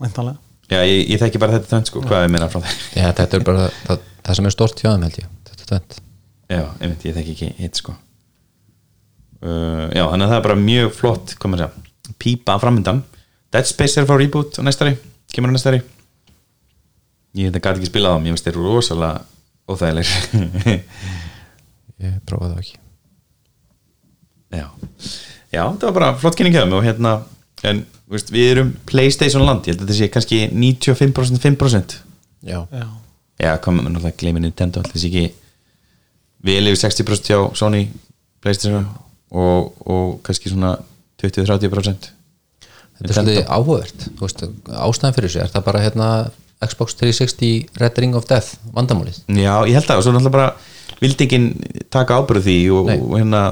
Væntanlega. 0.00 0.46
Já, 0.70 0.78
ég, 0.86 1.00
ég 1.10 1.18
þekki 1.18 1.40
bara 1.42 1.56
þetta 1.56 1.70
tvönd 1.72 1.90
sko, 1.90 2.00
hvað 2.06 2.24
er 2.24 2.30
meira 2.30 2.46
frá 2.50 2.60
þeir 2.62 2.82
já, 2.94 3.08
þetta 3.18 3.36
er 3.36 3.44
bara 3.48 3.64
það, 3.74 4.04
það 4.22 4.36
sem 4.38 4.46
er 4.46 4.54
stort 4.54 4.82
hjá 4.82 4.88
þeim 4.92 5.06
held 5.08 5.18
ég. 5.18 5.30
Þetta 5.48 5.64
er 5.64 5.70
tvent 5.72 5.96
Já, 6.50 6.62
einmitt, 6.78 7.06
ég 7.06 7.16
þekki 7.16 7.34
ekki 7.34 7.48
hitt 7.58 7.80
sko. 7.80 7.94
Uh, 9.40 9.86
Já, 9.90 10.04
þannig 10.04 10.26
að 10.26 10.30
það 10.30 10.36
er 10.36 10.44
bara 10.46 10.58
mjög 10.60 10.92
flott 10.94 11.34
hvað 11.34 11.52
maður 11.52 11.64
segja, 11.64 12.14
pípa 12.20 12.56
framöndan 12.60 13.00
Dead 13.50 13.66
Space 13.66 13.98
er 13.98 14.06
að 14.06 14.12
fá 14.12 14.20
reboot 14.20 14.58
á 14.58 14.62
næstari 14.62 14.94
kemur 15.34 15.50
á 15.50 15.54
næstari. 15.56 15.80
Ég 17.38 17.50
þetta 17.50 17.62
gæti 17.64 17.82
ekki 17.82 17.90
spilað 17.90 18.14
á 18.14 18.16
þeim, 18.18 18.28
ég 18.30 18.36
veist 18.36 18.46
þeir 18.46 18.56
eru 18.56 18.76
rosalega 18.76 19.24
óþægilegir. 19.70 20.80
Ég 22.06 22.16
prófaði 22.26 22.54
það 22.54 22.62
ekki 22.64 22.78
Já, 24.50 24.66
já, 25.54 25.62
það 25.62 25.84
var 25.88 25.96
bara 25.98 26.12
flott 26.18 26.38
kynning 26.38 26.56
hjá 26.56 26.64
þeim 26.64 26.76
og 26.78 26.86
hérna, 26.86 27.12
en 27.70 27.84
þú 27.86 28.16
veist, 28.16 28.32
við 28.34 28.48
erum 28.54 28.72
Playstation 28.90 29.44
land, 29.46 29.68
ég 29.68 29.76
held 29.76 29.84
að 29.84 29.92
þetta 29.92 29.98
sé 30.00 30.08
kannski 30.14 30.40
95% 30.50 31.44
5% 31.44 31.98
já, 32.50 32.58
já, 32.66 32.86
Já, 33.40 33.54
komum 33.62 33.86
við 33.86 33.94
náttúrulega 33.94 34.20
gleymi 34.20 34.42
Nintendo 34.44 34.82
alltaf 34.82 34.96
þessi 34.96 35.10
ekki 35.10 35.26
vel 36.44 36.72
yfir 36.72 36.82
60% 36.88 37.30
hjá 37.30 37.38
Sony 37.56 37.84
Playstation 38.42 38.88
og, 39.30 39.70
og 39.86 40.18
kannski 40.26 40.50
svona 40.52 40.74
20-30% 41.22 42.10
þetta 43.00 43.06
er 43.06 43.16
svolítið 43.16 43.46
áhugavert 43.46 44.06
þú 44.08 44.26
veist, 44.26 44.44
ástæðan 44.66 45.16
fyrir 45.16 45.30
þessu 45.30 45.44
er 45.44 45.54
það 45.54 45.66
bara 45.70 45.84
hérna 45.86 46.10
Xbox 46.60 46.98
360 47.00 47.80
Red 47.80 48.02
Ring 48.02 48.18
of 48.18 48.26
Death 48.28 48.58
vandamálið? 48.74 49.22
Já, 49.32 49.54
ég 49.64 49.78
held 49.78 49.86
það 49.88 50.02
og 50.02 50.04
svo 50.04 50.12
náttúrulega 50.12 50.34
bara 50.34 50.50
vildi 51.00 51.26
ekki 51.26 51.40
taka 51.92 52.18
ábyrðu 52.20 52.42
því 52.46 52.56
og, 52.76 52.90
og 52.96 53.16
hérna 53.16 53.42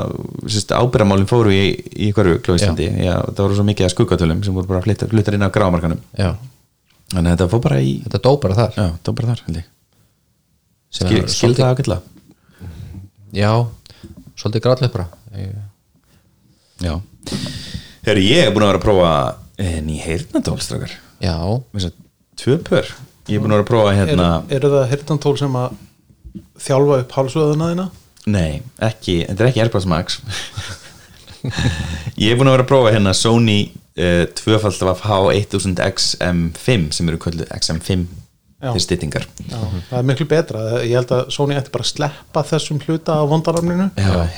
sérst, 0.50 0.74
ábyrðamálin 0.74 1.30
fóru 1.30 1.54
í, 1.54 1.64
í 1.94 2.10
hverju 2.16 2.42
klóðistandi 2.44 2.90
Já. 3.04 3.16
það 3.30 3.42
voru 3.44 3.58
svo 3.58 3.66
mikið 3.68 3.88
að 3.88 3.94
skuggatölum 3.94 4.44
sem 4.46 4.56
voru 4.56 4.70
bara 4.70 4.84
fluttar, 4.84 5.10
fluttar 5.12 5.38
inn 5.38 5.46
á 5.46 5.54
grámarkanum. 5.54 6.02
Já, 6.18 6.30
þannig 7.14 7.30
að 7.30 7.34
þetta 7.34 7.50
fór 7.54 7.64
bara 7.68 7.80
í 7.80 7.96
þetta 8.04 8.22
dó 8.26 8.30
bara 8.42 8.58
þar. 8.58 8.78
Já, 8.78 8.86
var 9.08 9.18
bara 9.22 9.34
þar, 9.34 9.66
Skil, 10.88 11.18
er 11.20 11.26
skil 11.28 11.52
það 11.52 11.74
ágætlega? 11.74 12.00
Já, 13.36 13.50
svolítið 14.40 14.62
gráðlega 14.64 14.94
bara. 14.94 15.08
Já. 16.80 16.94
Þegar 18.06 18.20
ég 18.24 18.46
er 18.46 18.54
búin 18.54 18.64
að 18.64 18.70
vera 18.70 18.80
að 18.80 18.86
prófa 18.86 19.10
eh, 19.60 19.76
ný 19.84 19.98
heyrnadólstrakar 20.00 20.94
já, 21.20 21.34
tvö 22.38 22.56
pör. 22.64 22.88
Ég 23.28 23.36
er 23.36 23.42
búin 23.44 23.52
að 23.52 23.58
vera 23.58 23.66
að 23.66 23.68
prófa 23.68 23.94
hérna 23.98 24.28
er, 24.38 24.56
eru 24.56 24.70
það 24.72 24.88
hirtantól 24.94 25.34
sem 25.40 25.58
að 25.60 25.76
þjálfa 26.60 27.00
upp 27.04 27.16
hálsöðuna 27.18 27.70
þína? 27.72 27.88
Nei, 28.28 28.60
ekki, 28.84 29.20
þetta 29.28 29.44
er 29.44 29.50
ekki 29.52 29.62
Airpods 29.64 29.86
Max. 29.88 30.18
Ég 32.18 32.32
er 32.32 32.38
búin 32.38 32.50
að 32.50 32.56
vera 32.58 32.64
að 32.66 32.70
prófa 32.70 32.92
hérna 32.94 33.12
Sony 33.16 33.58
uh, 33.98 34.24
tvöfald 34.38 34.80
af 34.90 35.04
H1000 35.06 35.78
XM5 35.86 36.88
sem 36.96 37.08
eru 37.12 37.20
kölluð 37.22 37.48
XM5 37.54 38.06
Já. 38.58 38.72
til 38.74 38.82
styttingar. 38.82 39.24
Það 39.46 39.92
er 40.00 40.06
miklu 40.08 40.26
betra. 40.26 40.62
Ég 40.82 40.96
held 40.98 41.12
að 41.14 41.28
Sony 41.30 41.54
ætti 41.54 41.70
bara 41.70 41.86
að 41.86 41.92
sleppa 41.92 42.42
þessum 42.48 42.80
hluta 42.82 43.14
á 43.14 43.24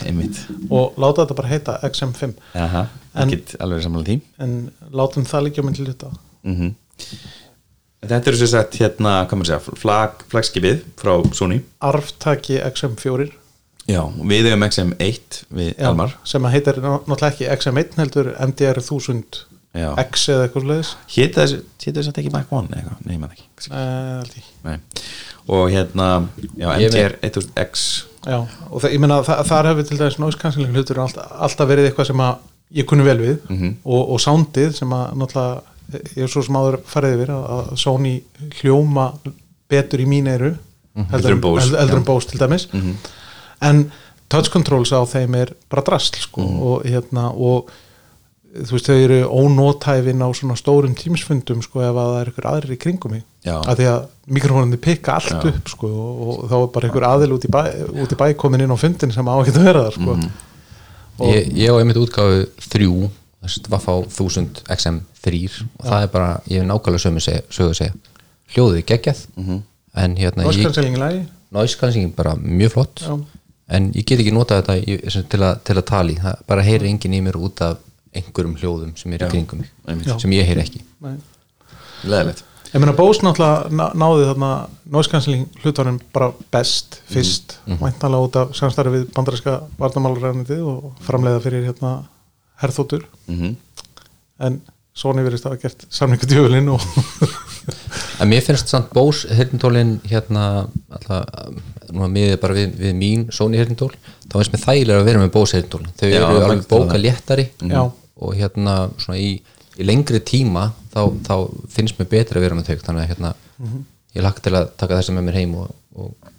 einmitt. 0.04 0.42
og 0.68 0.98
láta 1.00 1.24
þetta 1.24 1.38
bara 1.38 1.48
heita 1.54 1.78
XM5 1.88 2.34
Aha, 2.60 2.82
En- 3.14 3.32
alveg 3.64 3.82
samanlega 3.86 4.10
tím 4.12 4.20
en 4.44 4.52
látum 4.92 5.24
það 5.24 5.46
líka 5.48 5.64
myndi 5.64 5.86
hluta. 5.88 6.12
Mm 6.44 6.74
Þetta 8.00 8.30
eru 8.32 8.38
sér 8.40 8.48
sagt 8.54 8.78
hérna, 8.80 9.10
hvað 9.28 9.40
maður 9.42 9.50
segja, 9.50 9.76
flag, 9.82 10.22
flagskipið 10.32 10.78
frá 11.00 11.12
Sony. 11.36 11.60
Arftaki 11.84 12.56
XM4 12.70 13.28
Já, 13.90 14.00
við 14.30 14.46
hefum 14.48 14.64
XM1 14.68 15.38
við 15.56 15.70
já, 15.74 15.86
Almar 15.88 16.12
sem 16.28 16.44
að 16.46 16.54
heitir 16.54 16.78
ná- 16.80 17.00
náttúrulega 17.04 17.30
ekki 17.34 17.48
XM1 17.56 17.96
heldur 18.00 18.30
MDR 18.38 18.80
1000 18.80 19.40
Já. 19.70 19.92
X 20.02 20.24
eða 20.32 20.46
eitthvað 20.48 20.64
sluðis 20.64 20.88
Hétta 21.14 21.44
hétta 21.46 21.92
þessu 22.00 22.12
ekki 22.18 22.32
Mac 22.34 22.48
One 22.50 22.66
eða 22.72 22.80
eitthvað, 22.80 23.02
nei, 23.06 23.18
maður 23.22 23.36
ekki. 23.36 24.42
Nei. 24.64 24.78
og 25.46 25.70
hérna 25.70 26.06
já, 26.58 26.68
Ég 26.80 26.90
MTR 26.90 27.14
1000X 27.28 27.84
já, 28.26 28.38
og 28.70 28.82
það, 28.82 28.90
ég 28.96 29.00
meina 29.04 29.20
þa 29.28 29.36
þar 29.48 29.68
hefur 29.70 29.86
til 29.88 29.98
dæmis 30.00 30.18
noise 30.20 30.38
cancelling 30.40 30.74
hlutur 30.74 30.98
alltaf, 31.04 31.30
alltaf 31.46 31.70
verið 31.70 31.90
eitthvað 31.90 32.10
sem 32.10 32.24
að 32.26 32.34
ég 32.80 32.86
kunni 32.90 33.06
vel 33.06 33.18
við. 33.22 33.36
Mhm. 33.50 33.70
og, 33.84 34.10
og 34.14 34.20
soundið 34.22 34.74
sem 34.78 34.90
að 34.94 35.14
náttúrulega 35.22 35.62
ég 36.16 36.22
er 36.24 36.28
svo 36.28 36.42
sem 36.46 36.54
áður 36.60 36.78
farið 36.86 37.14
yfir 37.18 37.32
að, 37.34 37.44
að 37.56 37.76
Sony 37.82 38.14
hljóma 38.60 39.08
betur 39.70 40.00
í 40.00 40.06
mín 40.06 40.26
eyru 40.30 40.54
Heldur 41.10 41.32
en 41.36 41.42
held- 41.42 41.76
heldur 41.78 41.96
en 42.00 42.04
Bose 42.04 42.28
til 42.28 42.38
dæmis 42.40 42.66
Mhm. 42.72 42.96
en 43.62 43.90
touch 44.28 44.50
controls 44.50 44.90
á 44.92 45.00
þeim 45.06 45.34
er 45.36 45.52
bara 45.70 45.82
drasl 45.82 46.16
sko 46.20 46.40
Mhm. 46.42 46.60
og 46.62 46.82
hérna 46.84 47.30
og 47.34 47.70
þú 48.50 48.72
veist 48.74 48.88
þau 48.90 48.98
eru 49.04 49.18
ónótæfin 49.30 50.18
á 50.26 50.28
svona 50.34 50.56
stórum 50.58 50.94
tímsfundum 50.98 51.62
sko 51.62 51.80
ef 51.80 51.94
að 51.94 52.08
það 52.10 52.20
er 52.20 52.30
ykkur 52.32 52.48
aðrir 52.50 52.72
í 52.74 52.78
kringum 52.82 53.10
mig 53.12 53.22
Já. 53.46 53.60
að 53.62 53.76
því 53.78 53.86
að 53.86 54.06
mikrofónandi 54.28 54.76
pikka 54.80 55.12
allt 55.14 55.30
Já. 55.30 55.48
upp 55.54 55.68
sko 55.68 55.86
og, 55.86 56.42
og 56.44 56.50
þá 56.50 56.56
er 56.62 56.66
bara 56.74 56.88
ykkur 56.90 57.06
aðil 57.06 57.32
út 57.36 57.44
í 57.46 57.50
bæ, 57.50 57.62
út 58.02 58.12
í 58.12 58.16
bæ 58.18 58.34
komin 58.36 58.60
inn 58.60 58.70
á 58.74 58.76
fundin 58.76 59.12
sem 59.12 59.24
á 59.28 59.34
ekki 59.38 59.54
að 59.54 59.64
vera 59.64 59.84
þar 59.86 59.92
sko 59.94 60.14
Mhm. 60.16 60.30
Og- 61.20 61.34
ég, 61.34 61.52
ég 61.54 61.68
á 61.70 61.74
einmitt 61.78 61.96
útgáfu 62.00 62.48
þrjú 62.58 63.10
Vafá 63.72 63.92
1000 64.04 64.62
XM3 64.68 65.40
og 65.80 65.84
það 65.86 66.02
er 66.04 66.10
bara, 66.12 66.30
ég 66.50 66.60
hef 66.60 66.66
nákvæmlega 66.68 67.04
sömu 67.06 67.22
seg, 67.24 67.44
sögu 67.50 67.72
að 67.72 67.78
segja. 67.80 67.94
Hljóðið 68.54 68.82
geggjað 68.90 69.22
en 70.04 70.16
hérna 70.18 70.44
noise 70.44 70.60
ég, 70.60 70.66
cancelling 70.68 70.96
í 70.98 71.00
lagi? 71.00 71.22
Noise 71.54 71.78
cancelling 71.80 72.12
bara 72.16 72.34
mjög 72.36 72.74
flott 72.74 73.00
Já. 73.06 73.14
en 73.76 73.88
ég 73.94 74.04
get 74.06 74.20
ekki 74.20 74.34
notað 74.34 74.60
þetta 74.62 74.76
í, 74.82 74.98
sem, 75.10 75.24
til, 75.32 75.40
að, 75.46 75.62
til 75.64 75.78
að 75.78 75.86
tala 75.88 76.12
í. 76.12 76.18
Það 76.20 76.44
bara 76.52 76.66
heyri 76.66 76.90
enginn 76.92 77.16
í 77.16 77.22
mér 77.24 77.38
út 77.40 77.62
af 77.64 77.78
einhverjum 78.14 78.56
hljóðum 78.58 78.92
sem 78.98 79.12
er 79.14 79.24
í 79.24 79.30
kringum 79.30 79.62
mig 79.62 80.06
sem 80.20 80.32
ég 80.34 80.46
heyr 80.50 80.60
ekki. 80.64 80.84
Nei. 81.00 81.16
leðilegt 82.04 82.44
Ég 82.70 82.78
meina 82.78 82.92
Bose 82.94 83.24
náttúrulega 83.26 83.66
ná- 83.74 83.94
náði 83.98 84.26
þarna 84.28 84.48
noise 84.94 85.10
cancelling 85.10 85.48
hlutunum 85.64 85.96
bara 86.14 86.28
best 86.54 87.00
fyrst, 87.10 87.56
mm 87.66 87.80
væntanlega 87.82 88.26
út 88.28 88.36
af 88.38 88.52
samstarfi 88.54 88.92
við 88.94 89.08
bandaríska 89.16 89.56
varnamálurænandi 89.80 90.58
og 90.62 90.92
framleiða 91.02 91.40
fyrir 91.42 91.64
hérna 91.66 91.96
herþóttur. 92.62 93.06
Mhm. 93.28 93.56
en 94.40 94.60
Sony 95.00 95.22
verðist 95.22 95.44
að 95.46 95.52
hafa 95.54 95.62
gert 95.68 95.84
samningu 95.94 96.26
djöfulinn 96.28 96.68
og 96.72 96.80
en 98.20 98.28
mér 98.28 98.42
finnst 98.44 98.68
samt 98.72 98.88
Bose 98.92 99.28
hirtintólin 99.36 99.92
hérna 100.10 100.66
alltaf, 100.90 101.54
nú 101.94 102.02
að 102.06 102.10
miðið 102.16 102.40
bara 102.42 102.56
við, 102.56 102.72
við 102.80 102.96
mín 102.98 103.22
Sony 103.32 103.60
hirtintól, 103.60 103.92
þá 104.26 104.34
finnst 104.40 104.52
mér 104.56 104.64
þægilega 104.64 105.00
að 105.02 105.08
vera 105.10 105.22
með 105.22 105.30
Bose 105.36 105.56
hirtintólin, 105.60 105.92
þau 106.00 106.06
Já, 106.10 106.16
eru 106.18 106.26
alveg 106.40 106.66
bóka 106.72 106.98
léttari 107.00 107.46
Já. 107.70 107.80
og 108.20 108.34
hérna 108.36 108.74
svona 109.00 109.20
í, 109.22 109.30
í 109.78 109.86
lengri 109.86 110.20
tíma 110.26 110.66
þá, 110.92 111.00
þá 111.28 111.34
finnst 111.76 112.00
mér 112.00 112.10
betra 112.16 112.40
að 112.40 112.46
vera 112.48 112.58
með 112.58 112.72
þau 112.72 112.84
þannig 112.88 113.04
að 113.06 113.10
hérna 113.14 113.32
ég 114.18 114.24
lagt 114.26 114.42
til 114.44 114.56
að 114.58 114.72
taka 114.80 114.98
þessa 114.98 115.14
með 115.16 115.28
mér 115.30 115.38
heim 115.40 115.54
og, 115.62 115.70
og, 115.94 116.32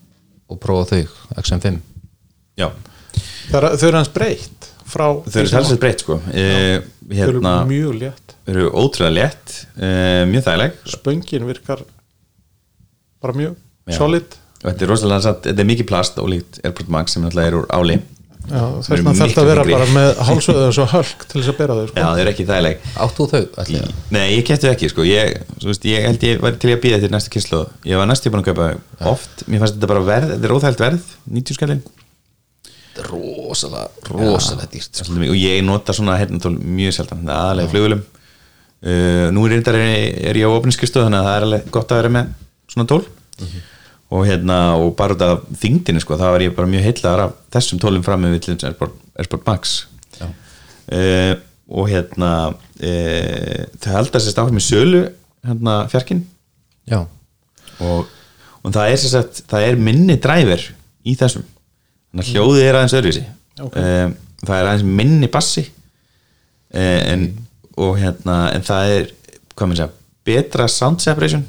og 0.52 0.60
prófa 0.62 0.92
þau, 0.92 1.06
XM5 1.40 1.80
já, 2.60 2.68
það 3.50 3.64
er- 3.64 3.78
þau 3.80 3.88
eru 3.88 3.98
hans 4.02 4.12
breytt 4.14 4.61
frá 4.92 5.08
þau 5.26 5.40
eru 5.42 5.52
talsveit 5.54 5.82
breytt 5.82 6.04
sko. 6.06 6.20
E, 6.32 6.46
þau 7.08 7.16
eru 7.16 7.40
hérna, 7.42 7.56
mjög 7.70 7.98
létt. 8.02 8.36
þau 8.46 8.54
eru 8.56 8.70
ótrúlega 8.84 9.16
létt 9.18 9.58
e, 9.76 9.92
mjög 10.32 10.48
þægileg. 10.48 10.80
Spöngin 10.96 11.50
virkar 11.50 11.84
bara 13.22 13.38
mjög 13.38 13.58
Já. 13.90 13.98
solid. 13.98 14.40
Og 14.62 14.70
þetta 14.70 14.86
er 14.86 14.92
rosalega 14.94 15.26
satt, 15.26 15.46
þetta 15.48 15.64
er 15.64 15.70
mikið 15.72 15.88
plast 15.90 16.20
ólíkt 16.22 16.60
Airport 16.66 16.92
Max 16.94 17.16
sem 17.16 17.24
náttúrulega 17.26 17.52
er 17.54 17.62
úr 17.62 17.70
áli. 17.74 18.02
Þess 18.42 18.90
vegna 18.90 19.14
þarf 19.16 19.30
miklu 19.30 19.42
að 19.42 19.50
vera 19.52 19.64
þyngri. 19.64 19.76
bara 19.78 19.88
með 19.94 20.22
hálsöðu 20.28 20.64
og 20.66 20.74
svo 20.76 20.86
hölk 20.92 21.26
til 21.30 21.38
þess 21.40 21.52
að 21.52 21.58
bera 21.60 21.76
þau 21.78 21.84
sko. 21.88 21.98
já, 22.02 22.06
þau 22.08 22.22
eru 22.24 22.32
ekki 22.32 22.46
þægileg. 22.50 22.88
Átt 23.06 23.18
þú 23.20 23.28
þau 23.32 23.42
allir? 23.64 23.92
Nei, 24.18 24.24
ég 24.34 24.46
kæftu 24.50 24.70
ekki 24.72 24.90
sko. 24.92 25.06
Ég, 25.08 25.38
veist, 25.62 25.86
ég 25.88 26.08
held 26.08 26.26
ég 26.26 26.42
var 26.42 26.58
til 26.62 26.74
að 26.74 26.82
býða 26.84 27.00
til 27.04 27.12
næstu 27.14 27.34
kynslu 27.36 27.62
ég 27.88 28.02
var 28.02 28.10
næstu 28.10 28.34
búin 28.34 28.42
að 28.42 28.50
kaupa 28.50 28.70
oft. 29.14 29.46
Mér 29.46 29.64
fannst 29.64 29.78
þetta 29.78 29.92
bara 29.94 30.04
verð, 30.10 30.34
þetta 30.34 30.50
er 30.50 30.56
óþægilt 30.58 30.84
verð 30.88 31.14
90 31.38 31.60
skallin 31.60 31.84
Rosalega, 33.10 33.88
rosalega 34.12 34.70
dýrt 34.72 35.02
sko. 35.02 35.16
og 35.16 35.38
ég 35.38 35.62
nota 35.66 35.96
svona 35.96 36.18
hernatól 36.20 36.54
mjög 36.60 36.98
sjaldan 36.98 37.30
aðalega 37.30 37.72
flugulum 37.74 38.02
uh, 38.82 39.28
nú 39.34 39.46
er 39.48 39.60
er, 39.60 39.78
er 40.32 40.40
ég 40.40 40.48
á 40.48 40.52
opniskristu 40.52 41.04
þannig 41.04 41.22
að 41.22 41.28
það 41.28 41.36
er 41.36 41.48
alveg 41.48 41.70
gott 41.76 41.92
að 41.92 42.02
vera 42.02 42.16
með 42.18 42.34
svona 42.72 42.90
tól. 42.90 43.04
Og 44.12 44.26
hérna 44.28 44.58
og 44.76 44.96
bara 45.00 45.16
út 45.16 45.24
af 45.24 45.46
þingdini 45.62 46.02
sko, 46.04 46.18
þá 46.20 46.28
er 46.34 46.48
ég 46.50 46.56
bara 46.56 46.68
mjög 46.68 46.84
heillar 46.90 47.24
af 47.28 47.38
þessum 47.56 47.80
tólum 47.80 48.04
fram 48.04 48.26
með 48.26 48.36
villins 48.36 48.66
Airport, 48.68 48.98
Airport 49.16 49.48
Max. 49.48 49.78
Uh, 50.92 51.38
og 51.72 51.88
hérna 51.88 52.32
uh, 52.52 53.62
þau 53.80 53.92
held 53.94 54.18
að 54.18 54.26
sér 54.26 54.34
stáðum 54.36 54.60
í 54.60 54.64
sölu 54.66 55.06
hérna 55.48 55.78
fjarkinn. 55.92 56.26
Já, 56.90 57.06
og, 57.80 58.10
og 58.60 58.74
það 58.76 58.92
er 58.92 59.00
sem 59.00 59.14
sagt 59.14 59.44
það 59.48 59.68
er 59.70 59.80
minni 59.80 60.18
dræver 60.20 60.66
í 61.08 61.16
þessum 61.16 61.46
þannig 62.12 62.26
að 62.26 62.34
hljóðið 62.34 62.66
er 62.66 62.80
aðeins 62.80 62.98
öðruvísi. 63.00 63.24
Ok. 63.62 63.78
um, 63.78 64.14
það 64.42 64.58
er 64.58 64.70
aðeins 64.70 65.00
minni 65.02 65.32
bassi. 65.32 65.66
Uh, 66.72 67.00
en, 67.12 67.26
og 67.82 67.98
hérna 68.00 68.38
en 68.56 68.68
það 68.68 68.94
er, 68.98 69.10
hvað 69.56 69.72
maður 69.72 69.82
segja 69.82 69.92
betra 70.32 70.70
sound 70.72 71.04
separation. 71.04 71.48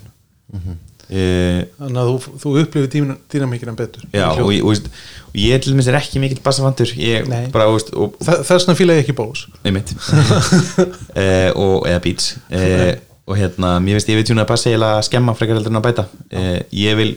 Mm 0.52 0.80
þannig 1.12 1.98
að 2.00 2.10
þú, 2.10 2.34
þú 2.40 2.52
upplifir 2.62 3.14
dýnamíkina 3.32 3.74
betur. 3.76 4.04
Já, 4.14 4.30
og, 4.32 4.48
og, 4.48 4.68
veist, 4.70 4.88
og 5.28 5.38
ég 5.42 5.62
til 5.62 5.74
dæmis 5.74 5.88
er 5.90 5.98
ekki 5.98 6.22
mikill 6.22 6.40
bassafantur 6.44 6.92
ég 6.96 7.28
Nei. 7.28 7.46
bara, 7.52 7.68
veist, 7.72 7.92
og, 7.92 8.16
Þa, 8.22 8.38
þess 8.48 8.66
vegna 8.66 8.76
fíla 8.78 8.96
ég 8.96 9.04
ekki 9.04 9.16
bós 9.16 9.44
einmitt. 9.62 9.92
Uh, 9.92 11.50
og 11.64 11.88
eða 11.90 12.00
beats. 12.04 12.36
Uh, 12.48 12.94
og 13.28 13.38
hérna, 13.38 13.74
mér 13.84 13.98
veist 13.98 14.08
ég 14.10 14.18
veit 14.18 14.30
tjúna 14.30 14.46
að 14.46 14.54
eiginlega 14.56 15.02
að 15.02 15.06
skemma 15.10 15.36
frekar 15.36 15.60
heldur 15.60 15.74
en 15.74 15.82
að 15.82 15.86
bæta. 15.90 16.06
Uh, 16.32 16.58
ég 16.80 16.98
vil 17.00 17.12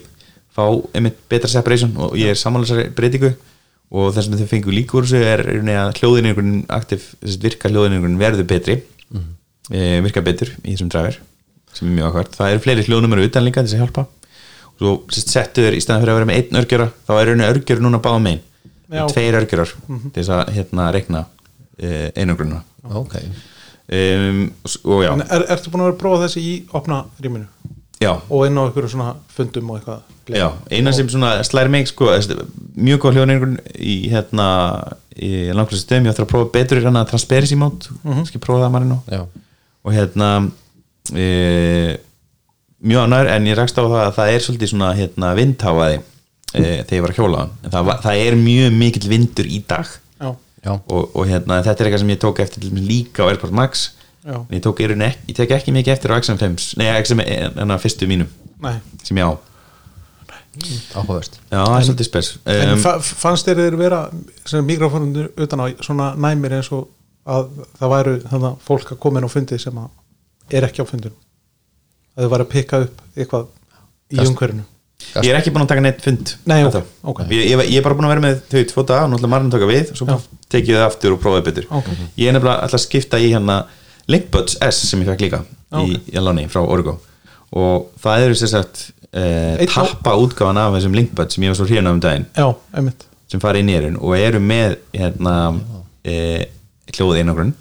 fá 0.56 0.66
einmitt 0.95 1.22
betra 1.30 1.51
separation 1.51 1.93
og 1.99 2.16
ég 2.20 2.32
er 2.32 2.39
sammálasari 2.39 2.89
breytingu 2.95 3.34
og 3.95 4.14
þess 4.16 4.32
að 4.32 4.41
þau 4.41 4.51
fengu 4.51 4.74
líka 4.74 4.97
úr 4.97 5.06
þessu 5.06 5.22
er 5.22 5.43
að 5.76 5.99
hljóðinningun 5.99 6.53
aktiv, 6.74 7.12
virka 7.43 7.70
hljóðinningun 7.70 8.20
verður 8.20 8.47
betri. 8.49 8.80
Mm 9.14 9.34
virka 9.70 10.22
betur 10.22 10.51
í 10.64 10.74
þessum 10.74 10.91
driver 10.93 11.18
sem 11.76 11.89
er 11.89 11.95
mjög 11.97 12.14
ákvært, 12.14 12.36
það 12.38 12.51
eru 12.53 12.64
fleiri 12.64 12.84
hljóðnumur 12.88 13.22
utan 13.26 13.43
líka 13.43 13.64
þess 13.66 13.76
að 13.76 13.82
hjálpa. 13.84 14.03
Og 14.76 14.78
svo 14.80 14.91
settu 15.12 15.64
þér 15.66 15.76
í 15.76 15.82
staðan 15.84 16.03
fyrir 16.03 16.14
að 16.14 16.20
vera 16.20 16.28
með 16.30 16.38
einn 16.39 16.60
örgjöra 16.62 16.86
þá 17.08 17.12
er 17.16 17.28
rauninni 17.30 17.47
örgjör 17.49 17.82
núna 17.84 17.99
báða 18.03 18.22
megin. 18.24 18.43
Já. 18.86 19.01
tveir 19.10 19.36
örgjörar 19.39 19.72
til 19.89 20.12
þess 20.14 20.32
að 20.36 20.49
hérna 20.53 20.84
rekna 20.93 21.24
uh, 21.26 22.10
einangrunna 22.14 22.60
ok. 22.86 23.16
Um, 23.86 24.43
og 24.86 25.01
já, 25.01 25.10
en 25.10 25.24
er, 25.26 25.45
ertu 25.56 25.72
búin 25.74 25.82
að 25.82 25.89
vera 25.89 25.95
að 25.95 26.01
prófa 26.03 26.20
þessi 26.24 26.43
í 26.45 26.53
opna 26.78 26.99
rýminu 27.22 27.47
já, 28.01 28.11
og 28.29 28.45
inn 28.47 28.57
á 28.59 28.63
einhverju 28.65 28.91
svona 28.91 29.15
fundum 29.31 29.69
og 29.71 29.79
eitthvað 29.79 30.35
já 30.35 30.47
eina 30.73 30.93
sem 30.95 31.09
svona 31.09 31.37
slæri 31.47 31.71
mig 31.71 31.87
sko, 31.87 32.09
mjög 32.75 33.03
góð 33.03 33.19
hljóðningun 33.19 33.57
í 33.79 33.97
hérna 34.11 34.47
í 35.15 35.31
langlega 35.55 35.79
stöðum, 35.79 36.09
ég 36.09 36.15
ætla 36.15 36.25
að 36.25 36.31
prófa 36.33 36.51
betur 36.57 36.81
í 36.81 36.83
hérna 36.83 37.05
transparency 37.07 37.55
mode, 37.59 37.87
mm 38.03 38.13
-hmm. 38.13 38.25
skil 38.27 38.41
prófa 38.43 38.65
það 38.65 38.73
marinn 38.73 38.97
Já, 39.07 39.25
og 39.83 39.93
hérna 39.93 40.51
e, 41.13 41.97
mjög 42.83 43.05
ánæður 43.05 43.31
en 43.35 43.47
ég 43.47 43.57
rakst 43.57 43.79
á 43.79 43.83
það 43.83 44.01
að 44.05 44.15
það 44.17 44.31
er 44.33 44.39
svolítið 44.39 44.71
svona 44.73 44.93
hérna 44.93 45.35
vindháfaði 45.35 45.99
e, 46.53 46.83
þegar 46.83 46.97
ég 46.97 47.01
var 47.01 47.13
að 47.13 47.19
hjóla 47.19 47.49
það, 47.69 47.85
var- 47.85 48.01
það 48.03 48.25
er 48.25 48.35
mjög 48.35 48.71
mikill 48.73 49.09
vindur 49.09 49.45
í 49.45 49.63
dag. 49.67 49.87
Já, 50.19 50.35
já, 50.65 50.71
og, 50.87 51.15
og 51.15 51.27
hérna 51.27 51.61
þetta 51.63 51.79
er 51.79 51.85
eitthvað 51.87 52.03
sem 52.03 52.09
ég 52.15 52.19
tók 52.19 52.39
eftir 52.39 52.61
til 52.61 52.71
dæmis 52.71 52.89
líka 52.89 53.23
á 53.23 53.29
Airport 53.29 53.53
Max 53.53 53.91
en 54.26 54.55
ég 54.57 54.61
tók 54.65 54.80
í 54.82 54.88
rauninni 54.89 55.05
ekki, 55.11 55.28
ég 55.32 55.36
tek 55.38 55.51
ekki 55.59 55.73
mikið 55.76 55.93
eftir 55.93 56.13
á 56.13 56.17
XM5 56.17 56.69
nei, 56.82 56.88
XM, 57.03 57.21
en 57.61 57.76
að 57.76 57.84
fyrstu 57.86 58.07
mínum. 58.09 58.30
Nei. 58.65 58.78
Sem 59.05 59.17
ég 59.21 59.28
á. 59.30 59.34
Áhugavert. 60.95 61.34
Já, 61.51 61.59
það 61.59 61.73
er 61.78 61.86
svolítið 61.89 62.07
spes. 62.07 62.30
En 62.47 62.69
um, 62.78 62.80
fa 62.80 62.93
fannst 63.03 63.47
þér 63.49 63.59
þeir 63.65 63.76
vera 63.80 63.97
sem 64.47 64.63
mikrofónundur 64.65 65.28
utan 65.43 65.59
á 65.61 65.65
svona 65.84 66.13
næmir 66.15 66.55
eins 66.55 66.69
og 66.76 66.86
að 67.28 67.49
það 67.82 67.91
væru 67.95 68.13
þannig 68.23 68.47
að 68.53 68.61
fólk 68.69 68.93
að 68.95 69.01
koma 69.03 69.19
inn 69.19 69.28
á 69.28 69.32
fundi 69.34 69.59
sem 69.59 69.82
að 69.82 70.55
er 70.55 70.67
ekki 70.69 70.86
á 70.86 70.88
fundunum 70.88 71.17
að 72.15 72.23
þau 72.23 72.32
væri 72.36 72.45
að 72.45 72.51
pikka 72.53 72.80
upp 72.86 73.03
eitthvað 73.17 73.45
í 74.13 74.19
Kast- 74.21 74.32
umhverfinu? 74.32 74.65
ég 75.26 75.30
er 75.34 75.39
ekki 75.41 75.51
búin 75.53 75.65
að 75.65 75.71
taka 75.73 75.84
neitt 75.84 75.99
fund 76.05 76.32
Nei, 76.47 76.61
ok, 76.63 76.67
ennþá. 76.69 76.82
ok. 77.11 77.19
ég, 77.34 77.43
ég, 77.51 77.63
ég 77.73 77.80
er 77.82 77.84
bara 77.86 77.97
búin 77.99 78.07
að 78.07 78.13
vera 78.15 78.23
með 78.23 78.38
þau 78.53 78.61
tvo 78.71 78.84
daga, 78.88 79.09
náttúrulega 79.11 79.34
marginn 79.36 79.51
taka 79.57 79.67
við 79.73 79.91
og 79.91 79.99
svo 79.99 80.07
Já. 80.07 80.15
tekið 80.55 80.71
ég 80.71 80.80
það 80.80 80.86
aftur 80.88 81.15
og 81.17 81.19
prófaði 81.26 81.45
betur. 81.49 81.67
Ok. 81.82 81.89
ég 82.15 82.30
er 82.32 82.38
nefnilega 82.38 82.61
alltaf 82.63 82.80
að 82.80 82.86
skipta 82.86 83.19
í 83.19 83.28
hérna 83.34 83.57
Linkbuds 84.12 84.58
S 84.62 84.84
sem 84.89 85.01
ég 85.01 85.10
fekk 85.10 85.24
líka 85.26 85.41
í, 85.82 85.97
í 86.14 86.22
Láni 86.22 86.45
frá 86.51 86.62
Orgo 86.64 86.99
og 87.56 87.90
það 88.03 88.26
eru 88.27 88.38
sér 88.40 88.52
sagt 88.52 88.82
eh, 89.15 89.61
tappa 89.72 90.15
útgáfan 90.19 90.60
af 90.61 90.73
þessum 90.77 90.95
Linkbuds 90.98 91.38
sem 91.38 91.45
ég 91.45 91.53
var 91.53 91.60
svo 91.60 91.68
hrjana 91.69 91.94
um 91.95 92.02
daginn. 92.03 92.26
Já, 92.36 92.49
einmitt. 92.76 93.06
Sem 93.32 93.41
fara 93.41 93.61
inn 93.61 93.69
í 93.72 93.77
erun 93.77 93.95
og 94.02 94.15
eru 94.18 94.41
með 94.44 94.76
hérna 94.94 95.36
eh, 96.06 96.45
hljóð 96.94 97.22
einangrun 97.22 97.53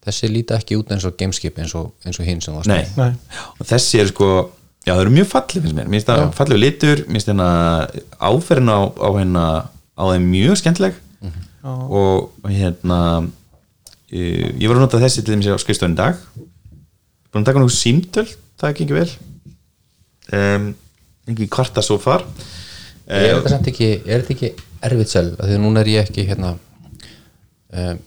Þessi 0.00 0.30
líta 0.32 0.56
ekki 0.56 0.78
út 0.80 0.88
eins 0.94 1.04
og 1.04 1.12
gameskip 1.20 1.58
eins 1.60 1.74
og, 1.76 1.90
eins 2.08 2.16
og 2.18 2.24
hinn 2.24 2.40
sem 2.40 2.54
það 2.56 2.70
Nei. 2.72 2.84
Nei. 2.96 3.10
og 3.60 3.68
þessi 3.68 4.00
er 4.00 4.08
sko 4.08 4.30
já 4.86 4.94
það 4.94 5.02
eru 5.04 5.12
mjög 5.12 5.28
fallið 5.28 5.66
finnst 5.66 5.76
mér. 5.76 5.90
Mér 5.92 5.98
finnst 6.00 6.08
það 6.08 6.22
fallið 6.38 6.60
litur, 6.62 7.02
mér 7.04 7.18
finnst 7.20 7.28
hérna 7.28 7.48
áferðin 8.30 8.72
á, 8.72 8.80
á 8.96 9.08
hérna 9.18 9.44
á 10.00 10.02
þeim 10.08 10.24
mjög 10.32 10.56
skemmtileg. 10.62 10.96
Já. 11.60 11.68
og 11.68 12.48
hérna 12.48 12.98
ég 14.10 14.66
var 14.66 14.78
að 14.78 14.84
nota 14.84 15.00
þessi 15.02 15.24
til 15.26 15.38
á 15.54 15.58
skrifstofun 15.60 15.94
í 15.94 15.98
dag. 15.98 16.20
Búin 17.30 17.44
að 17.44 17.50
taka 17.50 17.62
nokkuð 17.62 17.76
símtöl 17.76 18.26
það 18.58 18.72
ekki 18.72 18.88
vel. 18.90 19.08
Um, 20.34 20.72
ekki 21.30 21.48
kvarta 21.52 21.84
svo 21.84 21.98
far. 22.02 22.26
Er 23.10 23.36
þetta 23.36 23.54
samt 23.54 23.70
ekki, 23.70 23.90
er 24.04 24.22
þetta 24.22 24.36
ekki 24.36 24.52
erfitt 24.86 25.12
selv 25.12 25.40
að 25.42 25.56
núna 25.60 25.82
er 25.82 25.90
ég 25.92 26.08
ekki 26.08 26.24
hérna 26.28 26.54
um, 26.54 28.02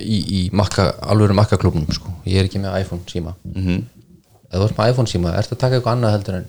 í, 0.00 0.16
í 0.18 0.40
makka, 0.56 0.88
alvöru 1.04 1.36
makkaklubnum 1.36 1.88
sko. 1.94 2.12
ég 2.26 2.40
er 2.40 2.48
ekki 2.48 2.60
með 2.62 2.80
iPhone 2.82 3.04
síma. 3.10 3.36
Mm 3.52 3.66
-hmm. 3.66 3.82
ef 4.50 4.58
þú 4.58 4.68
ert 4.68 4.78
með 4.78 4.92
iPhone 4.92 5.12
síma, 5.12 5.34
ertu 5.36 5.56
að 5.56 5.62
taka 5.64 5.78
eitthvað 5.78 5.96
annað 5.96 6.16
heldur 6.16 6.38
en 6.40 6.48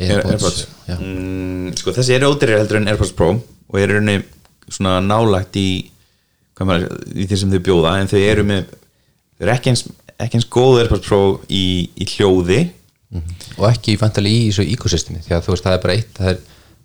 Airpods? 0.00 0.66
Já. 0.88 0.96
mm, 0.96 1.74
sko 1.76 1.92
þessi 1.92 2.16
eru 2.16 2.32
ódýrir 2.32 2.58
heldur 2.58 2.80
en 2.80 2.88
Airpods 2.88 3.12
Pro 3.16 3.34
og 3.36 3.78
eru 3.78 3.98
rauninni 3.98 4.22
svona 4.68 5.00
nálagt 5.04 5.56
í 5.60 5.90
maður, 6.68 7.00
í 7.14 7.26
því 7.28 7.38
sem 7.40 7.52
þau 7.52 7.62
bjóða 7.68 7.96
en 8.00 8.10
þau 8.10 8.20
eru 8.20 8.44
með 8.48 8.68
þau 8.72 9.44
eru 9.46 9.54
ekki 9.54 9.72
eins, 9.72 9.84
ekki 10.16 10.38
eins 10.38 10.48
góð 10.52 10.82
Airpods 10.82 11.08
Pro 11.08 11.22
í, 11.48 11.64
í 11.94 12.08
hljóði. 12.14 12.60
Og 13.58 13.66
ekki 13.68 13.98
fantali 14.00 14.32
í 14.32 14.44
þessu 14.48 14.64
ekosystemi 14.72 15.20
því 15.20 15.34
að 15.36 15.42
þú 15.46 15.52
veist 15.52 15.66
það 15.66 15.74
er 15.76 15.82
bara 15.82 15.96
eitt 15.98 16.20
er, 16.32 16.38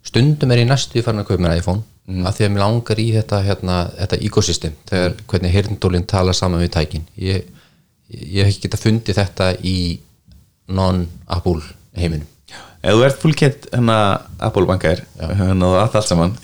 stundum 0.04 0.52
er 0.52 0.64
ég 0.64 0.68
næstu 0.68 1.04
farin 1.06 1.24
að 1.24 1.30
kaupa 1.30 1.44
mér 1.45 1.62
iPhone 1.62 2.26
af 2.28 2.36
því 2.36 2.48
að 2.48 2.52
mér 2.54 2.64
langar 2.64 2.99
í 2.99 3.08
þetta, 3.16 3.40
hérna, 3.44 3.78
þetta 3.95 4.20
ekosystem 4.28 4.76
þegar 4.88 5.16
hvernig 5.28 5.56
hirndólinn 5.56 6.08
tala 6.08 6.36
saman 6.36 6.64
við 6.64 6.74
tækin. 6.76 7.08
Ég, 7.20 7.48
ég 8.12 8.44
hef 8.44 8.52
ekki 8.52 8.68
geta 8.68 8.80
fundið 8.82 9.22
þetta 9.22 9.52
í 9.64 9.78
non-Apple 10.68 11.64
heiminum 11.95 12.28
ef 12.84 12.94
þú 12.94 13.04
ert 13.08 13.22
fullkent 13.24 13.68
hérna 13.74 13.98
Apple 14.48 14.68
bankar 14.70 15.02
hérna 15.18 15.70
og 15.72 15.80
allt 15.82 15.95
allt 15.99 16.10
saman. 16.12 16.36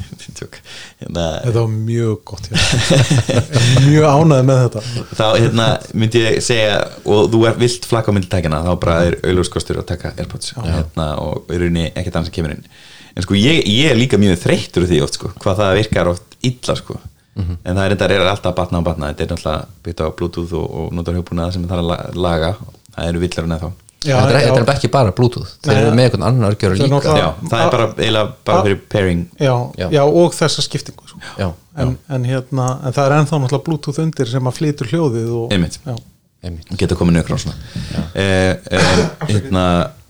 Hérna, 1.03 1.23
þetta 1.43 1.59
var 1.59 1.71
mjög 1.73 2.13
gott 2.25 2.45
þér. 2.47 3.41
mjög 3.83 4.05
ánæði 4.07 4.45
með 4.47 4.59
þetta. 4.63 4.81
Þá 5.19 5.25
hérna 5.43 5.65
myndi 5.99 6.21
ég 6.23 6.37
segja 6.45 6.77
og 7.11 7.27
þú 7.33 7.41
er 7.49 7.57
vilt 7.59 7.87
flakka 7.89 8.13
á 8.13 8.15
myndtækina 8.15 8.61
þá 8.65 8.71
bara 8.81 8.95
er 9.09 9.17
auðljóskostur 9.19 9.81
að 9.81 9.87
taka 9.91 10.13
Airpods 10.15 10.53
hérna, 10.55 11.07
og 11.21 11.51
í 11.51 11.59
rauninni 11.59 11.85
ekkert 11.91 12.15
annars 12.17 12.31
sem 12.31 12.37
kemur 12.39 12.55
inn. 12.55 12.63
En 13.13 13.25
sko 13.27 13.37
ég, 13.37 13.59
ég 13.69 13.91
er 13.91 13.99
líka 13.99 14.17
mjög 14.21 14.39
þreyttur 14.45 14.87
því 14.89 15.01
oft 15.05 15.19
sko, 15.19 15.33
hvað 15.43 15.59
það 15.61 15.75
virkar 15.81 16.11
oft 16.15 16.37
illa 16.49 16.77
sko. 16.79 16.97
En 17.35 17.75
það 17.75 17.85
er 17.85 17.97
er 18.15 18.27
alltaf 18.31 18.55
batna 18.57 18.79
á 18.81 18.87
batna. 18.87 19.11
Þetta 19.13 19.25
er 19.25 19.31
náttúrulega 19.35 19.85
byggt 19.85 20.01
á 20.01 20.07
bluetooth 20.17 20.55
og, 20.57 20.67
og 20.79 20.91
notar 20.97 21.17
hugbúnað 21.19 21.55
sem 21.57 21.67
það 21.67 21.79
er 21.79 21.83
að 21.83 21.91
la- 21.91 22.27
laga. 22.29 22.51
Það 22.95 23.09
eru 23.11 23.23
villar 23.27 23.47
en 23.49 23.57
þá 23.59 23.69
Já, 24.03 24.15
þetta, 24.19 24.39
er, 24.39 24.61
er 24.63 24.71
ekki 24.73 24.89
bara 24.91 25.11
bluetooth 25.15 25.51
þeir 25.63 25.77
eru 25.79 25.91
með 25.95 26.07
einhvern 26.09 26.25
annan 26.27 26.47
örgjör 26.49 26.73
líka 26.79 27.15
já, 27.17 27.27
það 27.49 27.61
er 27.63 27.69
bara, 27.75 27.85
eiginlega 27.97 28.33
bara 28.49 28.63
fyrir 28.65 28.79
pairing 28.91 29.21
já, 29.39 29.53
Já. 29.79 29.85
já. 29.95 30.01
og 30.03 30.35
þessa 30.37 30.65
skiptingu 30.65 31.07
sko. 31.07 31.21
já, 31.39 31.47
en, 31.79 31.93
en, 32.17 32.25
hérna, 32.27 32.65
en 32.83 32.95
það 32.97 33.05
er 33.05 33.15
ennþá 33.19 33.39
náttúrulega 33.43 33.65
bluetooth 33.69 34.01
undir 34.03 34.31
sem 34.33 34.49
að 34.51 34.57
flytur 34.59 34.91
hljóðið 34.91 35.29
og, 35.39 35.53
Einmitt. 35.55 35.79
já. 35.87 35.95
einmitt 36.43 36.73
geta 36.83 36.97
komið 36.99 37.19
nökra 37.21 37.37
og 37.37 37.43
svona 37.45 38.03
eh, 38.11 38.57
eh, 38.71 39.03
hérna, 39.29 39.65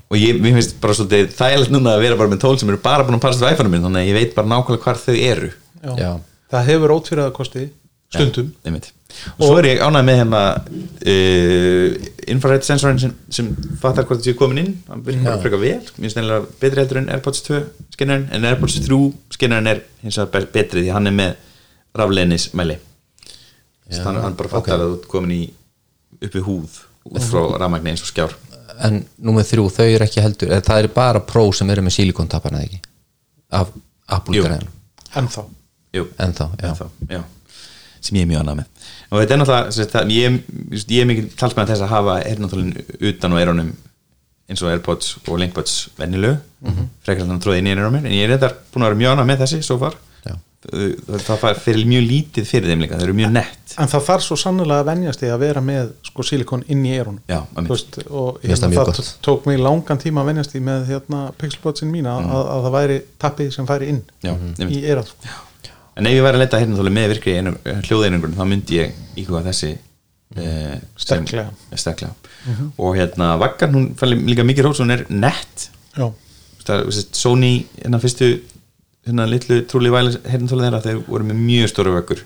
og 0.10 0.18
ég, 0.18 0.42
finnst 0.44 0.76
bara 0.82 0.98
svolítið 0.98 1.32
þægilegt 1.38 1.76
núna 1.76 1.94
að 1.98 2.04
vera 2.08 2.18
bara 2.24 2.34
með 2.34 2.42
tól 2.48 2.58
sem 2.62 2.74
eru 2.74 2.82
bara 2.84 3.06
búin 3.06 3.20
að 3.20 3.24
parast 3.28 3.44
við 3.46 3.54
iPhone-um 3.54 3.74
minn 3.78 3.86
þannig 3.88 4.04
að 4.04 4.10
ég 4.12 4.20
veit 4.20 4.36
bara 4.38 4.52
nákvæmlega 4.56 4.84
hvar 4.88 5.02
þau 5.06 5.16
eru 5.18 5.52
Já. 5.84 5.94
Já. 6.00 6.12
það 6.54 6.68
hefur 6.74 6.96
ótfyrir 6.98 7.26
að 7.28 7.34
kosti 7.38 7.68
stundum 8.14 8.52
Einmitt. 8.66 8.92
Og 9.38 9.44
svo 9.46 9.58
er 9.62 9.68
ég 9.72 9.82
ánægð 9.86 10.06
með 10.10 10.18
hérna 10.22 10.42
uh, 11.14 12.10
infrared 12.34 12.64
sensorin 12.68 13.00
sem, 13.02 13.14
sem 13.34 13.50
fattar 13.82 14.06
hvort 14.08 14.22
það 14.22 14.30
séu 14.32 14.38
komin 14.40 14.62
inn. 14.64 14.72
Hann 14.90 15.04
virkar 15.06 15.42
frekar 15.44 15.62
vel, 15.62 15.80
mér 15.98 16.06
finnst 16.08 16.18
nefnilega 16.20 16.48
betri 16.62 16.82
heldur 16.84 17.02
en 17.02 17.10
Airpods 17.16 17.44
2 17.48 17.60
skinnarin 17.96 18.28
en 18.36 18.48
Airpods 18.50 18.78
3 18.86 19.00
skinnarin 19.36 19.72
er 19.74 19.82
hins 20.04 20.18
vegar 20.22 20.32
be- 20.38 20.52
betri 20.56 20.86
því 20.86 20.94
hann 20.96 21.12
er 21.12 21.18
með 21.18 21.36
rafleinis 22.00 22.50
mæli 22.58 22.78
hann, 23.94 24.22
hann 24.24 24.38
bara 24.40 24.50
fattar 24.56 24.80
að 24.80 24.88
þú 24.88 24.98
ert 25.02 25.10
komin 25.12 25.36
í 25.36 25.42
upp 26.24 26.34
við 26.40 26.46
húð 26.48 26.80
út 27.12 27.26
frá 27.28 27.42
rafmagni 27.60 27.92
eins 27.92 28.02
og 28.06 28.10
skjár. 28.10 28.34
En 28.88 29.02
númer 29.22 29.44
þrjú, 29.46 29.68
þau 29.76 29.86
eru 29.86 30.06
ekki 30.08 30.22
heldur 30.24 30.54
eða 30.56 30.64
það 30.66 30.80
eru 30.86 30.92
bara 30.96 31.20
Pro 31.28 31.44
sem 31.54 31.70
eru 31.70 31.84
með 31.86 31.94
silikontapana 32.00 32.62
ekki? 32.64 32.80
Af 33.54 33.70
Apple 34.08 34.38
Jú. 34.40 34.46
græðan 34.48 34.64
Jú. 34.64 34.72
ennþá 35.20 35.44
ennþá, 36.26 36.48
Ennþá, 36.58 36.88
já, 37.12 37.20
sem 38.02 38.18
ég 38.18 38.24
er 38.26 38.32
mjög 38.32 38.42
annað 38.42 38.58
með 38.64 38.72
og 39.14 39.22
þetta 39.22 39.36
er 39.36 39.42
náttúrulega 39.42 40.04
ég, 40.10 40.38
ég 40.90 41.02
er 41.04 41.10
mikið 41.10 41.34
talsmæð 41.40 41.74
þess 41.74 41.86
að 41.86 41.94
hafa 41.94 42.16
heyrnartólin 42.24 42.72
utan 43.12 43.36
á 43.36 43.38
eyrunum 43.40 43.74
eins 44.50 44.64
og 44.64 44.72
Airpods 44.74 45.14
og 45.28 45.38
Linkbuds 45.40 45.76
vennilög 46.00 46.40
mm 46.40 46.72
-hmm. 46.72 46.90
frekar 47.06 47.28
þannig 47.28 47.38
að 47.40 47.46
tróði 47.46 47.62
inn 47.62 47.70
í 47.70 47.76
eyrunum 47.76 47.94
mér 47.94 48.10
en 48.10 48.18
ég 48.18 48.26
er 48.26 48.38
þetta 48.38 48.56
búin 48.74 48.84
að 48.84 48.90
vera 48.90 49.02
mjög 49.04 49.12
annað 49.14 49.30
með 49.32 49.46
þessi 49.46 49.62
svo 49.64 49.78
far 49.80 49.96
það, 50.64 51.58
fyrir 51.60 51.88
mjög 51.88 52.04
lítið 52.08 52.46
fyrir 52.48 52.72
þeim 52.72 52.84
líka, 52.84 52.96
það 52.96 53.08
eru 53.08 53.16
mjög 53.18 53.32
nett 53.36 53.74
en 53.78 53.90
það 53.92 54.06
þarf 54.08 54.24
svo 54.24 54.38
sannlega 54.40 54.80
að 54.80 54.90
venjast 54.92 55.24
í 55.24 55.32
að 55.34 55.42
vera 55.44 55.64
með 55.66 55.90
sko 56.08 56.26
silikon 56.28 56.64
inn 56.72 56.86
í 56.86 56.94
veist, 57.68 57.98
og 58.08 58.40
hérna, 58.44 58.70
það 58.72 58.92
gott. 58.92 59.18
tók 59.26 59.48
mig 59.50 59.60
langan 59.60 60.00
tíma 60.00 60.24
að 60.24 60.30
venjast 60.32 60.56
í 60.56 60.62
með 60.64 60.86
hérna, 60.88 61.24
pixelbotsin 61.38 61.92
mína 61.92 62.14
Mm. 62.24 62.30
að, 62.32 62.46
að 62.54 62.64
það 62.64 62.76
væri 62.78 63.00
tappið 63.20 63.52
sem 63.52 63.68
færi 63.68 63.90
inn 63.90 64.02
Já, 64.24 64.32
einmitt. 64.32 64.78
í 64.78 64.84
sko. 65.10 65.53
En 65.98 66.06
ef 66.10 66.14
ég 66.18 66.24
væri 66.26 66.38
að 66.40 66.44
leta 66.44 66.60
heyrnartóli 66.62 66.94
með 66.94 67.08
virkri 67.14 67.36
hljóðeinungun 67.88 68.34
þá 68.38 68.44
myndi 68.50 68.80
ég 68.80 68.96
íhuga 69.22 69.44
þessi 69.50 69.72
eh, 69.74 70.80
sem- 70.98 71.26
Sterklega. 71.26 71.50
sterklega. 71.76 72.14
og 72.78 72.96
hérna 72.98 73.38
vaggan 73.40 73.74
hún 73.76 73.88
fæli 74.00 74.18
líka 74.32 74.44
mikið 74.44 74.66
rós 74.66 74.80
hún 74.82 74.92
er 74.92 75.06
nett. 75.10 75.70
Er 75.98 76.84
Sony 77.12 77.66
hérna 77.84 78.00
fyrstu 78.00 78.40
hérna 79.06 79.26
litlu 79.28 79.62
trúli 79.68 79.92
væli 79.92 80.16
heyrnartóli 80.32 80.64
þeirra 80.66 80.82
þeir 80.84 81.02
voru 81.08 81.24
með 81.30 81.42
mjög 81.44 81.70
stóru 81.74 81.94
vöggur. 81.98 82.24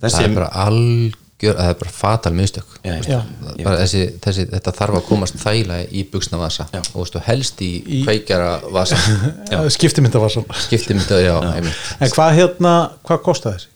Það 0.00 0.20
er 0.24 0.34
bara 0.34 0.50
algjör 1.38 1.54
það 1.58 1.68
er 1.70 1.76
bara 1.78 1.92
fatal 1.94 2.32
er 3.60 3.64
bara 3.64 3.78
þessi, 3.84 4.00
þessi, 4.24 4.44
þetta 4.50 4.72
þarf 4.74 4.96
að 4.98 5.04
komast 5.06 5.38
þægilega 5.38 5.86
í 5.94 6.02
buksna 6.10 6.40
vasa 6.40 6.66
Já. 6.72 6.80
og 6.94 7.04
veistu, 7.04 7.22
helst 7.28 7.62
í, 7.62 7.70
í 7.86 8.00
kveikjara 8.04 8.48
vasa 8.74 8.98
skiptimynda 9.76 10.18
var 10.18 10.34
svona 10.34 10.58
skipti 10.58 10.96
myndið, 10.98 11.22
já, 11.28 11.36
einmitt. 11.54 11.86
En 12.02 12.10
hvað 12.10 12.34
hérna, 12.40 12.74
hvað 13.06 13.22
kostaði 13.28 13.60
þessi? 13.60 13.70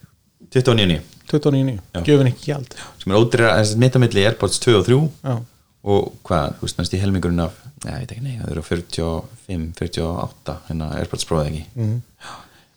29 0.59 1.01
29, 1.33 1.79
Já. 1.95 2.03
gjöfin 2.05 2.29
ekki 2.33 2.51
gjald. 2.51 2.75
Sem 3.01 3.13
er 3.15 3.19
ódýra, 3.23 3.55
þessi 3.61 3.79
mitt 3.81 3.95
á 3.97 3.99
milli 4.03 4.25
Airpods 4.27 4.59
2 4.61 4.75
og 4.81 4.87
3 4.91 4.99
já, 5.23 5.37
og 5.83 6.09
hvað, 6.27 6.57
þú 6.59 6.67
veist, 6.67 6.81
næst 6.83 6.97
í 6.97 7.01
helmingurinn 7.01 7.45
af 7.47 7.55
já, 7.87 7.95
ég 7.95 8.03
veit 8.03 8.13
ekki, 8.17 8.25
nei, 8.27 8.35
það 8.43 8.51
eru 8.57 8.65
45 8.67 9.69
48, 9.79 10.57
hérna 10.69 10.91
Airpods 10.99 11.29
Pro 11.31 11.41
eða 11.41 11.55
ekki. 11.55 11.65
Mm. 11.79 12.01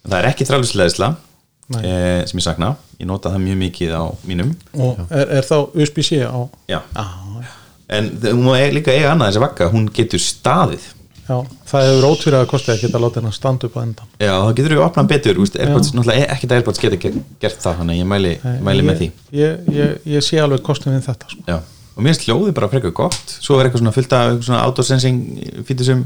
það 0.06 0.20
er 0.22 0.30
ekki 0.30 0.48
þrálusleðisla 0.52 1.16
Nei. 1.18 1.32
Eh, 1.74 2.26
sem 2.30 2.40
ég 2.40 2.46
sakna. 2.46 2.76
Ég 3.00 3.08
nota 3.10 3.30
það 3.34 3.42
mjög 3.46 3.58
mikið 3.64 3.94
á 3.98 4.04
mínum. 4.28 4.52
Og 4.78 5.00
er, 5.10 5.28
er 5.40 5.48
þá 5.48 5.56
USB-C 5.74 6.22
á 6.26 6.50
já, 6.70 6.82
ah, 6.96 7.16
já. 7.42 7.48
en 7.90 8.10
það- 8.22 8.34
hún 8.38 8.44
má 8.46 8.60
e- 8.62 8.72
líka 8.76 8.92
eiga 8.94 9.12
annað 9.14 9.32
þessi 9.34 9.42
vakka, 9.46 9.70
hún 9.74 9.90
getur 9.94 10.20
staðið. 10.22 10.92
Já, 11.26 11.40
það 11.66 11.86
hefur 11.90 12.06
ótfyrir 12.12 12.36
að 12.38 12.48
kosti 12.52 12.70
að 12.72 12.82
geta 12.86 13.00
látið 13.02 13.16
hennar 13.24 13.34
standa 13.34 13.66
upp 13.66 13.74
á 13.74 13.82
endan 13.82 14.06
Já, 14.22 14.34
þá 14.46 14.52
getur 14.60 14.76
við 14.76 14.82
opnað 14.86 15.08
betur 15.10 15.40
úst, 15.42 15.56
Airpods, 15.58 15.90
náttúrulega 15.98 16.28
ekkert 16.36 16.52
Airpods 16.52 16.78
getur 16.84 17.00
ge- 17.02 17.24
gert 17.42 17.58
það 17.64 17.80
þannig 17.80 17.96
að 17.96 18.02
ég 18.04 18.06
mæli, 18.12 18.34
mæli 18.62 18.84
með 18.86 19.00
því. 19.00 19.08
ég, 19.34 19.58
ég, 19.74 19.74
ég, 19.74 19.96
ég 20.06 20.22
sé 20.24 20.38
alveg 20.38 20.62
kostum 20.62 20.94
við 20.94 21.02
þetta 21.08 21.26
sko. 21.32 21.42
Já, 21.50 21.56
og 21.98 22.04
mér 22.04 22.14
finnst 22.14 22.28
hljóðið 22.30 22.54
bara 22.54 22.70
frekar 22.70 22.94
gott. 22.94 23.34
Svo 23.42 23.58
er 23.60 23.66
eitthvað 23.66 23.82
svona 23.82 23.94
fullt 23.98 24.14
af 24.14 24.28
eitthvað 24.30 24.46
svona 24.52 24.62
autosensing 24.70 25.66
fítur 25.66 25.84
sem 25.86 26.06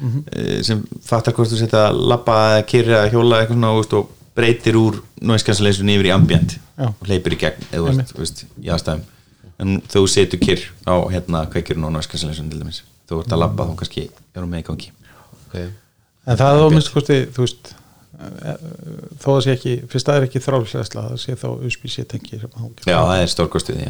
Mhm. 0.00 0.22
eh, 0.36 0.62
sem 0.62 0.84
fattar 1.02 1.32
hvort 1.32 1.48
þú 1.48 1.56
setja 1.58 1.88
að 1.88 2.04
labba 2.06 2.36
eða 2.60 2.66
kyrra 2.68 3.00
eða 3.08 3.10
hjóla 3.10 3.40
eitthvað 3.40 3.56
svona 3.56 3.72
og 4.02 4.08
breytir 4.38 4.78
úr 4.78 5.00
noise 5.20 5.46
cancellation 5.46 5.90
yfir 5.92 6.10
í 6.10 6.14
ambient 6.14 6.54
Já. 6.78 6.88
og 6.92 7.08
hleypir 7.08 7.34
í 7.34 7.40
gegn 7.40 7.66
eða 7.72 7.80
þú 7.80 7.96
veist, 7.98 8.14
þú 8.14 8.22
veist, 8.22 8.44
í 8.62 8.70
aðstæðum. 8.74 9.02
En 9.58 9.80
þú 9.90 10.04
setur 10.10 10.40
kyrr 10.42 10.62
á 10.86 10.94
hérna 11.10 11.42
kveikjurinn 11.50 11.88
og 11.88 11.96
noise 11.96 12.10
cancellation 12.10 12.50
til 12.52 12.62
dæmis. 12.62 12.84
Þú 13.10 13.24
ert 13.24 13.34
að 13.34 13.42
labba 13.42 13.66
þá 13.66 13.74
kannski 13.82 14.06
er 14.08 14.44
hún 14.44 14.52
með 14.52 14.62
í 14.62 14.66
gangi. 14.68 14.94
Okay. 15.48 15.68
en 16.28 16.36
það 16.36 16.50
er 16.52 16.58
þá 16.60 16.74
minnst 16.74 16.90
kosti 16.92 17.14
þú 17.32 17.44
veist 17.46 17.70
eh, 18.20 18.64
þó 19.22 19.28
að 19.32 19.38
sé 19.46 19.54
ekki, 19.56 19.76
fyrst 19.88 20.10
það 20.10 20.18
er 20.18 20.26
ekki 20.26 20.42
þrálisleðsla 20.44 21.04
það 21.06 21.22
sé 21.22 21.36
þá 21.40 21.46
USB-C 21.54 22.04
tengi 22.10 22.40
Já, 22.42 22.98
það 22.98 23.22
er 23.22 23.32
stórkostuð 23.32 23.80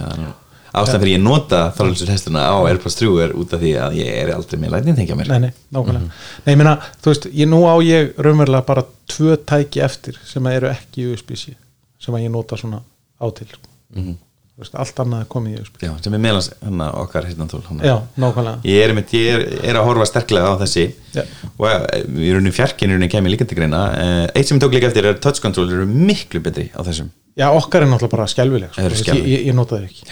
ástæðan 0.83 1.03
fyrir 1.05 1.15
ég 1.17 1.23
nota 1.25 1.61
þálusur 1.77 2.13
hestuna 2.13 2.45
á 2.49 2.57
Airpods 2.69 2.99
3 3.01 3.11
er 3.25 3.35
út 3.39 3.55
af 3.57 3.63
því 3.63 3.73
að 3.85 3.99
ég 4.01 4.13
er 4.23 4.33
aldrei 4.35 4.61
með 4.61 4.75
lætning 4.77 4.99
tengja 4.99 5.17
mér. 5.19 5.33
Nei, 5.33 5.49
nei, 5.49 5.51
nákvæmlega. 5.75 6.13
Nei, 6.45 6.53
ég 6.55 6.61
meina, 6.61 6.77
þú 7.03 7.13
veist, 7.13 7.29
ég, 7.33 7.51
nú 7.51 7.61
á 7.67 7.75
ég 7.85 8.15
raunverulega 8.19 8.67
bara 8.69 8.87
tvö 9.11 9.37
tæki 9.49 9.83
eftir 9.85 10.19
sem 10.29 10.47
eru 10.53 10.71
ekki 10.71 11.11
USB-C 11.13 11.55
sem 12.03 12.17
að 12.17 12.25
ég 12.29 12.35
nota 12.35 12.59
svona 12.61 12.81
á 13.19 13.27
til 13.35 13.49
sko. 13.51 13.69
þú 13.99 14.65
veist, 14.65 14.75
allt 14.75 15.01
annað 15.05 15.21
er 15.23 15.29
komið 15.31 15.55
í 15.55 15.61
USB 15.63 15.85
Já, 15.87 15.93
sem 16.03 16.15
er 16.17 16.23
meðlans 16.23 16.51
hana, 16.65 16.89
okkar 17.03 17.29
hestnatól 17.29 17.63
já, 17.79 17.95
nákvæmlega. 18.19 18.59
Ég 18.67 18.83
er, 18.83 18.93
einmitt, 18.95 19.15
ég 19.15 19.29
er, 19.37 19.45
er 19.71 19.79
að 19.79 19.87
horfa 19.87 20.09
sterklega 20.11 20.51
á 20.51 20.61
þessi. 20.65 20.89
Já. 21.15 21.23
og 21.55 21.69
eh, 21.71 22.03
í 22.03 22.33
rauninni 22.35 22.55
fjarkinn 22.55 22.91
í 22.91 22.97
rauninni 22.97 23.13
kemur 23.13 23.33
líka 23.33 23.47
til 23.49 23.59
greina. 23.59 23.85
Eh, 23.95 24.25
Eitt 24.35 24.51
sem 24.51 24.59
ég 24.59 24.65
tók 24.65 24.75
líka 24.75 24.91
eftir 24.91 25.07
er 25.07 25.21
touch 25.23 25.41
control 25.43 25.71
eru 25.71 25.87
miklu 25.87 26.43
betri 26.43 26.69
á 26.75 26.83
þessum 26.83 27.11
já, 27.39 27.47
okkar 27.55 27.82
er 27.85 27.89
náttúrulega 27.93 28.10
bara 28.16 28.27
skelvileg 28.31 28.73
sko. 28.74 29.15
Ég, 29.15 29.24
ég, 29.31 29.47
ég 29.48 29.55
nota 29.56 29.77
það 29.78 29.86
ekki 29.89 30.05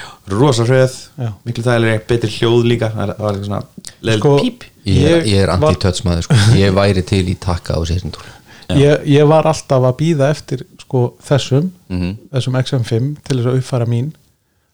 Já. 1.19 1.31
miklu 1.48 1.65
þægilegri, 1.66 2.01
betri 2.09 2.31
hljóð 2.36 2.65
líka 2.70 2.90
Það 2.94 3.12
var 3.19 3.35
eitthvað 3.35 3.48
svona 3.51 3.62
Sko, 4.20 4.32
píp 4.40 4.65
ég, 4.86 5.03
er- 5.11 5.24
Ég 5.27 5.32
ég 5.35 5.43
er 5.43 5.48
var- 5.53 5.57
anti-touch 5.74 6.05
maður 6.07 6.23
sko. 6.28 6.35
ég 6.62 6.74
væri 6.77 7.03
til 7.07 7.24
í 7.28 7.36
takka 7.39 7.74
á 7.74 7.81
sér 7.86 8.07
ég, 8.77 9.05
ég 9.07 9.27
var 9.31 9.47
alltaf 9.47 9.82
að 9.90 9.97
býða 10.01 10.31
eftir 10.31 10.65
sko, 10.82 11.15
þessum 11.23 11.70
Mhm. 11.89 12.16
þessum 12.35 12.57
XM5 12.62 13.16
til 13.23 13.36
þess 13.39 13.47
að 13.51 13.59
uppfæra 13.61 13.86
mín 13.86 14.12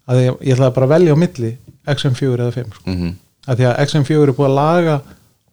að 0.09 0.23
ég, 0.27 0.39
ég 0.49 0.55
ætlaði 0.57 0.75
bara 0.75 0.87
að 0.87 0.95
velja 0.97 1.13
á 1.13 1.17
milli 1.17 1.51
XM4 1.87 2.39
eða 2.41 2.53
5 2.53 2.73
sko. 2.77 2.91
Mhm. 2.91 3.11
að 3.49 3.57
því 3.59 3.65
að 3.69 3.79
XM4 3.87 4.23
er 4.29 4.33
búið 4.33 4.49
að 4.49 4.55
laga 4.55 5.01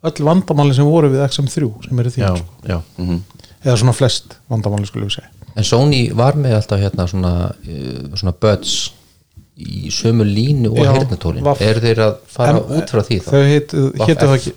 öll 0.04 0.24
vandamáli 0.24 0.74
sem 0.76 0.86
voru 0.88 1.10
við 1.12 1.24
XM3 1.28 1.88
sem 1.88 2.00
eru 2.00 2.10
því 2.10 2.22
já, 2.24 2.36
sko. 2.38 2.46
já. 2.68 2.82
eða 3.66 3.78
svona 3.82 3.94
flest 3.94 4.38
vandamáli 4.50 4.86
skulle 4.88 5.06
við 5.10 5.18
segja 5.20 5.30
en 5.56 5.64
Sony 5.68 6.02
var 6.16 6.38
með 6.40 6.56
alltaf 6.60 6.80
hérna 6.82 7.08
svona, 7.10 7.34
uh, 7.52 8.16
svona 8.20 8.34
buds 8.42 8.92
í 9.60 9.90
sömu 9.92 10.24
línu 10.24 10.70
og 10.72 11.44
vaff. 11.44 11.62
eru 11.62 11.82
þeir 11.84 12.00
að 12.06 12.14
fara 12.32 12.54
En, 12.58 12.60
út 12.80 12.92
frá 12.94 13.02
því 13.04 13.18
þá? 13.26 13.30
þau 13.34 13.44
hétu 13.50 13.82
það 14.16 14.36
ekki 14.38 14.54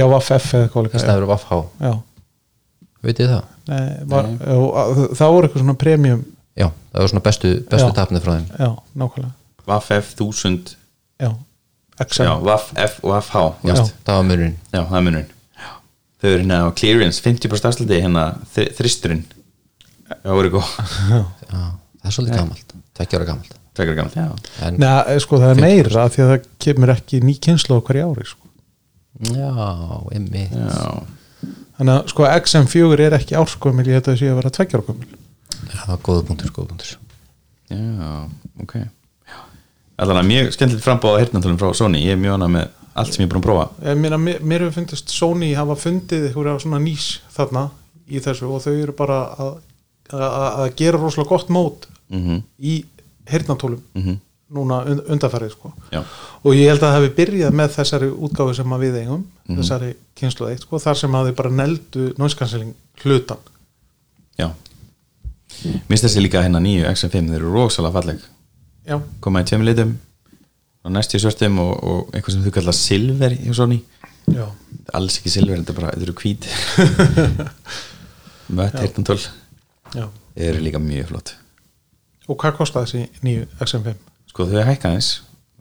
já, 0.00 0.06
Vaff 0.08 0.30
F 0.32 0.46
eða 0.56 0.70
hvað 0.72 0.86
líka 0.86 0.96
þess 0.96 1.04
að 1.04 1.10
það 1.10 1.18
eru 1.20 1.28
Vaff 1.32 1.44
H. 1.50 1.58
Já, 1.84 1.92
veitir 3.04 3.28
það? 3.30 3.44
Nei, 3.66 3.84
var, 4.08 4.28
það 5.18 5.34
voru 5.34 5.48
eitthvað 5.48 5.62
svona 5.64 5.76
premium 5.82 6.22
já, 6.56 6.68
það 6.70 7.02
var 7.04 7.12
svona 7.12 7.24
bestu, 7.26 7.52
bestu 7.70 7.90
tapnið 7.98 8.24
frá 8.24 8.32
þeim. 8.38 8.48
Já, 8.56 8.70
nákvæmlega. 9.02 9.32
Vaff 9.66 9.90
F 9.92 10.14
1000 10.16 10.74
já, 11.20 11.30
XM 12.06 12.26
Já, 12.28 12.32
Vaff 12.48 12.72
F 12.76 12.98
og 13.04 13.10
Vaff 13.12 13.30
H 13.34 13.44
já, 13.66 13.74
það 14.06 14.14
var 14.20 14.26
munurinn. 14.30 14.56
Já, 14.72 14.80
það 14.88 14.96
er 15.00 15.06
munurinn. 15.10 15.32
Þau 16.16 16.28
eru 16.32 16.40
hérna 16.40 16.58
á 16.64 16.68
clearance, 16.72 17.20
50% 17.20 17.68
afsluti 17.68 17.98
hérna 18.00 18.22
þri- 18.54 18.70
þristurinn 18.78 19.24
Það 20.14 20.40
voru 20.40 20.54
góð. 20.56 20.72
Já, 21.10 21.20
það 21.52 22.10
er 22.10 22.16
svolítið 22.18 22.40
gamalt, 22.40 22.74
tveggja 22.96 23.20
ára 23.20 23.30
gamalt. 23.32 23.54
Tvekar 23.76 23.94
gammalt, 23.94 24.16
já. 24.16 24.30
En, 24.64 24.78
Nei, 24.80 25.18
sko 25.20 25.36
það 25.40 25.52
er 25.52 25.60
meira 25.60 26.06
af 26.06 26.14
því 26.14 26.22
að 26.24 26.30
það 26.32 26.48
kemur 26.64 26.92
ekki 26.94 27.18
ný 27.24 27.34
kynslu 27.44 27.76
á 27.76 27.80
hverju 27.84 28.06
ári 28.08 28.26
sko. 28.30 28.42
já, 29.32 29.50
emmi 30.16 30.44
Já, 30.52 30.86
þannig 31.76 31.92
að 31.92 32.10
sko 32.12 32.26
XM4 32.30 33.04
er 33.06 33.16
ekki 33.18 33.36
árskömmil 33.36 33.86
ég 33.88 33.98
held 33.98 34.06
að 34.06 34.12
það 34.12 34.18
sé 34.20 34.30
að 34.30 34.38
vera 34.40 34.52
tveggjarkömmil 34.56 35.10
já, 35.72 35.82
góða 36.08 36.24
punktur, 36.30 36.52
góða 36.56 36.70
punktur. 36.72 36.94
Já, 37.68 38.22
ok. 38.64 38.74
Að 39.96 40.16
mjög 40.28 40.50
skemmtilegt 40.52 40.84
frambóð 40.84 41.16
á 41.16 41.20
heyrnantölum 41.20 41.60
frá 41.60 41.70
Sony, 41.76 42.02
ég 42.04 42.16
er 42.16 42.20
mjög 42.20 42.36
annað 42.36 42.52
með 42.56 42.66
allt 42.96 43.12
sem 43.12 43.24
ég 43.24 43.28
er 43.28 43.32
búin 43.32 43.42
að 43.42 43.46
prófa. 43.48 43.68
Ég 43.84 44.00
meina, 44.00 44.18
mér, 44.20 44.40
mér 44.44 44.64
hefur 44.64 44.76
fundist 44.78 45.12
Sony 45.12 45.52
hafa 45.56 45.76
fundið 45.80 46.30
eitthvað 46.30 46.60
svona 46.64 46.80
nýs 46.80 47.06
þarna 47.36 47.66
í 48.08 48.20
þessu 48.24 48.48
og 48.48 48.62
þau 48.64 48.72
eru 48.76 48.94
bara 48.96 49.18
að, 49.36 49.56
að, 50.12 50.70
gera 50.78 51.00
rosalega 51.00 51.32
gott 51.34 51.52
mót 51.52 51.88
mm 52.12 52.42
í 52.58 52.84
heyrnatólum 53.26 53.82
núna 54.54 54.76
und, 54.86 55.00
undarfærið 55.10 55.50
sko. 55.56 55.72
Og 56.46 56.54
ég 56.54 56.70
held 56.70 56.78
að 56.78 56.84
það 56.84 56.96
hefði 56.96 57.10
byrjað 57.16 57.56
með 57.58 57.72
þessari 57.74 58.10
útgáfu 58.28 58.54
sem 58.54 58.74
að 58.76 58.84
við 58.84 58.98
eigum 59.00 59.24
þessari 59.48 59.88
kynslu 60.14 60.50
eitt 60.50 60.62
sko, 60.62 60.78
þar 60.78 61.00
sem 61.00 61.16
að 61.18 61.30
þau 61.30 61.36
bara 61.40 61.54
neldu 61.60 62.06
nóiskanseling 62.20 62.74
hlutan 63.02 63.42
já. 64.38 64.48
Minnst 65.88 66.06
þessi 66.06 66.22
líka 66.22 66.42
hérna 66.44 66.60
nýju 66.62 66.86
XM5 66.92 67.32
þeir 67.32 67.40
eru 67.40 67.52
rosalega 67.54 67.96
falleg. 67.96 68.24
Já, 68.86 69.00
koma 69.24 69.42
í 69.42 69.48
tveim 69.48 69.64
litum 69.66 69.96
og 70.86 70.94
næstu 70.94 71.18
svörtum 71.18 71.58
og, 71.64 71.72
og 71.82 72.14
eitthvað 72.14 72.36
sem 72.36 72.44
þau 72.46 72.54
kalla 72.54 72.76
silver 72.76 73.34
hjá 73.34 73.52
já, 74.26 74.46
alls 74.94 75.18
ekki 75.20 75.32
silver, 75.32 75.60
þetta 75.62 75.72
er 75.72 75.78
bara, 75.80 75.90
þetta 75.94 76.06
eru 76.06 76.14
hvít. 76.20 76.46
Mött 78.56 78.78
þeir 78.78 79.26
eru 80.36 80.60
líka 80.64 80.82
mjög 80.82 81.12
flott. 81.12 81.32
Og 82.26 82.38
hvað 82.40 82.58
kostaði 82.60 82.90
þessi 82.90 83.24
nýju 83.26 83.48
XM5? 83.62 84.06
sko 84.36 84.44
þau 84.50 84.66
hækka 84.68 84.90
aðeins, 84.90 85.10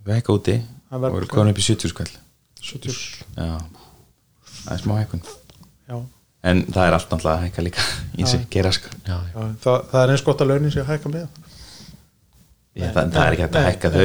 þau 0.04 0.12
hækka 0.18 0.36
úti 0.36 0.58
og 0.92 1.06
eru 1.08 1.28
komin 1.32 1.54
upp 1.54 1.62
í 1.62 1.64
70 1.64 1.94
skall. 1.94 2.12
70 2.60 2.98
já, 3.38 3.54
það 4.66 4.74
er 4.74 4.82
smá 4.82 4.94
hækkun. 4.98 5.24
Já, 5.88 5.96
en 6.52 6.64
það 6.68 6.88
er 6.90 6.98
allt 6.98 7.14
náttúrulega 7.14 7.36
að 7.38 7.46
hækka 7.46 7.66
líka 7.70 7.86
í 8.20 8.28
sig, 8.28 8.44
gera 8.52 8.74
sko. 8.76 8.92
Já, 9.08 9.16
já, 9.32 9.38
það, 9.64 9.88
það 9.94 10.00
er 10.02 10.14
eins 10.16 10.26
gott 10.28 10.44
að 10.44 10.52
launin 10.52 10.74
sé 10.76 10.84
að 10.84 10.92
hækka 10.92 11.14
með. 11.14 11.42
Já, 12.76 12.90
það, 12.92 13.14
það 13.16 13.22
er 13.24 13.38
ekki 13.38 13.46
hægt 13.46 13.60
að 13.62 13.68
hækka 13.70 13.94
þau. 13.96 14.04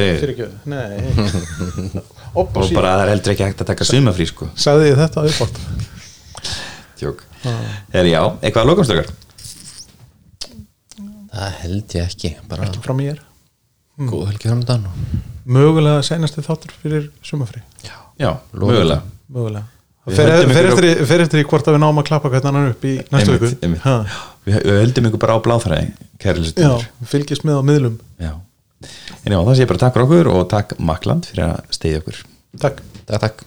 nei 0.71 0.99
og 2.39 2.53
bara 2.55 2.93
það 2.93 3.01
er 3.03 3.11
heldur 3.11 3.33
ekki 3.33 3.47
hægt 3.49 3.65
að 3.65 3.71
taka 3.73 3.89
sumafrí 3.89 4.29
sko. 4.29 4.47
Sagði 4.55 4.93
ég 4.93 5.01
þetta 5.01 5.25
uppátt 5.27 5.59
tjók. 7.01 7.25
Er 7.91 8.07
já, 8.07 8.21
eitthvað 8.39 8.61
að 8.63 8.71
lokamstökar 8.71 9.11
það 11.31 11.51
held 11.63 11.95
ég 11.97 12.07
ekki 12.07 12.33
bara 12.51 12.67
ekki 12.67 12.81
frá 12.83 12.93
mér. 12.97 13.19
Góð 14.01 14.25
helgi 14.31 14.47
framöndan 14.49 14.87
mögulega 15.45 16.01
senasti 16.05 16.41
þáttur 16.45 16.73
fyrir 16.81 17.09
sumafrí 17.25 17.61
já, 18.19 18.31
mögulega. 18.53 19.01
Mögulega. 19.31 19.65
Fer, 20.11 20.31
ykkur 20.47 20.67
eftir, 20.71 20.85
í- 20.89 21.05
hvort 21.45 21.67
að 21.69 21.75
við 21.75 21.81
náum 21.83 21.99
að 22.01 22.07
klappa 22.07 22.29
hvernig 22.33 22.47
hann 22.57 22.71
upp 22.71 22.85
í 22.89 22.93
næstu 23.13 23.35
viku. 23.35 23.49
við, 24.47 24.55
höldum 24.81 25.09
ykkur 25.11 25.21
bara 25.21 25.35
á 25.37 25.39
bláþræði 25.45 25.91
já, 26.57 26.71
fylgjast 27.11 27.45
með 27.45 27.59
á 27.61 27.63
miðlum. 27.69 27.99
Já. 28.17 28.31
en 29.25 29.35
já, 29.35 29.37
það 29.37 29.53
sé 29.55 29.61
ég 29.65 29.69
bara 29.69 29.83
takk 29.83 29.93
fyrir 29.99 30.07
okkur 30.07 30.31
og 30.33 30.47
takk 30.49 30.73
Makland 30.79 31.29
fyrir 31.29 31.45
að 31.51 31.61
steyðja 31.77 32.01
okkur. 32.01 32.21
Takk. 32.63 32.81
Takk 33.05 33.21
takk 33.27 33.43